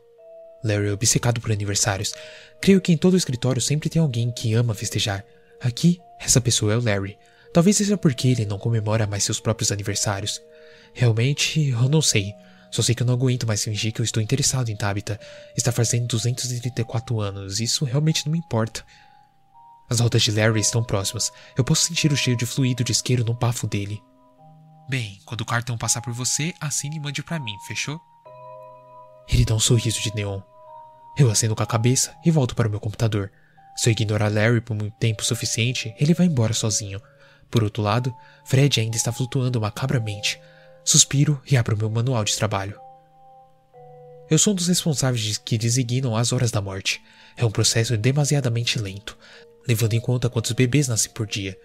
Larry 0.64 0.90
é 0.90 0.92
obcecado 0.92 1.42
por 1.42 1.52
aniversários. 1.52 2.14
Creio 2.62 2.80
que 2.80 2.92
em 2.92 2.98
todo 2.98 3.16
o 3.16 3.18
escritório 3.18 3.60
sempre 3.60 3.90
tem 3.90 4.00
alguém 4.00 4.32
que 4.32 4.54
ama 4.54 4.76
festejar. 4.76 5.26
Aqui, 5.60 6.00
essa 6.20 6.40
pessoa 6.40 6.74
é 6.74 6.78
o 6.78 6.84
Larry. 6.84 7.18
Talvez 7.52 7.78
seja 7.78 7.98
porque 7.98 8.28
ele 8.28 8.46
não 8.46 8.60
comemora 8.60 9.08
mais 9.08 9.24
seus 9.24 9.40
próprios 9.40 9.72
aniversários. 9.72 10.40
Realmente, 10.94 11.70
eu 11.70 11.90
não 11.90 12.00
sei. 12.00 12.32
Só 12.70 12.84
sei 12.84 12.94
que 12.94 13.02
eu 13.02 13.08
não 13.08 13.16
aguento 13.16 13.48
mais 13.48 13.64
fingir 13.64 13.92
que 13.92 14.02
eu 14.02 14.06
estou 14.06 14.22
interessado 14.22 14.70
em 14.70 14.76
Tabitha. 14.76 15.20
Está 15.56 15.72
fazendo 15.72 16.06
234 16.06 17.20
anos, 17.20 17.60
isso 17.60 17.86
realmente 17.86 18.24
não 18.28 18.34
me 18.34 18.38
importa. 18.38 18.86
As 19.90 20.00
rodas 20.00 20.22
de 20.22 20.32
Larry 20.32 20.60
estão 20.60 20.84
próximas. 20.84 21.32
Eu 21.58 21.64
posso 21.64 21.88
sentir 21.88 22.12
o 22.12 22.18
cheiro 22.18 22.38
de 22.38 22.46
fluido 22.46 22.84
de 22.84 22.92
isqueiro 22.92 23.24
no 23.24 23.34
bafo 23.34 23.66
dele. 23.66 24.00
Bem, 24.90 25.20
quando 25.26 25.42
o 25.42 25.46
cartão 25.46 25.78
passar 25.78 26.02
por 26.02 26.14
você, 26.14 26.54
assine 26.62 26.96
e 26.96 27.00
mande 27.00 27.22
para 27.22 27.40
mim, 27.40 27.58
fechou? 27.68 28.00
Ele 29.28 29.44
dá 29.44 29.54
um 29.54 29.60
sorriso 29.60 30.02
de 30.02 30.16
neon. 30.16 30.40
Eu 31.18 31.30
aceno 31.30 31.56
com 31.56 31.64
a 31.64 31.68
cabeça 31.68 32.16
e 32.24 32.32
volto 32.32 32.56
para 32.56 32.70
o 32.70 32.72
meu 32.72 32.80
computador. 32.80 33.30
Se 33.76 33.90
eu 33.90 33.92
ignorar 33.92 34.32
Larry 34.32 34.62
por 34.62 34.76
muito 34.76 34.96
tempo 34.98 35.26
suficiente, 35.26 35.94
ele 36.00 36.14
vai 36.14 36.28
embora 36.28 36.54
sozinho. 36.54 37.02
Por 37.52 37.64
outro 37.64 37.84
lado, 37.84 38.16
Fred 38.46 38.80
ainda 38.80 38.96
está 38.96 39.12
flutuando 39.12 39.60
macabramente. 39.60 40.40
Suspiro 40.86 41.42
e 41.50 41.58
abro 41.58 41.76
meu 41.76 41.90
manual 41.90 42.24
de 42.24 42.36
trabalho. 42.38 42.80
Eu 44.30 44.38
sou 44.38 44.54
um 44.54 44.56
dos 44.56 44.68
responsáveis 44.68 45.38
que 45.38 45.58
designam 45.58 46.16
as 46.16 46.32
horas 46.32 46.50
da 46.50 46.62
morte. 46.62 47.02
É 47.36 47.46
um 47.46 47.52
processo 47.52 47.98
demasiadamente 47.98 48.80
lento, 48.80 49.18
levando 49.68 49.94
em 49.94 50.00
conta 50.00 50.30
quantos 50.30 50.54
bebês 50.54 50.88
nascem 50.88 51.12
por 51.12 51.28
dia. 51.28 51.58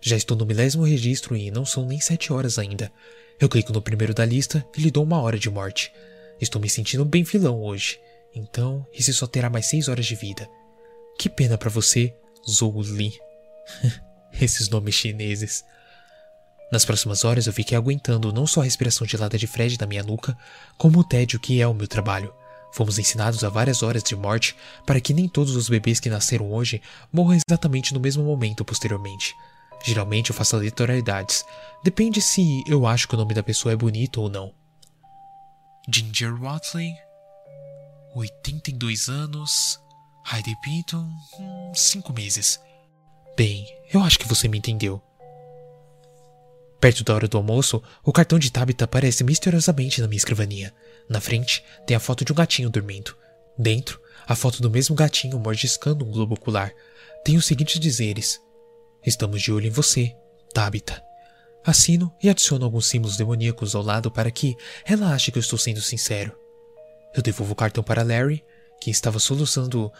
Já 0.00 0.16
estou 0.16 0.36
no 0.36 0.46
milésimo 0.46 0.84
registro 0.84 1.36
e 1.36 1.50
não 1.50 1.64
são 1.64 1.86
nem 1.86 2.00
sete 2.00 2.32
horas 2.32 2.58
ainda. 2.58 2.92
Eu 3.40 3.48
clico 3.48 3.72
no 3.72 3.82
primeiro 3.82 4.14
da 4.14 4.24
lista 4.24 4.66
e 4.76 4.80
lhe 4.80 4.90
dou 4.90 5.04
uma 5.04 5.20
hora 5.20 5.38
de 5.38 5.50
morte. 5.50 5.92
Estou 6.40 6.60
me 6.60 6.68
sentindo 6.68 7.04
bem 7.04 7.24
filão 7.24 7.60
hoje. 7.62 7.98
Então, 8.34 8.86
esse 8.92 9.12
só 9.12 9.26
terá 9.26 9.48
mais 9.48 9.66
seis 9.66 9.88
horas 9.88 10.06
de 10.06 10.14
vida. 10.14 10.48
Que 11.18 11.28
pena 11.28 11.56
para 11.56 11.70
você, 11.70 12.14
Zhou 12.48 12.82
Li. 12.82 13.12
Esses 14.40 14.68
nomes 14.68 14.94
chineses. 14.94 15.64
Nas 16.70 16.84
próximas 16.84 17.24
horas 17.24 17.46
eu 17.46 17.52
fiquei 17.52 17.76
aguentando 17.76 18.32
não 18.32 18.46
só 18.46 18.60
a 18.60 18.64
respiração 18.64 19.06
gelada 19.06 19.38
de 19.38 19.46
Fred 19.46 19.78
na 19.80 19.86
minha 19.86 20.02
nuca, 20.02 20.36
como 20.76 20.98
o 20.98 21.04
tédio 21.04 21.40
que 21.40 21.60
é 21.60 21.66
o 21.66 21.74
meu 21.74 21.86
trabalho. 21.86 22.34
Fomos 22.72 22.98
ensinados 22.98 23.42
a 23.44 23.48
várias 23.48 23.82
horas 23.82 24.02
de 24.02 24.14
morte 24.14 24.54
para 24.84 25.00
que 25.00 25.14
nem 25.14 25.28
todos 25.28 25.56
os 25.56 25.68
bebês 25.68 26.00
que 26.00 26.10
nasceram 26.10 26.52
hoje 26.52 26.82
morram 27.10 27.38
exatamente 27.48 27.94
no 27.94 28.00
mesmo 28.00 28.24
momento 28.24 28.64
posteriormente. 28.64 29.34
Geralmente 29.84 30.30
eu 30.30 30.36
faço 30.36 30.56
aleatoriedades. 30.56 31.44
Depende 31.82 32.20
se 32.20 32.62
eu 32.66 32.86
acho 32.86 33.06
que 33.06 33.14
o 33.14 33.18
nome 33.18 33.34
da 33.34 33.42
pessoa 33.42 33.72
é 33.72 33.76
bonito 33.76 34.20
ou 34.20 34.28
não. 34.28 34.52
Ginger 35.88 36.34
Watley, 36.40 36.92
82 38.14 39.08
anos, 39.08 39.80
Heidi 40.32 40.56
Pinton, 40.60 41.08
5 41.74 42.12
meses. 42.12 42.60
Bem, 43.36 43.66
eu 43.92 44.02
acho 44.02 44.18
que 44.18 44.26
você 44.26 44.48
me 44.48 44.58
entendeu. 44.58 45.00
Perto 46.80 47.04
da 47.04 47.14
hora 47.14 47.28
do 47.28 47.36
almoço, 47.36 47.82
o 48.02 48.12
cartão 48.12 48.38
de 48.38 48.50
Tabitha 48.50 48.84
aparece 48.84 49.22
misteriosamente 49.22 50.00
na 50.00 50.08
minha 50.08 50.18
escrivaninha. 50.18 50.74
Na 51.08 51.20
frente, 51.20 51.62
tem 51.86 51.96
a 51.96 52.00
foto 52.00 52.24
de 52.24 52.32
um 52.32 52.34
gatinho 52.34 52.68
dormindo. 52.68 53.16
Dentro, 53.58 54.00
a 54.26 54.34
foto 54.34 54.60
do 54.60 54.70
mesmo 54.70 54.94
gatinho 54.94 55.38
mordiscando 55.38 56.04
um 56.04 56.10
globo 56.10 56.34
ocular. 56.34 56.72
Tem 57.24 57.36
os 57.36 57.46
seguintes 57.46 57.78
dizeres: 57.78 58.40
Estamos 59.06 59.40
de 59.40 59.52
olho 59.52 59.68
em 59.68 59.70
você, 59.70 60.16
Tabitha. 60.52 61.00
Assino 61.64 62.12
e 62.20 62.28
adiciono 62.28 62.64
alguns 62.64 62.86
símbolos 62.86 63.16
demoníacos 63.16 63.74
ao 63.74 63.82
lado 63.82 64.10
para 64.10 64.30
que 64.30 64.56
ela 64.84 65.14
ache 65.14 65.30
que 65.30 65.38
eu 65.38 65.40
estou 65.40 65.58
sendo 65.58 65.80
sincero. 65.80 66.36
Eu 67.14 67.22
devolvo 67.22 67.52
o 67.52 67.56
cartão 67.56 67.84
para 67.84 68.02
Larry, 68.02 68.44
que 68.80 68.90
estava 68.90 69.18
soluçando 69.18 69.92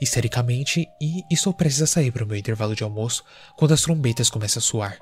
histericamente 0.00 0.88
e 1.00 1.22
estou 1.30 1.54
prestes 1.54 1.82
a 1.82 1.86
sair 1.86 2.10
para 2.10 2.24
o 2.24 2.26
meu 2.26 2.36
intervalo 2.36 2.74
de 2.74 2.82
almoço 2.82 3.24
quando 3.56 3.72
as 3.72 3.82
trombetas 3.82 4.28
começam 4.28 4.60
a 4.60 4.62
soar. 4.62 4.98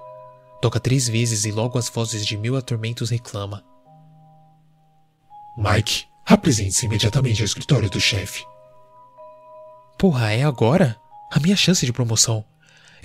Toca 0.60 0.80
três 0.80 1.08
vezes 1.08 1.44
e 1.44 1.50
logo 1.50 1.78
as 1.78 1.88
vozes 1.88 2.26
de 2.26 2.36
mil 2.36 2.56
atormentos 2.56 3.10
reclama. 3.10 3.64
Mike, 5.56 6.04
apresente-se 6.26 6.86
imediatamente 6.86 7.40
ao 7.40 7.46
escritório 7.46 7.88
do 7.88 8.00
chefe. 8.00 8.44
Porra, 9.98 10.32
é 10.32 10.44
agora? 10.44 10.96
A 11.32 11.40
minha 11.40 11.56
chance 11.56 11.84
de 11.84 11.92
promoção. 11.92 12.44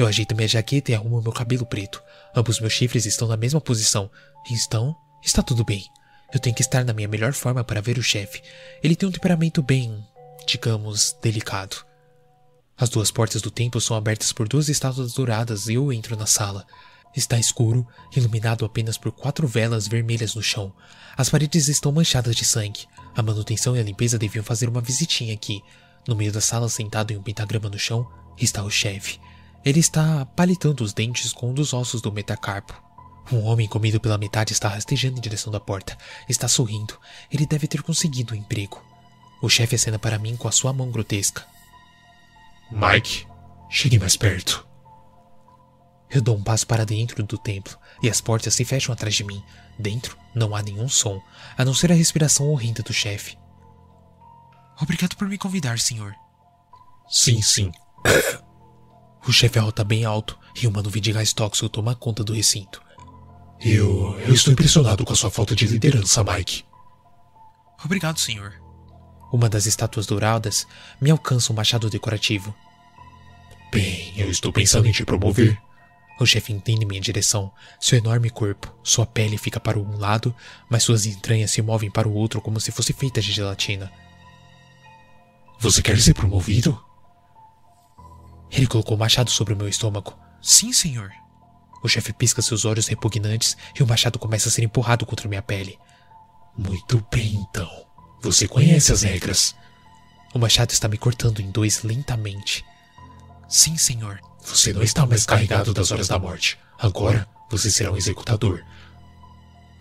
Eu 0.01 0.07
ajeito 0.07 0.35
minha 0.35 0.47
jaqueta 0.47 0.91
e 0.91 0.95
arrumo 0.95 1.21
meu 1.21 1.31
cabelo 1.31 1.63
preto. 1.63 2.01
Ambos 2.35 2.59
meus 2.59 2.73
chifres 2.73 3.05
estão 3.05 3.27
na 3.27 3.37
mesma 3.37 3.61
posição. 3.61 4.09
Então, 4.49 4.95
está 5.23 5.43
tudo 5.43 5.63
bem. 5.63 5.85
Eu 6.33 6.39
tenho 6.39 6.55
que 6.55 6.63
estar 6.63 6.83
na 6.83 6.91
minha 6.91 7.07
melhor 7.07 7.33
forma 7.33 7.63
para 7.63 7.81
ver 7.81 7.99
o 7.99 8.03
chefe. 8.03 8.41
Ele 8.81 8.95
tem 8.95 9.07
um 9.07 9.11
temperamento 9.11 9.61
bem 9.61 10.03
digamos, 10.47 11.15
delicado. 11.21 11.85
As 12.75 12.89
duas 12.89 13.11
portas 13.11 13.43
do 13.43 13.51
templo 13.51 13.79
são 13.79 13.95
abertas 13.95 14.33
por 14.33 14.47
duas 14.47 14.69
estátuas 14.69 15.13
douradas 15.13 15.67
e 15.67 15.75
eu 15.75 15.93
entro 15.93 16.17
na 16.17 16.25
sala. 16.25 16.65
Está 17.15 17.37
escuro, 17.37 17.87
iluminado 18.15 18.65
apenas 18.65 18.97
por 18.97 19.11
quatro 19.11 19.47
velas 19.47 19.87
vermelhas 19.87 20.33
no 20.33 20.41
chão. 20.41 20.73
As 21.15 21.29
paredes 21.29 21.67
estão 21.67 21.91
manchadas 21.91 22.35
de 22.35 22.43
sangue. 22.43 22.87
A 23.15 23.21
manutenção 23.21 23.75
e 23.75 23.79
a 23.79 23.83
limpeza 23.83 24.17
deviam 24.17 24.43
fazer 24.43 24.67
uma 24.67 24.81
visitinha 24.81 25.33
aqui. 25.35 25.61
No 26.07 26.15
meio 26.15 26.31
da 26.31 26.41
sala, 26.41 26.69
sentado 26.69 27.11
em 27.11 27.17
um 27.17 27.21
pentagrama 27.21 27.69
no 27.69 27.77
chão, 27.77 28.09
está 28.35 28.63
o 28.63 28.69
chefe. 28.71 29.19
Ele 29.63 29.79
está 29.79 30.25
palitando 30.25 30.83
os 30.83 30.93
dentes 30.93 31.31
com 31.31 31.51
um 31.51 31.53
dos 31.53 31.73
ossos 31.73 32.01
do 32.01 32.11
metacarpo. 32.11 32.81
Um 33.31 33.43
homem 33.43 33.67
comido 33.67 33.99
pela 33.99 34.17
metade 34.17 34.53
está 34.53 34.67
rastejando 34.67 35.17
em 35.17 35.21
direção 35.21 35.51
da 35.51 35.59
porta. 35.59 35.95
Está 36.27 36.47
sorrindo. 36.47 36.97
Ele 37.31 37.45
deve 37.45 37.67
ter 37.67 37.83
conseguido 37.83 38.33
um 38.33 38.37
emprego. 38.37 38.83
O 39.41 39.49
chefe 39.49 39.75
acena 39.75 39.99
para 39.99 40.17
mim 40.17 40.35
com 40.35 40.47
a 40.47 40.51
sua 40.51 40.73
mão 40.73 40.89
grotesca. 40.89 41.45
Mike, 42.71 43.27
chegue 43.69 43.99
mais 43.99 44.17
perto. 44.17 44.67
Eu 46.09 46.21
dou 46.21 46.35
um 46.35 46.43
passo 46.43 46.65
para 46.65 46.85
dentro 46.85 47.23
do 47.23 47.37
templo 47.37 47.77
e 48.01 48.09
as 48.09 48.19
portas 48.19 48.55
se 48.55 48.65
fecham 48.65 48.91
atrás 48.91 49.13
de 49.15 49.23
mim. 49.23 49.41
Dentro 49.77 50.17
não 50.33 50.55
há 50.55 50.61
nenhum 50.61 50.89
som, 50.89 51.21
a 51.57 51.63
não 51.63 51.73
ser 51.73 51.91
a 51.91 51.95
respiração 51.95 52.49
horrenda 52.49 52.81
do 52.81 52.91
chefe. 52.91 53.37
Obrigado 54.81 55.15
por 55.15 55.27
me 55.27 55.37
convidar, 55.37 55.79
senhor. 55.79 56.13
Sim, 57.07 57.41
sim. 57.41 57.71
O 59.27 59.31
chefe 59.31 59.59
arrota 59.59 59.83
bem 59.83 60.03
alto 60.03 60.37
e 60.61 60.67
uma 60.67 60.81
nuvem 60.81 61.01
de 61.01 61.11
gás 61.11 61.31
tóxico 61.31 61.69
toma 61.69 61.95
conta 61.95 62.23
do 62.23 62.33
recinto. 62.33 62.81
Eu, 63.59 64.19
eu 64.21 64.33
estou 64.33 64.51
impressionado 64.51 65.05
com 65.05 65.13
a 65.13 65.15
sua 65.15 65.29
falta 65.29 65.55
de 65.55 65.67
liderança, 65.67 66.23
Mike. 66.23 66.63
Obrigado, 67.85 68.19
senhor. 68.19 68.53
Uma 69.31 69.47
das 69.47 69.65
estátuas 69.65 70.07
douradas 70.07 70.67
me 70.99 71.11
alcança 71.11 71.53
um 71.53 71.55
machado 71.55 71.89
decorativo. 71.89 72.53
Bem, 73.71 74.13
eu 74.17 74.29
estou 74.29 74.51
pensando 74.51 74.87
em 74.87 74.91
te 74.91 75.05
promover. 75.05 75.57
O 76.19 76.25
chefe 76.25 76.51
entende 76.51 76.85
minha 76.85 76.99
direção. 76.99 77.51
Seu 77.79 77.97
enorme 77.97 78.29
corpo, 78.29 78.71
sua 78.83 79.05
pele 79.05 79.37
fica 79.37 79.59
para 79.59 79.79
um 79.79 79.97
lado, 79.97 80.35
mas 80.69 80.83
suas 80.83 81.05
entranhas 81.05 81.51
se 81.51 81.61
movem 81.61 81.89
para 81.89 82.07
o 82.07 82.13
outro 82.13 82.41
como 82.41 82.59
se 82.59 82.71
fosse 82.71 82.93
feita 82.93 83.21
de 83.21 83.31
gelatina. 83.31 83.91
Você 85.59 85.81
quer 85.81 85.99
ser 85.99 86.13
promovido? 86.13 86.83
Ele 88.51 88.67
colocou 88.67 88.95
o 88.95 88.99
machado 88.99 89.31
sobre 89.31 89.53
o 89.53 89.57
meu 89.57 89.67
estômago. 89.67 90.13
Sim, 90.41 90.73
senhor. 90.73 91.11
O 91.81 91.87
chefe 91.87 92.13
pisca 92.13 92.41
seus 92.41 92.65
olhos 92.65 92.87
repugnantes 92.87 93.57
e 93.77 93.81
o 93.81 93.87
machado 93.87 94.19
começa 94.19 94.49
a 94.49 94.51
ser 94.51 94.63
empurrado 94.63 95.05
contra 95.05 95.27
minha 95.27 95.41
pele. 95.41 95.79
Muito 96.57 97.05
bem, 97.11 97.35
então. 97.49 97.69
Você 98.21 98.47
conhece 98.47 98.91
as 98.91 99.01
regras. 99.01 99.55
O 100.33 100.39
machado 100.39 100.71
está 100.71 100.87
me 100.87 100.97
cortando 100.97 101.39
em 101.39 101.49
dois 101.49 101.81
lentamente. 101.81 102.63
Sim, 103.47 103.77
senhor. 103.77 104.19
Você 104.43 104.73
não 104.73 104.83
está 104.83 105.05
mais 105.05 105.25
carregado 105.25 105.73
das 105.73 105.91
horas 105.91 106.07
da 106.07 106.19
morte. 106.19 106.57
Agora 106.77 107.27
você 107.49 107.69
será 107.69 107.91
um 107.91 107.97
executador. 107.97 108.63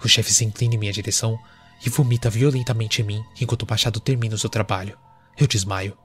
O 0.02 0.09
chefe 0.09 0.32
se 0.32 0.44
inclina 0.44 0.74
em 0.74 0.78
minha 0.78 0.92
direção 0.92 1.38
e 1.84 1.90
vomita 1.90 2.30
violentamente 2.30 3.02
em 3.02 3.05
mim 3.05 3.24
enquanto 3.40 3.62
o 3.62 3.66
machado 3.68 4.01
termina 4.01 4.34
o 4.34 4.38
seu 4.38 4.51
trabalho. 4.51 4.98
Eu 5.36 5.47
desmaio. 5.47 5.97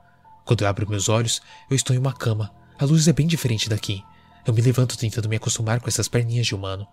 Quando 0.46 0.62
eu 0.62 0.68
abro 0.68 0.88
meus 0.88 1.10
olhos, 1.10 1.42
eu 1.70 1.76
estou 1.76 1.96
em 1.96 2.00
uma 2.00 2.14
cama. 2.14 2.54
A 2.78 2.86
luz 2.86 3.08
é 3.08 3.14
bem 3.14 3.26
diferente 3.26 3.68
daqui. 3.68 4.04
Eu 4.46 4.54
me 4.54 4.62
levanto 4.62 4.98
tentando 4.98 5.28
me 5.28 5.36
acostumar 5.36 5.82
com 5.82 5.90
essas 5.90 6.08
perninhas 6.08 6.46
de 6.46 6.54
humano. 6.54 6.88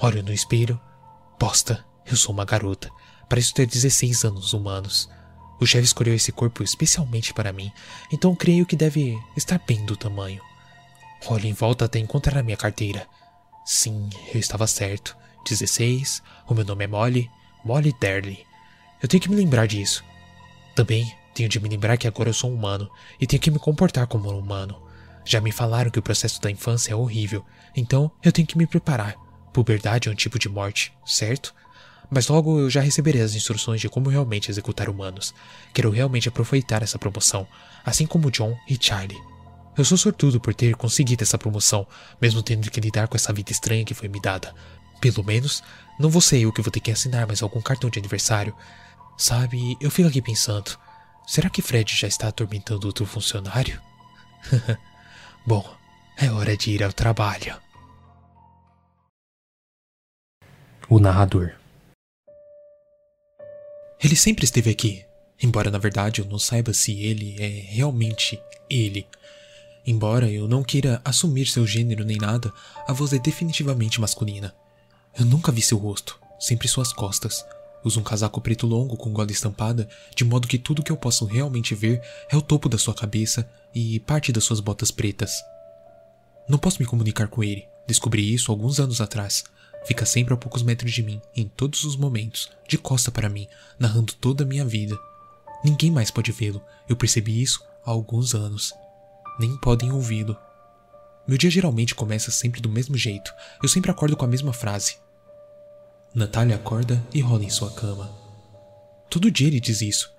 Olho 0.00 0.22
no 0.22 0.32
espelho. 0.32 0.80
Bosta, 1.38 1.84
eu 2.06 2.16
sou 2.16 2.32
uma 2.32 2.46
garota. 2.46 2.90
Pareço 3.28 3.52
ter 3.52 3.66
16 3.66 4.24
anos 4.24 4.54
humanos. 4.54 5.10
O 5.60 5.66
chefe 5.66 5.84
escolheu 5.84 6.14
esse 6.14 6.32
corpo 6.32 6.62
especialmente 6.62 7.34
para 7.34 7.52
mim, 7.52 7.70
então 8.12 8.34
creio 8.34 8.64
que 8.64 8.76
deve 8.76 9.18
estar 9.36 9.60
bem 9.66 9.84
do 9.84 9.96
tamanho. 9.96 10.40
Olho 11.26 11.46
em 11.46 11.52
volta 11.52 11.84
até 11.84 11.98
encontrar 11.98 12.38
a 12.38 12.42
minha 12.42 12.56
carteira. 12.56 13.06
Sim, 13.66 14.08
eu 14.32 14.38
estava 14.38 14.66
certo. 14.66 15.16
16, 15.48 16.22
o 16.46 16.54
meu 16.54 16.64
nome 16.64 16.84
é 16.84 16.86
Molly, 16.86 17.30
Molly 17.64 17.92
Derley. 18.00 18.46
Eu 19.02 19.08
tenho 19.08 19.22
que 19.22 19.28
me 19.28 19.36
lembrar 19.36 19.66
disso. 19.66 20.04
Também 20.76 21.12
tenho 21.38 21.48
de 21.48 21.60
me 21.60 21.68
lembrar 21.68 21.96
que 21.96 22.08
agora 22.08 22.30
eu 22.30 22.34
sou 22.34 22.52
humano 22.52 22.90
e 23.20 23.26
tenho 23.26 23.40
que 23.40 23.50
me 23.50 23.60
comportar 23.60 24.08
como 24.08 24.28
um 24.28 24.38
humano. 24.38 24.82
Já 25.24 25.40
me 25.40 25.52
falaram 25.52 25.88
que 25.88 25.98
o 25.98 26.02
processo 26.02 26.40
da 26.40 26.50
infância 26.50 26.92
é 26.92 26.96
horrível, 26.96 27.44
então 27.76 28.10
eu 28.24 28.32
tenho 28.32 28.48
que 28.48 28.58
me 28.58 28.66
preparar. 28.66 29.14
Puberdade 29.52 30.08
é 30.08 30.10
um 30.10 30.16
tipo 30.16 30.36
de 30.36 30.48
morte, 30.48 30.92
certo? 31.06 31.54
Mas 32.10 32.26
logo 32.26 32.58
eu 32.58 32.68
já 32.68 32.80
receberei 32.80 33.22
as 33.22 33.36
instruções 33.36 33.80
de 33.80 33.88
como 33.88 34.10
realmente 34.10 34.50
executar 34.50 34.88
humanos. 34.88 35.32
Quero 35.72 35.90
realmente 35.90 36.28
aproveitar 36.28 36.82
essa 36.82 36.98
promoção, 36.98 37.46
assim 37.84 38.04
como 38.04 38.32
John 38.32 38.56
e 38.68 38.76
Charlie. 38.80 39.20
Eu 39.76 39.84
sou 39.84 39.96
sortudo 39.96 40.40
por 40.40 40.52
ter 40.52 40.74
conseguido 40.74 41.22
essa 41.22 41.38
promoção, 41.38 41.86
mesmo 42.20 42.42
tendo 42.42 42.68
que 42.68 42.80
lidar 42.80 43.06
com 43.06 43.16
essa 43.16 43.32
vida 43.32 43.52
estranha 43.52 43.84
que 43.84 43.94
foi 43.94 44.08
me 44.08 44.20
dada. 44.20 44.52
Pelo 45.00 45.22
menos, 45.22 45.62
não 46.00 46.10
vou 46.10 46.20
ser 46.20 46.40
eu 46.40 46.52
que 46.52 46.62
vou 46.62 46.72
ter 46.72 46.80
que 46.80 46.90
assinar 46.90 47.28
mais 47.28 47.42
algum 47.42 47.60
cartão 47.60 47.88
de 47.88 48.00
aniversário. 48.00 48.56
Sabe, 49.16 49.76
eu 49.80 49.88
fico 49.88 50.08
aqui 50.08 50.20
pensando: 50.20 50.76
será 51.28 51.50
que 51.50 51.60
Fred 51.60 51.94
já 51.94 52.08
está 52.08 52.28
atormentando 52.28 52.86
outro 52.86 53.04
funcionário? 53.04 53.80
Bom, 55.46 55.76
é 56.16 56.30
hora 56.32 56.56
de 56.56 56.70
ir 56.70 56.82
ao 56.82 56.92
trabalho. 56.92 57.54
O 60.88 60.98
narrador. 60.98 61.54
Ele 64.02 64.16
sempre 64.16 64.44
esteve 64.44 64.70
aqui, 64.70 65.04
embora 65.42 65.70
na 65.70 65.76
verdade 65.76 66.22
eu 66.22 66.24
não 66.24 66.38
saiba 66.38 66.72
se 66.72 66.98
ele 66.98 67.36
é 67.38 67.60
realmente 67.74 68.40
ele. 68.70 69.06
Embora 69.86 70.30
eu 70.30 70.48
não 70.48 70.62
queira 70.62 71.00
assumir 71.04 71.46
seu 71.46 71.66
gênero 71.66 72.04
nem 72.04 72.16
nada, 72.16 72.52
a 72.86 72.92
voz 72.92 73.12
é 73.12 73.18
definitivamente 73.18 74.00
masculina. 74.00 74.54
Eu 75.18 75.26
nunca 75.26 75.52
vi 75.52 75.60
seu 75.60 75.76
rosto, 75.76 76.18
sempre 76.38 76.68
suas 76.68 76.92
costas. 76.92 77.44
Usa 77.88 78.00
um 78.00 78.02
casaco 78.02 78.38
preto 78.42 78.66
longo 78.66 78.98
com 78.98 79.10
gola 79.14 79.32
estampada, 79.32 79.88
de 80.14 80.22
modo 80.22 80.46
que 80.46 80.58
tudo 80.58 80.82
que 80.82 80.92
eu 80.92 80.96
posso 80.96 81.24
realmente 81.24 81.74
ver 81.74 82.02
é 82.28 82.36
o 82.36 82.42
topo 82.42 82.68
da 82.68 82.76
sua 82.76 82.92
cabeça 82.92 83.48
e 83.74 83.98
parte 84.00 84.30
das 84.30 84.44
suas 84.44 84.60
botas 84.60 84.90
pretas. 84.90 85.32
Não 86.46 86.58
posso 86.58 86.82
me 86.82 86.84
comunicar 86.84 87.28
com 87.28 87.42
ele, 87.42 87.66
descobri 87.86 88.34
isso 88.34 88.52
alguns 88.52 88.78
anos 88.78 89.00
atrás. 89.00 89.42
Fica 89.86 90.04
sempre 90.04 90.34
a 90.34 90.36
poucos 90.36 90.62
metros 90.62 90.92
de 90.92 91.02
mim, 91.02 91.18
em 91.34 91.48
todos 91.48 91.82
os 91.84 91.96
momentos, 91.96 92.50
de 92.68 92.76
costa 92.76 93.10
para 93.10 93.30
mim, 93.30 93.48
narrando 93.78 94.12
toda 94.12 94.44
a 94.44 94.46
minha 94.46 94.66
vida. 94.66 94.98
Ninguém 95.64 95.90
mais 95.90 96.10
pode 96.10 96.30
vê-lo, 96.30 96.62
eu 96.90 96.94
percebi 96.94 97.40
isso 97.40 97.64
há 97.86 97.90
alguns 97.90 98.34
anos. 98.34 98.74
Nem 99.40 99.56
podem 99.56 99.92
ouvi-lo. 99.92 100.36
Meu 101.26 101.38
dia 101.38 101.50
geralmente 101.50 101.94
começa 101.94 102.30
sempre 102.30 102.60
do 102.60 102.68
mesmo 102.68 102.98
jeito, 102.98 103.32
eu 103.62 103.68
sempre 103.68 103.90
acordo 103.90 104.14
com 104.14 104.26
a 104.26 104.28
mesma 104.28 104.52
frase. 104.52 104.98
Natália 106.14 106.56
acorda 106.56 107.04
e 107.12 107.20
rola 107.20 107.44
em 107.44 107.50
sua 107.50 107.70
cama. 107.70 108.10
Todo 109.10 109.30
dia 109.30 109.46
ele 109.46 109.60
diz 109.60 109.82
isso, 109.82 110.10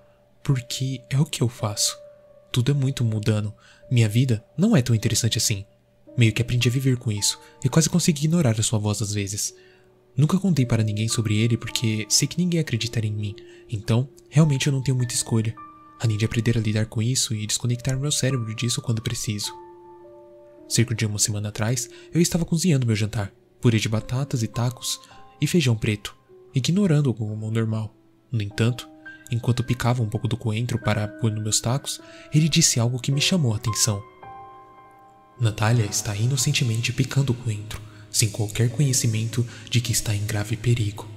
porque 0.42 1.02
é 1.10 1.18
o 1.18 1.24
que 1.24 1.42
eu 1.42 1.48
faço. 1.48 1.96
Tudo 2.52 2.70
é 2.70 2.74
muito 2.74 3.04
mudando. 3.04 3.52
Minha 3.90 4.08
vida 4.08 4.44
não 4.56 4.76
é 4.76 4.82
tão 4.82 4.94
interessante 4.94 5.36
assim. 5.36 5.64
Meio 6.16 6.32
que 6.32 6.42
aprendi 6.42 6.68
a 6.68 6.72
viver 6.72 6.96
com 6.96 7.10
isso, 7.10 7.38
e 7.64 7.68
quase 7.68 7.90
consegui 7.90 8.26
ignorar 8.26 8.58
a 8.58 8.62
sua 8.62 8.78
voz 8.78 9.02
às 9.02 9.12
vezes. 9.12 9.54
Nunca 10.16 10.38
contei 10.38 10.64
para 10.64 10.82
ninguém 10.82 11.08
sobre 11.08 11.36
ele 11.38 11.56
porque 11.56 12.06
sei 12.08 12.26
que 12.26 12.38
ninguém 12.38 12.60
acreditaria 12.60 13.10
em 13.10 13.14
mim, 13.14 13.34
então 13.68 14.08
realmente 14.28 14.66
eu 14.66 14.72
não 14.72 14.82
tenho 14.82 14.96
muita 14.96 15.14
escolha, 15.14 15.54
além 16.00 16.16
de 16.16 16.24
aprender 16.24 16.56
a 16.56 16.60
lidar 16.60 16.86
com 16.86 17.00
isso 17.00 17.34
e 17.34 17.46
desconectar 17.46 17.98
meu 17.98 18.10
cérebro 18.10 18.54
disso 18.54 18.82
quando 18.82 19.02
preciso. 19.02 19.52
Cerca 20.68 20.94
de 20.94 21.06
uma 21.06 21.18
semana 21.18 21.48
atrás, 21.48 21.88
eu 22.12 22.20
estava 22.20 22.44
cozinhando 22.44 22.86
meu 22.86 22.96
jantar, 22.96 23.32
purê 23.60 23.78
de 23.78 23.88
batatas 23.88 24.42
e 24.42 24.48
tacos 24.48 25.00
e 25.40 25.46
feijão 25.46 25.76
preto, 25.76 26.16
ignorando 26.54 27.10
o 27.10 27.14
como 27.14 27.50
normal. 27.50 27.94
No 28.30 28.42
entanto, 28.42 28.88
enquanto 29.30 29.64
picava 29.64 30.02
um 30.02 30.08
pouco 30.08 30.28
do 30.28 30.36
coentro 30.36 30.78
para 30.78 31.08
pôr 31.08 31.30
nos 31.30 31.42
meus 31.42 31.60
tacos, 31.60 32.00
ele 32.32 32.48
disse 32.48 32.78
algo 32.78 33.00
que 33.00 33.12
me 33.12 33.20
chamou 33.20 33.52
a 33.52 33.56
atenção. 33.56 34.02
Natália 35.40 35.86
está 35.86 36.14
inocentemente 36.14 36.92
picando 36.92 37.32
o 37.32 37.34
coentro, 37.34 37.80
sem 38.10 38.28
qualquer 38.28 38.70
conhecimento 38.70 39.46
de 39.70 39.80
que 39.80 39.92
está 39.92 40.14
em 40.14 40.24
grave 40.26 40.56
perigo. 40.56 41.08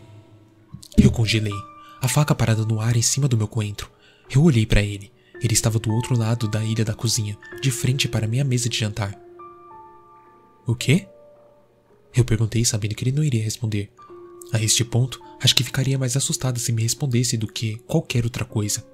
Eu 0.97 1.11
congelei, 1.11 1.53
a 2.01 2.07
faca 2.07 2.35
parada 2.35 2.65
no 2.65 2.79
ar 2.79 2.95
em 2.95 3.01
cima 3.01 3.27
do 3.27 3.37
meu 3.37 3.47
coentro. 3.47 3.89
Eu 4.29 4.43
olhei 4.43 4.65
para 4.65 4.81
ele. 4.81 5.11
Ele 5.41 5.53
estava 5.53 5.79
do 5.79 5.91
outro 5.91 6.17
lado 6.17 6.47
da 6.47 6.63
ilha 6.63 6.85
da 6.85 6.93
cozinha, 6.93 7.37
de 7.61 7.71
frente 7.71 8.07
para 8.07 8.27
minha 8.27 8.43
mesa 8.43 8.69
de 8.69 8.77
jantar. 8.77 9.19
O 10.65 10.73
quê? 10.73 11.07
Eu 12.15 12.23
perguntei, 12.23 12.63
sabendo 12.63 12.95
que 12.95 13.03
ele 13.03 13.11
não 13.11 13.23
iria 13.23 13.43
responder. 13.43 13.91
A 14.53 14.61
este 14.61 14.85
ponto, 14.85 15.19
acho 15.41 15.55
que 15.55 15.63
ficaria 15.63 15.97
mais 15.97 16.15
assustada 16.15 16.59
se 16.59 16.71
me 16.71 16.83
respondesse 16.83 17.35
do 17.35 17.47
que 17.47 17.77
qualquer 17.87 18.23
outra 18.23 18.45
coisa. 18.45 18.85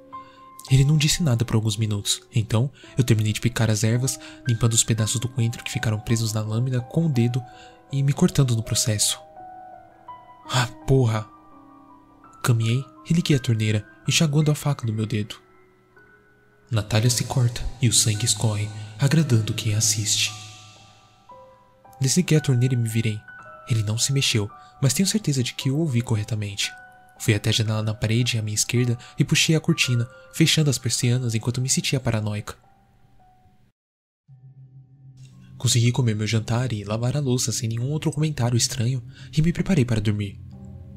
Ele 0.71 0.85
não 0.85 0.97
disse 0.97 1.21
nada 1.21 1.43
por 1.43 1.55
alguns 1.55 1.77
minutos, 1.77 2.21
então 2.33 2.71
eu 2.97 3.03
terminei 3.03 3.33
de 3.33 3.41
picar 3.41 3.69
as 3.69 3.83
ervas, 3.83 4.19
limpando 4.47 4.73
os 4.73 4.83
pedaços 4.83 5.19
do 5.19 5.27
coentro 5.27 5.63
que 5.63 5.71
ficaram 5.71 5.99
presos 5.99 6.33
na 6.33 6.41
lâmina 6.41 6.79
com 6.79 7.05
o 7.05 7.09
dedo 7.09 7.43
e 7.91 8.01
me 8.01 8.13
cortando 8.13 8.55
no 8.55 8.63
processo. 8.63 9.19
Ah, 10.49 10.67
porra! 10.87 11.27
Caminhei 12.41 12.83
liguei 13.13 13.35
a 13.35 13.39
torneira, 13.39 13.85
enxaguando 14.07 14.51
a 14.51 14.55
faca 14.55 14.85
no 14.85 14.93
meu 14.93 15.05
dedo. 15.05 15.35
Natália 16.69 17.09
se 17.09 17.23
corta 17.23 17.61
e 17.81 17.89
o 17.89 17.93
sangue 17.93 18.25
escorre, 18.25 18.69
agradando 18.99 19.53
quem 19.53 19.73
assiste. 19.73 20.31
Desliguei 21.99 22.37
a 22.37 22.41
torneira 22.41 22.75
e 22.75 22.77
me 22.77 22.87
virei. 22.87 23.19
Ele 23.67 23.83
não 23.83 23.97
se 23.97 24.13
mexeu, 24.13 24.49
mas 24.81 24.93
tenho 24.93 25.07
certeza 25.07 25.43
de 25.43 25.53
que 25.53 25.69
ouvi 25.69 26.01
corretamente. 26.01 26.71
Fui 27.19 27.33
até 27.33 27.49
a 27.49 27.53
janela 27.53 27.83
na 27.83 27.93
parede 27.93 28.37
à 28.37 28.41
minha 28.41 28.55
esquerda 28.55 28.97
e 29.17 29.25
puxei 29.25 29.55
a 29.55 29.59
cortina, 29.59 30.09
fechando 30.33 30.69
as 30.69 30.77
persianas 30.77 31.35
enquanto 31.35 31.61
me 31.61 31.69
sentia 31.69 31.99
paranoica. 31.99 32.55
Consegui 35.57 35.91
comer 35.91 36.15
meu 36.15 36.25
jantar 36.25 36.71
e 36.71 36.85
lavar 36.85 37.17
a 37.17 37.19
louça 37.19 37.51
sem 37.51 37.67
nenhum 37.67 37.91
outro 37.91 38.11
comentário 38.11 38.55
estranho 38.55 39.03
e 39.35 39.41
me 39.41 39.51
preparei 39.51 39.83
para 39.83 39.99
dormir. 39.99 40.39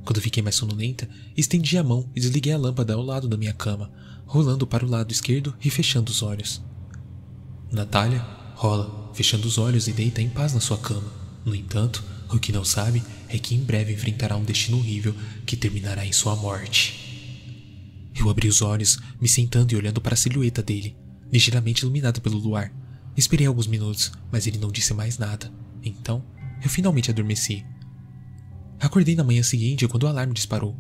Quando 0.05 0.21
fiquei 0.21 0.43
mais 0.43 0.55
sonolenta, 0.55 1.09
estendi 1.37 1.77
a 1.77 1.83
mão 1.83 2.09
e 2.15 2.21
desliguei 2.21 2.53
a 2.53 2.59
lâmpada 2.59 2.95
ao 2.95 3.03
lado 3.03 3.29
da 3.29 3.37
minha 3.37 3.53
cama, 3.53 3.93
rolando 4.25 4.65
para 4.65 4.87
o 4.87 4.89
lado 4.89 5.11
esquerdo 5.11 5.55
e 5.65 5.69
fechando 5.69 6.11
os 6.11 6.23
olhos. 6.23 6.63
Natália 7.73 8.21
rola, 8.55 9.11
fechando 9.13 9.49
os 9.49 9.59
olhos 9.59 9.89
e 9.89 9.93
deita 9.93 10.23
em 10.23 10.29
paz 10.29 10.55
na 10.55 10.61
sua 10.61 10.79
cama. 10.79 11.22
No 11.45 11.55
entanto, 11.55 12.03
o 12.31 12.39
que 12.39 12.53
não 12.53 12.65
sabe 12.65 13.03
é 13.29 13.39
que 13.39 13.55
em 13.55 13.63
breve 13.63 13.93
enfrentará 13.93 14.37
um 14.37 14.45
destino 14.45 14.79
horrível 14.79 15.15
que 15.45 15.57
terminará 15.57 16.07
em 16.07 16.13
sua 16.13 16.37
morte. 16.37 18.11
Eu 18.15 18.29
abri 18.31 18.49
os 18.49 18.63
olhos, 18.63 18.99
me 19.21 19.29
sentando 19.29 19.73
e 19.73 19.77
olhando 19.77 20.01
para 20.01 20.15
a 20.15 20.17
silhueta 20.17 20.63
dele, 20.63 20.97
ligeiramente 21.33 21.83
iluminada 21.83 22.21
pelo 22.21 22.39
luar. 22.39 22.73
Esperei 23.17 23.47
alguns 23.47 23.67
minutos, 23.67 24.13
mas 24.31 24.47
ele 24.47 24.59
não 24.59 24.71
disse 24.71 24.95
mais 24.95 25.19
nada. 25.19 25.53
Então, 25.83 26.25
eu 26.63 26.71
finalmente 26.71 27.11
adormeci. 27.11 27.65
Acordei 28.79 29.15
na 29.15 29.25
manhã 29.25 29.43
seguinte 29.43 29.87
quando 29.89 30.05
o 30.05 30.09
alarme 30.09 30.35
disparou. 30.35 30.77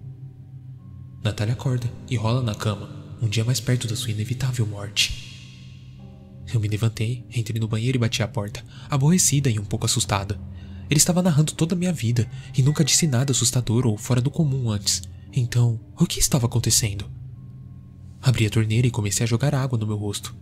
Natália 1.22 1.54
acorda 1.54 1.90
e 2.08 2.16
rola 2.16 2.42
na 2.42 2.54
cama, 2.54 3.16
um 3.20 3.28
dia 3.28 3.44
mais 3.44 3.60
perto 3.60 3.86
da 3.86 3.96
sua 3.96 4.10
inevitável 4.10 4.66
morte. 4.66 5.31
Eu 6.52 6.60
me 6.60 6.68
levantei, 6.68 7.24
entrei 7.34 7.60
no 7.60 7.68
banheiro 7.68 7.96
e 7.96 8.00
bati 8.00 8.22
a 8.22 8.28
porta, 8.28 8.64
aborrecida 8.88 9.50
e 9.50 9.58
um 9.58 9.64
pouco 9.64 9.86
assustada. 9.86 10.40
Ele 10.88 10.98
estava 10.98 11.22
narrando 11.22 11.52
toda 11.52 11.74
a 11.74 11.78
minha 11.78 11.92
vida 11.92 12.28
e 12.56 12.62
nunca 12.62 12.84
disse 12.84 13.06
nada 13.06 13.32
assustador 13.32 13.86
ou 13.86 13.96
fora 13.96 14.20
do 14.20 14.30
comum 14.30 14.70
antes. 14.70 15.02
Então, 15.32 15.80
o 15.98 16.06
que 16.06 16.18
estava 16.18 16.46
acontecendo? 16.46 17.10
Abri 18.20 18.46
a 18.46 18.50
torneira 18.50 18.86
e 18.86 18.90
comecei 18.90 19.24
a 19.24 19.26
jogar 19.26 19.54
água 19.54 19.78
no 19.78 19.86
meu 19.86 19.96
rosto. 19.96 20.34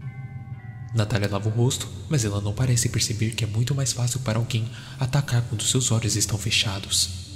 Natália 0.93 1.29
lava 1.29 1.49
o 1.49 1.53
rosto, 1.53 1.89
mas 2.09 2.25
ela 2.25 2.41
não 2.41 2.53
parece 2.53 2.89
perceber 2.89 3.31
que 3.31 3.45
é 3.45 3.47
muito 3.47 3.75
mais 3.75 3.93
fácil 3.93 4.21
para 4.21 4.39
alguém 4.39 4.69
atacar 4.99 5.43
quando 5.43 5.63
seus 5.63 5.93
olhos 5.93 6.17
estão 6.17 6.37
fechados. 6.37 7.31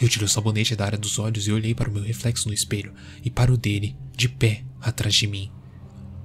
Eu 0.00 0.08
tirei 0.08 0.26
o 0.26 0.28
sabonete 0.28 0.74
da 0.76 0.84
área 0.84 0.98
dos 0.98 1.18
olhos 1.18 1.46
e 1.46 1.52
olhei 1.52 1.74
para 1.74 1.88
o 1.88 1.92
meu 1.92 2.02
reflexo 2.02 2.48
no 2.48 2.54
espelho 2.54 2.92
e 3.24 3.30
para 3.30 3.52
o 3.52 3.56
dele, 3.56 3.96
de 4.16 4.28
pé, 4.28 4.64
atrás 4.80 5.14
de 5.14 5.26
mim. 5.26 5.50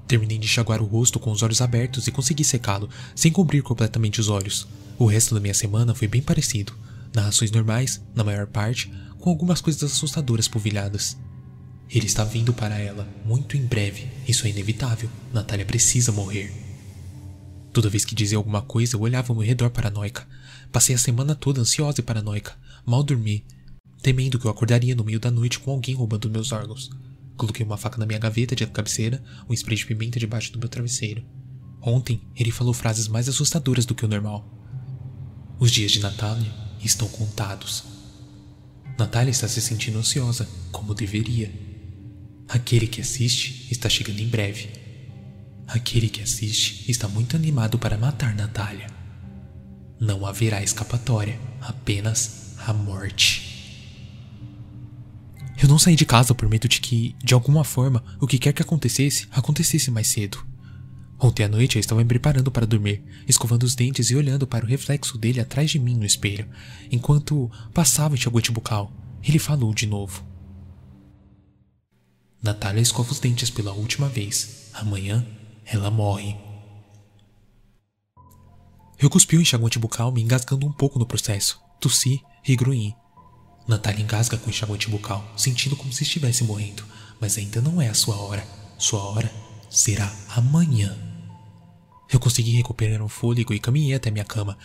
Terminei 0.08 0.38
de 0.38 0.46
enxaguar 0.46 0.82
o 0.82 0.86
rosto 0.86 1.20
com 1.20 1.32
os 1.32 1.42
olhos 1.42 1.62
abertos 1.62 2.08
e 2.08 2.12
consegui 2.12 2.44
secá-lo, 2.44 2.90
sem 3.16 3.32
cobrir 3.32 3.62
completamente 3.62 4.20
os 4.20 4.30
olhos. 4.30 4.68
O 4.98 5.06
resto 5.06 5.34
da 5.34 5.42
minha 5.42 5.54
semana 5.54 5.96
foi 5.96 6.08
bem 6.08 6.22
parecido. 6.22 6.74
Narrações 7.14 7.52
normais, 7.52 8.02
na 8.16 8.24
maior 8.24 8.48
parte, 8.48 8.92
com 9.20 9.30
algumas 9.30 9.62
coisas 9.62 9.84
assustadoras 9.84 10.48
polvilhadas. 10.48 11.18
Ele 11.90 12.06
está 12.06 12.24
vindo 12.24 12.54
para 12.54 12.78
ela, 12.78 13.08
muito 13.26 13.56
em 13.56 13.66
breve. 13.66 14.08
Isso 14.28 14.48
é 14.48 14.50
inevitável. 14.50 15.10
Natália 15.32 15.66
precisa 15.66 16.12
morrer. 16.12 16.52
Toda 17.72 17.90
vez 17.90 18.06
que 18.06 18.16
dizia 18.16 18.38
alguma 18.38 18.62
coisa, 18.62 18.96
eu 18.96 19.02
olhava 19.02 19.32
ao 19.32 19.36
meu 19.36 19.46
redor 19.46 19.70
paranoica. 19.70 20.28
Passei 20.72 20.96
a 20.96 20.98
semana 20.98 21.36
toda 21.36 21.62
ansiosa 21.62 22.02
e 22.02 22.04
paranoica. 22.04 22.56
Mal 22.86 23.04
dormi, 23.04 23.46
temendo 24.02 24.38
que 24.38 24.46
eu 24.46 24.52
acordaria 24.52 24.96
no 24.96 25.04
meio 25.04 25.20
da 25.20 25.32
noite 25.32 25.60
com 25.60 25.72
alguém 25.72 25.96
roubando 25.96 26.30
meus 26.30 26.52
órgãos. 26.52 26.90
Coloquei 27.36 27.66
uma 27.66 27.78
faca 27.78 27.98
na 27.98 28.06
minha 28.06 28.20
gaveta 28.20 28.56
de 28.56 28.66
cabeceira, 28.68 29.24
um 29.50 29.54
spray 29.54 29.78
de 29.78 29.86
pimenta 29.86 30.20
debaixo 30.20 30.52
do 30.52 30.60
meu 30.60 30.70
travesseiro. 30.70 31.26
Ontem, 31.82 32.22
ele 32.36 32.52
falou 32.52 32.74
frases 32.74 33.08
mais 33.08 33.28
assustadoras 33.28 33.86
do 33.86 33.96
que 33.96 34.06
o 34.06 34.08
normal. 34.08 34.48
Os 35.60 35.72
dias 35.72 35.92
de 35.92 36.00
Natália 36.00 36.52
estão 36.84 37.08
contados. 37.08 37.84
Natália 38.98 39.32
está 39.32 39.48
se 39.48 39.62
sentindo 39.62 40.00
ansiosa, 40.00 40.48
como 40.72 40.94
deveria. 40.94 41.52
Aquele 42.48 42.88
que 42.88 43.02
assiste 43.02 43.68
está 43.72 43.90
chegando 43.90 44.20
em 44.20 44.28
breve. 44.28 44.70
Aquele 45.68 46.10
que 46.10 46.22
assiste 46.22 46.90
está 46.90 47.08
muito 47.08 47.36
animado 47.36 47.80
para 47.80 47.98
matar 47.98 48.36
Natália. 48.36 48.88
Não 50.00 50.26
haverá 50.26 50.62
escapatória, 50.62 51.40
apenas 51.62 52.56
a 52.66 52.74
morte. 52.74 53.53
Eu 55.64 55.70
não 55.70 55.80
saí 55.80 55.96
de 55.96 56.06
casa 56.06 56.36
por 56.36 56.50
medo 56.50 56.68
de 56.68 56.82
que, 56.82 57.16
de 57.24 57.34
alguma 57.34 57.64
forma, 57.64 58.04
o 58.20 58.28
que 58.28 58.38
quer 58.38 58.52
que 58.52 58.62
acontecesse, 58.62 59.30
acontecesse 59.32 59.90
mais 59.90 60.08
cedo. 60.08 60.46
Ontem 61.18 61.46
à 61.46 61.48
noite 61.48 61.78
eu 61.78 61.80
estava 61.80 62.02
me 62.02 62.08
preparando 62.08 62.52
para 62.52 62.68
dormir, 62.68 63.02
escovando 63.26 63.64
os 63.64 63.74
dentes 63.74 64.10
e 64.10 64.16
olhando 64.18 64.46
para 64.46 64.66
o 64.66 64.68
reflexo 64.68 65.18
dele 65.18 65.40
atrás 65.40 65.72
de 65.72 65.80
mim 65.80 65.96
no 65.96 66.04
espelho, 66.04 66.50
enquanto 66.92 67.50
passava 67.74 68.14
enxaguante 68.14 68.52
bucal. 68.52 68.92
Ele 69.24 69.40
falou 69.40 69.74
de 69.74 69.88
novo. 69.88 70.22
Natália 72.42 72.82
escova 72.82 73.14
os 73.14 73.22
dentes 73.22 73.50
pela 73.50 73.72
última 73.72 74.10
vez. 74.10 74.70
Amanhã 74.74 75.26
ela 75.64 75.90
morre. 75.90 76.36
Eu 79.00 79.10
cuspi 79.10 79.38
o 79.38 79.42
enxaguante 79.42 79.80
bucal, 79.80 80.12
me 80.12 80.22
engasgando 80.22 80.68
um 80.68 80.74
pouco 80.74 81.00
no 81.00 81.06
processo. 81.06 81.58
Tossi 81.80 82.22
e 82.46 82.54
grunhi. 82.54 82.94
Natália 83.68 84.02
engasga 84.02 84.38
com 84.38 84.48
o 84.48 84.50
enxaguante 84.50 84.90
bucal, 84.90 85.26
sentindo 85.38 85.76
como 85.76 85.94
se 85.94 86.04
estivesse 86.04 86.44
morrendo, 86.44 86.84
mas 87.20 87.38
ainda 87.38 87.62
não 87.62 87.82
é 87.82 87.88
a 87.88 87.94
sua 87.94 88.16
hora. 88.18 88.46
Sua 88.78 89.02
hora 89.02 89.32
será 89.70 90.12
amanhã. 90.36 90.98
Eu 92.12 92.20
consegui 92.20 92.52
recuperar 92.52 93.02
um 93.02 93.08
fôlego 93.08 93.54
e 93.54 93.60
caminhei 93.60 93.96
até 93.96 94.12
minha 94.12 94.26
cama, 94.26 94.58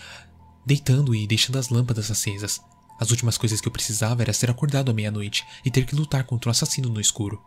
deitando 0.66 1.14
e 1.14 1.26
deixando 1.26 1.58
as 1.58 1.68
lâmpadas 1.68 2.10
acesas. 2.10 2.60
As 3.00 3.10
últimas 3.10 3.38
coisas 3.38 3.60
que 3.60 3.68
eu 3.68 3.72
precisava 3.72 4.22
era 4.22 4.32
ser 4.32 4.50
acordado 4.50 4.90
à 4.90 4.94
meia-noite 4.94 5.44
e 5.64 5.70
ter 5.70 5.86
que 5.86 5.94
lutar 5.94 6.24
contra 6.24 6.50
um 6.50 6.52
assassino 6.52 6.88
no 6.88 7.00
escuro. 7.00 7.40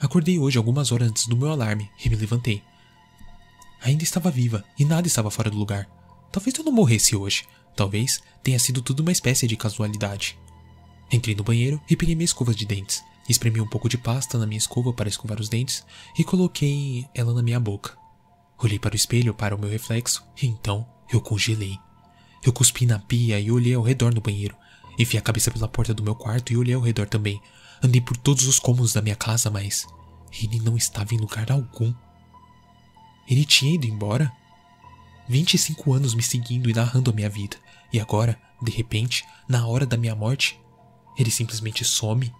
Acordei 0.00 0.38
hoje 0.38 0.56
algumas 0.56 0.92
horas 0.92 1.08
antes 1.08 1.26
do 1.26 1.36
meu 1.36 1.50
alarme 1.50 1.90
e 2.02 2.08
me 2.08 2.16
levantei. 2.16 2.62
Ainda 3.82 4.04
estava 4.04 4.30
viva 4.30 4.64
e 4.78 4.84
nada 4.84 5.06
estava 5.06 5.30
fora 5.30 5.50
do 5.50 5.58
lugar. 5.58 5.86
Talvez 6.30 6.56
eu 6.56 6.64
não 6.64 6.72
morresse 6.72 7.16
hoje, 7.16 7.44
Talvez 7.76 8.20
tenha 8.42 8.58
sido 8.58 8.82
tudo 8.82 9.00
uma 9.00 9.12
espécie 9.12 9.46
de 9.46 9.56
casualidade. 9.56 10.38
Entrei 11.10 11.34
no 11.34 11.44
banheiro 11.44 11.80
e 11.88 11.96
peguei 11.96 12.14
minha 12.14 12.24
escova 12.24 12.54
de 12.54 12.64
dentes. 12.64 13.02
Espremi 13.28 13.60
um 13.60 13.68
pouco 13.68 13.88
de 13.88 13.98
pasta 13.98 14.38
na 14.38 14.46
minha 14.46 14.58
escova 14.58 14.92
para 14.92 15.08
escovar 15.08 15.40
os 15.40 15.48
dentes 15.48 15.84
e 16.18 16.24
coloquei 16.24 17.06
ela 17.14 17.32
na 17.32 17.42
minha 17.42 17.60
boca. 17.60 17.96
Olhei 18.58 18.78
para 18.78 18.92
o 18.92 18.96
espelho 18.96 19.32
para 19.32 19.54
o 19.54 19.58
meu 19.58 19.70
reflexo 19.70 20.24
e 20.40 20.46
então 20.46 20.86
eu 21.10 21.20
congelei. 21.20 21.78
Eu 22.44 22.52
cuspi 22.52 22.86
na 22.86 22.98
pia 22.98 23.38
e 23.38 23.50
olhei 23.50 23.74
ao 23.74 23.82
redor 23.82 24.14
no 24.14 24.20
banheiro. 24.20 24.56
Enfiei 24.98 25.18
a 25.18 25.22
cabeça 25.22 25.50
pela 25.50 25.68
porta 25.68 25.94
do 25.94 26.02
meu 26.02 26.14
quarto 26.14 26.52
e 26.52 26.56
olhei 26.56 26.74
ao 26.74 26.80
redor 26.80 27.08
também. 27.08 27.40
Andei 27.82 28.00
por 28.00 28.16
todos 28.16 28.46
os 28.46 28.58
cômodos 28.58 28.92
da 28.92 29.02
minha 29.02 29.16
casa, 29.16 29.50
mas 29.50 29.86
ele 30.42 30.60
não 30.60 30.76
estava 30.76 31.14
em 31.14 31.18
lugar 31.18 31.50
algum. 31.50 31.94
Ele 33.28 33.44
tinha 33.44 33.74
ido 33.74 33.86
embora? 33.86 34.32
25 35.30 35.92
anos 35.92 36.12
me 36.12 36.24
seguindo 36.24 36.68
e 36.68 36.74
narrando 36.74 37.08
a 37.08 37.14
minha 37.14 37.30
vida, 37.30 37.56
e 37.92 38.00
agora, 38.00 38.36
de 38.60 38.72
repente, 38.72 39.24
na 39.48 39.64
hora 39.64 39.86
da 39.86 39.96
minha 39.96 40.12
morte, 40.12 40.58
ele 41.16 41.30
simplesmente 41.30 41.84
some? 41.84 42.34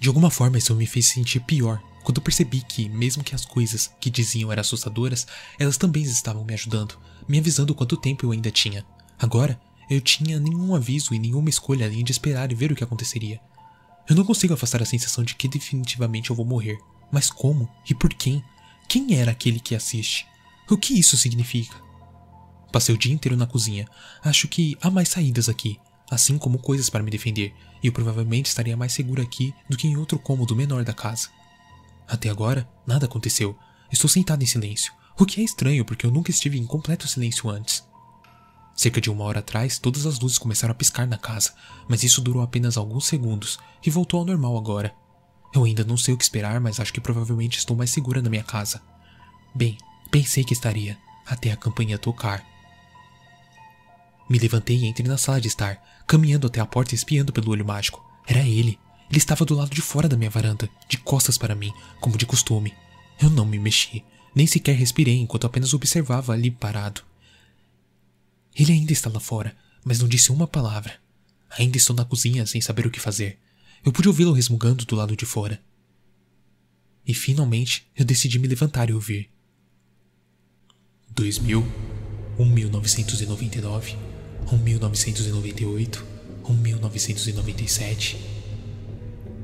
De 0.00 0.08
alguma 0.08 0.30
forma 0.30 0.56
isso 0.56 0.74
me 0.74 0.86
fez 0.86 1.08
sentir 1.08 1.40
pior 1.40 1.78
quando 2.02 2.22
percebi 2.22 2.62
que, 2.62 2.88
mesmo 2.88 3.22
que 3.22 3.34
as 3.34 3.44
coisas 3.44 3.92
que 4.00 4.08
diziam 4.08 4.50
eram 4.50 4.62
assustadoras, 4.62 5.26
elas 5.58 5.76
também 5.76 6.04
estavam 6.04 6.42
me 6.42 6.54
ajudando, 6.54 6.98
me 7.28 7.38
avisando 7.38 7.74
quanto 7.74 7.98
tempo 7.98 8.24
eu 8.24 8.32
ainda 8.32 8.50
tinha. 8.50 8.82
Agora, 9.18 9.60
eu 9.90 10.00
tinha 10.00 10.40
nenhum 10.40 10.74
aviso 10.74 11.12
e 11.12 11.18
nenhuma 11.18 11.50
escolha 11.50 11.84
além 11.84 12.02
de 12.02 12.12
esperar 12.12 12.50
e 12.50 12.54
ver 12.54 12.72
o 12.72 12.74
que 12.74 12.84
aconteceria. 12.84 13.38
Eu 14.08 14.16
não 14.16 14.24
consigo 14.24 14.54
afastar 14.54 14.80
a 14.80 14.86
sensação 14.86 15.22
de 15.22 15.34
que 15.34 15.48
definitivamente 15.48 16.30
eu 16.30 16.36
vou 16.36 16.46
morrer. 16.46 16.78
Mas 17.12 17.28
como? 17.28 17.68
E 17.90 17.94
por 17.94 18.14
quem? 18.14 18.42
Quem 18.88 19.18
era 19.18 19.32
aquele 19.32 19.60
que 19.60 19.74
assiste? 19.74 20.26
O 20.70 20.78
que 20.78 20.98
isso 20.98 21.18
significa? 21.18 21.85
Passei 22.76 22.94
o 22.94 22.98
dia 22.98 23.14
inteiro 23.14 23.38
na 23.38 23.46
cozinha. 23.46 23.88
Acho 24.22 24.46
que 24.46 24.76
há 24.82 24.90
mais 24.90 25.08
saídas 25.08 25.48
aqui, 25.48 25.80
assim 26.10 26.36
como 26.36 26.58
coisas 26.58 26.90
para 26.90 27.02
me 27.02 27.10
defender, 27.10 27.54
e 27.82 27.86
eu 27.86 27.92
provavelmente 27.92 28.50
estaria 28.50 28.76
mais 28.76 28.92
seguro 28.92 29.22
aqui 29.22 29.54
do 29.66 29.78
que 29.78 29.88
em 29.88 29.96
outro 29.96 30.18
cômodo 30.18 30.54
menor 30.54 30.84
da 30.84 30.92
casa. 30.92 31.30
Até 32.06 32.28
agora, 32.28 32.68
nada 32.86 33.06
aconteceu. 33.06 33.56
Estou 33.90 34.10
sentado 34.10 34.42
em 34.42 34.46
silêncio, 34.46 34.92
o 35.18 35.24
que 35.24 35.40
é 35.40 35.44
estranho 35.44 35.86
porque 35.86 36.04
eu 36.04 36.10
nunca 36.10 36.30
estive 36.30 36.58
em 36.58 36.66
completo 36.66 37.08
silêncio 37.08 37.48
antes. 37.48 37.82
Cerca 38.74 39.00
de 39.00 39.08
uma 39.08 39.24
hora 39.24 39.38
atrás, 39.38 39.78
todas 39.78 40.04
as 40.04 40.18
luzes 40.18 40.36
começaram 40.36 40.72
a 40.72 40.74
piscar 40.74 41.06
na 41.06 41.16
casa, 41.16 41.54
mas 41.88 42.04
isso 42.04 42.20
durou 42.20 42.42
apenas 42.42 42.76
alguns 42.76 43.06
segundos 43.06 43.58
e 43.82 43.88
voltou 43.88 44.20
ao 44.20 44.26
normal 44.26 44.54
agora. 44.54 44.94
Eu 45.54 45.64
ainda 45.64 45.82
não 45.82 45.96
sei 45.96 46.12
o 46.12 46.18
que 46.18 46.24
esperar, 46.24 46.60
mas 46.60 46.78
acho 46.78 46.92
que 46.92 47.00
provavelmente 47.00 47.56
estou 47.56 47.74
mais 47.74 47.88
segura 47.88 48.20
na 48.20 48.28
minha 48.28 48.44
casa. 48.44 48.82
Bem, 49.54 49.78
pensei 50.10 50.44
que 50.44 50.52
estaria, 50.52 50.98
até 51.24 51.50
a 51.50 51.56
campainha 51.56 51.96
tocar. 51.96 52.55
Me 54.28 54.38
levantei 54.38 54.76
e 54.76 54.86
entrei 54.86 55.06
na 55.06 55.16
sala 55.16 55.40
de 55.40 55.48
estar, 55.48 55.80
caminhando 56.06 56.46
até 56.46 56.60
a 56.60 56.66
porta 56.66 56.94
e 56.94 56.96
espiando 56.96 57.32
pelo 57.32 57.50
olho 57.50 57.64
mágico. 57.64 58.04
Era 58.26 58.40
ele. 58.40 58.78
Ele 59.08 59.18
estava 59.18 59.44
do 59.44 59.54
lado 59.54 59.70
de 59.70 59.80
fora 59.80 60.08
da 60.08 60.16
minha 60.16 60.30
varanda, 60.30 60.68
de 60.88 60.98
costas 60.98 61.38
para 61.38 61.54
mim, 61.54 61.72
como 62.00 62.18
de 62.18 62.26
costume. 62.26 62.74
Eu 63.20 63.30
não 63.30 63.46
me 63.46 63.58
mexi, 63.58 64.04
nem 64.34 64.46
sequer 64.46 64.74
respirei 64.74 65.16
enquanto 65.18 65.46
apenas 65.46 65.72
observava 65.72 66.32
ali 66.32 66.50
parado. 66.50 67.02
Ele 68.54 68.72
ainda 68.72 68.92
está 68.92 69.08
lá 69.08 69.20
fora, 69.20 69.56
mas 69.84 70.00
não 70.00 70.08
disse 70.08 70.32
uma 70.32 70.46
palavra. 70.46 70.94
Ainda 71.58 71.76
estou 71.76 71.94
na 71.94 72.04
cozinha 72.04 72.44
sem 72.46 72.60
saber 72.60 72.86
o 72.86 72.90
que 72.90 72.98
fazer. 72.98 73.38
Eu 73.84 73.92
pude 73.92 74.08
ouvi-lo 74.08 74.32
resmungando 74.32 74.84
do 74.84 74.96
lado 74.96 75.16
de 75.16 75.24
fora. 75.24 75.62
E 77.06 77.14
finalmente 77.14 77.86
eu 77.96 78.04
decidi 78.04 78.38
me 78.38 78.48
levantar 78.48 78.90
e 78.90 78.92
ouvir. 78.92 79.30
2000, 81.10 81.64
1999, 82.38 83.96
um 84.50 84.58
1998, 84.58 86.04
um 86.48 86.54
1997. 86.54 88.16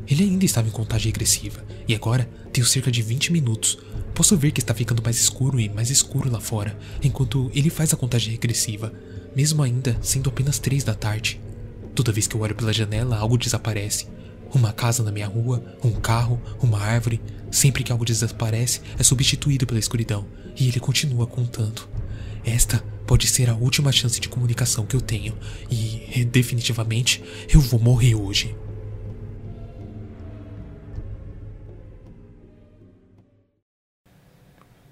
Ele 0.08 0.24
ainda 0.24 0.44
estava 0.44 0.68
em 0.68 0.72
contagem 0.72 1.06
regressiva, 1.06 1.64
e 1.88 1.94
agora 1.94 2.28
tenho 2.52 2.66
cerca 2.66 2.90
de 2.90 3.02
20 3.02 3.32
minutos. 3.32 3.78
Posso 4.14 4.36
ver 4.36 4.50
que 4.50 4.60
está 4.60 4.74
ficando 4.74 5.02
mais 5.02 5.18
escuro 5.18 5.58
e 5.58 5.68
mais 5.68 5.90
escuro 5.90 6.30
lá 6.30 6.40
fora, 6.40 6.78
enquanto 7.02 7.50
ele 7.54 7.70
faz 7.70 7.92
a 7.92 7.96
contagem 7.96 8.32
regressiva, 8.32 8.92
mesmo 9.34 9.62
ainda 9.62 9.96
sendo 10.02 10.28
apenas 10.28 10.58
3 10.58 10.84
da 10.84 10.94
tarde. 10.94 11.40
Toda 11.94 12.12
vez 12.12 12.26
que 12.26 12.34
eu 12.34 12.40
olho 12.40 12.54
pela 12.54 12.72
janela, 12.72 13.16
algo 13.16 13.38
desaparece. 13.38 14.06
Uma 14.54 14.72
casa 14.72 15.02
na 15.02 15.10
minha 15.10 15.26
rua, 15.26 15.64
um 15.82 15.92
carro, 15.92 16.40
uma 16.60 16.78
árvore. 16.78 17.20
Sempre 17.50 17.82
que 17.82 17.92
algo 17.92 18.04
desaparece, 18.04 18.80
é 18.98 19.02
substituído 19.02 19.66
pela 19.66 19.80
escuridão, 19.80 20.26
e 20.58 20.68
ele 20.68 20.80
continua 20.80 21.26
contando. 21.26 21.88
Esta 22.44 22.82
pode 23.06 23.26
ser 23.26 23.50
a 23.50 23.54
última 23.54 23.92
chance 23.92 24.20
de 24.20 24.28
comunicação 24.28 24.86
que 24.86 24.96
eu 24.96 25.00
tenho 25.00 25.36
e, 25.70 26.24
definitivamente, 26.24 27.22
eu 27.48 27.60
vou 27.60 27.80
morrer 27.80 28.14
hoje. 28.14 28.54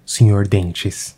Senhor 0.05 0.47
Dentes. 0.47 1.15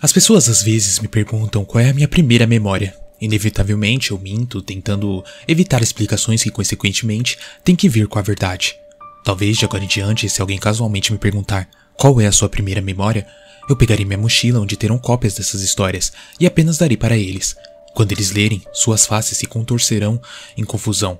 As 0.00 0.12
pessoas 0.12 0.46
às 0.48 0.62
vezes 0.62 0.98
me 0.98 1.08
perguntam 1.08 1.64
qual 1.64 1.82
é 1.82 1.88
a 1.88 1.94
minha 1.94 2.06
primeira 2.06 2.46
memória. 2.46 2.94
Inevitavelmente 3.18 4.10
eu 4.10 4.18
minto, 4.18 4.60
tentando 4.60 5.24
evitar 5.48 5.82
explicações 5.82 6.42
que, 6.42 6.50
consequentemente, 6.50 7.38
têm 7.64 7.74
que 7.74 7.88
vir 7.88 8.06
com 8.06 8.18
a 8.18 8.22
verdade. 8.22 8.76
Talvez 9.24 9.56
de 9.56 9.64
agora 9.64 9.82
em 9.82 9.88
diante, 9.88 10.28
se 10.28 10.40
alguém 10.40 10.58
casualmente 10.58 11.10
me 11.10 11.18
perguntar 11.18 11.66
qual 11.96 12.20
é 12.20 12.26
a 12.26 12.32
sua 12.32 12.48
primeira 12.48 12.82
memória, 12.82 13.26
eu 13.68 13.76
pegarei 13.76 14.04
minha 14.04 14.18
mochila 14.18 14.60
onde 14.60 14.76
terão 14.76 14.98
cópias 14.98 15.34
dessas 15.34 15.62
histórias 15.62 16.12
e 16.38 16.46
apenas 16.46 16.78
darei 16.78 16.96
para 16.96 17.16
eles. 17.16 17.56
Quando 17.94 18.12
eles 18.12 18.30
lerem, 18.30 18.62
suas 18.72 19.06
faces 19.06 19.38
se 19.38 19.46
contorcerão 19.46 20.20
em 20.56 20.64
confusão, 20.64 21.18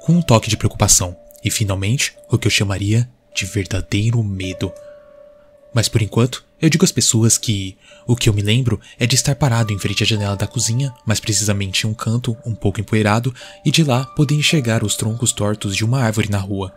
com 0.00 0.14
um 0.14 0.22
toque 0.22 0.48
de 0.48 0.56
preocupação 0.56 1.16
e, 1.44 1.50
finalmente, 1.50 2.16
o 2.30 2.38
que 2.38 2.46
eu 2.46 2.50
chamaria 2.50 3.08
de 3.34 3.44
verdadeiro 3.44 4.22
medo. 4.22 4.72
Mas 5.74 5.88
por 5.88 6.00
enquanto, 6.00 6.44
eu 6.62 6.70
digo 6.70 6.84
às 6.84 6.92
pessoas 6.92 7.36
que 7.36 7.76
o 8.06 8.14
que 8.14 8.28
eu 8.28 8.32
me 8.32 8.40
lembro 8.40 8.80
é 8.98 9.06
de 9.06 9.16
estar 9.16 9.34
parado 9.34 9.72
em 9.72 9.78
frente 9.78 10.02
à 10.02 10.06
janela 10.06 10.36
da 10.36 10.46
cozinha, 10.46 10.94
mais 11.04 11.20
precisamente 11.20 11.86
em 11.86 11.90
um 11.90 11.94
canto 11.94 12.36
um 12.46 12.54
pouco 12.54 12.80
empoeirado, 12.80 13.34
e 13.64 13.70
de 13.70 13.82
lá 13.82 14.04
poder 14.04 14.36
enxergar 14.36 14.84
os 14.84 14.94
troncos 14.94 15.32
tortos 15.32 15.76
de 15.76 15.84
uma 15.84 16.00
árvore 16.00 16.30
na 16.30 16.38
rua. 16.38 16.72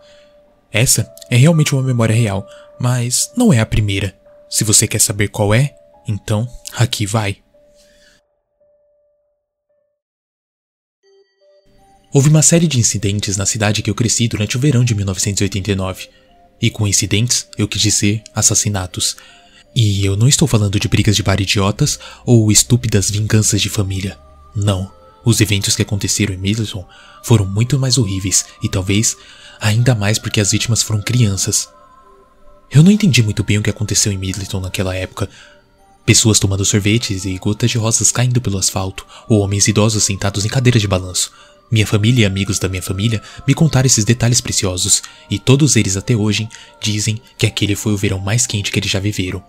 Essa 0.72 1.10
é 1.30 1.38
realmente 1.38 1.74
uma 1.74 1.84
memória 1.84 2.16
real, 2.16 2.45
mas 2.80 3.32
não 3.38 3.54
é 3.54 3.60
a 3.60 3.66
primeira. 3.66 4.16
Se 4.49 4.64
você 4.64 4.88
quer 4.88 4.99
saber 4.99 5.28
qual 5.28 5.53
é, 5.53 5.76
então 6.07 6.48
aqui 6.74 7.06
vai. 7.06 7.38
Houve 12.14 12.30
uma 12.30 12.41
série 12.41 12.68
de 12.68 12.80
incidentes 12.80 13.36
na 13.36 13.45
cidade 13.45 13.84
que 13.84 13.90
eu 13.90 13.95
cresci 13.95 14.28
durante 14.28 14.57
o 14.57 14.60
verão 14.60 14.84
de 14.84 14.95
1989. 14.95 16.10
E 16.60 16.72
com 16.72 16.88
incidentes, 16.88 17.48
eu 17.57 17.68
quis 17.68 17.82
dizer 17.82 18.24
assassinatos. 18.34 19.18
E 19.76 20.03
eu 20.03 20.15
não 20.15 20.28
estou 20.28 20.48
falando 20.48 20.80
de 20.80 20.88
brigas 20.88 21.15
de 21.15 21.22
bar 21.22 21.40
idiotas 21.40 21.99
ou 22.26 22.52
estúpidas 22.52 23.11
vinganças 23.11 23.61
de 23.61 23.69
família. 23.69 24.18
Não. 24.56 24.91
Os 25.24 25.41
eventos 25.41 25.76
que 25.76 25.82
aconteceram 25.82 26.34
em 26.34 26.38
Middleton 26.38 26.88
foram 27.22 27.45
muito 27.45 27.78
mais 27.78 27.98
horríveis 27.98 28.45
e 28.64 28.69
talvez 28.69 29.18
ainda 29.60 29.94
mais 29.94 30.18
porque 30.18 30.40
as 30.40 30.52
vítimas 30.52 30.82
foram 30.82 31.02
crianças. 31.02 31.69
Eu 32.69 32.84
não 32.84 32.91
entendi 32.91 33.23
muito 33.23 33.44
bem 33.44 33.57
o 33.57 33.64
que 33.64 33.69
aconteceu 33.69 34.11
em 34.11 34.18
Middleton 34.18 34.60
naquela 34.60 34.95
época. 34.95 35.30
Pessoas 36.06 36.39
tomando 36.39 36.65
sorvetes 36.65 37.26
e 37.26 37.38
gotas 37.38 37.72
de 37.72 37.77
rosas 37.77 38.11
caindo 38.11 38.41
pelo 38.41 38.57
asfalto, 38.57 39.06
ou 39.27 39.39
homens 39.39 39.68
idosos 39.68 40.03
sentados 40.03 40.45
em 40.45 40.49
cadeiras 40.49 40.81
de 40.81 40.88
balanço. 40.88 41.31
Minha 41.72 41.88
família 41.88 42.23
e 42.23 42.26
amigos 42.26 42.60
da 42.60 42.69
minha 42.69 42.81
família 42.81 43.22
me 43.45 43.53
contaram 43.53 43.88
esses 43.88 44.06
detalhes 44.06 44.39
preciosos, 44.39 45.02
e 45.30 45.38
todos 45.38 45.76
eles 45.76 45.98
até 45.98 46.15
hoje 46.15 46.48
dizem 46.81 47.22
que 47.38 47.45
aquele 47.45 47.76
foi 47.76 47.94
o 47.94 47.98
verão 47.98 48.19
mais 48.19 48.45
quente 48.45 48.72
que 48.72 48.80
eles 48.80 48.91
já 48.91 48.99
viveram. 48.99 49.44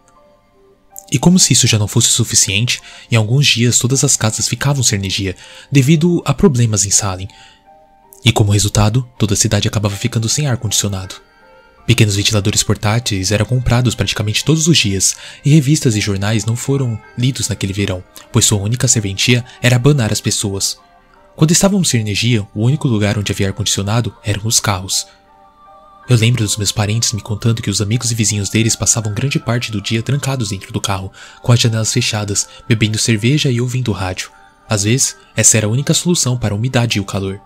E 1.10 1.18
como 1.18 1.38
se 1.38 1.52
isso 1.52 1.66
já 1.66 1.78
não 1.78 1.88
fosse 1.88 2.08
suficiente, 2.08 2.80
em 3.10 3.16
alguns 3.16 3.46
dias 3.46 3.78
todas 3.78 4.04
as 4.04 4.16
casas 4.16 4.48
ficavam 4.48 4.82
sem 4.82 4.98
energia, 4.98 5.36
devido 5.70 6.22
a 6.24 6.34
problemas 6.34 6.84
em 6.84 6.90
Salem. 6.90 7.28
E 8.24 8.32
como 8.32 8.52
resultado, 8.52 9.08
toda 9.18 9.34
a 9.34 9.36
cidade 9.36 9.68
acabava 9.68 9.96
ficando 9.96 10.28
sem 10.28 10.46
ar-condicionado. 10.46 11.27
Pequenos 11.88 12.16
ventiladores 12.16 12.62
portáteis 12.62 13.32
eram 13.32 13.46
comprados 13.46 13.94
praticamente 13.94 14.44
todos 14.44 14.68
os 14.68 14.76
dias, 14.76 15.16
e 15.42 15.54
revistas 15.54 15.96
e 15.96 16.02
jornais 16.02 16.44
não 16.44 16.54
foram 16.54 17.00
lidos 17.16 17.48
naquele 17.48 17.72
verão, 17.72 18.04
pois 18.30 18.44
sua 18.44 18.58
única 18.58 18.86
serventia 18.86 19.42
era 19.62 19.76
abanar 19.76 20.12
as 20.12 20.20
pessoas. 20.20 20.78
Quando 21.34 21.52
estávamos 21.52 21.88
sem 21.88 22.02
energia, 22.02 22.46
o 22.54 22.66
único 22.66 22.86
lugar 22.86 23.16
onde 23.16 23.32
havia 23.32 23.46
ar-condicionado 23.46 24.14
eram 24.22 24.42
os 24.44 24.60
carros. 24.60 25.06
Eu 26.10 26.18
lembro 26.18 26.44
dos 26.44 26.58
meus 26.58 26.72
parentes 26.72 27.14
me 27.14 27.22
contando 27.22 27.62
que 27.62 27.70
os 27.70 27.80
amigos 27.80 28.12
e 28.12 28.14
vizinhos 28.14 28.50
deles 28.50 28.76
passavam 28.76 29.14
grande 29.14 29.38
parte 29.38 29.72
do 29.72 29.80
dia 29.80 30.02
trancados 30.02 30.50
dentro 30.50 30.70
do 30.74 30.82
carro, 30.82 31.10
com 31.40 31.52
as 31.52 31.60
janelas 31.60 31.90
fechadas, 31.90 32.46
bebendo 32.68 32.98
cerveja 32.98 33.50
e 33.50 33.62
ouvindo 33.62 33.92
rádio. 33.92 34.30
Às 34.68 34.84
vezes, 34.84 35.16
essa 35.34 35.56
era 35.56 35.66
a 35.66 35.70
única 35.70 35.94
solução 35.94 36.36
para 36.36 36.52
a 36.52 36.56
umidade 36.56 36.98
e 36.98 37.00
o 37.00 37.04
calor. 37.06 37.40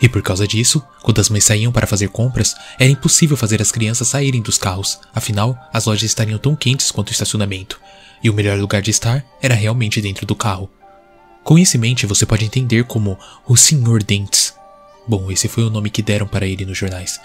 E 0.00 0.08
por 0.08 0.22
causa 0.22 0.46
disso, 0.46 0.82
quando 1.02 1.20
as 1.20 1.28
mães 1.28 1.44
saíam 1.44 1.72
para 1.72 1.86
fazer 1.86 2.08
compras, 2.08 2.54
era 2.78 2.90
impossível 2.90 3.36
fazer 3.36 3.60
as 3.60 3.72
crianças 3.72 4.08
saírem 4.08 4.40
dos 4.40 4.56
carros, 4.56 5.00
afinal, 5.12 5.58
as 5.72 5.86
lojas 5.86 6.04
estariam 6.04 6.38
tão 6.38 6.54
quentes 6.54 6.90
quanto 6.90 7.08
o 7.08 7.12
estacionamento, 7.12 7.80
e 8.22 8.30
o 8.30 8.34
melhor 8.34 8.58
lugar 8.58 8.80
de 8.80 8.90
estar 8.90 9.24
era 9.42 9.54
realmente 9.54 10.00
dentro 10.00 10.24
do 10.24 10.36
carro. 10.36 10.70
Com 11.42 11.58
isso 11.58 11.76
em 11.76 11.80
mente, 11.80 12.06
você 12.06 12.26
pode 12.26 12.44
entender 12.44 12.84
como 12.84 13.18
o 13.46 13.56
Sr. 13.56 14.02
Dentes. 14.04 14.54
Bom, 15.06 15.30
esse 15.32 15.48
foi 15.48 15.64
o 15.64 15.70
nome 15.70 15.90
que 15.90 16.02
deram 16.02 16.26
para 16.26 16.46
ele 16.46 16.66
nos 16.66 16.76
jornais. 16.76 17.18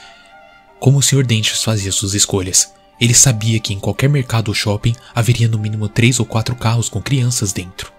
Como 0.79 0.97
o 0.97 1.01
Sr. 1.01 1.25
Dentes 1.25 1.61
fazia 1.61 1.91
suas 1.91 2.13
escolhas. 2.13 2.73
Ele 2.99 3.13
sabia 3.13 3.59
que 3.59 3.73
em 3.73 3.79
qualquer 3.79 4.09
mercado 4.09 4.47
ou 4.47 4.53
shopping 4.53 4.95
haveria 5.13 5.47
no 5.47 5.59
mínimo 5.59 5.89
três 5.89 6.19
ou 6.19 6.25
quatro 6.25 6.55
carros 6.55 6.87
com 6.87 7.01
crianças 7.01 7.51
dentro. 7.51 7.91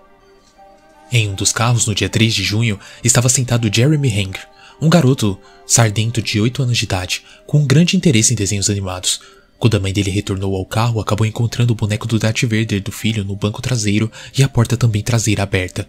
Em 1.13 1.29
um 1.29 1.35
dos 1.35 1.53
carros, 1.53 1.87
no 1.87 1.95
dia 1.95 2.09
3 2.09 2.35
de 2.35 2.43
junho, 2.43 2.81
estava 3.03 3.29
sentado 3.29 3.71
Jeremy 3.73 4.09
Hanger, 4.09 4.49
um 4.81 4.89
garoto 4.89 5.39
sardento 5.67 6.21
de 6.21 6.41
8 6.41 6.63
anos 6.63 6.79
de 6.79 6.85
idade, 6.85 7.23
com 7.47 7.59
um 7.59 7.67
grande 7.67 7.97
interesse 7.97 8.33
em 8.33 8.37
desenhos 8.37 8.69
animados. 8.69 9.21
Quando 9.59 9.77
a 9.77 9.81
mãe 9.81 9.93
dele 9.93 10.11
retornou 10.11 10.55
ao 10.57 10.67
carro, 10.67 11.01
acabou 11.01 11.27
encontrando 11.27 11.73
o 11.73 11.77
boneco 11.77 12.07
do 12.07 12.19
Darth 12.19 12.43
Vader 12.43 12.83
do 12.83 12.93
filho 12.93 13.25
no 13.25 13.37
banco 13.37 13.63
traseiro 13.63 14.11
e 14.37 14.43
a 14.43 14.49
porta 14.49 14.77
também 14.77 15.03
traseira 15.03 15.43
aberta. 15.43 15.89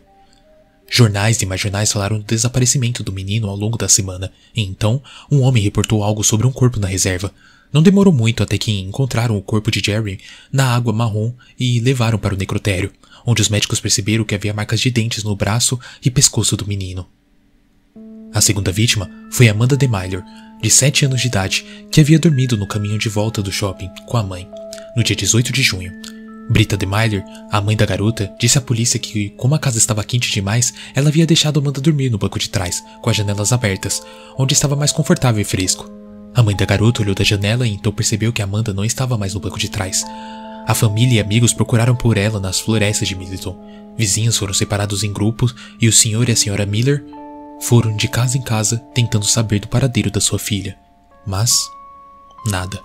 Jornais 0.90 1.42
e 1.42 1.46
mais 1.46 1.60
jornais 1.60 1.92
falaram 1.92 2.20
do 2.20 2.24
desaparecimento 2.24 3.04
do 3.04 3.12
menino 3.12 3.50
ao 3.50 3.56
longo 3.56 3.78
da 3.78 3.90
semana, 3.90 4.32
e 4.56 4.62
então 4.62 5.02
um 5.32 5.42
homem 5.42 5.64
reportou 5.64 6.04
algo 6.04 6.24
sobre 6.24 6.46
um 6.46 6.52
corpo 6.52 6.80
na 6.80 6.88
reserva. 6.88 7.34
Não 7.74 7.82
demorou 7.82 8.14
muito 8.14 8.44
até 8.44 8.58
que 8.58 8.72
encontraram 8.80 9.36
o 9.36 9.42
corpo 9.42 9.72
de 9.72 9.82
Jerry 9.84 10.20
na 10.52 10.74
água 10.74 10.94
marrom 10.94 11.34
e 11.60 11.80
levaram 11.80 12.20
para 12.20 12.36
o 12.36 12.38
necrotério, 12.38 12.94
onde 13.26 13.42
os 13.42 13.50
médicos 13.50 13.80
perceberam 13.80 14.24
que 14.24 14.36
havia 14.36 14.54
marcas 14.54 14.80
de 14.80 14.92
dentes 14.92 15.24
no 15.24 15.36
braço 15.36 15.78
e 16.04 16.12
pescoço 16.12 16.56
do 16.56 16.68
menino. 16.68 17.06
A 18.36 18.42
segunda 18.42 18.72
vítima 18.72 19.10
foi 19.32 19.50
Amanda 19.50 19.76
DeMiller, 19.76 20.22
de 20.62 20.70
7 20.70 21.06
anos 21.06 21.22
de 21.22 21.28
idade, 21.28 21.66
que 21.90 22.02
havia 22.02 22.20
dormido 22.20 22.58
no 22.58 22.68
caminho 22.68 23.00
de 23.00 23.10
volta 23.10 23.42
do 23.42 23.52
shopping 23.52 23.90
com 24.06 24.18
a 24.18 24.24
mãe, 24.24 24.48
no 24.96 25.04
dia 25.04 25.16
18 25.16 25.52
de 25.54 25.64
junho, 25.64 25.92
Brita 26.50 26.78
DeMiller, 26.78 27.24
a 27.52 27.60
mãe 27.60 27.76
da 27.76 27.86
garota, 27.86 28.32
disse 28.40 28.58
à 28.58 28.62
polícia 28.62 29.00
que, 29.00 29.30
como 29.32 29.56
a 29.56 29.60
casa 29.60 29.80
estava 29.80 30.04
quente 30.04 30.32
demais, 30.32 30.74
ela 30.94 31.10
havia 31.10 31.26
deixado 31.26 31.60
Amanda 31.60 31.82
dormir 31.82 32.10
no 32.12 32.20
banco 32.20 32.38
de 32.38 32.50
trás, 32.50 32.84
com 33.02 33.10
as 33.10 33.16
janelas 33.16 33.52
abertas, 33.52 34.02
onde 34.38 34.54
estava 34.54 34.76
mais 34.76 34.92
confortável 34.92 35.42
e 35.42 35.46
fresco. 35.46 35.90
A 36.36 36.44
mãe 36.44 36.56
da 36.56 36.66
garota 36.66 37.02
olhou 37.02 37.16
da 37.16 37.24
janela 37.24 37.66
e 37.66 37.72
então 37.72 37.92
percebeu 37.92 38.32
que 38.32 38.44
Amanda 38.44 38.74
não 38.74 38.86
estava 38.86 39.18
mais 39.18 39.34
no 39.34 39.40
banco 39.40 39.58
de 39.58 39.70
trás. 39.70 40.06
A 40.68 40.76
família 40.76 41.16
e 41.16 41.20
amigos 41.20 41.54
procuraram 41.54 41.96
por 41.96 42.16
ela 42.16 42.40
nas 42.40 42.60
florestas 42.60 43.08
de 43.08 43.16
Middleton. 43.16 43.58
Vizinhos 43.98 44.38
foram 44.38 44.54
separados 44.54 45.04
em 45.04 45.12
grupos 45.12 45.56
e 45.82 45.88
o 45.88 45.94
senhor 45.94 46.30
e 46.30 46.32
a 46.32 46.36
senhora 46.36 46.66
Miller 46.66 47.04
foram 47.62 47.96
de 47.96 48.08
casa 48.08 48.38
em 48.38 48.42
casa 48.42 48.78
tentando 48.94 49.26
saber 49.26 49.60
do 49.60 49.68
paradeiro 49.68 50.12
da 50.12 50.22
sua 50.22 50.40
filha. 50.40 50.78
Mas 51.26 51.70
nada. 52.46 52.82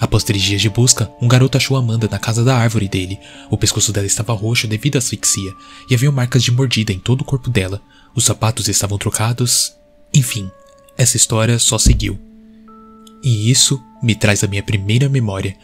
Após 0.00 0.24
três 0.24 0.42
dias 0.42 0.60
de 0.60 0.68
busca, 0.68 1.10
um 1.20 1.28
garoto 1.28 1.56
achou 1.56 1.76
Amanda 1.76 2.08
na 2.10 2.18
casa 2.18 2.44
da 2.44 2.56
árvore 2.56 2.88
dele. 2.88 3.18
O 3.50 3.56
pescoço 3.56 3.92
dela 3.92 4.06
estava 4.06 4.32
roxo 4.32 4.66
devido 4.66 4.96
à 4.96 4.98
asfixia, 4.98 5.52
e 5.88 5.94
havia 5.94 6.10
marcas 6.10 6.42
de 6.42 6.50
mordida 6.50 6.92
em 6.92 6.98
todo 6.98 7.22
o 7.22 7.24
corpo 7.24 7.48
dela. 7.48 7.80
Os 8.14 8.24
sapatos 8.24 8.68
estavam 8.68 8.98
trocados. 8.98 9.74
Enfim, 10.12 10.50
essa 10.96 11.16
história 11.16 11.58
só 11.58 11.78
seguiu. 11.78 12.18
E 13.22 13.50
isso 13.50 13.80
me 14.02 14.14
traz 14.14 14.44
a 14.44 14.46
minha 14.46 14.62
primeira 14.62 15.08
memória. 15.08 15.56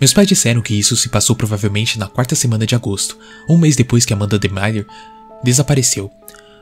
Meus 0.00 0.12
pais 0.12 0.26
disseram 0.26 0.62
que 0.62 0.74
isso 0.74 0.96
se 0.96 1.08
passou 1.08 1.36
provavelmente 1.36 1.98
na 1.98 2.06
quarta 2.06 2.34
semana 2.34 2.66
de 2.66 2.74
agosto, 2.74 3.18
um 3.48 3.58
mês 3.58 3.76
depois 3.76 4.04
que 4.04 4.12
Amanda 4.12 4.38
DeMeyer 4.38 4.86
desapareceu. 5.42 6.10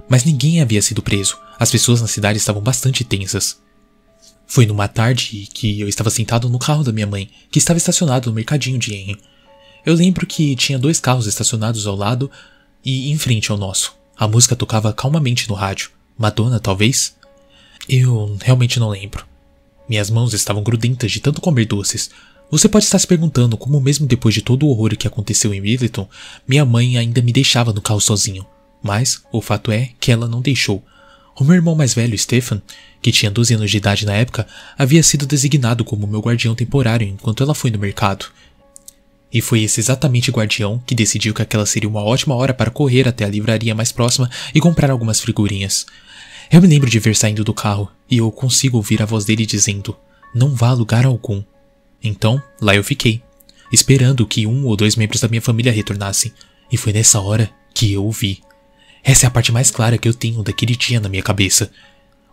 Mas 0.08 0.24
ninguém 0.24 0.60
havia 0.60 0.82
sido 0.82 1.02
preso. 1.02 1.38
As 1.58 1.70
pessoas 1.70 2.00
na 2.00 2.06
cidade 2.06 2.38
estavam 2.38 2.62
bastante 2.62 3.04
tensas. 3.04 3.60
Foi 4.46 4.66
numa 4.66 4.88
tarde 4.88 5.48
que 5.52 5.80
eu 5.80 5.88
estava 5.88 6.10
sentado 6.10 6.48
no 6.48 6.58
carro 6.58 6.84
da 6.84 6.92
minha 6.92 7.06
mãe, 7.06 7.30
que 7.50 7.58
estava 7.58 7.78
estacionado 7.78 8.28
no 8.28 8.34
mercadinho 8.34 8.78
de 8.78 8.94
Henry. 8.94 9.18
Eu 9.84 9.94
lembro 9.94 10.26
que 10.26 10.54
tinha 10.56 10.78
dois 10.78 11.00
carros 11.00 11.26
estacionados 11.26 11.86
ao 11.86 11.96
lado 11.96 12.30
e 12.84 13.10
em 13.10 13.18
frente 13.18 13.50
ao 13.50 13.56
nosso. 13.56 13.94
A 14.16 14.28
música 14.28 14.54
tocava 14.54 14.92
calmamente 14.92 15.48
no 15.48 15.54
rádio. 15.54 15.90
Madonna, 16.18 16.60
talvez? 16.60 17.16
Eu 17.88 18.36
realmente 18.42 18.78
não 18.78 18.90
lembro. 18.90 19.26
Minhas 19.88 20.10
mãos 20.10 20.32
estavam 20.32 20.62
grudentas 20.62 21.10
de 21.10 21.20
tanto 21.20 21.40
comer 21.40 21.64
doces. 21.64 22.10
Você 22.50 22.68
pode 22.68 22.84
estar 22.84 22.98
se 22.98 23.06
perguntando 23.06 23.56
como, 23.56 23.80
mesmo 23.80 24.06
depois 24.06 24.34
de 24.34 24.42
todo 24.42 24.66
o 24.66 24.68
horror 24.68 24.96
que 24.96 25.06
aconteceu 25.06 25.52
em 25.54 25.60
Middleton, 25.60 26.08
minha 26.46 26.64
mãe 26.64 26.98
ainda 26.98 27.22
me 27.22 27.32
deixava 27.32 27.72
no 27.72 27.80
carro 27.80 28.00
sozinho. 28.00 28.46
Mas 28.82 29.22
o 29.30 29.40
fato 29.40 29.70
é 29.70 29.90
que 30.00 30.10
ela 30.10 30.26
não 30.28 30.40
deixou. 30.40 30.84
O 31.38 31.44
meu 31.44 31.54
irmão 31.54 31.74
mais 31.74 31.94
velho, 31.94 32.18
Stefan, 32.18 32.60
que 33.00 33.12
tinha 33.12 33.30
12 33.30 33.54
anos 33.54 33.70
de 33.70 33.76
idade 33.76 34.04
na 34.04 34.14
época, 34.14 34.46
havia 34.76 35.02
sido 35.02 35.26
designado 35.26 35.84
como 35.84 36.06
meu 36.06 36.20
guardião 36.20 36.54
temporário 36.54 37.06
enquanto 37.06 37.42
ela 37.42 37.54
foi 37.54 37.70
no 37.70 37.78
mercado. 37.78 38.26
E 39.32 39.40
foi 39.40 39.62
esse 39.62 39.80
exatamente 39.80 40.30
guardião 40.30 40.82
que 40.86 40.94
decidiu 40.94 41.32
que 41.32 41.40
aquela 41.40 41.64
seria 41.64 41.88
uma 41.88 42.04
ótima 42.04 42.34
hora 42.34 42.52
para 42.52 42.70
correr 42.70 43.08
até 43.08 43.24
a 43.24 43.28
livraria 43.28 43.74
mais 43.74 43.90
próxima 43.90 44.30
e 44.54 44.60
comprar 44.60 44.90
algumas 44.90 45.20
figurinhas. 45.20 45.86
Eu 46.50 46.60
me 46.60 46.68
lembro 46.68 46.90
de 46.90 46.98
ver 46.98 47.16
saindo 47.16 47.42
do 47.42 47.54
carro 47.54 47.90
e 48.10 48.18
eu 48.18 48.30
consigo 48.30 48.76
ouvir 48.76 49.00
a 49.00 49.06
voz 49.06 49.24
dele 49.24 49.46
dizendo: 49.46 49.96
Não 50.34 50.54
vá 50.54 50.68
a 50.68 50.74
lugar 50.74 51.06
algum. 51.06 51.42
Então, 52.04 52.42
lá 52.60 52.74
eu 52.74 52.84
fiquei, 52.84 53.22
esperando 53.72 54.26
que 54.26 54.46
um 54.46 54.66
ou 54.66 54.76
dois 54.76 54.96
membros 54.96 55.20
da 55.20 55.28
minha 55.28 55.40
família 55.40 55.72
retornassem, 55.72 56.30
e 56.70 56.76
foi 56.76 56.92
nessa 56.92 57.20
hora 57.20 57.50
que 57.72 57.92
eu 57.92 58.06
o 58.06 58.10
vi. 58.10 58.42
Essa 59.04 59.26
é 59.26 59.28
a 59.28 59.30
parte 59.30 59.50
mais 59.50 59.70
clara 59.70 59.98
que 59.98 60.08
eu 60.08 60.14
tenho 60.14 60.42
daquele 60.42 60.76
dia 60.76 61.00
na 61.00 61.08
minha 61.08 61.22
cabeça. 61.22 61.70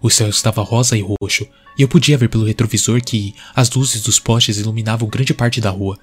O 0.01 0.09
céu 0.09 0.29
estava 0.29 0.61
rosa 0.61 0.95
e 0.95 1.01
roxo, 1.01 1.47
e 1.77 1.81
eu 1.81 1.87
podia 1.87 2.17
ver 2.17 2.29
pelo 2.29 2.45
retrovisor 2.45 3.01
que 3.01 3.33
as 3.55 3.69
luzes 3.71 4.01
dos 4.03 4.19
postes 4.19 4.57
iluminavam 4.57 5.09
grande 5.09 5.33
parte 5.33 5.59
da 5.59 5.71
rua. 5.71 5.97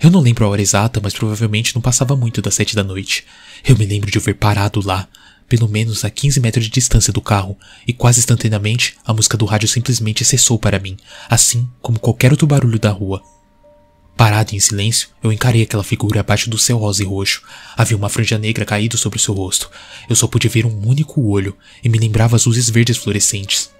Eu 0.00 0.10
não 0.10 0.20
lembro 0.20 0.44
a 0.44 0.48
hora 0.48 0.60
exata, 0.60 1.00
mas 1.02 1.14
provavelmente 1.14 1.74
não 1.74 1.82
passava 1.82 2.16
muito 2.16 2.42
das 2.42 2.54
sete 2.54 2.74
da 2.74 2.84
noite. 2.84 3.24
Eu 3.64 3.76
me 3.76 3.86
lembro 3.86 4.10
de 4.10 4.18
eu 4.18 4.22
ver 4.22 4.34
parado 4.34 4.84
lá, 4.84 5.08
pelo 5.48 5.68
menos 5.68 6.04
a 6.04 6.10
15 6.10 6.40
metros 6.40 6.64
de 6.64 6.70
distância 6.70 7.12
do 7.12 7.20
carro, 7.20 7.56
e 7.86 7.92
quase 7.92 8.18
instantaneamente 8.18 8.96
a 9.04 9.14
música 9.14 9.36
do 9.36 9.46
rádio 9.46 9.68
simplesmente 9.68 10.24
cessou 10.24 10.58
para 10.58 10.78
mim, 10.78 10.96
assim 11.28 11.68
como 11.80 11.98
qualquer 11.98 12.32
outro 12.32 12.46
barulho 12.46 12.78
da 12.78 12.90
rua. 12.90 13.22
Parado 14.18 14.52
em 14.52 14.58
silêncio, 14.58 15.10
eu 15.22 15.32
encarei 15.32 15.62
aquela 15.62 15.84
figura 15.84 16.18
abaixo 16.18 16.50
do 16.50 16.58
céu 16.58 16.76
rosa 16.78 17.04
e 17.04 17.06
roxo. 17.06 17.40
Havia 17.76 17.96
uma 17.96 18.08
franja 18.08 18.36
negra 18.36 18.64
caída 18.64 18.96
sobre 18.96 19.16
o 19.16 19.20
seu 19.20 19.32
rosto. 19.32 19.70
Eu 20.10 20.16
só 20.16 20.26
pude 20.26 20.48
ver 20.48 20.66
um 20.66 20.88
único 20.88 21.24
olho 21.30 21.56
e 21.84 21.88
me 21.88 22.00
lembrava 22.00 22.34
as 22.34 22.44
luzes 22.44 22.68
verdes 22.68 22.96
fluorescentes. 22.96 23.70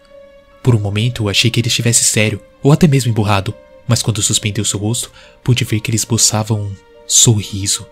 Por 0.62 0.76
um 0.76 0.78
momento 0.78 1.24
eu 1.24 1.28
achei 1.28 1.50
que 1.50 1.58
ele 1.58 1.66
estivesse 1.66 2.04
sério, 2.04 2.40
ou 2.62 2.70
até 2.70 2.86
mesmo 2.86 3.10
emburrado, 3.10 3.52
mas 3.88 4.00
quando 4.00 4.22
suspendeu 4.22 4.64
seu 4.64 4.78
rosto, 4.78 5.10
pude 5.42 5.64
ver 5.64 5.80
que 5.80 5.90
ele 5.90 5.96
esboçava 5.96 6.54
um 6.54 6.72
sorriso. 7.04 7.84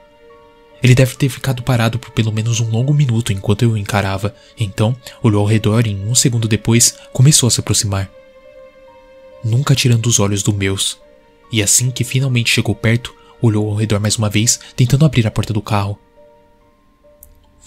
Ele 0.81 0.95
deve 0.95 1.17
ter 1.17 1.29
ficado 1.29 1.65
parado 1.65 1.99
por 1.99 2.13
pelo 2.13 2.31
menos 2.31 2.61
um 2.61 2.71
longo 2.71 2.95
minuto 2.95 3.33
enquanto 3.33 3.63
eu 3.63 3.73
o 3.73 3.77
encarava, 3.77 4.33
então 4.57 4.95
olhou 5.21 5.41
ao 5.41 5.49
redor 5.49 5.85
e, 5.85 5.97
um 5.97 6.15
segundo 6.15 6.47
depois, 6.47 6.97
começou 7.13 7.49
a 7.49 7.51
se 7.51 7.59
aproximar. 7.59 8.09
Nunca 9.43 9.75
tirando 9.75 10.07
os 10.07 10.21
olhos 10.21 10.45
do 10.45 10.53
meus, 10.53 11.05
e 11.51 11.63
assim 11.63 11.91
que 11.91 12.05
finalmente 12.05 12.51
chegou 12.51 12.75
perto, 12.75 13.15
olhou 13.41 13.69
ao 13.69 13.77
redor 13.77 14.01
mais 14.01 14.17
uma 14.17 14.31
vez, 14.31 14.59
tentando 14.75 15.05
abrir 15.05 15.27
a 15.27 15.31
porta 15.31 15.53
do 15.53 15.63
carro. 15.63 15.99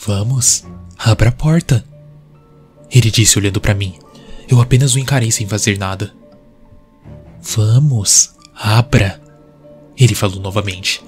Vamos, 0.06 0.64
abra 0.98 1.30
a 1.30 1.32
porta. 1.32 1.86
Ele 2.92 3.12
disse 3.12 3.38
olhando 3.38 3.62
para 3.62 3.74
mim. 3.74 4.00
Eu 4.48 4.62
apenas 4.62 4.96
o 4.96 5.00
encarei 5.00 5.32
sem 5.32 5.48
fazer 5.48 5.78
nada. 5.78 6.14
Vamos, 7.42 8.32
abra. 8.56 9.22
Ele 9.98 10.16
falou 10.16 10.40
novamente. 10.40 11.04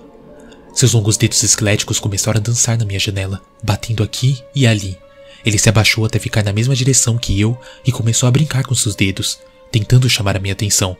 Seus 0.73 0.93
longos 0.93 1.17
dedos 1.17 1.41
esqueléticos 1.43 1.99
começaram 1.99 2.39
a 2.39 2.43
dançar 2.43 2.77
na 2.77 2.85
minha 2.85 2.99
janela, 2.99 3.41
batendo 3.63 4.03
aqui 4.03 4.41
e 4.55 4.67
ali. 4.67 4.97
Ele 5.45 5.57
se 5.57 5.69
abaixou 5.69 6.05
até 6.05 6.19
ficar 6.19 6.43
na 6.43 6.53
mesma 6.53 6.75
direção 6.75 7.17
que 7.17 7.39
eu 7.39 7.59
e 7.85 7.91
começou 7.91 8.27
a 8.27 8.31
brincar 8.31 8.63
com 8.63 8.75
seus 8.75 8.95
dedos, 8.95 9.39
tentando 9.71 10.09
chamar 10.09 10.37
a 10.37 10.39
minha 10.39 10.53
atenção. 10.53 10.95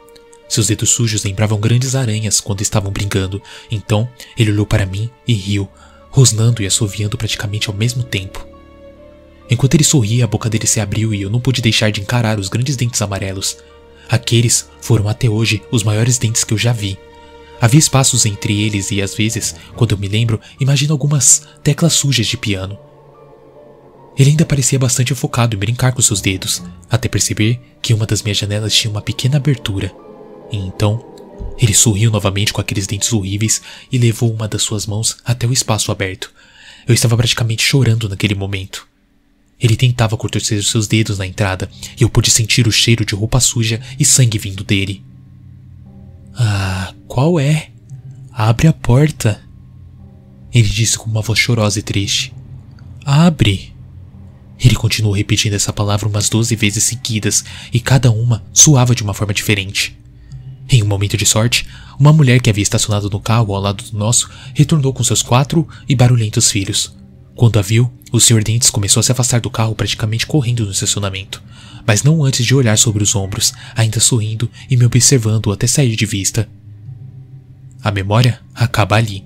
Seus 0.52 0.68
dedos 0.68 0.90
sujos 0.90 1.24
lembravam 1.24 1.58
grandes 1.58 1.96
aranhas 1.96 2.42
quando 2.42 2.60
estavam 2.60 2.92
brincando, 2.92 3.42
então 3.72 4.10
ele 4.38 4.52
olhou 4.52 4.66
para 4.66 4.86
mim 4.86 5.10
e 5.26 5.32
riu, 5.32 5.66
rosnando 6.10 6.62
e 6.62 6.66
assoviando 6.66 7.18
praticamente 7.18 7.70
ao 7.70 7.74
mesmo 7.74 8.04
tempo. 8.04 8.46
Enquanto 9.50 9.76
ele 9.76 9.86
sorria, 9.86 10.26
a 10.26 10.28
boca 10.28 10.50
dele 10.50 10.68
se 10.68 10.82
abriu 10.82 11.14
e 11.14 11.22
eu 11.22 11.30
não 11.30 11.40
pude 11.40 11.62
deixar 11.62 11.90
de 11.90 12.02
encarar 12.02 12.38
os 12.38 12.50
grandes 12.50 12.76
dentes 12.76 13.02
amarelos. 13.02 13.60
Aqueles 14.10 14.70
foram 14.82 15.08
até 15.08 15.30
hoje 15.30 15.64
os 15.72 15.84
maiores 15.84 16.18
dentes 16.18 16.44
que 16.44 16.54
eu 16.54 16.58
já 16.58 16.74
vi. 16.74 17.00
Havia 17.62 17.80
espaços 17.80 18.26
entre 18.26 18.62
eles 18.62 18.92
e 18.92 19.02
às 19.02 19.16
vezes, 19.16 19.56
quando 19.78 19.94
eu 19.94 19.98
me 19.98 20.10
lembro, 20.10 20.38
imagino 20.60 20.92
algumas 20.92 21.44
teclas 21.64 21.94
sujas 21.94 22.28
de 22.28 22.36
piano. 22.36 22.78
Ele 24.18 24.32
ainda 24.32 24.46
parecia 24.46 24.78
bastante 24.78 25.16
focado 25.16 25.56
em 25.56 25.60
brincar 25.60 25.94
com 25.94 26.02
seus 26.02 26.20
dedos, 26.20 26.62
até 26.90 27.08
perceber 27.08 27.58
que 27.82 27.94
uma 27.94 28.06
das 28.06 28.22
minhas 28.22 28.38
janelas 28.38 28.74
tinha 28.74 28.92
uma 28.92 29.02
pequena 29.02 29.38
abertura. 29.38 30.11
E 30.52 30.58
então, 30.58 31.04
ele 31.58 31.74
sorriu 31.74 32.10
novamente 32.10 32.52
com 32.52 32.60
aqueles 32.60 32.88
dentes 32.88 33.14
horríveis 33.14 33.62
e 33.92 33.98
levou 33.98 34.34
uma 34.34 34.48
das 34.48 34.64
suas 34.64 34.86
mãos 34.86 35.18
até 35.24 35.46
o 35.46 35.54
espaço 35.54 35.92
aberto. 35.92 36.32
Eu 36.88 36.94
estava 36.94 37.16
praticamente 37.16 37.64
chorando 37.64 38.10
naquele 38.10 38.34
momento. 38.34 38.88
Ele 39.60 39.76
tentava 39.76 40.18
contorcer 40.18 40.58
os 40.58 40.72
seus 40.72 40.88
dedos 40.88 41.20
na 41.20 41.28
entrada 41.28 41.70
e 42.00 42.02
eu 42.04 42.10
pude 42.10 42.32
sentir 42.32 42.68
o 42.68 42.72
cheiro 42.72 43.06
de 43.06 43.14
roupa 43.14 43.40
suja 43.40 43.80
e 44.00 44.04
sangue 44.04 44.40
vindo 44.40 44.64
dele. 44.64 45.04
Ah, 46.34 46.96
qual 47.08 47.40
é? 47.40 47.70
Abre 48.32 48.68
a 48.68 48.74
porta. 48.74 49.40
Ele 50.52 50.68
disse 50.68 50.98
com 50.98 51.10
uma 51.10 51.22
voz 51.22 51.38
chorosa 51.38 51.78
e 51.78 51.84
triste. 51.84 52.34
Abre. 53.06 53.72
Ele 54.60 54.76
continuou 54.76 55.14
repetindo 55.14 55.54
essa 55.54 55.72
palavra 55.72 56.08
umas 56.08 56.28
doze 56.28 56.56
vezes 56.56 56.84
seguidas 56.84 57.44
e 57.72 57.80
cada 57.80 58.12
uma 58.12 58.44
soava 58.52 58.96
de 58.96 59.04
uma 59.04 59.14
forma 59.14 59.34
diferente. 59.34 60.01
Em 60.74 60.82
um 60.82 60.88
momento 60.88 61.18
de 61.18 61.26
sorte, 61.26 61.68
uma 62.00 62.14
mulher 62.14 62.40
que 62.40 62.50
havia 62.50 62.64
estacionado 62.64 63.10
no 63.10 63.20
carro 63.20 63.54
ao 63.54 63.62
lado 63.62 63.84
do 63.84 63.98
nosso 63.98 64.30
retornou 64.54 64.94
com 64.94 65.04
seus 65.04 65.22
quatro 65.22 65.68
e 65.88 65.94
barulhentos 65.94 66.50
filhos. 66.50 66.96
Quando 67.36 67.60
a 67.60 67.62
viu, 67.62 67.92
o 68.10 68.22
Sr. 68.22 68.42
Dentes 68.42 68.70
começou 68.70 69.02
a 69.02 69.04
se 69.04 69.12
afastar 69.12 69.42
do 69.42 69.50
carro 69.50 69.76
praticamente 69.76 70.26
correndo 70.26 70.64
no 70.64 70.72
estacionamento, 70.72 71.44
mas 71.86 72.04
não 72.04 72.24
antes 72.24 72.46
de 72.46 72.56
olhar 72.56 72.78
sobre 72.78 73.04
os 73.04 73.14
ombros, 73.16 73.52
ainda 73.76 74.00
sorrindo 74.00 74.50
e 74.70 74.78
me 74.78 74.86
observando 74.86 75.52
até 75.52 75.68
sair 75.68 75.94
de 75.94 76.06
vista. 76.06 76.48
A 77.84 77.92
memória 77.92 78.40
acaba 78.56 78.96
ali. 78.96 79.26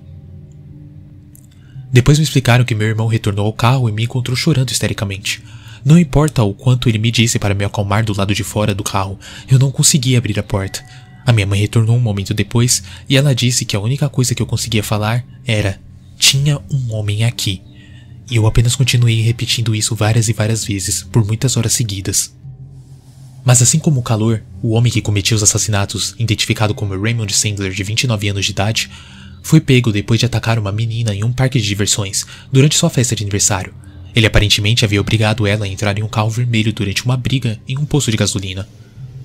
Depois 1.92 2.18
me 2.18 2.24
explicaram 2.24 2.64
que 2.64 2.74
meu 2.74 2.88
irmão 2.88 3.06
retornou 3.06 3.46
ao 3.46 3.52
carro 3.52 3.88
e 3.88 3.92
me 3.92 4.02
encontrou 4.02 4.36
chorando 4.36 4.72
histericamente. 4.72 5.44
Não 5.84 5.96
importa 5.96 6.42
o 6.42 6.52
quanto 6.52 6.88
ele 6.88 6.98
me 6.98 7.12
disse 7.12 7.38
para 7.38 7.54
me 7.54 7.64
acalmar 7.64 8.04
do 8.04 8.16
lado 8.16 8.34
de 8.34 8.42
fora 8.42 8.74
do 8.74 8.82
carro, 8.82 9.16
eu 9.48 9.60
não 9.60 9.70
conseguia 9.70 10.18
abrir 10.18 10.36
a 10.40 10.42
porta, 10.42 10.84
a 11.26 11.32
minha 11.32 11.46
mãe 11.46 11.60
retornou 11.60 11.96
um 11.96 12.00
momento 12.00 12.32
depois 12.32 12.84
e 13.08 13.16
ela 13.16 13.34
disse 13.34 13.64
que 13.64 13.74
a 13.74 13.80
única 13.80 14.08
coisa 14.08 14.32
que 14.32 14.40
eu 14.40 14.46
conseguia 14.46 14.84
falar 14.84 15.26
era: 15.44 15.80
tinha 16.16 16.60
um 16.70 16.94
homem 16.94 17.24
aqui. 17.24 17.60
E 18.30 18.36
eu 18.36 18.46
apenas 18.46 18.76
continuei 18.76 19.20
repetindo 19.22 19.74
isso 19.74 19.94
várias 19.94 20.28
e 20.28 20.32
várias 20.32 20.64
vezes, 20.64 21.02
por 21.02 21.24
muitas 21.24 21.56
horas 21.56 21.72
seguidas. 21.72 22.34
Mas 23.44 23.60
assim 23.60 23.78
como 23.78 24.00
o 24.00 24.02
calor, 24.02 24.42
o 24.62 24.70
homem 24.70 24.92
que 24.92 25.02
cometia 25.02 25.36
os 25.36 25.42
assassinatos, 25.42 26.14
identificado 26.18 26.74
como 26.74 27.00
Raymond 27.00 27.32
Sandler, 27.32 27.72
de 27.72 27.82
29 27.82 28.28
anos 28.28 28.44
de 28.44 28.50
idade, 28.50 28.90
foi 29.42 29.60
pego 29.60 29.92
depois 29.92 30.18
de 30.18 30.26
atacar 30.26 30.58
uma 30.58 30.72
menina 30.72 31.14
em 31.14 31.22
um 31.22 31.32
parque 31.32 31.60
de 31.60 31.68
diversões 31.68 32.26
durante 32.52 32.76
sua 32.76 32.90
festa 32.90 33.14
de 33.14 33.22
aniversário. 33.22 33.72
Ele 34.14 34.26
aparentemente 34.26 34.84
havia 34.84 35.00
obrigado 35.00 35.46
ela 35.46 35.64
a 35.64 35.68
entrar 35.68 35.96
em 35.98 36.02
um 36.02 36.08
carro 36.08 36.30
vermelho 36.30 36.72
durante 36.72 37.04
uma 37.04 37.16
briga 37.16 37.60
em 37.68 37.78
um 37.78 37.84
poço 37.84 38.10
de 38.10 38.16
gasolina. 38.16 38.66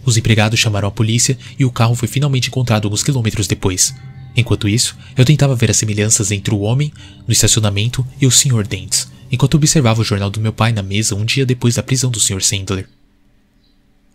Os 0.05 0.17
empregados 0.17 0.59
chamaram 0.59 0.87
a 0.87 0.91
polícia 0.91 1.37
e 1.57 1.65
o 1.65 1.71
carro 1.71 1.95
foi 1.95 2.07
finalmente 2.07 2.47
encontrado 2.47 2.85
alguns 2.85 3.03
quilômetros 3.03 3.47
depois. 3.47 3.93
Enquanto 4.35 4.67
isso, 4.67 4.97
eu 5.15 5.25
tentava 5.25 5.55
ver 5.55 5.69
as 5.69 5.77
semelhanças 5.77 6.31
entre 6.31 6.53
o 6.53 6.61
homem 6.61 6.91
no 7.27 7.33
estacionamento 7.33 8.05
e 8.19 8.25
o 8.25 8.31
Sr. 8.31 8.65
Dents, 8.65 9.11
enquanto 9.31 9.55
observava 9.55 10.01
o 10.01 10.05
jornal 10.05 10.29
do 10.29 10.39
meu 10.39 10.53
pai 10.53 10.71
na 10.71 10.81
mesa 10.81 11.15
um 11.15 11.25
dia 11.25 11.45
depois 11.45 11.75
da 11.75 11.83
prisão 11.83 12.09
do 12.09 12.19
Sr. 12.19 12.41
Sandler. 12.41 12.87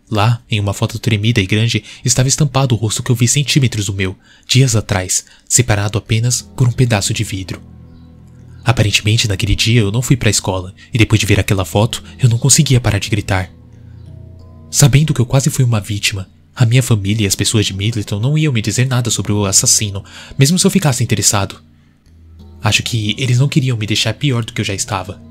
Lá, 0.09 0.41
em 0.49 0.59
uma 0.59 0.73
foto 0.73 0.97
tremida 0.97 1.41
e 1.41 1.45
grande, 1.45 1.83
estava 2.03 2.29
estampado 2.29 2.73
o 2.73 2.77
rosto 2.77 3.03
que 3.03 3.11
eu 3.11 3.15
vi 3.15 3.27
centímetros 3.27 3.87
do 3.87 3.93
meu, 3.93 4.15
dias 4.47 4.75
atrás, 4.75 5.25
separado 5.47 5.97
apenas 5.97 6.41
por 6.55 6.67
um 6.67 6.71
pedaço 6.71 7.13
de 7.13 7.25
vidro. 7.25 7.61
Aparentemente, 8.63 9.27
naquele 9.27 9.55
dia 9.55 9.81
eu 9.81 9.91
não 9.91 10.01
fui 10.01 10.15
para 10.15 10.29
a 10.29 10.31
escola, 10.31 10.73
e 10.93 10.97
depois 10.97 11.19
de 11.19 11.25
ver 11.25 11.39
aquela 11.39 11.65
foto, 11.65 12.03
eu 12.19 12.29
não 12.29 12.37
conseguia 12.37 12.79
parar 12.79 12.99
de 12.99 13.09
gritar. 13.09 13.51
Sabendo 14.69 15.13
que 15.13 15.21
eu 15.21 15.25
quase 15.25 15.49
fui 15.49 15.63
uma 15.63 15.79
vítima, 15.79 16.29
a 16.55 16.65
minha 16.65 16.83
família 16.83 17.23
e 17.23 17.27
as 17.27 17.35
pessoas 17.35 17.65
de 17.65 17.73
Middleton 17.73 18.19
não 18.19 18.37
iam 18.37 18.51
me 18.51 18.61
dizer 18.61 18.87
nada 18.87 19.09
sobre 19.09 19.31
o 19.31 19.45
assassino, 19.45 20.03
mesmo 20.37 20.57
se 20.57 20.65
eu 20.65 20.71
ficasse 20.71 21.03
interessado. 21.03 21.61
Acho 22.61 22.83
que 22.83 23.15
eles 23.17 23.39
não 23.39 23.47
queriam 23.47 23.77
me 23.77 23.85
deixar 23.85 24.13
pior 24.13 24.43
do 24.43 24.51
que 24.51 24.59
eu 24.59 24.65
já 24.65 24.73
estava. 24.73 25.21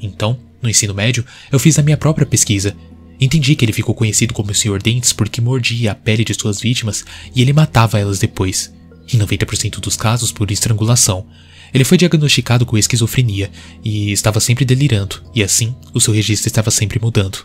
Então, 0.00 0.38
no 0.62 0.68
ensino 0.68 0.94
médio, 0.94 1.24
eu 1.50 1.58
fiz 1.58 1.78
a 1.78 1.82
minha 1.82 1.96
própria 1.96 2.26
pesquisa. 2.26 2.76
Entendi 3.18 3.56
que 3.56 3.64
ele 3.64 3.72
ficou 3.72 3.94
conhecido 3.94 4.34
como 4.34 4.50
o 4.50 4.54
Sr. 4.54 4.80
Dentes 4.80 5.12
porque 5.12 5.40
mordia 5.40 5.92
a 5.92 5.94
pele 5.94 6.24
de 6.24 6.34
suas 6.34 6.60
vítimas 6.60 7.04
e 7.34 7.40
ele 7.40 7.52
matava 7.52 7.98
elas 7.98 8.18
depois. 8.18 8.72
Em 9.12 9.18
90% 9.18 9.80
dos 9.80 9.96
casos 9.96 10.30
por 10.30 10.50
estrangulação. 10.50 11.26
Ele 11.72 11.84
foi 11.84 11.96
diagnosticado 11.96 12.66
com 12.66 12.78
esquizofrenia 12.78 13.50
e 13.82 14.12
estava 14.12 14.40
sempre 14.40 14.64
delirando, 14.64 15.22
e 15.34 15.42
assim 15.42 15.74
o 15.92 16.00
seu 16.00 16.12
registro 16.14 16.48
estava 16.48 16.70
sempre 16.70 17.00
mudando. 17.00 17.44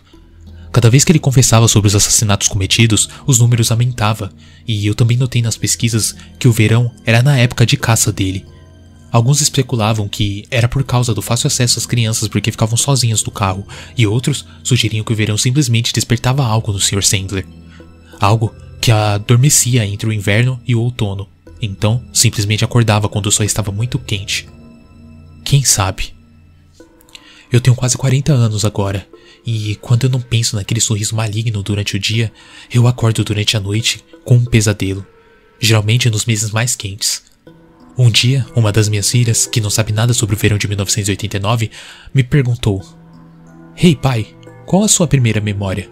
Cada 0.71 0.89
vez 0.89 1.03
que 1.03 1.11
ele 1.11 1.19
confessava 1.19 1.67
sobre 1.67 1.87
os 1.87 1.95
assassinatos 1.95 2.47
cometidos, 2.47 3.09
os 3.27 3.39
números 3.39 3.71
aumentavam, 3.71 4.29
e 4.65 4.87
eu 4.87 4.95
também 4.95 5.17
notei 5.17 5.41
nas 5.41 5.57
pesquisas 5.57 6.15
que 6.39 6.47
o 6.47 6.51
verão 6.51 6.91
era 7.05 7.21
na 7.21 7.37
época 7.37 7.65
de 7.65 7.75
caça 7.75 8.11
dele. 8.11 8.45
Alguns 9.11 9.41
especulavam 9.41 10.07
que 10.07 10.45
era 10.49 10.69
por 10.69 10.85
causa 10.85 11.13
do 11.13 11.21
fácil 11.21 11.47
acesso 11.47 11.77
às 11.77 11.85
crianças 11.85 12.29
porque 12.29 12.51
ficavam 12.51 12.77
sozinhas 12.77 13.21
no 13.23 13.31
carro, 13.31 13.67
e 13.97 14.07
outros 14.07 14.45
sugeriam 14.63 15.03
que 15.03 15.11
o 15.11 15.15
verão 15.15 15.37
simplesmente 15.37 15.91
despertava 15.91 16.45
algo 16.45 16.71
no 16.71 16.79
Sr. 16.79 17.03
Sandler. 17.03 17.45
Algo 18.19 18.55
que 18.79 18.91
adormecia 18.91 19.85
entre 19.85 20.07
o 20.07 20.13
inverno 20.13 20.59
e 20.65 20.73
o 20.73 20.79
outono, 20.79 21.27
então 21.61 22.01
simplesmente 22.13 22.63
acordava 22.63 23.09
quando 23.09 23.27
o 23.27 23.31
sol 23.31 23.45
estava 23.45 23.71
muito 23.71 23.99
quente. 23.99 24.47
Quem 25.43 25.63
sabe? 25.63 26.13
Eu 27.51 27.59
tenho 27.59 27.75
quase 27.75 27.97
40 27.97 28.31
anos 28.31 28.63
agora, 28.63 29.05
e 29.45 29.75
quando 29.75 30.05
eu 30.05 30.09
não 30.09 30.21
penso 30.21 30.55
naquele 30.55 30.79
sorriso 30.79 31.15
maligno 31.15 31.63
durante 31.63 31.95
o 31.95 31.99
dia, 31.99 32.31
eu 32.71 32.87
acordo 32.87 33.23
durante 33.23 33.57
a 33.57 33.59
noite 33.59 34.03
com 34.23 34.35
um 34.35 34.45
pesadelo, 34.45 35.05
geralmente 35.59 36.09
nos 36.09 36.25
meses 36.25 36.51
mais 36.51 36.75
quentes. 36.75 37.23
Um 37.97 38.09
dia, 38.09 38.45
uma 38.55 38.71
das 38.71 38.87
minhas 38.87 39.09
filhas, 39.09 39.45
que 39.45 39.59
não 39.59 39.69
sabe 39.69 39.91
nada 39.91 40.13
sobre 40.13 40.35
o 40.35 40.37
verão 40.37 40.57
de 40.57 40.67
1989, 40.67 41.71
me 42.13 42.23
perguntou: 42.23 42.81
Hey 43.75 43.95
pai, 43.95 44.27
qual 44.65 44.83
a 44.83 44.87
sua 44.87 45.07
primeira 45.07 45.41
memória? 45.41 45.89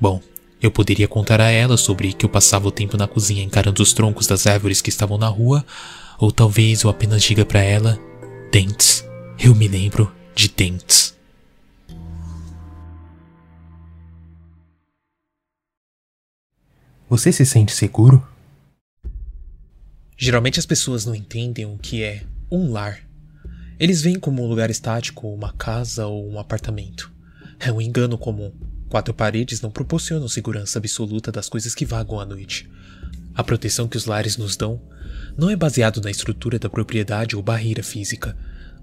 Bom, 0.00 0.20
eu 0.60 0.70
poderia 0.70 1.08
contar 1.08 1.40
a 1.40 1.50
ela 1.50 1.76
sobre 1.76 2.12
que 2.12 2.24
eu 2.24 2.28
passava 2.28 2.68
o 2.68 2.72
tempo 2.72 2.96
na 2.96 3.06
cozinha 3.06 3.42
encarando 3.42 3.82
os 3.82 3.92
troncos 3.92 4.26
das 4.26 4.46
árvores 4.46 4.82
que 4.82 4.90
estavam 4.90 5.16
na 5.16 5.28
rua, 5.28 5.64
ou 6.18 6.30
talvez 6.30 6.82
eu 6.82 6.90
apenas 6.90 7.22
diga 7.22 7.44
para 7.44 7.60
ela: 7.60 7.98
Dentes. 8.52 9.04
Eu 9.38 9.54
me 9.54 9.66
lembro 9.66 10.12
de 10.34 10.48
dentes. 10.48 11.18
Você 17.10 17.32
se 17.32 17.44
sente 17.44 17.72
seguro? 17.72 18.24
Geralmente 20.16 20.60
as 20.60 20.64
pessoas 20.64 21.04
não 21.04 21.12
entendem 21.12 21.66
o 21.66 21.76
que 21.76 22.04
é 22.04 22.22
um 22.48 22.70
lar. 22.70 23.00
Eles 23.80 24.00
veem 24.00 24.20
como 24.20 24.44
um 24.44 24.46
lugar 24.46 24.70
estático, 24.70 25.26
uma 25.26 25.52
casa 25.52 26.06
ou 26.06 26.30
um 26.30 26.38
apartamento. 26.38 27.12
É 27.58 27.72
um 27.72 27.80
engano 27.80 28.16
comum. 28.16 28.52
Quatro 28.88 29.12
paredes 29.12 29.60
não 29.60 29.72
proporcionam 29.72 30.28
segurança 30.28 30.78
absoluta 30.78 31.32
das 31.32 31.48
coisas 31.48 31.74
que 31.74 31.84
vagam 31.84 32.20
à 32.20 32.24
noite. 32.24 32.70
A 33.34 33.42
proteção 33.42 33.88
que 33.88 33.96
os 33.96 34.06
lares 34.06 34.36
nos 34.36 34.56
dão 34.56 34.80
não 35.36 35.50
é 35.50 35.56
baseado 35.56 36.00
na 36.00 36.12
estrutura 36.12 36.60
da 36.60 36.70
propriedade 36.70 37.34
ou 37.34 37.42
barreira 37.42 37.82
física, 37.82 38.36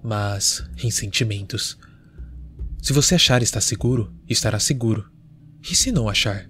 mas 0.04 0.70
em 0.84 0.92
sentimentos. 0.92 1.78
Se 2.82 2.92
você 2.92 3.16
achar 3.16 3.42
estar 3.42 3.62
seguro, 3.62 4.14
estará 4.28 4.60
seguro. 4.60 5.10
E 5.64 5.74
se 5.74 5.94
não 5.94 6.10
achar? 6.10 6.50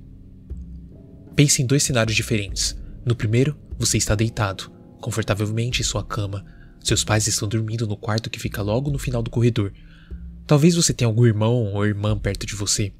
Pense 1.38 1.62
em 1.62 1.68
dois 1.68 1.84
cenários 1.84 2.16
diferentes. 2.16 2.76
No 3.06 3.16
primeiro, 3.16 3.56
você 3.78 3.96
está 3.96 4.16
deitado, 4.16 4.72
confortavelmente 5.00 5.82
em 5.82 5.84
sua 5.84 6.04
cama. 6.04 6.44
Seus 6.84 7.04
pais 7.04 7.28
estão 7.28 7.48
dormindo 7.48 7.86
no 7.86 7.96
quarto 7.96 8.28
que 8.28 8.40
fica 8.40 8.60
logo 8.64 8.90
no 8.90 8.98
final 8.98 9.22
do 9.22 9.30
corredor. 9.30 9.72
Talvez 10.48 10.74
você 10.74 10.96
tenha 10.96 11.08
algum 11.08 11.28
irmão 11.28 11.76
ou 11.76 11.86
irmã 11.86 12.18
perto 12.18 12.48
de 12.48 12.56
você. 12.56 12.92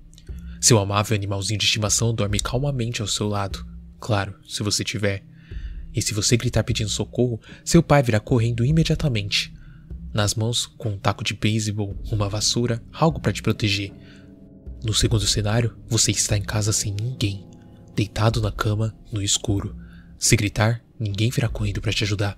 Seu 0.62 0.78
amável 0.78 1.16
animalzinho 1.16 1.58
de 1.58 1.66
estimação 1.66 2.14
dorme 2.14 2.40
calmamente 2.40 3.02
ao 3.02 3.08
seu 3.08 3.28
lado. 3.28 3.66
Claro, 4.00 4.36
se 4.48 4.62
você 4.62 4.84
tiver. 4.84 5.26
E 5.92 6.00
se 6.00 6.14
você 6.14 6.38
gritar 6.38 6.64
pedindo 6.64 6.92
socorro, 6.92 7.42
seu 7.66 7.82
pai 7.82 8.04
virá 8.04 8.20
correndo 8.20 8.64
imediatamente. 8.64 9.52
Nas 10.14 10.36
mãos, 10.36 10.68
com 10.68 10.90
um 10.90 11.00
taco 11.00 11.24
de 11.24 11.34
beisebol, 11.34 12.00
uma 12.12 12.30
vassoura, 12.30 12.84
algo 12.94 13.20
para 13.20 13.34
te 13.34 13.42
proteger. 13.42 13.92
No 14.84 14.94
segundo 14.94 15.26
cenário, 15.26 15.76
você 15.90 16.12
está 16.12 16.38
em 16.38 16.44
casa 16.44 16.72
sem 16.72 16.94
ninguém 16.94 17.48
deitado 17.98 18.40
na 18.40 18.52
cama, 18.52 18.96
no 19.12 19.24
escuro. 19.24 19.76
Se 20.20 20.36
gritar, 20.36 20.84
ninguém 21.00 21.32
virá 21.32 21.50
correndo 21.50 21.82
para 21.82 21.92
te 21.92 22.04
ajudar. 22.04 22.38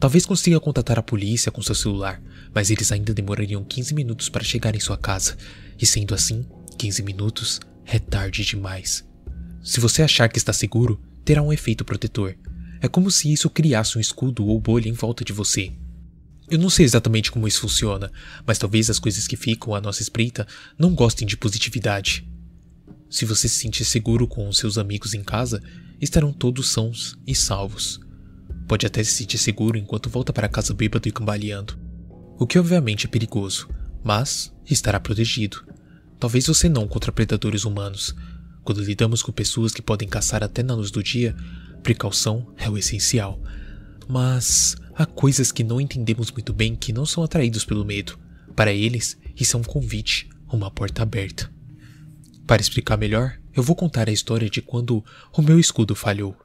Talvez 0.00 0.24
consiga 0.24 0.58
contatar 0.58 0.98
a 0.98 1.02
polícia 1.02 1.52
com 1.52 1.60
seu 1.60 1.74
celular, 1.74 2.22
mas 2.54 2.70
eles 2.70 2.90
ainda 2.90 3.12
demorariam 3.12 3.62
15 3.62 3.94
minutos 3.94 4.30
para 4.30 4.42
chegar 4.42 4.74
em 4.74 4.80
sua 4.80 4.96
casa. 4.96 5.36
E 5.78 5.84
sendo 5.84 6.14
assim, 6.14 6.46
15 6.78 7.02
minutos 7.02 7.60
é 7.84 7.98
tarde 7.98 8.42
demais. 8.42 9.06
Se 9.62 9.80
você 9.80 10.02
achar 10.02 10.30
que 10.30 10.38
está 10.38 10.52
seguro, 10.52 10.98
terá 11.26 11.42
um 11.42 11.52
efeito 11.52 11.84
protetor. 11.84 12.34
É 12.80 12.88
como 12.88 13.10
se 13.10 13.30
isso 13.30 13.50
criasse 13.50 13.98
um 13.98 14.00
escudo 14.00 14.46
ou 14.46 14.58
bolha 14.58 14.88
em 14.88 14.92
volta 14.92 15.22
de 15.22 15.32
você. 15.32 15.72
Eu 16.50 16.58
não 16.58 16.70
sei 16.70 16.86
exatamente 16.86 17.30
como 17.30 17.46
isso 17.46 17.60
funciona, 17.60 18.10
mas 18.46 18.56
talvez 18.56 18.88
as 18.88 18.98
coisas 18.98 19.26
que 19.26 19.36
ficam 19.36 19.74
à 19.74 19.80
nossa 19.80 20.00
espreita 20.00 20.46
não 20.78 20.94
gostem 20.94 21.26
de 21.26 21.36
positividade. 21.36 22.26
Se 23.08 23.24
você 23.24 23.48
se 23.48 23.56
sentir 23.56 23.84
seguro 23.84 24.26
com 24.26 24.52
seus 24.52 24.78
amigos 24.78 25.14
em 25.14 25.22
casa, 25.22 25.62
estarão 26.00 26.32
todos 26.32 26.70
sãos 26.70 27.16
e 27.26 27.34
salvos. 27.34 28.00
Pode 28.66 28.84
até 28.84 29.02
se 29.04 29.12
sentir 29.12 29.38
seguro 29.38 29.78
enquanto 29.78 30.10
volta 30.10 30.32
para 30.32 30.48
casa 30.48 30.74
bêbado 30.74 31.08
e 31.08 31.12
cambaleando. 31.12 31.78
O 32.38 32.46
que 32.46 32.58
obviamente 32.58 33.06
é 33.06 33.08
perigoso, 33.08 33.68
mas 34.02 34.52
estará 34.68 34.98
protegido. 34.98 35.64
Talvez 36.18 36.46
você 36.46 36.68
não 36.68 36.88
contra 36.88 37.12
predadores 37.12 37.64
humanos. 37.64 38.14
Quando 38.64 38.82
lidamos 38.82 39.22
com 39.22 39.30
pessoas 39.30 39.72
que 39.72 39.82
podem 39.82 40.08
caçar 40.08 40.42
até 40.42 40.62
na 40.62 40.74
luz 40.74 40.90
do 40.90 41.02
dia, 41.02 41.36
precaução 41.82 42.52
é 42.56 42.68
o 42.68 42.76
essencial. 42.76 43.40
Mas 44.08 44.76
há 44.94 45.06
coisas 45.06 45.52
que 45.52 45.62
não 45.62 45.80
entendemos 45.80 46.30
muito 46.32 46.52
bem 46.52 46.74
que 46.74 46.92
não 46.92 47.06
são 47.06 47.22
atraídos 47.22 47.64
pelo 47.64 47.84
medo. 47.84 48.18
Para 48.56 48.72
eles, 48.72 49.16
isso 49.38 49.56
é 49.56 49.60
um 49.60 49.64
convite, 49.64 50.28
uma 50.50 50.70
porta 50.70 51.02
aberta. 51.02 51.55
Para 52.46 52.62
explicar 52.62 52.96
melhor, 52.96 53.36
eu 53.56 53.62
vou 53.62 53.74
contar 53.74 54.08
a 54.08 54.12
história 54.12 54.48
de 54.48 54.62
quando 54.62 55.04
o 55.36 55.42
meu 55.42 55.58
escudo 55.58 55.96
falhou. 55.96 56.36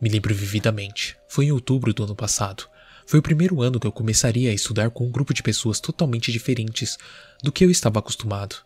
Me 0.00 0.08
lembro 0.08 0.34
vividamente. 0.34 1.16
Foi 1.28 1.44
em 1.44 1.52
outubro 1.52 1.94
do 1.94 2.02
ano 2.02 2.16
passado. 2.16 2.64
Foi 3.06 3.20
o 3.20 3.22
primeiro 3.22 3.62
ano 3.62 3.78
que 3.78 3.86
eu 3.86 3.92
começaria 3.92 4.50
a 4.50 4.54
estudar 4.54 4.90
com 4.90 5.06
um 5.06 5.10
grupo 5.10 5.32
de 5.32 5.40
pessoas 5.40 5.78
totalmente 5.78 6.32
diferentes 6.32 6.98
do 7.44 7.52
que 7.52 7.64
eu 7.64 7.70
estava 7.70 8.00
acostumado. 8.00 8.56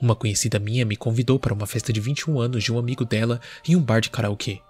Uma 0.00 0.14
conhecida 0.14 0.60
minha 0.60 0.84
me 0.84 0.96
convidou 0.96 1.40
para 1.40 1.54
uma 1.54 1.66
festa 1.66 1.92
de 1.92 2.00
21 2.00 2.40
anos 2.40 2.62
de 2.62 2.72
um 2.72 2.78
amigo 2.78 3.04
dela 3.04 3.40
em 3.66 3.74
um 3.74 3.82
bar 3.82 4.00
de 4.00 4.10
karaokê. 4.10 4.60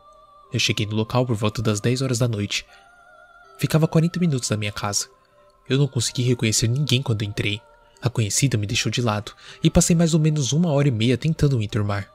Eu 0.50 0.60
cheguei 0.60 0.86
no 0.86 0.94
local 0.94 1.26
por 1.26 1.36
volta 1.36 1.60
das 1.60 1.80
10 1.80 2.00
horas 2.00 2.18
da 2.18 2.28
noite. 2.28 2.64
Ficava 3.58 3.86
40 3.86 4.18
minutos 4.18 4.48
da 4.48 4.56
minha 4.56 4.72
casa. 4.72 5.06
Eu 5.68 5.76
não 5.76 5.86
consegui 5.86 6.22
reconhecer 6.22 6.68
ninguém 6.68 7.02
quando 7.02 7.22
entrei. 7.22 7.60
A 8.02 8.10
conhecida 8.10 8.58
me 8.58 8.66
deixou 8.66 8.90
de 8.90 9.00
lado 9.00 9.32
e 9.62 9.70
passei 9.70 9.94
mais 9.94 10.12
ou 10.12 10.20
menos 10.20 10.52
uma 10.52 10.72
hora 10.72 10.88
e 10.88 10.90
meia 10.90 11.16
tentando 11.16 11.56
me 11.56 11.64
enturmar. 11.64 12.10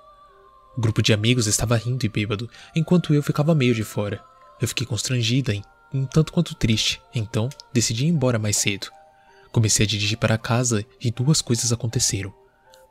O 0.77 0.81
grupo 0.81 1.01
de 1.01 1.14
amigos 1.14 1.47
estava 1.47 1.77
rindo 1.77 2.05
e 2.05 2.09
bêbado, 2.09 2.49
enquanto 2.76 3.14
eu 3.14 3.23
ficava 3.23 3.55
meio 3.55 3.73
de 3.73 3.84
fora. 3.84 4.22
Eu 4.61 4.68
fiquei 4.68 4.85
constrangida 4.85 5.53
e 5.53 5.64
um 5.93 6.05
tanto 6.05 6.34
quanto 6.34 6.53
triste, 6.53 7.01
então 7.15 7.49
decidi 7.73 8.05
ir 8.05 8.09
embora 8.09 8.38
mais 8.38 8.57
cedo. 8.57 8.88
Comecei 9.51 9.85
a 9.85 9.89
dirigir 9.89 10.18
para 10.18 10.38
casa 10.38 10.85
e 11.01 11.09
duas 11.09 11.41
coisas 11.41 11.72
aconteceram. 11.72 12.34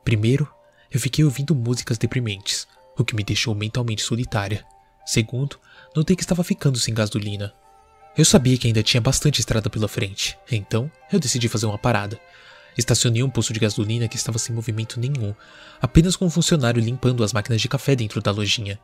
Primeiro, 0.03 0.51
eu 0.91 0.99
fiquei 0.99 1.23
ouvindo 1.23 1.53
músicas 1.53 1.97
deprimentes, 1.97 2.67
o 2.97 3.05
que 3.05 3.15
me 3.15 3.23
deixou 3.23 3.53
mentalmente 3.53 4.01
solitária. 4.01 4.65
Segundo, 5.05 5.59
notei 5.95 6.15
que 6.15 6.23
estava 6.23 6.43
ficando 6.43 6.79
sem 6.79 6.93
gasolina. 6.93 7.53
Eu 8.17 8.25
sabia 8.25 8.57
que 8.57 8.67
ainda 8.67 8.81
tinha 8.81 8.99
bastante 8.99 9.39
estrada 9.39 9.69
pela 9.69 9.87
frente, 9.87 10.37
então 10.51 10.91
eu 11.11 11.19
decidi 11.19 11.47
fazer 11.47 11.67
uma 11.67 11.77
parada. 11.77 12.19
Estacionei 12.77 13.23
um 13.23 13.29
posto 13.29 13.53
de 13.53 13.59
gasolina 13.59 14.07
que 14.07 14.15
estava 14.15 14.37
sem 14.37 14.55
movimento 14.55 14.99
nenhum, 14.99 15.33
apenas 15.81 16.15
com 16.15 16.25
um 16.25 16.29
funcionário 16.29 16.81
limpando 16.81 17.23
as 17.23 17.33
máquinas 17.33 17.61
de 17.61 17.67
café 17.67 17.95
dentro 17.95 18.21
da 18.21 18.31
lojinha. 18.31 18.79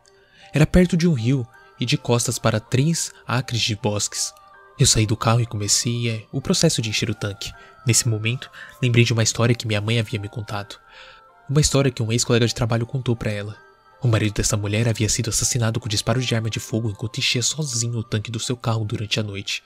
Era 0.52 0.66
perto 0.66 0.98
de 0.98 1.08
um 1.08 1.14
rio 1.14 1.48
e 1.80 1.86
de 1.86 1.98
costas 1.98 2.40
para 2.40 2.60
três 2.60 3.12
acres 3.28 3.62
de 3.62 3.76
bosques. 3.76 4.34
Eu 4.80 4.88
saí 4.88 5.06
do 5.06 5.16
carro 5.16 5.42
e 5.42 5.46
comecei 5.46 6.10
é, 6.10 6.26
o 6.32 6.42
processo 6.42 6.82
de 6.82 6.90
encher 6.90 7.10
o 7.10 7.16
tanque. 7.16 7.52
Nesse 7.86 8.08
momento, 8.08 8.50
lembrei 8.82 9.04
de 9.04 9.14
uma 9.14 9.22
história 9.22 9.54
que 9.54 9.68
minha 9.68 9.82
mãe 9.82 10.00
havia 10.00 10.20
me 10.20 10.30
contado. 10.30 10.76
Uma 11.48 11.62
história 11.62 11.92
que 11.92 12.02
um 12.02 12.12
ex-colega 12.12 12.48
de 12.48 12.56
trabalho 12.56 12.86
contou 12.86 13.16
para 13.16 13.32
ela. 13.32 13.58
O 14.02 14.08
marido 14.08 14.34
dessa 14.34 14.58
mulher 14.58 14.88
havia 14.88 15.08
sido 15.08 15.30
assassinado 15.30 15.80
com 15.80 15.88
disparo 15.88 16.20
de 16.20 16.34
arma 16.34 16.50
de 16.50 16.60
fogo 16.60 16.90
enquanto 16.90 17.20
enchia 17.20 17.44
sozinho 17.44 18.00
o 18.00 18.04
tanque 18.04 18.32
do 18.32 18.40
seu 18.40 18.58
carro 18.58 18.84
durante 18.84 19.20
a 19.20 19.24
noite. 19.24 19.64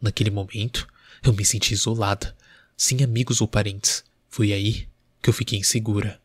Naquele 0.00 0.30
momento, 0.30 0.86
eu 1.22 1.32
me 1.32 1.44
senti 1.44 1.74
isolada, 1.74 2.34
sem 2.78 3.02
amigos 3.02 3.40
ou 3.40 3.48
parentes. 3.48 4.04
Foi 4.28 4.52
aí 4.52 4.86
que 5.20 5.28
eu 5.28 5.34
fiquei 5.34 5.58
insegura. 5.58 6.20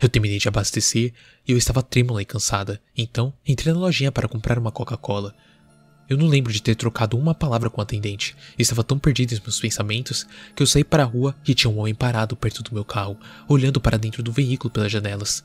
Eu 0.00 0.08
terminei 0.08 0.38
de 0.38 0.46
abastecer 0.46 1.12
e 1.46 1.50
eu 1.50 1.58
estava 1.58 1.82
trêmula 1.82 2.22
e 2.22 2.24
cansada, 2.24 2.80
então 2.96 3.34
entrei 3.44 3.74
na 3.74 3.80
lojinha 3.80 4.12
para 4.12 4.28
comprar 4.28 4.58
uma 4.58 4.70
Coca-Cola. 4.70 5.34
Eu 6.08 6.16
não 6.16 6.28
lembro 6.28 6.52
de 6.52 6.62
ter 6.62 6.76
trocado 6.76 7.18
uma 7.18 7.34
palavra 7.34 7.68
com 7.68 7.80
o 7.80 7.82
atendente. 7.82 8.36
estava 8.56 8.84
tão 8.84 8.96
perdido 8.96 9.34
em 9.34 9.40
meus 9.40 9.58
pensamentos 9.58 10.24
que 10.54 10.62
eu 10.62 10.66
saí 10.68 10.84
para 10.84 11.02
a 11.02 11.06
rua 11.06 11.34
e 11.44 11.52
tinha 11.52 11.68
um 11.68 11.80
homem 11.80 11.96
parado 11.96 12.36
perto 12.36 12.62
do 12.62 12.72
meu 12.72 12.84
carro, 12.84 13.18
olhando 13.48 13.80
para 13.80 13.98
dentro 13.98 14.22
do 14.22 14.30
veículo 14.30 14.70
pelas 14.70 14.92
janelas. 14.92 15.44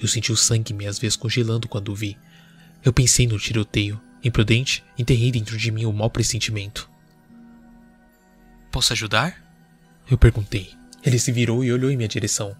Eu 0.00 0.08
senti 0.08 0.32
o 0.32 0.36
sangue 0.36 0.86
às 0.86 0.98
vezes 0.98 1.16
congelando 1.16 1.68
quando 1.68 1.90
o 1.90 1.94
vi. 1.94 2.16
Eu 2.82 2.92
pensei 2.92 3.26
no 3.26 3.38
tiroteio. 3.38 4.00
Imprudente, 4.24 4.82
enterrei 4.96 5.30
dentro 5.30 5.58
de 5.58 5.70
mim 5.70 5.84
o 5.84 5.92
mau 5.92 6.08
pressentimento. 6.08 6.88
Posso 8.70 8.94
ajudar? 8.94 9.47
Eu 10.10 10.16
perguntei. 10.16 10.72
Ele 11.04 11.18
se 11.18 11.30
virou 11.30 11.62
e 11.62 11.72
olhou 11.72 11.90
em 11.90 11.96
minha 11.96 12.08
direção. 12.08 12.56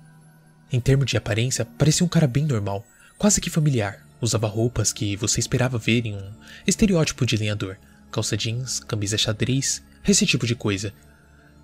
Em 0.71 0.79
termos 0.79 1.07
de 1.07 1.17
aparência, 1.17 1.65
parecia 1.65 2.05
um 2.05 2.09
cara 2.09 2.27
bem 2.27 2.45
normal, 2.45 2.87
quase 3.17 3.41
que 3.41 3.49
familiar. 3.49 4.07
Usava 4.21 4.47
roupas 4.47 4.93
que 4.93 5.17
você 5.17 5.41
esperava 5.41 5.79
ver 5.79 6.05
em 6.05 6.15
um 6.15 6.33
estereótipo 6.67 7.25
de 7.25 7.37
lenhador: 7.37 7.77
calça 8.11 8.37
jeans, 8.37 8.81
camisa 8.81 9.17
xadrez, 9.17 9.83
esse 10.07 10.27
tipo 10.27 10.47
de 10.47 10.55
coisa. 10.55 10.93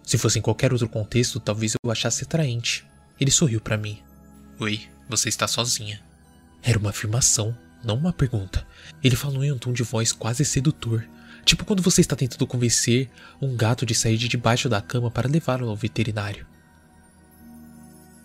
Se 0.02 0.16
fosse 0.16 0.38
em 0.38 0.42
qualquer 0.42 0.72
outro 0.72 0.88
contexto, 0.88 1.40
talvez 1.40 1.74
eu 1.74 1.78
o 1.84 1.90
achasse 1.90 2.24
atraente. 2.24 2.84
Ele 3.20 3.30
sorriu 3.30 3.60
para 3.60 3.76
mim. 3.76 3.98
Oi, 4.58 4.82
você 5.08 5.28
está 5.28 5.46
sozinha. 5.46 6.00
Era 6.62 6.78
uma 6.78 6.90
afirmação, 6.90 7.56
não 7.82 7.96
uma 7.96 8.12
pergunta. 8.12 8.66
Ele 9.02 9.16
falou 9.16 9.44
em 9.44 9.52
um 9.52 9.58
tom 9.58 9.72
de 9.72 9.82
voz 9.82 10.12
quase 10.12 10.44
sedutor, 10.44 11.04
Tipo 11.44 11.64
quando 11.64 11.82
você 11.82 12.00
está 12.00 12.16
tentando 12.16 12.46
convencer 12.46 13.10
um 13.40 13.54
gato 13.56 13.84
de 13.84 13.94
sair 13.94 14.16
de 14.16 14.28
debaixo 14.28 14.68
da 14.68 14.80
cama 14.80 15.10
para 15.10 15.28
levá-lo 15.28 15.68
ao 15.68 15.76
veterinário. 15.76 16.46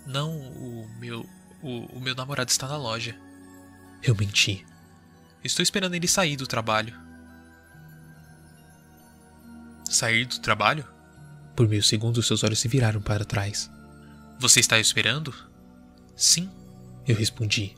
Não, 0.06 0.32
o 0.32 0.90
meu. 1.00 1.26
O, 1.62 1.98
o 1.98 2.00
meu 2.00 2.16
namorado 2.16 2.50
está 2.50 2.68
na 2.68 2.78
loja. 2.78 3.16
Eu 4.02 4.16
menti. 4.16 4.66
Estou 5.44 5.62
esperando 5.62 5.94
ele 5.94 6.08
sair 6.08 6.36
do 6.36 6.48
trabalho. 6.48 6.94
Sair 9.90 10.26
do 10.26 10.40
trabalho? 10.40 10.86
Por 11.56 11.68
meio 11.68 11.84
segundo, 11.84 12.24
seus 12.24 12.44
olhos 12.44 12.60
se 12.60 12.68
viraram 12.68 13.02
para 13.02 13.26
trás. 13.26 13.70
Você 14.40 14.62
está 14.62 14.80
esperando? 14.80 15.34
Sim, 16.16 16.50
eu 17.06 17.16
respondi. 17.16 17.76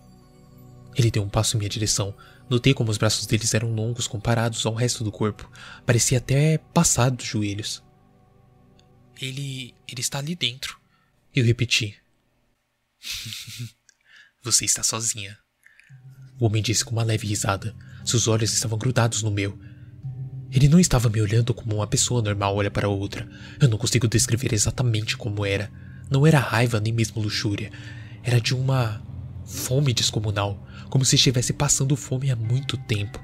Ele 0.96 1.10
deu 1.10 1.24
um 1.24 1.30
passo 1.30 1.56
em 1.56 1.60
minha 1.60 1.70
direção. 1.70 2.14
Notei 2.52 2.74
como 2.74 2.92
os 2.92 2.98
braços 2.98 3.26
deles 3.26 3.54
eram 3.54 3.74
longos 3.74 4.08
comparados 4.08 4.66
ao 4.66 4.74
resto 4.74 5.06
do 5.06 5.12
corpo. 5.12 5.50
Parecia 5.86 6.18
até 6.18 6.58
passado 6.58 7.16
dos 7.16 7.26
joelhos. 7.26 7.82
Ele. 9.22 9.74
ele 9.88 10.02
está 10.02 10.20
ali 10.20 10.36
dentro. 10.36 10.78
Eu 11.34 11.46
repeti. 11.46 11.96
Você 14.44 14.66
está 14.66 14.84
sozinha. 14.84 15.38
O 16.38 16.46
homem 16.46 16.62
disse 16.62 16.84
com 16.84 16.92
uma 16.92 17.06
leve 17.06 17.26
risada. 17.26 17.74
Seus 18.04 18.28
olhos 18.28 18.52
estavam 18.52 18.78
grudados 18.78 19.24
no 19.24 19.32
meu. 19.32 19.58
Ele 20.52 20.68
não 20.68 20.78
estava 20.78 21.08
me 21.08 21.22
olhando 21.22 21.54
como 21.54 21.78
uma 21.78 21.88
pessoa 21.88 22.22
normal 22.22 22.54
olha 22.58 22.70
para 22.70 22.90
outra. 22.90 23.30
Eu 23.62 23.70
não 23.70 23.78
consigo 23.78 24.10
descrever 24.10 24.54
exatamente 24.54 25.16
como 25.16 25.46
era. 25.46 25.72
Não 26.10 26.28
era 26.28 26.38
raiva 26.38 26.82
nem 26.82 26.92
mesmo 26.92 27.22
luxúria. 27.22 27.72
Era 28.22 28.42
de 28.42 28.54
uma 28.54 29.02
fome 29.46 29.94
descomunal, 29.94 30.68
como 30.92 31.06
se 31.06 31.16
estivesse 31.16 31.54
passando 31.54 31.96
fome 31.96 32.30
há 32.30 32.36
muito 32.36 32.76
tempo. 32.76 33.18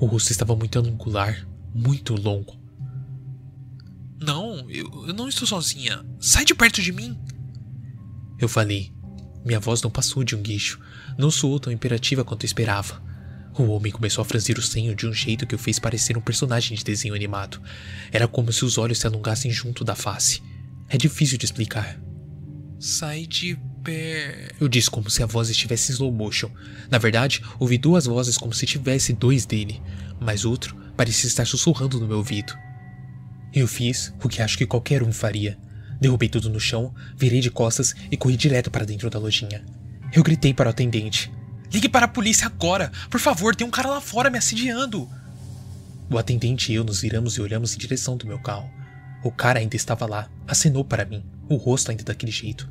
O 0.00 0.06
rosto 0.06 0.32
estava 0.32 0.56
muito 0.56 0.78
angular, 0.78 1.46
muito 1.72 2.14
longo. 2.14 2.58
Não, 4.18 4.68
eu, 4.70 5.08
eu 5.08 5.12
não 5.12 5.28
estou 5.28 5.46
sozinha. 5.46 6.04
Sai 6.18 6.44
de 6.44 6.54
perto 6.54 6.80
de 6.80 6.90
mim. 6.90 7.16
Eu 8.38 8.48
falei. 8.48 8.90
Minha 9.44 9.60
voz 9.60 9.82
não 9.82 9.90
passou 9.90 10.24
de 10.24 10.34
um 10.34 10.40
guicho. 10.40 10.80
Não 11.18 11.30
soou 11.30 11.60
tão 11.60 11.70
imperativa 11.70 12.24
quanto 12.24 12.46
esperava. 12.46 13.02
O 13.58 13.64
homem 13.64 13.92
começou 13.92 14.22
a 14.22 14.24
franzir 14.24 14.58
o 14.58 14.62
senho 14.62 14.94
de 14.94 15.06
um 15.06 15.12
jeito 15.12 15.46
que 15.46 15.54
o 15.54 15.58
fez 15.58 15.78
parecer 15.78 16.16
um 16.16 16.22
personagem 16.22 16.78
de 16.78 16.82
desenho 16.82 17.14
animado. 17.14 17.60
Era 18.10 18.26
como 18.26 18.50
se 18.50 18.64
os 18.64 18.78
olhos 18.78 18.98
se 18.98 19.06
alongassem 19.06 19.50
junto 19.50 19.84
da 19.84 19.94
face. 19.94 20.42
É 20.88 20.96
difícil 20.96 21.36
de 21.36 21.44
explicar. 21.44 22.00
Sai 22.80 23.26
de 23.26 23.58
pé. 23.82 24.48
Eu 24.60 24.68
disse 24.68 24.90
como 24.90 25.10
se 25.10 25.22
a 25.22 25.26
voz 25.26 25.48
estivesse 25.50 25.90
em 25.90 25.94
slow 25.94 26.12
motion. 26.12 26.50
Na 26.90 26.98
verdade, 26.98 27.42
ouvi 27.58 27.78
duas 27.78 28.06
vozes 28.06 28.38
como 28.38 28.52
se 28.52 28.66
tivesse 28.66 29.12
dois 29.12 29.44
dele, 29.44 29.82
mas 30.20 30.44
outro 30.44 30.76
parecia 30.96 31.28
estar 31.28 31.46
sussurrando 31.46 31.98
no 31.98 32.06
meu 32.06 32.18
ouvido. 32.18 32.56
Eu 33.52 33.66
fiz 33.66 34.12
o 34.22 34.28
que 34.28 34.40
acho 34.40 34.56
que 34.56 34.66
qualquer 34.66 35.02
um 35.02 35.12
faria. 35.12 35.58
Derrubei 36.00 36.28
tudo 36.28 36.48
no 36.48 36.58
chão, 36.58 36.94
virei 37.16 37.40
de 37.40 37.50
costas 37.50 37.94
e 38.10 38.16
corri 38.16 38.36
direto 38.36 38.70
para 38.70 38.84
dentro 38.84 39.10
da 39.10 39.18
lojinha. 39.18 39.64
Eu 40.12 40.22
gritei 40.22 40.54
para 40.54 40.68
o 40.68 40.70
atendente. 40.70 41.30
Ligue 41.72 41.88
para 41.88 42.06
a 42.06 42.08
polícia 42.08 42.46
agora! 42.46 42.90
Por 43.10 43.20
favor, 43.20 43.54
tem 43.54 43.66
um 43.66 43.70
cara 43.70 43.88
lá 43.88 44.00
fora 44.00 44.30
me 44.30 44.38
assediando! 44.38 45.08
O 46.10 46.18
atendente 46.18 46.70
e 46.70 46.74
eu 46.74 46.84
nos 46.84 47.00
viramos 47.00 47.34
e 47.34 47.40
olhamos 47.40 47.74
em 47.74 47.78
direção 47.78 48.16
do 48.16 48.26
meu 48.26 48.38
carro. 48.38 48.68
O 49.24 49.30
cara 49.30 49.60
ainda 49.60 49.76
estava 49.76 50.04
lá, 50.04 50.28
acenou 50.46 50.84
para 50.84 51.04
mim, 51.04 51.24
o 51.48 51.56
rosto 51.56 51.90
ainda 51.90 52.04
daquele 52.04 52.32
jeito. 52.32 52.68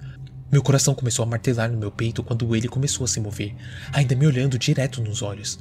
Meu 0.51 0.61
coração 0.61 0.93
começou 0.93 1.23
a 1.23 1.25
martelar 1.25 1.71
no 1.71 1.77
meu 1.77 1.89
peito 1.89 2.21
quando 2.21 2.53
ele 2.55 2.67
começou 2.67 3.05
a 3.05 3.07
se 3.07 3.21
mover, 3.21 3.55
ainda 3.93 4.15
me 4.15 4.27
olhando 4.27 4.59
direto 4.59 5.01
nos 5.01 5.21
olhos. 5.21 5.57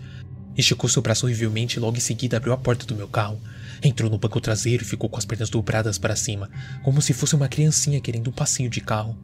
Esticou 0.56 0.90
seu 0.90 1.00
braço 1.00 1.26
horrivelmente 1.26 1.76
e 1.76 1.80
logo 1.80 1.96
em 1.96 2.00
seguida 2.00 2.36
abriu 2.36 2.52
a 2.52 2.58
porta 2.58 2.84
do 2.84 2.96
meu 2.96 3.06
carro. 3.06 3.40
Entrou 3.82 4.10
no 4.10 4.18
banco 4.18 4.40
traseiro 4.40 4.82
e 4.82 4.86
ficou 4.86 5.08
com 5.08 5.16
as 5.16 5.24
pernas 5.24 5.48
dobradas 5.48 5.96
para 5.96 6.16
cima, 6.16 6.50
como 6.82 7.00
se 7.00 7.12
fosse 7.12 7.36
uma 7.36 7.48
criancinha 7.48 8.00
querendo 8.00 8.30
um 8.30 8.32
passeio 8.32 8.68
de 8.68 8.80
carro. 8.80 9.16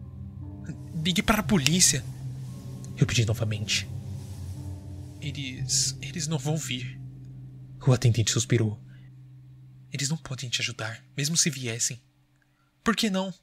Ligue 1.04 1.22
para 1.22 1.40
a 1.40 1.42
polícia! 1.42 2.04
Eu 2.96 3.04
pedi 3.04 3.26
novamente. 3.26 3.88
Eles. 5.20 5.96
eles 6.00 6.28
não 6.28 6.38
vão 6.38 6.56
vir. 6.56 6.98
O 7.84 7.92
atendente 7.92 8.30
suspirou. 8.30 8.80
Eles 9.92 10.08
não 10.08 10.16
podem 10.16 10.48
te 10.48 10.60
ajudar, 10.60 11.04
mesmo 11.16 11.36
se 11.36 11.50
viessem. 11.50 12.00
Por 12.84 12.94
que 12.94 13.10
não? 13.10 13.34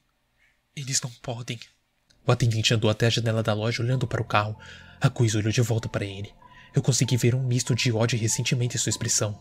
Eles 0.74 1.00
não 1.00 1.10
podem. 1.10 1.58
O 2.26 2.32
atendente 2.32 2.72
andou 2.72 2.90
até 2.90 3.06
a 3.06 3.10
janela 3.10 3.42
da 3.42 3.52
loja 3.52 3.82
olhando 3.82 4.06
para 4.06 4.22
o 4.22 4.24
carro. 4.24 4.56
A 5.00 5.10
coisa 5.10 5.38
olhou 5.38 5.52
de 5.52 5.60
volta 5.60 5.88
para 5.88 6.04
ele. 6.04 6.32
Eu 6.74 6.82
consegui 6.82 7.16
ver 7.16 7.34
um 7.34 7.42
misto 7.42 7.74
de 7.74 7.92
ódio 7.92 8.16
e 8.16 8.20
ressentimento 8.20 8.76
em 8.76 8.80
sua 8.80 8.90
expressão. 8.90 9.38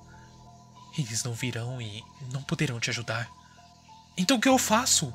Eles 0.98 1.24
não 1.24 1.34
virão 1.34 1.82
e 1.82 2.04
não 2.32 2.44
poderão 2.44 2.80
te 2.80 2.90
ajudar. 2.90 3.30
Então 4.18 4.38
o 4.38 4.40
que 4.40 4.48
eu 4.48 4.58
faço? 4.58 5.14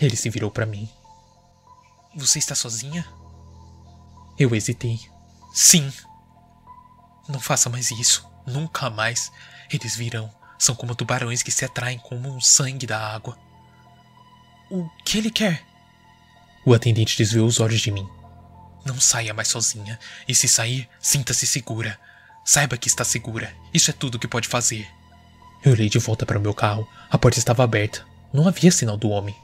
Ele 0.00 0.16
se 0.16 0.30
virou 0.30 0.50
para 0.50 0.66
mim. 0.66 0.88
Você 2.16 2.38
está 2.38 2.54
sozinha? 2.54 3.06
Eu 4.38 4.54
hesitei. 4.54 4.98
Sim. 5.52 5.92
Não 7.28 7.38
faça 7.38 7.70
mais 7.70 7.90
isso. 7.92 8.28
Nunca 8.46 8.90
mais. 8.90 9.30
Eles 9.70 9.94
virão. 9.94 10.32
São 10.58 10.74
como 10.74 10.94
tubarões 10.94 11.42
que 11.42 11.52
se 11.52 11.64
atraem 11.64 11.98
como 11.98 12.28
um 12.28 12.40
sangue 12.40 12.86
da 12.86 12.98
água. 12.98 13.38
O 14.70 14.88
que 15.04 15.18
ele 15.18 15.30
quer? 15.30 15.64
O 16.64 16.72
atendente 16.72 17.16
desviou 17.16 17.46
os 17.46 17.60
olhos 17.60 17.80
de 17.80 17.90
mim. 17.90 18.08
Não 18.84 19.00
saia 19.00 19.34
mais 19.34 19.48
sozinha. 19.48 19.98
E 20.26 20.34
se 20.34 20.48
sair, 20.48 20.88
sinta-se 21.00 21.46
segura. 21.46 21.98
Saiba 22.44 22.76
que 22.76 22.88
está 22.88 23.04
segura. 23.04 23.52
Isso 23.72 23.90
é 23.90 23.94
tudo 23.94 24.18
que 24.18 24.28
pode 24.28 24.48
fazer. 24.48 24.86
Eu 25.64 25.72
olhei 25.72 25.88
de 25.88 25.98
volta 25.98 26.26
para 26.26 26.38
o 26.38 26.42
meu 26.42 26.54
carro. 26.54 26.86
A 27.10 27.16
porta 27.16 27.38
estava 27.38 27.64
aberta. 27.64 28.06
Não 28.32 28.46
havia 28.46 28.70
sinal 28.70 28.96
do 28.96 29.08
homem. 29.08 29.34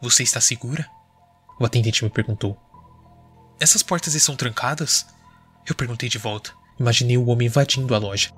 Você 0.00 0.22
está 0.22 0.40
segura? 0.40 0.88
O 1.58 1.64
atendente 1.64 2.04
me 2.04 2.10
perguntou. 2.10 2.56
Essas 3.58 3.82
portas 3.82 4.14
estão 4.14 4.36
trancadas? 4.36 5.06
Eu 5.66 5.74
perguntei 5.74 6.08
de 6.08 6.18
volta. 6.18 6.52
Imaginei 6.78 7.16
o 7.16 7.26
homem 7.26 7.46
invadindo 7.46 7.94
a 7.94 7.98
loja. 7.98 8.30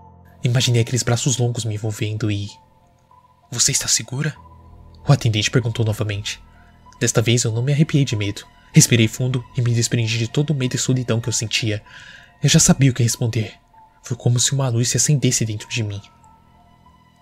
Imaginei 0.43 0.82
aqueles 0.82 1.02
braços 1.02 1.39
longos 1.39 1.64
me 1.64 1.74
envolvendo 1.74 2.30
e. 2.30 2.48
Você 3.51 3.72
está 3.72 3.89
segura? 3.89 4.36
O 5.06 5.12
atendente 5.12 5.51
perguntou 5.51 5.85
novamente. 5.85 6.40
Desta 7.01 7.23
vez 7.23 7.45
eu 7.45 7.53
não 7.53 7.62
me 7.62 7.73
arrepiei 7.73 8.05
de 8.05 8.16
medo. 8.16 8.47
Respirei 8.73 9.09
fundo 9.09 9.45
e 9.57 9.62
me 9.62 9.73
desprendi 9.73 10.19
de 10.19 10.29
todo 10.29 10.51
o 10.51 10.55
medo 10.55 10.75
e 10.75 10.79
solidão 10.79 11.20
que 11.20 11.29
eu 11.29 11.33
sentia. 11.33 11.83
Eu 12.43 12.49
já 12.49 12.59
sabia 12.59 12.91
o 12.91 12.95
que 12.95 13.03
responder. 13.03 13.55
Foi 14.03 14.16
como 14.16 14.39
se 14.39 14.53
uma 14.53 14.69
luz 14.69 14.89
se 14.89 14.97
acendesse 14.97 15.45
dentro 15.45 15.69
de 15.69 15.83
mim. 15.83 16.01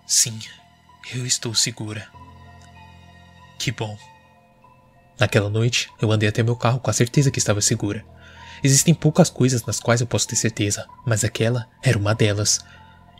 Sim, 0.06 0.38
eu 1.14 1.26
estou 1.26 1.54
segura. 1.54 2.06
Que 3.58 3.72
bom. 3.72 3.96
Naquela 5.18 5.48
noite, 5.48 5.90
eu 6.00 6.12
andei 6.12 6.28
até 6.28 6.42
meu 6.42 6.56
carro 6.56 6.78
com 6.78 6.90
a 6.90 6.92
certeza 6.94 7.30
que 7.30 7.38
estava 7.38 7.60
segura. 7.60 8.04
Existem 8.62 8.94
poucas 8.94 9.30
coisas 9.30 9.64
nas 9.64 9.80
quais 9.80 10.00
eu 10.00 10.06
posso 10.06 10.28
ter 10.28 10.36
certeza, 10.36 10.86
mas 11.04 11.24
aquela 11.24 11.66
era 11.82 11.98
uma 11.98 12.14
delas. 12.14 12.60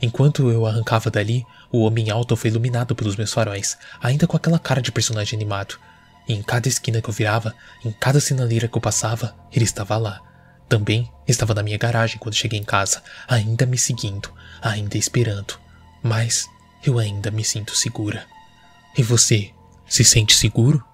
Enquanto 0.00 0.50
eu 0.50 0.66
arrancava 0.66 1.10
dali, 1.10 1.44
o 1.72 1.80
homem 1.80 2.10
alto 2.10 2.36
foi 2.36 2.50
iluminado 2.50 2.94
pelos 2.94 3.16
meus 3.16 3.32
faróis, 3.32 3.78
ainda 4.00 4.26
com 4.26 4.36
aquela 4.36 4.58
cara 4.58 4.82
de 4.82 4.92
personagem 4.92 5.36
animado. 5.36 5.78
E 6.28 6.34
em 6.34 6.42
cada 6.42 6.68
esquina 6.68 7.00
que 7.00 7.08
eu 7.08 7.14
virava, 7.14 7.54
em 7.84 7.92
cada 7.92 8.20
sinaleira 8.20 8.68
que 8.68 8.76
eu 8.76 8.80
passava, 8.80 9.34
ele 9.52 9.64
estava 9.64 9.96
lá. 9.96 10.20
Também 10.68 11.10
estava 11.26 11.54
na 11.54 11.62
minha 11.62 11.78
garagem 11.78 12.18
quando 12.18 12.34
cheguei 12.34 12.58
em 12.58 12.64
casa, 12.64 13.02
ainda 13.28 13.64
me 13.66 13.78
seguindo, 13.78 14.32
ainda 14.60 14.98
esperando. 14.98 15.58
Mas 16.02 16.46
eu 16.84 16.98
ainda 16.98 17.30
me 17.30 17.44
sinto 17.44 17.76
segura. 17.76 18.26
E 18.98 19.02
você, 19.02 19.52
se 19.86 20.04
sente 20.04 20.34
seguro? 20.34 20.84